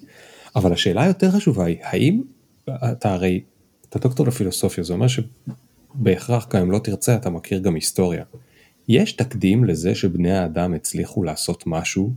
אבל 0.55 0.73
השאלה 0.73 1.03
היותר 1.03 1.31
חשובה 1.31 1.65
היא, 1.65 1.77
האם 1.81 2.21
אתה 2.69 3.13
הרי, 3.13 3.41
אתה 3.89 3.99
דוקטור 3.99 4.27
לפילוסופיה, 4.27 4.83
זה 4.83 4.93
אומר 4.93 5.07
שבהכרח 5.07 6.47
גם 6.53 6.61
אם 6.61 6.71
לא 6.71 6.79
תרצה 6.79 7.15
אתה 7.15 7.29
מכיר 7.29 7.59
גם 7.59 7.75
היסטוריה. 7.75 8.23
יש 8.87 9.13
תקדים 9.13 9.65
לזה 9.65 9.95
שבני 9.95 10.31
האדם 10.31 10.73
הצליחו 10.73 11.23
לעשות 11.23 11.63
משהו 11.67 12.13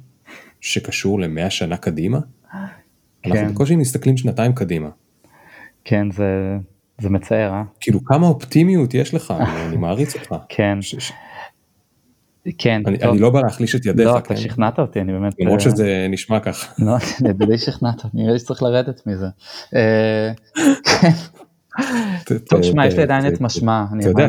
שקשור 0.60 1.20
למאה 1.20 1.50
שנה 1.50 1.76
קדימה? 1.76 2.20
כן. 3.22 3.30
אנחנו 3.30 3.54
בקושי 3.54 3.76
מסתכלים 3.76 4.16
שנתיים 4.16 4.52
קדימה. 4.52 4.88
כן, 5.84 6.10
זה, 6.10 6.56
זה 6.98 7.10
מצער, 7.10 7.52
אה? 7.52 7.62
כאילו 7.80 8.04
כמה 8.04 8.26
אופטימיות 8.26 8.94
יש 8.94 9.14
לך, 9.14 9.34
אני 9.68 9.76
מעריץ 9.76 10.14
אותך. 10.14 10.34
כן. 10.56 10.82
ש, 10.82 10.94
ש... 10.94 11.12
כן, 12.58 12.82
אני, 12.86 12.96
אני 13.02 13.18
לא 13.18 13.30
בא 13.30 13.40
להחליש 13.40 13.74
את 13.74 13.86
ידיך, 13.86 14.06
לא, 14.06 14.18
אתה 14.18 14.28
כן? 14.28 14.36
שכנעת 14.36 14.78
אותי, 14.78 15.00
אני 15.00 15.12
באמת... 15.12 15.34
למרות 15.40 15.58
אה, 15.58 15.64
שזה 15.64 16.06
נשמע 16.10 16.40
ככה. 16.40 16.72
לא, 16.78 16.96
די 17.46 17.58
שכנעת, 17.58 18.02
נראה 18.14 18.32
לי 18.32 18.38
שצריך 18.38 18.62
לרדת 18.62 19.06
מזה. 19.06 19.26
אה, 19.74 20.32
טוב, 22.48 22.62
שמע, 22.62 22.86
יש 22.86 22.94
לי 22.94 23.02
עדיין 23.02 23.26
את 23.26 23.40
משמע. 23.40 23.84
אתה 24.00 24.08
יודע, 24.08 24.28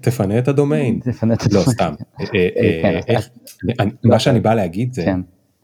תפנה 0.00 0.38
את 0.38 0.48
הדומיין. 0.48 1.00
תפנה 1.04 1.34
את 1.34 1.42
הדומיין. 1.42 1.66
לא, 1.66 1.72
סתם. 1.72 1.94
אה, 2.20 3.00
כן, 3.78 3.88
מה 4.04 4.18
שאני 4.18 4.40
בא 4.40 4.54
להגיד 4.54 4.92
זה... 4.92 5.04
כן. 5.04 5.20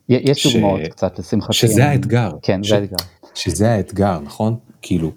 יש 0.08 0.46
דוגמאות 0.46 0.80
קצת, 0.90 1.18
לשמחתי. 1.18 1.52
שזה 1.52 1.84
האתגר. 1.84 2.30
כן, 2.42 2.60
זה 2.62 2.76
האתגר. 2.76 2.96
שזה 3.34 3.72
האתגר, 3.72 4.20
נכון? 4.20 4.56
כאילו, 4.82 5.12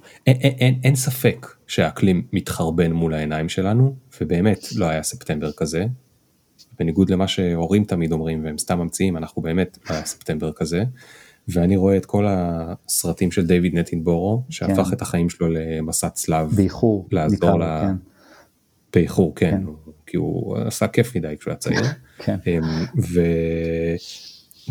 אין 0.84 0.96
ספק 0.96 1.48
שהאקלים 1.68 2.24
מתחרבן 2.34 2.92
מול 2.92 3.14
העיניים 3.14 3.50
שלנו, 3.50 3.96
ובאמת 4.22 4.60
לא 4.76 4.86
היה 4.86 5.04
ספטמבר 5.04 5.52
כזה, 5.58 5.86
בניגוד 6.80 7.10
למה 7.10 7.28
שהורים 7.28 7.84
תמיד 7.84 8.12
אומרים 8.12 8.46
והם 8.46 8.58
סתם 8.58 8.80
ממציאים, 8.80 9.18
אנחנו 9.18 9.42
באמת 9.42 9.78
בספטמבר 9.90 10.52
כזה. 10.52 10.84
ואני 11.48 11.76
רואה 11.76 11.98
את 11.98 12.06
כל 12.06 12.26
הסרטים 12.28 13.32
של 13.32 13.48
דיוויד 13.48 13.76
נטינבורו, 13.76 14.44
שהפך 14.50 14.88
כן. 14.88 14.94
את 14.94 15.02
החיים 15.02 15.30
שלו 15.30 15.48
למסע 15.50 16.10
צלב. 16.10 16.56
באיחור. 16.56 17.08
לעזור 17.12 17.60
ל... 17.60 17.82
כן. 17.82 17.96
באיחור, 18.94 19.36
כן, 19.36 19.52
כן. 19.52 19.72
כי 20.06 20.18
הוא 20.18 20.58
עשה 20.58 20.88
כיף 20.88 21.16
מדי 21.16 21.36
כשהוא 21.40 21.52
היה 21.52 21.58
צעיר. 21.58 21.82
כן. 22.26 22.38
אמ, 22.48 22.62
ו... 22.98 23.22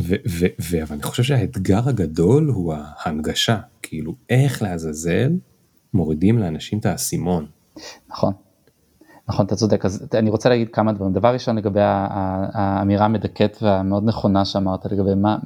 ו... 0.00 0.14
ו... 0.28 0.46
ו... 0.60 0.82
אבל 0.82 0.94
אני 0.94 1.02
חושב 1.02 1.22
שהאתגר 1.22 1.88
הגדול 1.88 2.48
הוא 2.48 2.74
ההנגשה, 2.76 3.58
כאילו 3.82 4.14
איך 4.30 4.62
לעזאזל 4.62 5.32
מורידים 5.94 6.38
לאנשים 6.38 6.78
את 6.78 6.86
האסימון. 6.86 7.46
נכון. 8.10 8.32
נכון, 9.28 9.46
אתה 9.46 9.56
צודק, 9.56 9.84
אז 9.84 10.08
אני 10.14 10.30
רוצה 10.30 10.48
להגיד 10.48 10.68
כמה 10.68 10.92
דברים. 10.92 11.12
דבר 11.12 11.32
ראשון 11.32 11.56
לגבי 11.56 11.80
האמירה 11.82 13.04
המדכאת 13.04 13.56
והמאוד 13.62 14.04
נכונה 14.06 14.44
שאמרת 14.44 14.86
לגבי 14.86 15.14
מה, 15.14 15.36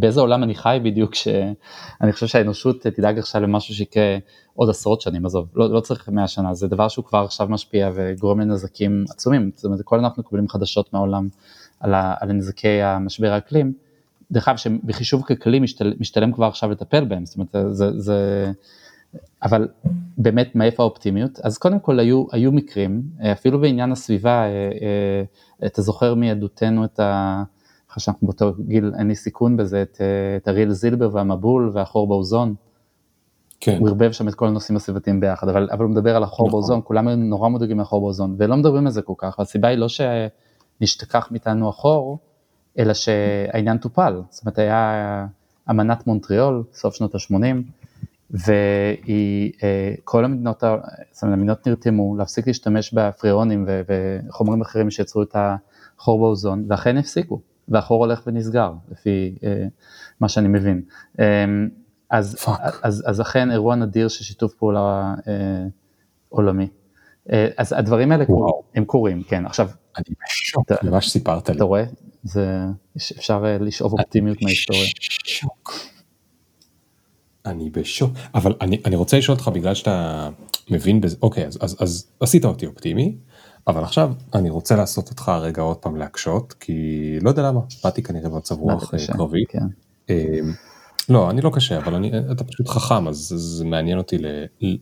באיזה 0.00 0.20
עולם 0.20 0.42
אני 0.42 0.54
חי 0.54 0.78
בדיוק, 0.82 1.14
שאני 1.14 2.12
חושב 2.12 2.26
שהאנושות 2.26 2.82
תדאג 2.82 3.18
עכשיו 3.18 3.40
למשהו 3.40 3.74
שיקרה 3.74 4.18
עוד 4.54 4.70
עשרות 4.70 5.00
שנים, 5.00 5.26
עזוב, 5.26 5.48
לא, 5.54 5.70
לא 5.70 5.80
צריך 5.80 6.08
מאה 6.08 6.28
שנה, 6.28 6.54
זה 6.54 6.68
דבר 6.68 6.88
שהוא 6.88 7.04
כבר 7.04 7.18
עכשיו 7.18 7.48
משפיע 7.48 7.90
וגורם 7.94 8.40
לנזקים 8.40 9.04
עצומים, 9.10 9.50
זאת 9.54 9.64
אומרת, 9.64 9.80
כל 9.84 9.98
אנחנו 9.98 10.22
מקבלים 10.22 10.48
חדשות 10.48 10.92
מהעולם 10.92 11.28
על, 11.80 11.94
ה, 11.94 12.14
על 12.20 12.32
נזקי 12.32 12.82
המשבר 12.82 13.32
האקלים, 13.32 13.72
דרך 14.30 14.48
אגב 14.48 14.56
שבחישוב 14.56 15.22
כלכלי 15.22 15.60
משתל, 15.60 15.94
משתלם 16.00 16.32
כבר 16.32 16.46
עכשיו 16.46 16.70
לטפל 16.70 17.04
בהם, 17.04 17.26
זאת 17.26 17.36
אומרת, 17.36 17.76
זה, 17.76 18.00
זה 18.00 18.50
אבל 19.42 19.68
באמת 20.18 20.54
מאיפה 20.54 20.82
האופטימיות? 20.82 21.40
אז 21.40 21.58
קודם 21.58 21.80
כל 21.80 21.98
היו, 22.00 22.24
היו 22.32 22.52
מקרים, 22.52 23.02
אפילו 23.32 23.60
בעניין 23.60 23.92
הסביבה, 23.92 24.42
אה, 24.42 24.48
אה, 24.48 25.66
אתה 25.66 25.82
זוכר 25.82 26.14
מילדותנו 26.14 26.84
את 26.84 27.00
ה... 27.00 27.42
אחרי 27.90 28.02
שאנחנו 28.02 28.26
באותו 28.26 28.52
גיל 28.66 28.92
אין 28.98 29.08
לי 29.08 29.14
סיכון 29.14 29.56
בזה, 29.56 29.82
את, 29.82 29.98
אה, 30.00 30.36
את 30.36 30.48
אריאל 30.48 30.70
זילבר 30.70 31.10
והמבול 31.12 31.70
והחור 31.72 32.08
באוזון. 32.08 32.54
כן. 33.60 33.76
הוא 33.80 33.88
ערבב 33.88 34.12
שם 34.12 34.28
את 34.28 34.34
כל 34.34 34.48
הנושאים 34.48 34.76
הסביבתיים 34.76 35.20
ביחד, 35.20 35.48
אבל, 35.48 35.68
אבל 35.72 35.84
הוא 35.84 35.90
מדבר 35.90 36.16
על 36.16 36.22
החור 36.22 36.48
נכון. 36.48 36.60
באוזון, 36.60 36.80
כולם 36.84 37.08
היו 37.08 37.16
נורא 37.16 37.48
מודאגים 37.48 37.76
מהחור 37.76 38.00
באוזון, 38.00 38.36
ולא 38.38 38.56
מדברים 38.56 38.86
על 38.86 38.92
זה 38.92 39.02
כל 39.02 39.14
כך, 39.18 39.40
הסיבה 39.40 39.68
היא 39.68 39.78
לא 39.78 39.86
שנשתכח 39.88 41.28
מאיתנו 41.30 41.68
החור, 41.68 42.18
אלא 42.78 42.94
שהעניין 42.94 43.78
טופל, 43.78 44.22
זאת 44.30 44.44
אומרת 44.44 44.58
היה 44.58 45.26
אמנת 45.70 46.06
מונטריאול, 46.06 46.62
סוף 46.72 46.94
שנות 46.94 47.14
ה-80, 47.14 47.81
וכל 48.32 50.24
המדינות, 50.24 50.60
זאת 51.12 51.22
אומרת, 51.22 51.34
המדינות 51.38 51.66
נרתמו 51.66 52.16
להפסיק 52.16 52.46
להשתמש 52.46 52.94
בפריאונים 52.94 53.66
וחומרים 53.86 54.60
אחרים 54.60 54.90
שיצרו 54.90 55.22
את 55.22 55.36
החור 55.36 56.20
באוזון, 56.20 56.64
ואכן 56.68 56.96
הפסיקו, 56.96 57.40
והחור 57.68 58.04
הולך 58.04 58.22
ונסגר, 58.26 58.72
לפי 58.90 59.34
אה, 59.44 59.64
מה 60.20 60.28
שאני 60.28 60.48
מבין. 60.48 60.82
אמ, 61.18 61.68
אז, 62.10 62.36
אז, 62.82 63.04
אז 63.06 63.20
אכן 63.20 63.50
אירוע 63.50 63.74
נדיר 63.74 64.08
של 64.08 64.24
שיתוף 64.24 64.54
פעולה 64.54 65.14
אה, 65.28 65.64
עולמי. 66.28 66.68
אה, 67.32 67.48
אז 67.56 67.72
הדברים 67.72 68.12
האלה 68.12 68.26
קור, 68.26 68.62
הם 68.74 68.84
קורים, 68.84 69.22
כן. 69.22 69.46
עכשיו, 69.46 69.68
אני 69.96 70.14
בשוק 70.24 70.72
ממה 70.82 71.00
שסיפרת 71.00 71.48
לי. 71.48 71.56
אתה 71.56 71.64
רואה? 71.64 71.84
זה, 72.22 72.58
אפשר 72.96 73.44
לשאוב 73.60 73.92
אופטימיות 73.92 74.42
מההיסטוריה. 74.42 74.86
שוק. 75.00 75.91
אני 77.46 77.70
בשוק, 77.70 78.12
אבל 78.34 78.54
אני, 78.60 78.80
אני 78.84 78.96
רוצה 78.96 79.18
לשאול 79.18 79.36
אותך 79.36 79.48
בגלל 79.48 79.74
שאתה 79.74 80.28
מבין 80.70 81.00
בזה, 81.00 81.16
אוקיי, 81.22 81.46
אז, 81.46 81.58
אז, 81.60 81.76
אז 81.80 82.06
עשית 82.20 82.44
אותי 82.44 82.66
אופטימי, 82.66 83.16
אבל 83.66 83.82
עכשיו 83.84 84.12
אני 84.34 84.50
רוצה 84.50 84.76
לעשות 84.76 85.10
אותך 85.10 85.32
רגע 85.40 85.62
עוד 85.62 85.76
פעם 85.76 85.96
להקשות, 85.96 86.52
כי 86.52 87.18
לא 87.20 87.30
יודע 87.30 87.42
למה, 87.42 87.60
באתי 87.84 88.02
כנראה 88.02 88.28
במצב 88.28 88.58
רוח 88.58 88.94
אה, 88.94 88.98
קרבי. 89.12 89.44
כן. 89.48 89.58
אמ, 90.10 90.52
לא, 91.08 91.30
אני 91.30 91.40
לא 91.40 91.50
קשה, 91.54 91.78
אבל 91.78 91.94
אני, 91.94 92.12
אתה 92.32 92.44
פשוט 92.44 92.68
חכם, 92.68 93.08
אז 93.08 93.16
זה 93.36 93.64
מעניין 93.64 93.98
אותי, 93.98 94.18
ל, 94.18 94.26
ל, 94.60 94.76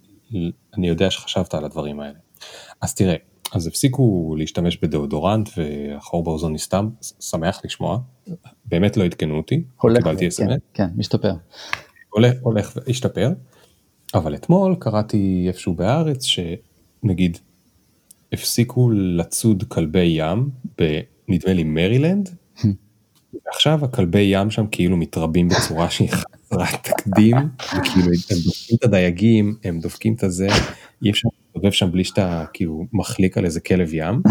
אני 0.77 0.89
יודע 0.89 1.11
שחשבת 1.11 1.55
על 1.55 1.65
הדברים 1.65 2.01
האלה. 2.01 2.19
אז 2.81 2.95
תראה, 2.95 3.15
אז 3.53 3.67
הפסיקו 3.67 4.35
להשתמש 4.39 4.77
בדאודורנט 4.77 5.49
והחור 5.57 6.25
באוזון 6.25 6.53
נסתם, 6.53 6.89
שמח 7.21 7.61
לשמוע, 7.65 7.99
באמת 8.65 8.97
לא 8.97 9.05
עדכנו 9.05 9.37
אותי, 9.37 9.65
קיבלתי 9.81 10.31
כן, 10.31 10.47
כן, 10.47 10.57
כן, 10.75 10.89
משתפר. 10.97 11.33
הולך, 12.11 12.35
הולך 12.41 12.79
והשתפר, 12.87 13.33
אבל 14.15 14.35
אתמול 14.35 14.77
קראתי 14.79 15.45
איפשהו 15.49 15.75
בארץ 15.75 16.25
שנגיד 16.25 17.39
הפסיקו 18.33 18.91
לצוד 18.91 19.65
כלבי 19.69 20.15
ים 20.19 20.49
בנדמה 20.79 21.53
לי 21.53 21.65
מרילנד, 21.65 22.29
ועכשיו 23.47 23.85
הכלבי 23.85 24.21
ים 24.21 24.51
שם 24.51 24.67
כאילו 24.71 24.97
מתרבים 24.97 25.49
בצורה 25.49 25.91
שהיא 25.91 26.09
חסרת 26.11 26.83
תקדים, 26.83 27.37
וכאילו 27.79 28.07
הם 28.07 28.39
דופקים 28.45 28.77
את 28.79 28.85
הדייגים, 28.85 29.57
הם 29.65 29.81
דופקים 29.81 30.15
את 30.15 30.23
הזה, 30.23 30.49
אי 31.05 31.11
אפשר 31.11 31.29
להסתובב 31.33 31.71
שם 31.71 31.93
בלי 31.93 32.05
שאתה 32.05 32.45
כאילו 32.53 32.87
מחליק 32.93 33.39
על 33.39 33.45
איזה 33.45 33.61
כלב 33.61 33.95
ים. 33.95 34.23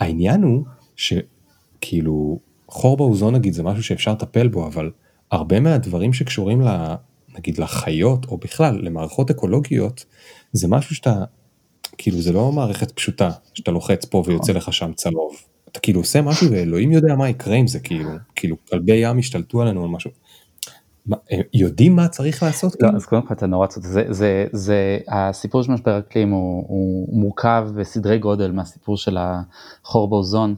העניין 0.00 0.42
הוא 0.42 0.64
שכאילו 0.96 2.38
חור 2.68 2.96
באוזון 2.96 3.34
נגיד 3.34 3.52
זה 3.52 3.62
משהו 3.62 3.82
שאפשר 3.82 4.12
לטפל 4.12 4.48
בו, 4.48 4.66
אבל 4.66 4.90
הרבה 5.30 5.60
מהדברים 5.60 6.12
שקשורים 6.12 6.62
ל... 6.62 6.94
נגיד 7.38 7.58
לחיות 7.58 8.26
או 8.26 8.38
בכלל 8.38 8.80
למערכות 8.82 9.30
אקולוגיות 9.30 10.04
זה 10.52 10.68
משהו 10.68 10.94
שאתה 10.94 11.24
כאילו 11.98 12.20
זה 12.20 12.32
לא 12.32 12.52
מערכת 12.52 12.90
פשוטה 12.90 13.30
שאתה 13.54 13.70
לוחץ 13.70 14.04
פה 14.04 14.22
ויוצא 14.26 14.52
לך 14.52 14.72
שם 14.72 14.92
צלוב. 14.92 15.36
אתה 15.72 15.80
כאילו 15.80 16.00
עושה 16.00 16.22
משהו 16.22 16.50
ואלוהים 16.50 16.92
יודע 16.92 17.14
מה 17.14 17.28
יקרה 17.28 17.54
עם 17.54 17.66
זה 17.66 17.80
כאילו 17.80 18.10
כאילו 18.36 18.56
כלבי 18.70 18.96
ים 18.96 19.18
השתלטו 19.18 19.62
עלינו 19.62 19.84
על 19.84 19.88
משהו. 19.88 20.10
הם 21.30 21.40
יודעים 21.54 21.96
מה 21.96 22.08
צריך 22.08 22.42
לעשות? 22.42 22.82
לא? 22.82 22.88
אז 22.88 23.06
קודם 23.06 23.22
כל 23.22 23.34
אתה 23.34 23.46
נורא 23.46 23.66
צודק, 23.66 23.86
זה, 23.86 24.04
זה, 24.08 24.46
זה, 24.52 24.98
הסיפור 25.08 25.62
של 25.62 25.72
משבר 25.72 25.98
אקלים 25.98 26.30
הוא, 26.30 26.64
הוא 26.68 27.20
מורכב 27.20 27.68
בסדרי 27.76 28.18
גודל 28.18 28.50
מהסיפור 28.50 28.96
של 28.96 29.18
החור 29.20 30.08
באוזון, 30.08 30.54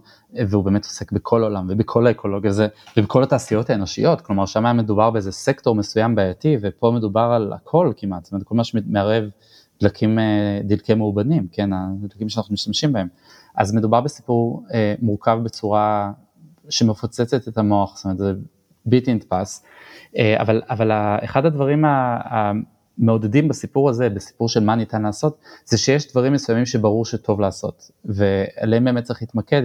והוא 0.49 0.65
באמת 0.65 0.85
עוסק 0.85 1.13
בכל 1.13 1.43
העולם 1.43 1.67
ובכל 1.69 2.07
האקולוגיה 2.07 2.51
הזה, 2.51 2.69
ובכל 2.97 3.23
התעשיות 3.23 3.71
האנושיות, 3.71 4.21
כלומר 4.21 4.47
שם 4.47 4.67
היה 4.67 4.73
מדובר 4.73 5.11
באיזה 5.11 5.33
סקטור 5.33 5.75
מסוים 5.75 6.15
בעייתי, 6.15 6.57
ופה 6.61 6.93
מדובר 6.97 7.21
על 7.21 7.53
הכל 7.53 7.93
כמעט, 7.97 8.25
זאת 8.25 8.33
אומרת 8.33 8.47
כל 8.47 8.55
מה 8.55 8.65
שמערב 8.65 9.25
דלקים, 9.81 10.19
אה, 10.19 10.61
דלקי 10.65 10.95
מאובנים, 10.95 11.47
כן, 11.53 11.71
הדלקים 11.73 12.29
שאנחנו 12.29 12.55
משתמשים 12.55 12.93
בהם, 12.93 13.09
אז 13.55 13.75
מדובר 13.75 14.01
בסיפור 14.01 14.65
אה, 14.75 14.95
מורכב 15.03 15.39
בצורה 15.43 16.13
שמפוצצת 16.69 17.49
את 17.49 17.59
המוח, 17.59 17.97
זאת 17.97 18.05
אומרת 18.05 18.19
זה 18.19 18.33
בלתי 18.87 19.15
נתפס. 19.15 19.65
אה, 20.17 20.41
אבל, 20.41 20.63
אבל 20.71 20.91
אחד 21.25 21.47
הדברים 21.47 21.85
המעודדים 22.99 23.49
בסיפור 23.49 23.91
הזה, 23.91 24.09
בסיפור 24.09 24.49
של 24.49 24.65
מה 24.65 24.75
ניתן 24.75 25.03
לעשות, 25.03 25.39
זה 25.65 25.79
שיש 25.79 26.11
דברים 26.11 26.33
מסוימים 26.33 26.67
שברור 26.67 27.05
שטוב 27.05 27.41
לעשות, 27.41 27.91
ועליהם 28.05 28.85
באמת 28.85 29.05
צריך 29.05 29.23
להתמקד, 29.23 29.63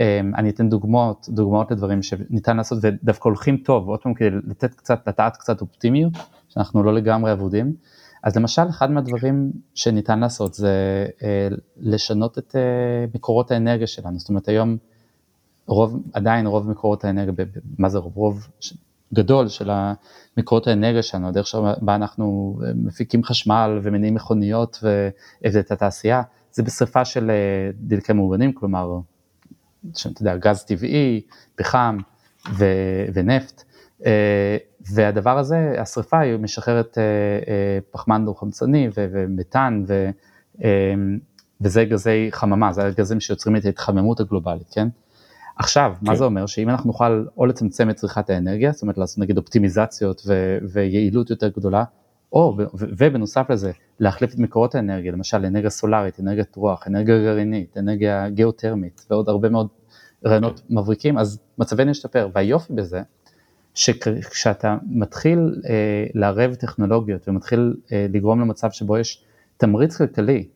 ואני 0.00 0.50
אתן 0.50 0.68
דוגמאות, 0.68 1.26
דוגמאות 1.30 1.70
לדברים 1.70 2.02
שניתן 2.02 2.56
לעשות 2.56 2.78
ודווקא 2.82 3.28
הולכים 3.28 3.56
טוב, 3.56 3.88
עוד 3.88 4.00
פעם 4.02 4.14
כדי 4.14 4.30
לתת 4.30 4.74
קצת, 4.74 5.08
לטעת 5.08 5.36
קצת 5.36 5.60
אופטימיות, 5.60 6.12
שאנחנו 6.48 6.82
לא 6.82 6.94
לגמרי 6.94 7.32
אבודים. 7.32 7.74
אז 8.22 8.36
למשל 8.36 8.62
אחד 8.68 8.90
מהדברים 8.90 9.52
שניתן 9.74 10.18
לעשות 10.18 10.54
זה 10.54 11.06
אה, 11.22 11.48
לשנות 11.76 12.38
את 12.38 12.56
אה, 12.56 13.04
מקורות 13.14 13.50
האנרגיה 13.50 13.86
שלנו, 13.86 14.18
זאת 14.18 14.28
אומרת 14.28 14.48
היום 14.48 14.76
רוב, 15.66 16.02
עדיין 16.12 16.46
רוב 16.46 16.70
מקורות 16.70 17.04
האנרגיה, 17.04 17.44
מה 17.78 17.88
זה 17.88 17.98
רוב? 17.98 18.16
רוב 18.16 18.48
גדול 19.14 19.48
של 19.48 19.70
המקורות 19.70 20.66
האנרגיה 20.66 21.02
שלנו, 21.02 21.28
הדרך 21.28 21.46
שבה 21.46 21.94
אנחנו 21.94 22.58
מפיקים 22.74 23.24
חשמל 23.24 23.80
ומניעים 23.82 24.14
מכוניות 24.14 24.84
ואת 25.42 25.70
התעשייה, 25.70 26.22
זה 26.52 26.62
בשריפה 26.62 27.04
של 27.04 27.30
אה, 27.30 27.70
דלקי 27.74 28.12
מאובנים, 28.12 28.52
כלומר, 28.52 28.98
שאתה 29.94 30.22
יודע, 30.22 30.36
גז 30.36 30.64
טבעי, 30.64 31.20
פחם 31.54 31.98
ו- 32.52 33.04
ונפט, 33.14 33.62
אה, 34.06 34.56
והדבר 34.92 35.38
הזה, 35.38 35.74
השריפה 35.78 36.18
היא 36.18 36.36
משחררת 36.36 36.98
אה, 36.98 37.78
פחמן 37.90 38.24
דו-חמצני 38.24 38.88
ומתאן, 38.94 39.84
ו- 39.86 40.10
וזה 41.60 41.84
גזי 41.84 42.28
חממה, 42.30 42.72
זה 42.72 42.86
הגזים 42.86 43.20
שיוצרים 43.20 43.56
את 43.56 43.64
ההתחממות 43.64 44.20
הגלובלית, 44.20 44.68
כן? 44.70 44.88
עכשיו, 45.56 45.92
כן. 46.00 46.06
מה 46.06 46.16
זה 46.16 46.24
אומר? 46.24 46.46
שאם 46.46 46.68
אנחנו 46.68 46.86
נוכל 46.86 47.24
או 47.36 47.46
לצמצם 47.46 47.90
את 47.90 47.96
צריכת 47.96 48.30
האנרגיה, 48.30 48.72
זאת 48.72 48.82
אומרת 48.82 48.98
לעשות 48.98 49.18
נגיד 49.18 49.38
אופטימיזציות 49.38 50.22
ו- 50.26 50.58
ויעילות 50.72 51.30
יותר 51.30 51.48
גדולה, 51.48 51.84
או, 52.32 52.54
ו- 52.58 52.64
ובנוסף 52.74 53.50
לזה, 53.50 53.72
להחליף 54.00 54.34
את 54.34 54.38
מקורות 54.38 54.74
האנרגיה, 54.74 55.12
למשל 55.12 55.44
אנרגיה 55.44 55.70
סולארית, 55.70 56.20
אנרגיית 56.20 56.56
רוח, 56.56 56.86
אנרגיה 56.86 57.18
גרעינית, 57.18 57.76
אנרגיה 57.76 58.28
גיאותרמית, 58.28 59.06
ועוד 59.10 59.28
הרבה 59.28 59.48
מאוד 59.48 59.68
רעיונות 60.26 60.60
כן. 60.68 60.78
מבריקים, 60.78 61.18
אז 61.18 61.40
מצבנו 61.58 61.90
ישתפר, 61.90 62.28
והיופי 62.34 62.72
בזה, 62.72 63.02
שכשאתה 63.74 64.76
מתחיל 64.90 65.62
אה, 65.68 66.06
לערב 66.14 66.54
טכנולוגיות 66.54 67.28
ומתחיל 67.28 67.76
אה, 67.92 68.06
לגרום 68.12 68.40
למצב 68.40 68.70
שבו 68.70 68.98
יש 68.98 69.24
תמריץ 69.56 69.96
כלכלי 69.96 70.48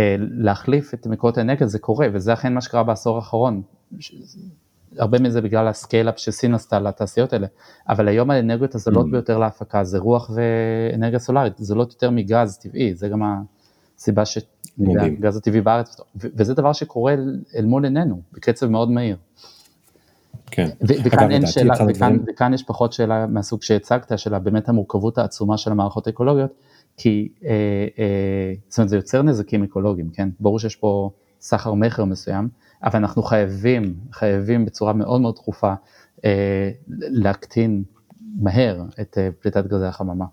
אה, 0.00 0.16
להחליף 0.18 0.94
את 0.94 1.06
מקורות 1.06 1.38
האנרגיה, 1.38 1.66
זה 1.66 1.78
קורה, 1.78 2.06
וזה 2.12 2.32
אכן 2.32 2.54
מה 2.54 2.60
שקרה 2.60 2.82
בעשור 2.82 3.16
האחרון, 3.16 3.62
הרבה 4.98 5.18
מזה 5.18 5.40
בגלל 5.40 5.68
ה 5.68 5.74
scale-up 5.74 6.18
שסין 6.18 6.54
עשתה 6.54 6.80
לתעשיות 6.80 7.32
האלה, 7.32 7.46
אבל 7.88 8.08
היום 8.08 8.30
האנרגיות 8.30 8.74
הזולות 8.74 9.06
mm. 9.06 9.10
ביותר 9.10 9.38
להפקה 9.38 9.84
זה 9.84 9.98
רוח 9.98 10.30
ואנרגיה 10.34 11.18
סולארית, 11.18 11.52
זולות 11.58 11.92
יותר 11.92 12.10
מגז 12.10 12.58
טבעי, 12.58 12.94
זה 12.94 13.08
גם 13.08 13.22
הסיבה 13.98 14.24
שגז 14.24 15.36
הטבעי 15.36 15.60
בארץ, 15.60 16.00
וזה 16.16 16.54
דבר 16.54 16.72
שקורה 16.72 17.14
אל 17.56 17.64
מול 17.64 17.84
עינינו, 17.84 18.20
בקצב 18.32 18.66
מאוד 18.66 18.90
מהיר. 18.90 19.16
כן. 20.50 20.68
וכאן 20.80 21.30
אין 21.30 21.46
שאלה, 21.46 21.74
וכאן, 21.88 22.18
וכאן 22.26 22.54
יש 22.54 22.62
פחות 22.62 22.92
שאלה 22.92 23.26
מהסוג 23.26 23.62
שהצגת, 23.62 24.18
של 24.18 24.38
באמת 24.38 24.68
המורכבות 24.68 25.18
העצומה 25.18 25.58
של 25.58 25.70
המערכות 25.70 26.06
האקולוגיות, 26.06 26.50
כי 26.96 27.28
אה, 27.44 27.50
אה, 27.98 28.52
זאת 28.68 28.78
אומרת 28.78 28.88
זה 28.88 28.96
יוצר 28.96 29.22
נזקים 29.22 29.64
אקולוגיים, 29.64 30.10
כן? 30.10 30.28
ברור 30.40 30.58
שיש 30.58 30.76
פה 30.76 31.10
סחר 31.40 31.74
מכר 31.74 32.04
מסוים, 32.04 32.48
אבל 32.84 32.96
אנחנו 32.98 33.22
חייבים, 33.22 33.94
חייבים 34.12 34.64
בצורה 34.64 34.92
מאוד 34.92 35.20
מאוד 35.20 35.34
דחופה 35.34 35.74
אה, 36.24 36.70
להקטין 36.90 37.82
מהר 38.38 38.82
את 39.00 39.18
אה, 39.18 39.28
פליטת 39.40 39.66
גזי 39.66 39.86
החממה. 39.86 40.24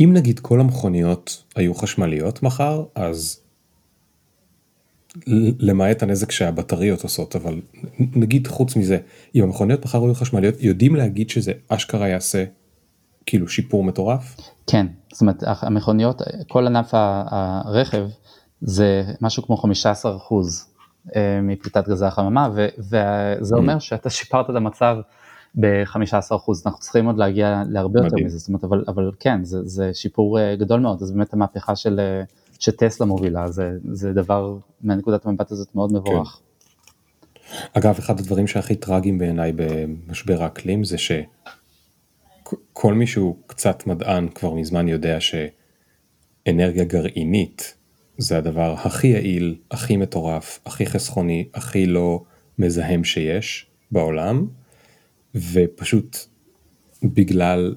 אם 0.00 0.10
נגיד 0.12 0.38
כל 0.40 0.60
המכוניות 0.60 1.44
היו 1.56 1.74
חשמליות 1.74 2.42
מחר, 2.42 2.84
אז 2.94 3.40
למעט 5.58 6.02
הנזק 6.02 6.30
שהבטריות 6.30 7.02
עושות, 7.02 7.36
אבל 7.36 7.60
נגיד 7.98 8.46
חוץ 8.46 8.76
מזה, 8.76 8.98
אם 9.34 9.42
המכוניות 9.42 9.84
מחר 9.84 10.04
היו 10.04 10.14
חשמליות, 10.14 10.54
יודעים 10.60 10.96
להגיד 10.96 11.30
שזה 11.30 11.52
אשכרה 11.68 12.08
יעשה 12.08 12.44
כאילו 13.26 13.48
שיפור 13.48 13.84
מטורף? 13.84 14.36
כן, 14.66 14.86
זאת 15.12 15.20
אומרת 15.20 15.42
המכוניות, 15.46 16.22
כל 16.48 16.66
ענף 16.66 16.90
הרכב 16.94 18.08
זה 18.60 19.02
משהו 19.20 19.42
כמו 19.42 19.56
15 19.56 20.16
אחוז 20.16 20.66
מפליטת 21.42 21.88
גזי 21.88 22.04
החממה, 22.04 22.48
וזה 22.78 23.56
אומר 23.56 23.76
mm. 23.76 23.80
שאתה 23.80 24.10
שיפרת 24.10 24.50
את 24.50 24.54
המצב 24.54 24.96
ב-15%, 25.54 25.96
אנחנו 26.66 26.80
צריכים 26.80 27.06
עוד 27.06 27.18
להגיע 27.18 27.62
להרבה 27.68 28.00
יותר 28.04 28.16
מזה, 28.24 28.38
זאת 28.38 28.48
אומרת, 28.48 28.64
אבל, 28.64 28.84
אבל 28.88 29.10
כן, 29.20 29.44
זה, 29.44 29.58
זה 29.64 29.94
שיפור 29.94 30.40
אה, 30.40 30.56
גדול 30.56 30.80
מאוד, 30.80 31.02
אז 31.02 31.12
באמת 31.12 31.32
המהפכה 31.32 31.76
של, 31.76 32.00
אה, 32.00 32.22
שטסלה 32.58 33.06
מובילה, 33.06 33.50
זה, 33.50 33.78
זה 33.92 34.12
דבר 34.12 34.56
מהנקודת 34.80 35.26
המבט 35.26 35.50
הזאת 35.50 35.74
מאוד 35.74 35.92
מבורך. 35.92 36.40
כן. 36.40 37.56
אגב, 37.72 37.94
אחד 37.98 38.20
הדברים 38.20 38.46
שהכי 38.46 38.74
טרגיים 38.74 39.18
בעיניי 39.18 39.52
במשבר 39.56 40.42
האקלים 40.42 40.84
זה 40.84 40.96
שכל 40.98 42.94
מי 42.94 43.06
שהוא 43.06 43.36
קצת 43.46 43.86
מדען 43.86 44.28
כבר 44.28 44.54
מזמן 44.54 44.88
יודע 44.88 45.18
שאנרגיה 45.20 46.84
גרעינית 46.84 47.77
זה 48.18 48.38
הדבר 48.38 48.74
הכי 48.78 49.06
יעיל, 49.06 49.56
הכי 49.70 49.96
מטורף, 49.96 50.60
הכי 50.66 50.86
חסכוני, 50.86 51.48
הכי 51.54 51.86
לא 51.86 52.24
מזהם 52.58 53.04
שיש 53.04 53.66
בעולם, 53.92 54.46
ופשוט 55.34 56.18
בגלל 57.02 57.74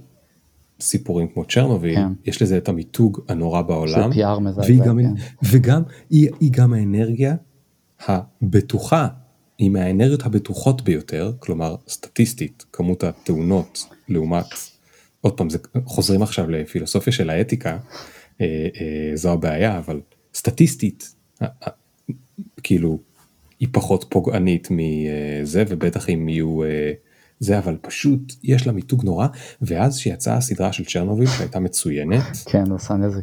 סיפורים 0.80 1.28
כמו 1.28 1.46
צ'רנוביל, 1.46 1.96
כן. 1.96 2.08
יש 2.26 2.42
לזה 2.42 2.58
את 2.58 2.70
המיתוג 2.70 3.20
הנורא 3.28 3.62
בעולם, 3.62 4.12
PR 4.12 4.40
מזעזע, 4.40 4.62
והיא 4.62 4.82
גם, 4.82 5.00
כן. 5.00 5.24
וגם 5.44 5.82
היא, 6.10 6.30
היא 6.40 6.52
גם 6.52 6.74
האנרגיה 6.74 7.36
הבטוחה, 8.08 9.08
היא 9.58 9.70
מהאנרגיות 9.70 10.26
הבטוחות 10.26 10.82
ביותר, 10.82 11.34
כלומר 11.40 11.76
סטטיסטית, 11.88 12.66
כמות 12.74 13.04
התאונות 13.04 13.86
לעומת, 14.10 14.46
עוד 15.22 15.38
פעם, 15.38 15.50
זה, 15.50 15.58
חוזרים 15.86 16.22
עכשיו 16.22 16.50
לפילוסופיה 16.50 17.14
של 17.14 17.30
האתיקה, 17.30 17.78
אה, 18.42 18.68
אה, 18.82 19.12
זו 19.16 19.34
הבעיה, 19.34 19.78
אבל 19.78 20.02
סטטיסטית, 20.34 21.16
כאילו, 22.64 23.00
היא 23.60 23.68
פחות 23.72 24.06
פוגענית 24.10 24.68
מזה, 24.72 25.64
ובטח 25.68 26.10
אם 26.10 26.30
יהיו 26.30 26.64
אה, 26.64 26.94
זה, 27.40 27.60
אבל 27.60 27.78
פשוט 27.82 28.34
יש 28.44 28.68
לה 28.68 28.74
מיתוג 28.74 29.06
נורא, 29.06 29.28
ואז 29.62 29.98
שיצאה 29.98 30.38
הסדרה 30.38 30.74
של 30.74 30.86
צ'רנוביל 30.86 31.28
שהייתה 31.28 31.60
מצוינת, 31.60 32.38
כן, 32.46 32.72
עושה 32.72 32.94
נזק. 32.94 33.22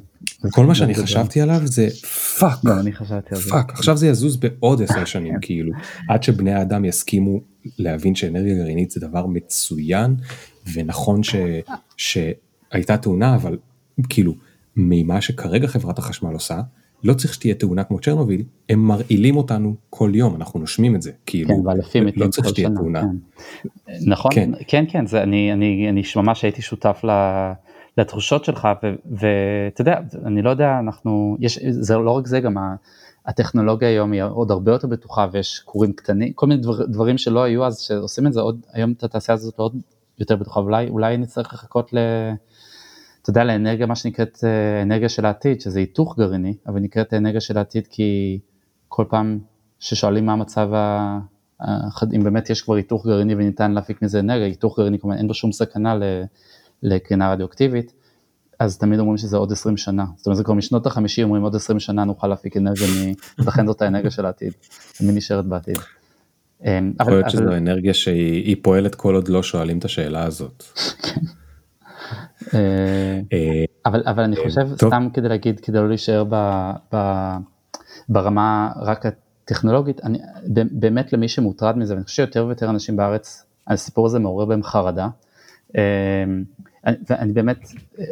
כל 0.51 0.67
מה 0.67 0.75
שאני 0.75 0.95
חשבתי 0.95 1.41
עליו 1.41 1.61
זה 1.65 1.89
fuck, 2.39 2.65
גם 2.65 2.79
אני 2.79 2.93
חשבתי 2.93 3.35
על 3.35 3.41
זה. 3.41 3.51
fuck, 3.51 3.73
עכשיו 3.73 3.97
זה 3.97 4.07
יזוז 4.07 4.37
בעוד 4.37 4.83
עשר 4.83 5.05
שנים, 5.05 5.35
כן. 5.35 5.39
כאילו, 5.43 5.73
עד 6.09 6.23
שבני 6.23 6.53
האדם 6.53 6.85
יסכימו 6.85 7.41
להבין 7.79 8.15
שאנרגיה 8.15 8.55
גרעינית 8.55 8.91
זה 8.91 9.01
דבר 9.01 9.27
מצוין, 9.27 10.17
ונכון 10.73 11.21
שהייתה 11.97 12.97
תאונה, 12.97 13.35
אבל 13.35 13.59
כאילו, 14.09 14.35
ממה 14.77 15.21
שכרגע 15.21 15.67
חברת 15.67 15.99
החשמל 15.99 16.33
עושה, 16.33 16.61
לא 17.05 17.15
צריך 17.15 17.35
שתהיה 17.35 17.55
תאונה 17.55 17.85
כמו 17.85 17.99
צ'רנוביל, 18.01 18.43
הם 18.69 18.79
מרעילים 18.79 19.37
אותנו 19.37 19.75
כל 19.91 20.11
יום, 20.15 20.37
אנחנו 20.37 20.61
נושמים 20.61 20.97
את 20.97 21.03
זה, 21.03 21.11
כאילו, 21.27 21.49
כן, 21.49 21.67
ואלפים 21.67 22.07
מתים 22.07 22.23
לא 22.23 22.29
צריך 22.29 22.49
שתהיה 22.49 22.69
תאונה. 22.77 23.03
כן. 23.03 23.93
נכון, 24.07 24.31
כן, 24.35 24.51
כן, 24.67 24.85
כן 24.89 25.07
זה, 25.07 25.23
אני, 25.23 25.53
אני, 25.53 25.89
אני 25.89 26.03
ממש 26.17 26.45
הייתי 26.45 26.63
שותף 26.63 27.01
ל, 27.05 27.11
לתחושות 27.99 28.45
שלך, 28.45 28.69
ואתה 29.11 29.81
יודע, 29.81 30.01
אני 30.25 30.43
לא 30.43 30.51
יודע, 30.51 30.79
אנחנו, 30.79 31.37
יש, 31.41 31.59
זה 31.71 31.97
לא 31.97 32.11
רק 32.11 32.27
זה, 32.27 32.41
גם 32.41 32.57
הטכנולוגיה 33.27 33.89
היום 33.89 34.13
היא 34.13 34.23
עוד 34.23 34.51
הרבה 34.51 34.73
יותר 34.73 34.89
בטוחה, 34.89 35.27
ויש 35.33 35.63
כורים 35.65 35.93
קטנים, 35.93 36.33
כל 36.33 36.47
מיני 36.47 36.63
דבר, 36.63 36.87
דברים 36.87 37.19
שלא 37.19 37.43
היו 37.43 37.65
אז, 37.65 37.79
שעושים 37.79 38.27
את 38.27 38.33
זה 38.33 38.41
עוד, 38.41 38.61
היום 38.73 38.93
את 38.93 39.05
התעשייה 39.05 39.35
הזאת 39.35 39.59
עוד 39.59 39.77
יותר 40.19 40.37
בטוחה, 40.37 40.61
אולי, 40.61 40.89
אולי 40.89 41.17
נצטרך 41.17 41.55
לחכות 41.55 41.93
ל... 41.93 41.99
אתה 43.31 43.41
יודע, 43.41 43.45
לאנרגיה, 43.45 43.87
מה 43.87 43.97
שנקראת 43.97 44.39
אה, 44.45 44.83
אנרגיה 44.83 45.09
של 45.09 45.27
העתיד, 45.27 45.61
שזה 45.61 45.79
היתוך 45.79 46.19
גרעיני, 46.19 46.55
אבל 46.67 46.81
נקראת 46.81 47.15
אנרגיה 47.15 47.41
של 47.41 47.59
העתיד 47.59 47.87
כי 47.87 48.39
כל 48.89 49.05
פעם 49.09 49.39
ששואלים 49.79 50.27
מה 50.27 50.33
המצב 50.33 50.69
אם 52.15 52.25
באמת 52.25 52.51
יש 52.51 52.63
כבר 52.63 52.75
היתוך 52.75 53.07
גרעיני 53.07 53.35
וניתן 53.35 53.73
להפיק 53.73 54.03
מזה 54.03 54.21
אנרגיה, 54.21 54.47
היתוך 54.47 54.79
גרעיני 54.79 54.99
כמובן 54.99 55.17
אין 55.17 55.29
בו 55.29 55.35
שום 55.35 55.53
סכנה 55.53 55.99
לקרינה 56.83 57.33
רדיואקטיבית, 57.33 57.93
אז 58.59 58.79
תמיד 58.79 59.01
אומרים 59.01 59.17
שזה 59.17 59.37
עוד 59.37 59.53
20 59.53 59.77
שנה, 59.77 60.05
זאת 60.17 60.27
אומרת 60.27 60.37
זה 60.37 60.45
כבר 60.45 60.55
משנות 60.55 60.87
ה-50 60.87 61.23
אומרים 61.23 61.43
עוד 61.43 61.55
20 61.55 61.81
שנה 61.81 62.05
נוכל 62.05 62.27
להפיק 62.27 62.57
אנרגיה, 62.57 62.87
לכן 63.39 63.67
זאת 63.67 63.83
האנרגיה 63.83 64.11
של 64.11 64.27
העתיד, 64.27 64.53
ומי 65.01 65.13
נשארת 65.13 65.47
בעתיד. 65.47 65.79
אמ, 66.65 66.93
יכול 67.01 67.13
להיות 67.13 67.31
שזו 67.31 67.57
אנרגיה 67.57 67.95
שהיא 67.95 68.57
פועלת 68.63 68.95
כל 68.95 69.15
עוד 69.15 69.29
לא 69.29 69.43
שואלים 69.43 69.79
את 69.79 69.85
השאלה 69.85 70.25
הזאת. 70.25 70.65
כן. 72.51 72.59
אה, 73.33 73.65
אבל, 73.87 74.03
אבל 74.07 74.23
אני 74.23 74.37
חושב, 74.37 74.69
סתם 74.77 75.09
כדי 75.15 75.29
להגיד, 75.29 75.61
כדי 75.61 75.79
לא 75.79 75.89
להישאר 75.89 76.25
ברמה 78.09 78.73
רק 78.77 79.07
הטכנולוגית, 79.07 80.01
אני, 80.05 80.19
באמת 80.73 81.13
למי 81.13 81.29
שמוטרד 81.29 81.79
מזה, 81.79 81.95
ואני 81.95 82.05
חושב 82.05 82.17
שיותר 82.17 82.47
ויותר 82.47 82.71
אנשים 82.71 82.97
בארץ, 82.97 83.45
הסיפור 83.67 84.07
הזה 84.07 84.19
מעורר 84.19 84.45
בהם 84.45 84.63
חרדה. 84.63 85.09
ואני 86.85 87.33
באמת 87.33 87.59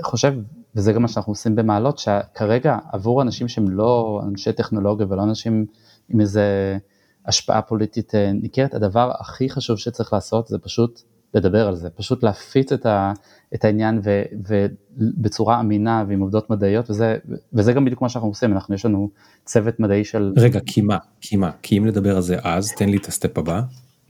חושב, 0.02 0.34
וזה 0.74 0.92
גם 0.92 1.02
מה 1.02 1.08
שאנחנו 1.08 1.32
עושים 1.32 1.56
במעלות, 1.56 1.98
שכרגע 1.98 2.78
עבור 2.92 3.22
אנשים 3.22 3.48
שהם 3.48 3.70
לא 3.70 4.20
אנשי 4.28 4.52
טכנולוגיה 4.52 5.06
ולא 5.10 5.22
אנשים 5.22 5.66
עם 6.08 6.20
איזה 6.20 6.78
השפעה 7.26 7.62
פוליטית 7.62 8.14
אה, 8.14 8.32
ניכרת, 8.32 8.74
הדבר 8.74 9.12
הכי 9.20 9.50
חשוב 9.50 9.78
שצריך 9.78 10.12
לעשות 10.12 10.46
זה 10.46 10.58
פשוט 10.58 11.02
לדבר 11.36 11.68
על 11.68 11.74
זה, 11.74 11.90
פשוט 11.90 12.22
להפיץ 12.22 12.72
את, 12.72 12.86
ה, 12.86 13.12
את 13.54 13.64
העניין 13.64 14.00
ו, 14.04 14.22
ובצורה 14.48 15.60
אמינה 15.60 16.04
ועם 16.08 16.20
עובדות 16.20 16.50
מדעיות 16.50 16.90
וזה, 16.90 17.16
וזה 17.52 17.72
גם 17.72 17.84
בדיוק 17.84 18.02
מה 18.02 18.08
שאנחנו 18.08 18.28
עושים, 18.28 18.52
אנחנו 18.52 18.74
יש 18.74 18.84
לנו 18.84 19.10
צוות 19.44 19.80
מדעי 19.80 20.04
של... 20.04 20.32
רגע, 20.36 20.60
כי 20.66 20.80
מה? 20.80 20.98
כי 21.20 21.36
מה? 21.36 21.50
כי 21.62 21.78
אם 21.78 21.86
נדבר 21.86 22.16
על 22.16 22.22
זה 22.22 22.36
אז, 22.42 22.72
תן 22.72 22.88
לי 22.88 22.96
את 22.96 23.06
הסטפ 23.06 23.38
הבא. 23.38 23.60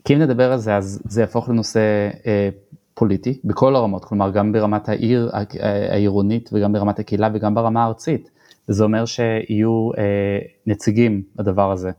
כי 0.04 0.14
אם 0.14 0.18
נדבר 0.18 0.52
על 0.52 0.58
זה 0.58 0.76
אז 0.76 1.02
זה 1.04 1.20
יהפוך 1.20 1.48
לנושא 1.48 1.80
אה, 2.26 2.48
פוליטי 2.94 3.38
בכל 3.44 3.76
הרמות, 3.76 4.04
כלומר 4.04 4.30
גם 4.30 4.52
ברמת 4.52 4.88
העיר 4.88 5.30
העירונית 5.90 6.50
וגם 6.52 6.72
ברמת 6.72 6.98
הקהילה 6.98 7.30
וגם 7.34 7.54
ברמה 7.54 7.84
הארצית. 7.84 8.30
זה 8.68 8.84
אומר 8.84 9.04
שיהיו 9.04 9.90
אה, 9.98 10.38
נציגים 10.66 11.22
לדבר 11.38 11.72
הזה 11.72 11.90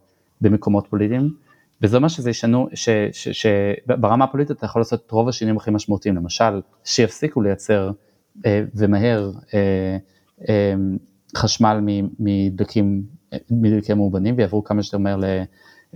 במקומות 0.42 0.88
פוליטיים, 0.90 1.34
וזה 1.82 1.98
אומר 1.98 2.08
שזה 2.08 2.30
ישנו, 2.30 2.68
שברמה 3.12 4.26
הפוליטית 4.26 4.58
אתה 4.58 4.66
יכול 4.66 4.80
לעשות 4.82 5.04
את 5.06 5.12
רוב 5.12 5.30
השינויים 5.30 5.58
הכי 5.58 5.72
משמעותיים, 5.72 6.16
למשל 6.16 6.62
שיפסיקו 6.84 7.42
לייצר 7.42 7.92
אה, 8.46 8.64
ומהר 8.76 9.32
אה, 9.54 9.98
אה, 10.50 10.74
חשמל 11.36 11.80
מדלקים, 12.20 13.04
מדלקים 13.52 13.98
מאובנים 13.98 14.36
ויעברו 14.38 14.64
כמה 14.64 14.84
שיותר 14.84 14.98
מהר 14.98 15.20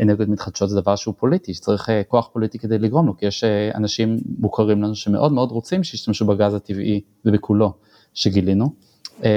אנרגיות 0.02 0.30
מתחדשות 0.30 0.70
זה 0.70 0.82
דבר 0.82 0.96
שהוא 0.96 1.14
פוליטי, 1.18 1.54
שצריך 1.54 1.90
אה, 1.90 2.02
כוח 2.08 2.30
פוליטי 2.34 2.60
כדי 2.60 2.78
לגרום 2.80 3.08
לו, 3.08 3.18
כי 3.18 3.26
יש 3.26 3.44
אה, 3.44 3.72
אנשים 3.76 4.18
מוכרים 4.40 4.84
לנו 4.84 4.96
שמאוד 4.96 5.32
מאוד 5.32 5.52
רוצים 5.52 5.84
שישתמשו 5.84 6.26
בגז 6.26 6.54
הטבעי 6.54 7.02
ובכולו 7.26 7.74
שגילינו, 8.14 8.74
אמ, 9.24 9.28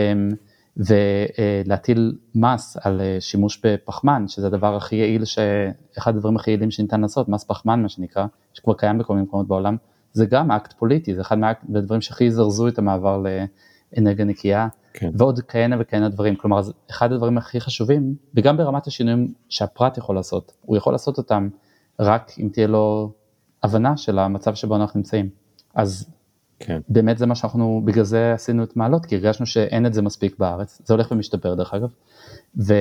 ולהטיל 0.77 2.17
מס 2.35 2.77
על 2.81 3.01
אה, 3.01 3.17
שימוש 3.21 3.61
בפחמן, 3.65 4.29
שזה 4.29 4.47
הדבר 4.47 4.77
הכי 4.77 4.97
יעיל, 4.97 5.23
אחד 5.99 6.17
הדברים 6.17 6.37
הכי 6.37 6.51
יעילים 6.51 6.71
שניתן 6.71 7.01
לעשות, 7.01 7.29
מס 7.29 7.45
פחמן 7.45 7.83
מה 7.83 7.89
שנקרא, 7.89 8.27
שכבר 8.55 8.75
קיים 8.75 8.99
בכל 8.99 9.15
מיני 9.15 9.27
מקומות 9.27 9.49
בעולם, 9.49 9.77
זה 10.13 10.27
גם 10.27 10.51
אקט 10.51 10.73
פוליטי, 10.73 11.15
זה 11.15 11.21
אחד 11.21 11.39
מהדברים 11.69 12.01
שהכי 12.01 12.25
יזרזו 12.25 12.69
את 12.69 12.79
המעבר 12.79 13.23
לאנרגיה 13.97 14.25
נקייה. 14.25 14.69
כן. 14.95 15.11
ועוד 15.15 15.41
כהנה 15.49 15.77
וכהנה 15.81 16.09
דברים, 16.09 16.37
כלומר 16.37 16.61
אחד 16.91 17.13
הדברים 17.13 17.39
הכי 17.39 17.61
חשובים, 17.61 18.15
וגם 18.35 18.57
ברמת 18.57 18.87
השינויים 18.87 19.33
שהפרט 19.49 19.99
יכול 19.99 20.15
לעשות, 20.15 20.53
הוא 20.61 20.77
יכול 20.77 20.93
לעשות 20.93 21.19
אותם 21.19 21.49
רק 22.01 22.33
אם 22.39 22.49
תהיה 22.53 22.67
לו 22.67 23.13
הבנה 23.63 23.97
של 23.97 24.19
המצב 24.19 24.55
שבו 24.55 24.77
אנחנו 24.77 24.99
נמצאים. 24.99 25.29
אז 25.75 26.14
כן. 26.59 26.81
באמת 26.89 27.19
זה 27.19 27.27
מה 27.27 27.35
שאנחנו, 27.35 27.83
בגלל 27.85 28.05
זה 28.05 28.33
עשינו 28.35 28.65
את 28.65 28.77
מעלות, 28.77 29.07
כי 29.07 29.15
הרגשנו 29.15 29.47
שאין 29.47 29.87
את 29.87 29.95
זה 29.95 30.03
מספיק 30.03 30.39
בארץ, 30.39 30.83
זה 30.85 30.95
הולך 30.95 31.13
ומשתפר 31.13 31.55
דרך 31.55 31.75
אגב, 31.75 31.93
ו, 32.57 32.75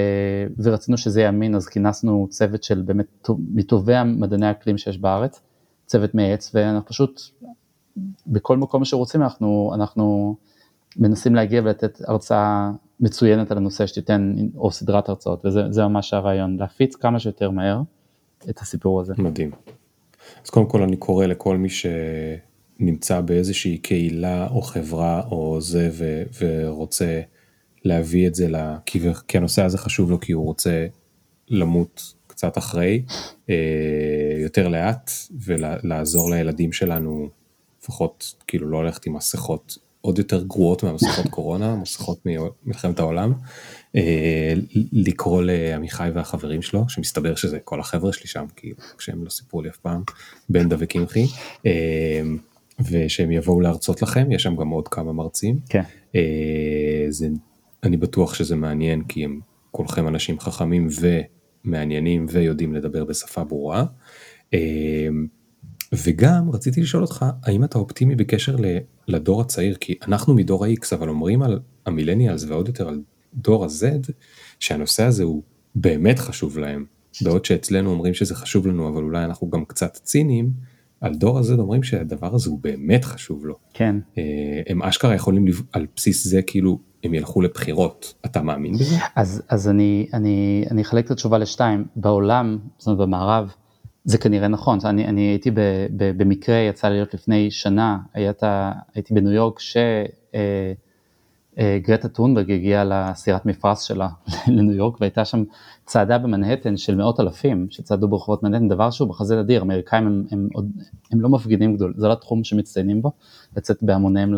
ורצינו 0.64 0.98
שזה 0.98 1.20
יהיה 1.20 1.30
אמין, 1.30 1.56
אז 1.56 1.68
כינסנו 1.68 2.28
צוות 2.30 2.64
של 2.64 2.82
באמת 2.82 3.30
מטובי 3.54 3.96
המדעני 3.96 4.48
האקלים 4.48 4.78
שיש 4.78 4.98
בארץ, 4.98 5.42
צוות 5.86 6.16
מייעץ, 6.16 6.52
ואנחנו 6.54 6.90
פשוט, 6.90 7.22
בכל 8.28 8.58
מקום 8.58 8.86
שרוצים 8.86 9.22
אנחנו, 9.22 9.72
אנחנו 9.76 10.36
מנסים 10.98 11.36
להגיע 11.36 11.62
ולתת 11.62 12.02
הרצאה 12.08 12.72
מצוינת 13.00 13.52
על 13.52 13.58
הנושא 13.58 13.86
שתיתן, 13.86 14.36
או 14.58 14.72
סדרת 14.72 15.10
הרצאות, 15.10 15.46
וזה 15.46 15.88
ממש 15.88 16.14
הרעיון, 16.14 16.58
להפיץ 16.58 16.96
כמה 16.96 17.20
שיותר 17.20 17.50
מהר 17.50 17.82
את 18.50 18.60
הסיפור 18.60 19.02
הזה. 19.02 19.14
מדהים. 19.18 19.52
אז 20.44 20.50
קודם 20.50 20.66
כל 20.66 20.82
אני 20.82 20.98
קורא 20.98 21.26
לכל 21.26 21.58
מי 21.58 21.70
שנמצא 22.84 23.22
באיזושהי 23.22 23.78
קהילה 23.78 24.48
או 24.48 24.62
חברה 24.62 25.22
או 25.32 25.62
זה 25.62 25.90
ו, 25.94 26.24
ורוצה 26.42 27.22
להביא 27.86 28.28
את 28.28 28.36
זה, 28.36 28.48
לה, 28.48 28.78
כי, 28.86 29.00
כי 29.28 29.38
הנושא 29.38 29.64
הזה 29.64 29.78
חשוב 29.78 30.12
לו 30.12 30.20
כי 30.20 30.32
הוא 30.32 30.46
רוצה 30.46 30.88
למות 31.50 32.14
קצת 32.28 32.58
אחרי, 32.58 33.04
אה, 33.50 33.56
יותר 34.38 34.68
לאט, 34.68 35.12
ולעזור 35.32 36.30
לילדים 36.30 36.74
שלנו, 36.74 37.30
לפחות 37.82 38.36
כאילו 38.48 38.70
לא 38.70 38.84
ללכת 38.84 39.06
עם 39.06 39.14
מסכות 39.14 39.78
עוד 40.02 40.18
יותר 40.18 40.44
גרועות 40.44 40.84
מהמסכות 40.84 41.26
קורונה, 41.36 41.76
מסכות 41.76 42.20
ממלחמת 42.26 43.00
העולם, 43.00 43.34
אה, 43.96 44.54
לקרוא 44.92 45.44
לעמיחי 45.44 46.10
והחברים 46.14 46.62
שלו, 46.62 46.90
שמסתבר 46.90 47.36
שזה 47.36 47.60
כל 47.60 47.80
החבר'ה 47.80 48.14
שלי 48.14 48.28
שם, 48.28 48.46
כי 48.56 48.74
כשהם 48.98 49.24
לא 49.24 49.30
סיפרו 49.30 49.62
לי 49.62 49.70
אף 49.70 49.78
פעם, 49.78 50.04
בנדה 50.50 50.76
וקמחי, 50.80 51.26
אה, 51.66 52.22
ושהם 52.92 53.32
יבואו 53.32 53.62
להרצות 53.62 54.02
לכם, 54.02 54.32
יש 54.32 54.44
שם 54.44 54.56
גם 54.56 54.70
עוד 54.70 54.88
כמה 54.88 55.14
מרצים. 55.14 55.60
כן. 55.70 55.84
אה, 56.16 57.06
זה, 57.10 57.28
אני 57.84 57.98
בטוח 57.98 58.34
שזה 58.34 58.56
מעניין, 58.56 59.04
כי 59.04 59.24
הם 59.24 59.40
כולכם 59.72 60.08
אנשים 60.08 60.40
חכמים 60.40 60.88
ומעניינים 61.66 62.26
ויודעים 62.30 62.74
לדבר 62.74 63.06
בשפה 63.06 63.44
ברורה. 63.44 63.86
וגם 65.94 66.50
רציתי 66.50 66.82
לשאול 66.82 67.04
אותך, 67.04 67.26
האם 67.44 67.64
אתה 67.64 67.78
אופטימי 67.78 68.16
בקשר 68.16 68.56
לדור 69.08 69.42
הצעיר? 69.42 69.76
כי 69.76 69.96
אנחנו 70.08 70.34
מדור 70.34 70.66
ה-X, 70.66 70.96
אבל 70.96 71.10
אומרים 71.10 71.42
על 71.42 71.60
המילניאלס 71.86 72.44
ועוד 72.48 72.68
יותר 72.68 72.90
על 72.90 73.02
דור 73.34 73.64
ה-Z, 73.66 74.12
שהנושא 74.60 75.04
הזה 75.04 75.24
הוא 75.24 75.44
באמת 75.76 76.20
חשוב 76.20 76.58
להם. 76.58 76.86
בעוד 77.22 77.46
שאצלנו 77.46 77.90
אומרים 77.92 78.14
שזה 78.14 78.36
חשוב 78.36 78.68
לנו, 78.68 78.90
אבל 78.90 79.04
אולי 79.04 79.26
אנחנו 79.26 79.50
גם 79.50 79.66
קצת 79.66 79.94
ציניים, 79.94 80.52
על 81.04 81.16
דור 81.16 81.38
ה-Z 81.38 81.60
אומרים 81.60 81.84
שהדבר 81.84 82.36
הזה 82.36 82.50
הוא 82.50 82.60
באמת 82.62 83.06
חשוב 83.06 83.46
לו. 83.46 83.56
כן. 83.74 83.96
אה, 84.18 84.24
הם 84.68 84.84
אשכרה 84.84 85.16
יכולים 85.16 85.46
על 85.74 85.88
בסיס 85.96 86.28
זה 86.28 86.42
כאילו 86.42 86.80
הם 87.04 87.14
ילכו 87.14 87.42
לבחירות. 87.42 88.14
אתה 88.26 88.42
מאמין 88.42 88.74
בזה? 88.74 88.96
אז, 89.16 89.42
אז 89.50 89.70
אני, 89.70 90.08
אני, 90.14 90.66
אני 90.72 90.82
אחלק 90.82 91.06
את 91.06 91.12
התשובה 91.12 91.38
לשתיים. 91.38 91.86
בעולם, 91.96 92.58
זאת 92.78 92.88
אומרת 92.88 93.00
במערב, 93.00 93.54
זה 94.06 94.18
כנראה 94.18 94.48
נכון, 94.48 94.80
אני, 94.86 95.06
אני 95.08 95.22
הייתי 95.22 95.52
ב, 95.52 95.60
ב, 95.98 96.18
במקרה, 96.18 96.56
יצא 96.56 96.88
לי 96.88 96.94
להיות 96.96 97.14
לפני 97.14 97.52
שנה, 97.52 97.98
היית, 98.14 98.44
הייתי 98.94 99.14
בניו 99.14 99.32
יורק 99.32 99.58
כשגרטה 99.58 100.10
אה, 100.36 100.74
אה, 101.60 101.78
טונברג 102.14 102.52
הגיעה 102.52 102.84
לסירת 102.84 103.46
מפרס 103.46 103.82
שלה 103.82 104.10
לניו 104.48 104.76
יורק 104.76 105.02
והייתה 105.02 105.26
שם 105.26 105.44
צעדה 105.86 106.18
במנהטן 106.18 106.78
של 106.78 106.96
מאות 106.96 107.20
אלפים 107.20 107.68
שצעדו 107.70 108.08
ברחובות 108.08 108.44
מנהטן, 108.44 108.68
דבר 108.68 108.92
שהוא 108.92 109.10
בחזית 109.10 109.38
אדיר, 109.38 109.62
אמריקאים 109.62 110.08
הם, 110.08 110.24
הם, 110.32 110.48
הם, 110.56 110.64
הם 111.12 111.22
לא 111.22 111.30
מפגינים 111.30 111.76
גדול, 111.76 111.94
זה 111.98 112.08
לא 112.08 112.16
תחום 112.16 112.44
שמצטיינים 112.44 113.02
בו, 113.02 113.12
לצאת 113.58 113.78
בהמוניהם 113.82 114.34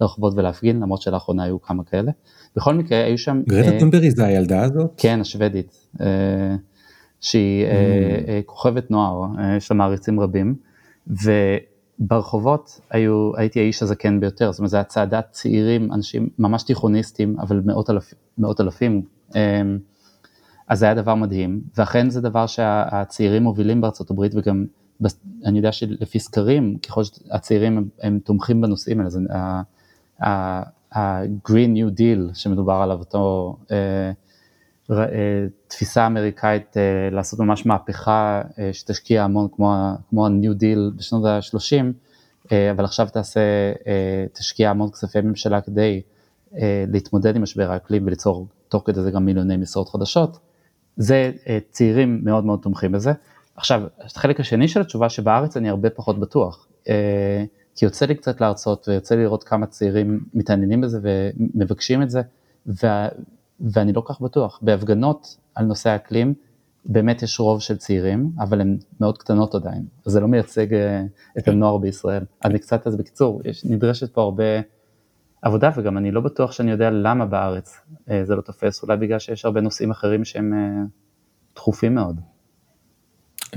לרחובות 0.00 0.32
ולהפגין, 0.36 0.80
למרות 0.80 1.02
שלאחרונה 1.02 1.42
היו 1.42 1.62
כמה 1.62 1.84
כאלה. 1.84 2.12
בכל 2.56 2.74
מקרה 2.74 3.04
היו 3.04 3.18
שם... 3.18 3.42
גרטה 3.48 3.72
אה, 3.72 3.80
טונברג 3.80 4.08
זה 4.08 4.26
הילדה 4.26 4.62
הזאת? 4.62 4.90
כן, 4.96 5.20
השוודית. 5.20 5.86
אה, 6.00 6.06
שהיא 7.20 7.66
mm. 7.66 7.68
uh, 7.68 8.46
כוכבת 8.46 8.90
נוער, 8.90 9.26
יש 9.56 9.70
לה 9.70 9.76
מעריצים 9.76 10.20
רבים, 10.20 10.54
וברחובות 12.00 12.80
היו, 12.90 13.32
הייתי 13.36 13.60
האיש 13.60 13.82
הזקן 13.82 14.20
ביותר, 14.20 14.52
זאת 14.52 14.58
אומרת 14.58 14.74
היה 14.74 14.84
צעדת 14.84 15.26
צעירים, 15.30 15.92
אנשים 15.92 16.28
ממש 16.38 16.62
תיכוניסטים, 16.62 17.36
אבל 17.40 17.62
מאות, 17.64 17.90
אלפ, 17.90 18.14
מאות 18.38 18.60
אלפים, 18.60 19.02
um, 19.30 19.34
אז 20.68 20.78
זה 20.78 20.84
היה 20.84 20.94
דבר 20.94 21.14
מדהים, 21.14 21.60
ואכן 21.78 22.10
זה 22.10 22.20
דבר 22.20 22.46
שהצעירים 22.46 23.42
מובילים 23.42 23.80
בארצות 23.80 24.10
הברית, 24.10 24.32
וגם 24.34 24.64
אני 25.44 25.58
יודע 25.58 25.72
שלפי 25.72 26.18
סקרים, 26.18 26.78
ככל 26.78 27.04
שהצעירים 27.04 27.78
הם, 27.78 27.88
הם 28.02 28.18
תומכים 28.24 28.60
בנושאים 28.60 28.98
האלה, 28.98 29.10
זה 29.10 29.20
ה-Green 30.20 31.70
New 31.76 31.98
Deal 31.98 32.34
שמדובר 32.34 32.74
עליו, 32.74 32.98
אותו 32.98 33.56
uh, 33.60 33.72
אה, 33.72 34.12
תפיסה 35.68 36.06
אמריקאית 36.06 36.76
אה, 36.76 37.10
לעשות 37.12 37.40
ממש 37.40 37.66
מהפכה 37.66 38.42
אה, 38.58 38.70
שתשקיע 38.72 39.24
המון 39.24 39.48
כמו, 39.56 39.74
ה-New 40.26 40.60
Deal 40.60 40.96
בשנות 40.96 41.24
ה-30, 41.24 41.84
אבל 42.70 42.84
עכשיו 42.84 43.08
תעשה, 43.12 43.40
תשקיע 44.32 44.70
המון 44.70 44.90
כספי 44.90 45.20
ממשלה 45.20 45.60
כדי 45.60 46.02
להתמודד 46.88 47.36
עם 47.36 47.42
משבר 47.42 47.72
האקלים 47.72 48.06
וליצור 48.06 48.46
תוך 48.68 48.82
כדי 48.86 49.02
זה 49.02 49.10
גם 49.10 49.24
מיליוני 49.24 49.56
משרות 49.56 49.88
חדשות. 49.88 50.38
זה 50.96 51.32
צעירים 51.70 52.20
מאוד 52.24 52.44
מאוד 52.44 52.58
תומכים 52.62 52.92
בזה. 52.92 53.12
עכשיו, 53.56 53.82
החלק 54.00 54.40
השני 54.40 54.68
של 54.68 54.80
התשובה 54.80 55.08
שבארץ 55.08 55.56
אני 55.56 55.68
הרבה 55.68 55.90
פחות 55.90 56.20
בטוח, 56.20 56.66
אה, 56.88 57.44
כי 57.74 57.84
יוצא 57.84 58.06
לי 58.06 58.14
קצת 58.14 58.40
להרצות 58.40 58.88
ויוצא 58.88 59.14
לי 59.14 59.22
לראות 59.22 59.44
כמה 59.44 59.66
צעירים 59.66 60.20
מתעניינים 60.34 60.80
בזה 60.80 60.98
ומבקשים 61.02 62.02
את 62.02 62.10
זה, 62.10 62.22
ואני 63.60 63.92
לא 63.92 64.02
כך 64.06 64.20
בטוח. 64.20 64.58
בהפגנות 64.62 65.36
על 65.54 65.64
נושא 65.64 65.90
האקלים, 65.90 66.34
באמת 66.84 67.22
יש 67.22 67.40
רוב 67.40 67.60
של 67.60 67.76
צעירים, 67.76 68.30
אבל 68.38 68.60
הן 68.60 68.78
מאוד 69.00 69.18
קטנות 69.18 69.54
עדיין, 69.54 69.84
אז 70.06 70.12
זה 70.12 70.20
לא 70.20 70.28
מייצג 70.28 70.74
אה, 70.74 71.02
את 71.38 71.44
כן. 71.44 71.52
הנוער 71.52 71.78
בישראל. 71.78 72.24
אני 72.44 72.58
קצת, 72.58 72.86
אז 72.86 72.96
בקיצור, 72.96 73.40
יש, 73.44 73.64
נדרשת 73.64 74.14
פה 74.14 74.22
הרבה 74.22 74.44
עבודה, 75.42 75.70
וגם 75.76 75.98
אני 75.98 76.10
לא 76.10 76.20
בטוח 76.20 76.52
שאני 76.52 76.70
יודע 76.70 76.90
למה 76.90 77.26
בארץ 77.26 77.80
אה, 78.10 78.24
זה 78.24 78.34
לא 78.34 78.40
תופס, 78.40 78.82
אולי 78.82 78.96
בגלל 78.96 79.18
שיש 79.18 79.44
הרבה 79.44 79.60
נושאים 79.60 79.90
אחרים 79.90 80.24
שהם 80.24 80.54
אה, 80.54 80.82
דחופים 81.54 81.94
מאוד. 81.94 82.20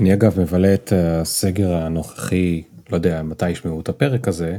אני 0.00 0.14
אגב 0.14 0.40
מבלה 0.40 0.74
את 0.74 0.92
הסגר 0.96 1.74
הנוכחי, 1.74 2.62
לא 2.90 2.96
יודע 2.96 3.22
מתי 3.22 3.50
ישמעו 3.50 3.80
את 3.80 3.88
הפרק 3.88 4.28
הזה, 4.28 4.58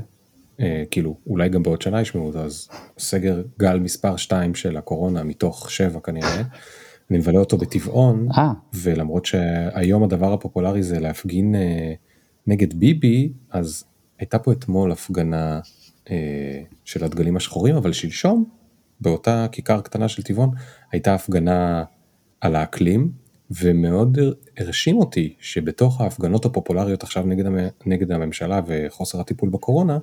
כאילו 0.92 1.18
אולי 1.28 1.50
גם 1.50 1.64
בעוד 1.64 1.82
שנה 1.82 2.02
ישמעו 2.02 2.28
אותו, 2.28 2.40
אז 2.40 2.70
סגר 3.00 3.42
גל 3.60 3.80
מספר 3.80 4.16
2 4.16 4.56
של 4.56 4.78
הקורונה 4.78 5.24
מתוך 5.24 5.72
7 5.72 6.00
כנראה, 6.00 6.42
אני 7.10 7.18
מבלה 7.18 7.40
אותו 7.40 7.58
בטבעון, 7.58 8.28
אה, 8.38 8.52
ולמרות 8.74 9.26
שהיום 9.26 10.04
הדבר 10.04 10.34
הפופולרי 10.34 10.84
זה 10.84 11.00
להפגין 11.00 11.56
אה, 11.56 11.94
נגד 12.48 12.74
ביבי, 12.74 13.34
אז 13.52 13.84
הייתה 14.20 14.40
פה 14.40 14.52
אתמול 14.52 14.92
הפגנה 14.92 15.60
אה, 16.10 16.62
של 16.86 17.04
הדגלים 17.04 17.38
השחורים, 17.38 17.76
אבל 17.76 17.94
שלשום, 17.94 18.46
באותה 19.02 19.48
כיכר 19.52 19.82
קטנה 19.82 20.08
של 20.08 20.24
טבעון, 20.24 20.52
הייתה 20.92 21.14
הפגנה 21.14 21.84
על 22.42 22.56
האקלים, 22.56 23.12
ומאוד 23.52 24.18
הרשים 24.58 24.98
אותי 24.98 25.34
שבתוך 25.40 26.02
ההפגנות 26.02 26.46
הפופולריות 26.46 27.04
עכשיו 27.04 27.24
נגד, 27.26 27.46
נגד 27.86 28.12
הממשלה 28.12 28.62
וחוסר 28.68 29.20
הטיפול 29.20 29.50
בקורונה, 29.50 29.98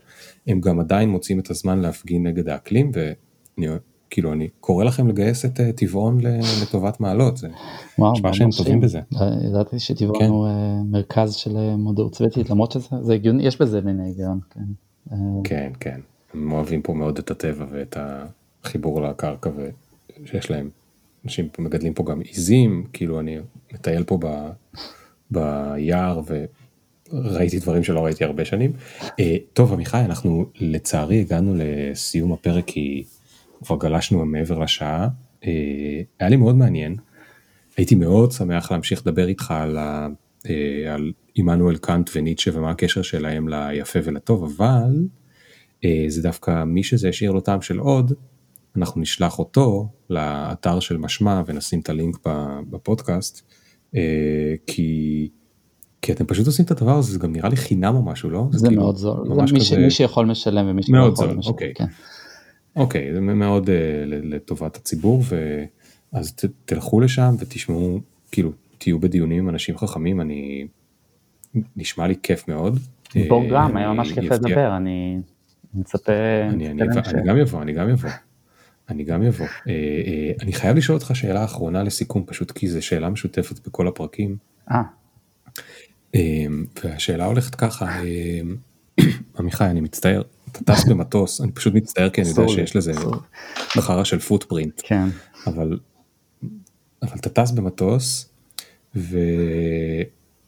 הם 0.46 0.60
גם 0.60 0.80
עדיין 0.80 1.08
מוצאים 1.08 1.38
את 1.38 1.50
הזמן 1.50 1.80
להפגין 1.80 2.26
נגד 2.26 2.48
האקלים, 2.48 2.90
ואני 2.94 3.68
כאילו 4.10 4.32
אני 4.32 4.48
קורא 4.60 4.84
לכם 4.84 5.08
לגייס 5.08 5.44
את 5.44 5.60
אה, 5.60 5.72
טבעון 5.72 6.18
לטובת 6.62 7.00
מעלות, 7.00 7.36
זה 7.36 7.48
נשמע 7.98 8.32
שהם. 8.32 8.50
טובים 8.56 8.80
בזה. 8.80 9.00
אה, 9.20 9.28
ידעתי 9.48 9.78
שטבעון 9.78 10.18
כן. 10.18 10.26
הוא 10.26 10.46
אה, 10.46 10.82
מרכז 10.90 11.34
של 11.34 11.56
מודעות 11.76 12.14
סביבתית, 12.14 12.50
למרות 12.50 12.72
שזה 12.72 12.96
זה 13.00 13.14
הגיוני, 13.14 13.46
יש 13.46 13.60
בזה 13.60 13.80
מין 13.80 14.00
היגיון, 14.00 14.40
כן. 14.50 15.14
כן, 15.44 15.72
כן. 15.80 16.00
הם 16.34 16.52
אוהבים 16.52 16.82
פה 16.82 16.94
מאוד 16.94 17.18
את 17.18 17.30
הטבע 17.30 17.66
ואת 17.70 17.96
החיבור 18.64 19.02
לקרקע 19.02 19.50
ושיש 20.24 20.50
להם, 20.50 20.70
אנשים 21.24 21.48
מגדלים 21.58 21.94
פה 21.94 22.04
גם 22.04 22.20
עיזים, 22.20 22.86
כאילו 22.92 23.20
אני 23.20 23.38
מטייל 23.72 24.04
פה 24.04 24.18
ב, 24.20 24.50
ביער 25.30 26.20
וראיתי 27.12 27.58
דברים 27.58 27.84
שלא 27.84 28.04
ראיתי 28.04 28.24
הרבה 28.24 28.44
שנים. 28.44 28.72
אה, 29.20 29.36
טוב, 29.52 29.72
עמיחי, 29.72 30.00
אנחנו 30.04 30.46
לצערי 30.60 31.20
הגענו 31.20 31.54
לסיום 31.56 32.32
הפרק 32.32 32.64
כי 32.66 33.04
כבר 33.64 33.76
גלשנו 33.76 34.24
מעבר 34.24 34.58
לשעה. 34.58 35.08
אה, 35.44 36.02
היה 36.18 36.28
לי 36.28 36.36
מאוד 36.36 36.56
מעניין. 36.56 36.96
הייתי 37.76 37.94
מאוד 37.94 38.32
שמח 38.32 38.72
להמשיך 38.72 39.06
לדבר 39.06 39.28
איתך 39.28 39.50
על, 39.50 39.78
ה, 39.78 40.08
אה, 40.48 40.94
על 40.94 41.12
עמנואל 41.34 41.76
קאנט 41.76 42.10
וניטשה 42.14 42.50
ומה 42.54 42.70
הקשר 42.70 43.02
שלהם 43.02 43.48
ליפה 43.48 43.98
ולטוב, 44.04 44.44
אבל 44.44 45.06
זה 46.08 46.22
דווקא 46.22 46.64
מי 46.64 46.82
שזה 46.82 47.08
השאיר 47.08 47.32
לו 47.32 47.40
טעם 47.40 47.62
של 47.62 47.78
עוד, 47.78 48.12
אנחנו 48.76 49.00
נשלח 49.00 49.38
אותו 49.38 49.88
לאתר 50.10 50.80
של 50.80 50.96
משמע 50.96 51.42
ונשים 51.46 51.80
את 51.80 51.88
הלינק 51.88 52.16
בפודקאסט, 52.70 53.52
אה, 53.96 54.54
כי, 54.66 55.28
כי 56.02 56.12
אתם 56.12 56.26
פשוט 56.26 56.46
עושים 56.46 56.64
את 56.64 56.70
הדבר 56.70 56.98
הזה, 56.98 57.12
זה 57.12 57.18
גם 57.18 57.32
נראה 57.32 57.48
לי 57.48 57.56
חינם 57.56 57.94
או 57.94 58.02
משהו, 58.02 58.30
לא? 58.30 58.46
זה 58.50 58.68
כאילו 58.68 58.82
מאוד 58.82 58.96
זול, 58.96 59.28
זה 59.28 59.42
מי 59.42 59.60
ש- 59.60 59.72
כזה- 59.72 59.80
מי 59.80 59.90
שיכול 59.90 60.26
משלם 60.26 60.66
ומי 60.68 60.82
שלא 60.82 60.98
מאוד 60.98 61.16
זול, 61.16 61.34
משלם, 61.34 61.52
אוקיי. 61.52 61.72
כן. 61.74 61.84
אוקיי, 62.76 63.14
זה 63.14 63.20
מאוד 63.20 63.66
uh, 63.66 63.72
לטובת 64.06 64.76
הציבור, 64.76 65.22
ו... 65.28 65.64
אז 66.12 66.32
ת, 66.32 66.44
תלכו 66.64 67.00
לשם 67.00 67.34
ותשמעו, 67.38 68.00
כאילו, 68.32 68.52
תהיו 68.78 68.98
בדיונים 68.98 69.38
עם 69.38 69.48
אנשים 69.48 69.78
חכמים, 69.78 70.20
אני... 70.20 70.66
נשמע 71.76 72.06
לי 72.06 72.14
כיף 72.22 72.48
מאוד. 72.48 72.78
בוא 73.28 73.42
אה, 73.42 73.48
גם, 73.50 73.76
היה 73.76 73.92
ממש 73.92 74.12
כיף 74.12 74.32
לדבר, 74.32 74.76
אני 74.76 75.20
מצפה... 75.74 76.12
אני. 76.50 76.74
גם 77.26 77.36
אבוא, 77.36 77.62
אני 77.62 77.72
גם 77.72 77.88
אבוא. 77.88 78.10
אני 78.88 79.04
גם 79.04 79.22
אבוא. 79.22 79.46
אה, 79.46 79.72
אה, 80.06 80.32
אני 80.40 80.52
חייב 80.52 80.76
לשאול 80.76 80.98
אותך 80.98 81.10
שאלה 81.14 81.44
אחרונה 81.44 81.82
לסיכום, 81.82 82.24
פשוט 82.26 82.50
כי 82.50 82.68
זו 82.68 82.82
שאלה 82.82 83.10
משותפת 83.10 83.66
בכל 83.66 83.88
הפרקים. 83.88 84.36
אה, 84.70 84.82
אה, 86.14 86.46
והשאלה 86.84 87.24
הולכת 87.24 87.54
ככה, 87.54 87.86
אה, 87.86 88.40
עמיחי, 89.38 89.64
אני 89.64 89.80
מצטער, 89.80 90.22
אתה 90.52 90.64
טס 90.64 90.84
במטוס, 90.84 91.40
אני 91.40 91.52
פשוט 91.52 91.74
מצטער 91.74 92.10
כי 92.10 92.20
אני 92.20 92.28
יודע 92.28 92.48
שיש 92.48 92.76
לזה. 92.76 92.92
חרא 93.68 94.04
של 94.04 94.18
פוטפרינט. 94.18 94.80
כן. 94.84 95.08
אבל, 95.46 95.78
אבל 97.02 97.16
אתה 97.16 97.28
טס 97.28 97.50
במטוס 97.50 98.32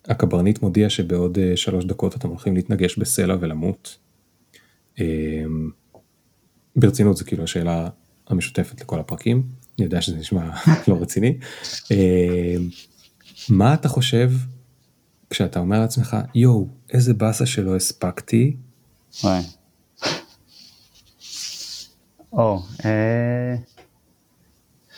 והקברניט 0.06 0.62
מודיע 0.62 0.90
שבעוד 0.90 1.38
אה, 1.38 1.56
שלוש 1.56 1.84
דקות 1.84 2.16
אתם 2.16 2.28
הולכים 2.28 2.54
להתנגש 2.54 2.98
בסלע 2.98 3.36
ולמות. 3.40 3.98
אה, 5.00 5.44
ברצינות 6.76 7.16
זה 7.16 7.24
כאילו 7.24 7.44
השאלה 7.44 7.88
המשותפת 8.28 8.80
לכל 8.80 9.00
הפרקים, 9.00 9.42
אני 9.78 9.84
יודע 9.84 10.00
שזה 10.00 10.16
נשמע 10.16 10.50
לא 10.88 10.98
רציני. 11.00 11.38
אה, 11.92 12.56
מה 13.48 13.74
אתה 13.74 13.88
חושב 13.88 14.30
כשאתה 15.30 15.58
אומר 15.58 15.80
לעצמך 15.80 16.16
יואו 16.34 16.68
איזה 16.90 17.14
באסה 17.14 17.46
שלא 17.46 17.76
הספקתי 17.76 18.56
וואי. 19.24 19.42
או, 22.32 22.62
אה, 22.84 23.54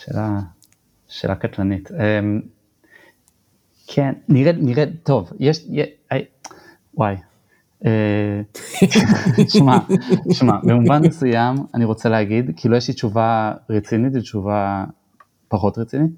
שאלה, 0.03 1.35
קטלנית. 1.35 1.91
אה, 1.93 2.21
כן, 3.87 4.13
נרד, 4.29 4.57
נרד, 4.59 4.89
טוב, 5.03 5.33
יש, 5.39 5.67
וואי. 6.95 7.17
אה, 7.85 8.41
שמע, 9.49 9.79
שמע, 10.33 10.53
במובן 10.63 11.07
מסוים 11.07 11.57
אני 11.75 11.85
רוצה 11.85 12.09
להגיד, 12.09 12.51
כאילו 12.57 12.77
יש 12.77 12.89
לי 12.89 12.95
תשובה 12.95 13.53
רצינית 13.71 14.13
ותשובה 14.17 14.85
פחות 15.49 15.79
רצינית. 15.79 16.11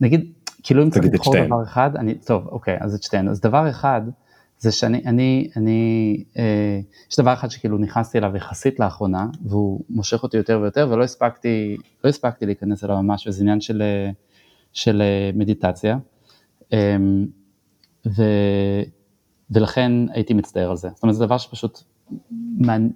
נגיד, 0.00 0.32
כאילו 0.62 0.82
אם 0.82 0.90
צריך 0.90 1.04
לבחור. 1.04 1.46
דבר 1.46 1.62
אחד, 1.62 1.96
אני, 1.96 2.14
טוב, 2.14 2.46
אוקיי, 2.46 2.76
אז 2.80 2.94
את 2.94 3.02
שתיהן. 3.02 3.28
אז 3.28 3.40
דבר 3.40 3.70
אחד, 3.70 4.02
זה 4.58 4.72
שאני, 4.72 5.02
אני, 5.06 5.50
אני, 5.56 6.24
אה, 6.38 6.80
יש 7.10 7.18
דבר 7.18 7.32
אחד 7.32 7.50
שכאילו 7.50 7.78
נכנסתי 7.78 8.18
אליו 8.18 8.36
יחסית 8.36 8.80
לאחרונה, 8.80 9.26
והוא 9.42 9.80
מושך 9.90 10.22
אותי 10.22 10.36
יותר 10.36 10.58
ויותר, 10.62 10.88
ולא 10.90 11.04
הספקתי, 11.04 11.76
לא 12.04 12.08
הספקתי 12.08 12.46
להיכנס 12.46 12.84
אליו 12.84 13.02
ממש, 13.02 13.26
וזה 13.26 13.42
עניין 13.42 13.60
של, 13.60 13.82
אה, 13.82 14.10
של 14.72 15.02
אה, 15.02 15.30
מדיטציה. 15.34 15.98
אה, 16.72 16.96
ו, 18.06 18.22
ולכן 19.50 19.92
הייתי 20.10 20.34
מצטער 20.34 20.70
על 20.70 20.76
זה. 20.76 20.88
זאת 20.94 21.02
אומרת, 21.02 21.16
זה 21.16 21.26
דבר 21.26 21.38
שפשוט 21.38 21.82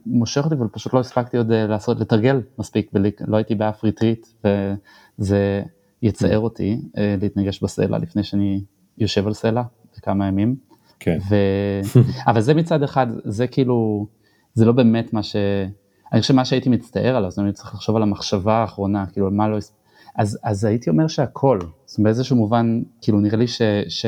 מושך 0.06 0.44
אותי, 0.44 0.54
אבל 0.54 0.68
פשוט 0.68 0.94
לא 0.94 1.00
הספקתי 1.00 1.36
עוד 1.36 1.52
אה, 1.52 1.66
לעשות, 1.66 2.00
לתרגל 2.00 2.40
מספיק, 2.58 2.90
ולא 2.94 3.36
הייתי 3.36 3.54
באף 3.54 3.84
ריטריט, 3.84 4.26
וזה 5.18 5.62
יצער 6.02 6.38
אותי 6.38 6.80
אה, 6.98 7.16
להתנגש 7.20 7.62
בסלע 7.62 7.98
לפני 7.98 8.22
שאני 8.22 8.60
יושב 8.98 9.26
על 9.26 9.34
סלע 9.34 9.62
בכמה 9.96 10.26
ימים. 10.26 10.56
כן 11.00 11.18
ו... 11.30 11.36
אבל 12.30 12.40
זה 12.40 12.54
מצד 12.54 12.82
אחד, 12.82 13.06
זה 13.24 13.46
כאילו, 13.46 14.06
זה 14.54 14.64
לא 14.64 14.72
באמת 14.72 15.12
מה 15.12 15.22
ש... 15.22 15.36
אני 16.12 16.20
חושב 16.20 16.34
מה 16.34 16.44
שהייתי 16.44 16.68
מצטער 16.68 17.16
עליו, 17.16 17.30
זאת 17.30 17.38
אומרת, 17.38 17.54
צריך 17.54 17.74
לחשוב 17.74 17.96
על 17.96 18.02
המחשבה 18.02 18.54
האחרונה, 18.54 19.06
כאילו, 19.06 19.26
על 19.26 19.32
מה 19.32 19.48
לא... 19.48 19.58
אז, 20.16 20.38
אז 20.42 20.64
הייתי 20.64 20.90
אומר 20.90 21.08
שהכל, 21.08 21.58
זאת 21.86 21.98
אומרת, 21.98 22.14
באיזשהו 22.14 22.36
מובן, 22.36 22.82
כאילו, 23.00 23.20
נראה 23.20 23.36
לי 23.36 23.46
ש... 23.46 23.62
ש... 23.88 24.06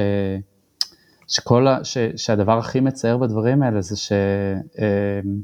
שכל 1.28 1.68
ה... 1.68 1.84
ש... 1.84 1.98
שהדבר 2.16 2.58
הכי 2.58 2.80
מצער 2.80 3.16
בדברים 3.16 3.62
האלה 3.62 3.80
זה 3.80 3.96
ש... 3.96 4.12
אמ, 4.78 5.40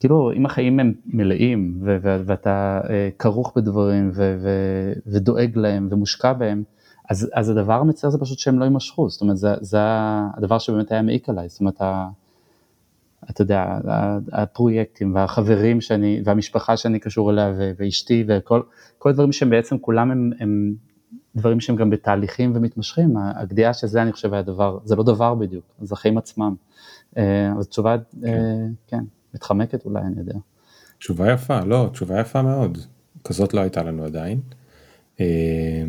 כאילו, 0.00 0.32
אם 0.32 0.46
החיים 0.46 0.80
הם 0.80 0.92
מלאים, 1.06 1.78
ו... 1.82 1.96
ו... 2.02 2.22
ואתה 2.26 2.80
אה, 2.90 3.08
כרוך 3.18 3.52
בדברים, 3.56 4.10
ו... 4.14 4.36
ו... 4.42 4.48
ודואג 5.06 5.50
להם, 5.56 5.88
ומושקע 5.90 6.32
בהם, 6.32 6.62
אז, 7.10 7.30
אז 7.34 7.48
הדבר 7.48 7.74
המצער 7.80 8.10
זה 8.10 8.18
פשוט 8.18 8.38
שהם 8.38 8.58
לא 8.58 8.64
יימשכו, 8.64 9.10
זאת 9.10 9.20
אומרת, 9.20 9.36
זה, 9.36 9.54
זה 9.60 9.78
הדבר 10.36 10.58
שבאמת 10.58 10.92
היה 10.92 11.02
מעיק 11.02 11.28
עליי, 11.28 11.48
זאת 11.48 11.60
אומרת, 11.60 11.80
ה, 11.80 12.08
אתה 13.30 13.42
יודע, 13.42 13.78
הפרויקטים 14.32 15.14
והחברים 15.14 15.80
שאני, 15.80 16.20
והמשפחה 16.24 16.76
שאני 16.76 16.98
קשור 16.98 17.30
אליה, 17.30 17.52
ואשתי, 17.78 18.24
וכל 18.28 18.62
כל 18.98 19.10
הדברים 19.10 19.32
שהם 19.32 19.50
בעצם 19.50 19.78
כולם 19.78 20.10
הם, 20.10 20.30
הם 20.40 20.74
דברים 21.36 21.60
שהם 21.60 21.76
גם 21.76 21.90
בתהליכים 21.90 22.52
ומתמשכים, 22.54 23.16
הגדיעה 23.16 23.74
של 23.74 23.86
זה 23.86 24.02
אני 24.02 24.12
חושב 24.12 24.32
היה 24.32 24.42
דבר, 24.42 24.78
זה 24.84 24.96
לא 24.96 25.02
דבר 25.02 25.34
בדיוק, 25.34 25.64
זה 25.82 25.94
החיים 25.94 26.18
עצמם. 26.18 26.54
אה, 27.16 27.52
אז 27.58 27.68
תשובה, 27.68 27.96
אה, 28.24 28.30
כן, 28.86 29.04
מתחמקת 29.34 29.84
אולי, 29.84 30.00
אני 30.00 30.18
יודע. 30.18 30.38
תשובה 30.98 31.32
יפה, 31.32 31.60
לא, 31.60 31.88
תשובה 31.92 32.20
יפה 32.20 32.42
מאוד. 32.42 32.78
כזאת 33.24 33.54
לא 33.54 33.60
הייתה 33.60 33.82
לנו 33.82 34.04
עדיין. 34.04 34.40
אה, 35.20 35.84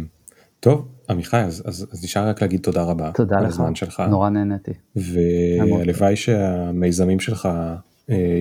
טוב, 0.59 0.87
עמיחי, 1.09 1.37
אז, 1.37 1.63
אז, 1.65 1.87
אז 1.91 2.03
נשאר 2.03 2.29
רק 2.29 2.41
להגיד 2.41 2.61
תודה 2.61 2.83
רבה. 2.83 3.11
תודה 3.13 3.39
לך, 3.39 3.47
הזמן 3.47 3.75
שלך. 3.75 4.03
נורא 4.09 4.29
נהניתי. 4.29 4.71
והלוואי 4.95 6.15
שהמיזמים 6.15 7.19
שלך 7.19 7.49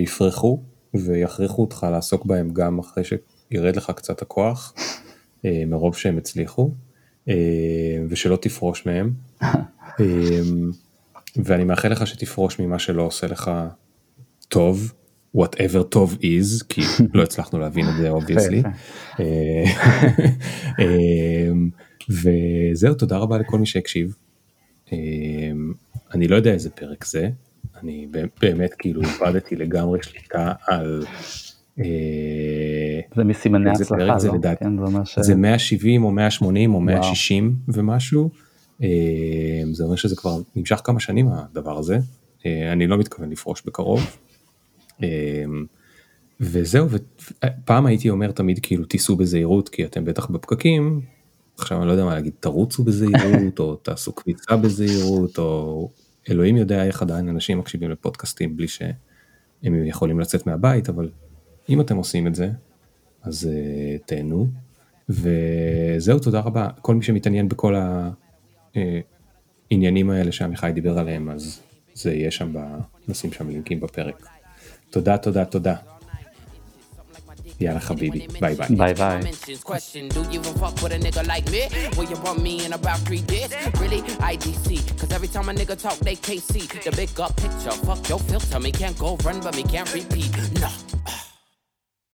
יפרחו 0.03 0.63
ויכריחו 0.95 1.63
אותך 1.63 1.87
לעסוק 1.91 2.27
בהם 2.27 2.51
גם 2.51 2.79
אחרי 2.79 3.05
שירד 3.05 3.77
לך 3.77 3.91
קצת 3.91 4.23
הכוח, 4.23 4.75
מרוב 5.45 5.97
שהם 5.97 6.19
הצליחו, 6.19 6.71
ושלא 8.09 8.37
תפרוש 8.37 8.87
מהם. 8.87 9.13
אה, 9.43 10.05
ואני 11.37 11.65
מאחל 11.65 11.89
לך 11.89 12.07
שתפרוש 12.07 12.59
ממה 12.59 12.79
שלא 12.79 13.03
עושה 13.03 13.27
לך 13.27 13.51
טוב, 14.49 14.93
whatever 15.37 15.83
טוב 15.89 16.19
is, 16.21 16.65
כי 16.69 16.81
לא 17.15 17.23
הצלחנו 17.23 17.59
להבין 17.59 17.89
את 17.89 17.97
זה 17.97 18.11
obviously. 18.11 18.67
אה, 19.21 19.65
אה, 20.81 21.53
וזהו, 22.09 22.95
תודה 22.95 23.17
רבה 23.17 23.39
לכל 23.39 23.59
מי 23.59 23.67
שהקשיב. 23.67 24.17
אה, 24.93 24.99
אני 26.15 26.29
לא 26.29 26.37
יודע 26.37 26.53
איזה 26.53 26.71
פרק 26.71 27.05
זה, 27.05 27.29
אני 27.83 28.07
באמת 28.41 28.75
כאילו 28.79 29.03
איבדתי 29.03 29.57
לגמרי 29.57 29.99
שליטה 30.03 30.53
על... 30.67 31.05
זה 33.17 33.25
מסימני 33.25 33.71
איזה 33.71 33.85
הצלחה, 33.85 34.19
זה 34.19 34.29
לא? 34.29 34.35
לדעתי. 34.35 34.65
כן, 34.65 34.79
זה 34.79 34.85
אומר 34.85 35.05
ש... 35.05 35.19
זה 35.19 35.35
170 35.35 36.05
או 36.05 36.11
180 36.11 36.75
או 36.75 36.75
וואו. 36.75 36.85
160 36.85 37.57
ומשהו. 37.69 38.31
אה, 38.83 39.63
זה 39.73 39.85
אומר 39.85 39.97
שזה 39.97 40.17
כבר 40.17 40.41
נמשך 40.57 40.81
כמה 40.85 41.01
שנים 41.01 41.29
הדבר 41.29 41.79
הזה. 41.79 41.99
אה, 42.47 42.73
אני 42.73 42.87
לא 42.87 42.99
מתכוון 42.99 43.31
לפרוש 43.31 43.63
בקרוב. 43.67 44.01
אה, 45.03 45.45
וזהו, 46.41 46.89
ופעם 46.91 47.87
הייתי 47.87 48.11
אומר 48.11 48.31
תמיד 48.31 48.59
כאילו 48.63 48.85
תיסעו 48.85 49.17
בזהירות 49.17 49.69
כי 49.69 49.85
אתם 49.85 50.05
בטח 50.05 50.27
בפקקים. 50.27 51.01
עכשיו 51.59 51.79
אני 51.79 51.87
לא 51.87 51.93
יודע 51.93 52.05
מה 52.05 52.15
להגיד, 52.15 52.33
תרוצו 52.41 52.85
בזהירות 52.85 53.59
או 53.59 53.77
תעשו 53.77 54.13
קפיצה 54.13 54.57
בזהירות 54.57 55.39
או 55.39 55.91
אלוהים 56.31 56.57
יודע 56.57 56.85
איך 56.85 57.03
עדיין 57.03 57.29
אנשים 57.29 57.59
מקשיבים 57.59 57.91
לפודקאסטים 57.91 58.57
בלי 58.57 58.69
שהם 58.69 59.85
יכולים 59.85 60.21
לצאת 60.21 60.47
מהבית, 60.47 60.89
אבל 60.89 61.11
אם 61.69 61.81
אתם 61.81 61.97
עושים 61.97 62.27
את 62.27 62.35
זה, 62.35 62.51
אז 63.23 63.49
uh, 63.51 64.03
תהנו. 64.07 64.47
וזהו, 65.09 66.19
תודה 66.19 66.41
רבה. 66.41 66.69
כל 66.81 66.95
מי 66.95 67.03
שמתעניין 67.03 67.49
בכל 67.49 67.75
העניינים 69.71 70.11
האלה 70.11 70.33
שעמיחי 70.33 70.71
דיבר 70.75 70.99
עליהם, 70.99 71.31
אז 71.31 71.61
זה 71.95 72.15
יהיה 72.15 72.31
שם, 72.31 72.53
ב... 72.53 72.59
נשים 73.09 73.33
שם 73.33 73.49
לינקים 73.49 73.81
בפרק. 73.81 74.27
תודה, 74.91 75.17
תודה, 75.17 75.45
תודה. 75.45 75.75
יאללה 77.61 77.81
חביבי, 77.81 78.27
ביי 78.41 78.55
ביי. 78.55 78.69
ביי 78.77 78.95
ביי. 78.95 79.21
Question, 79.65 80.09
do 80.15 80.21
you 80.33 80.41
even 80.41 80.55
fuck 80.61 80.75
with 80.83 80.93
a 80.93 80.99
nigga 80.99 81.23
like 81.33 81.47
me? 81.55 81.63
Will 81.97 82.09
you 82.11 82.19
bump 82.25 82.41
me 82.47 82.55
in 82.65 82.73
about 82.73 82.99
three 83.07 83.25
days? 83.33 83.51
Really? 83.81 84.01
IDC. 84.33 84.67
Cause 84.99 85.11
every 85.17 85.31
time 85.35 85.49
a 85.49 85.55
nigga 85.61 85.77
talk, 85.85 85.99
they 86.09 86.17
can't 86.27 86.45
see 86.53 86.65
the 86.87 86.93
big 87.01 87.21
up 87.25 87.33
picture. 87.43 87.75
Fuck 87.87 88.03
your 88.11 88.21
filter, 88.29 88.59
me 88.67 88.73
can't 88.81 88.99
go 89.05 89.11
run, 89.27 89.39
but 89.45 89.55
me 89.59 89.65
can't 89.75 89.91
repeat. 89.99 90.31
No. 90.63 90.71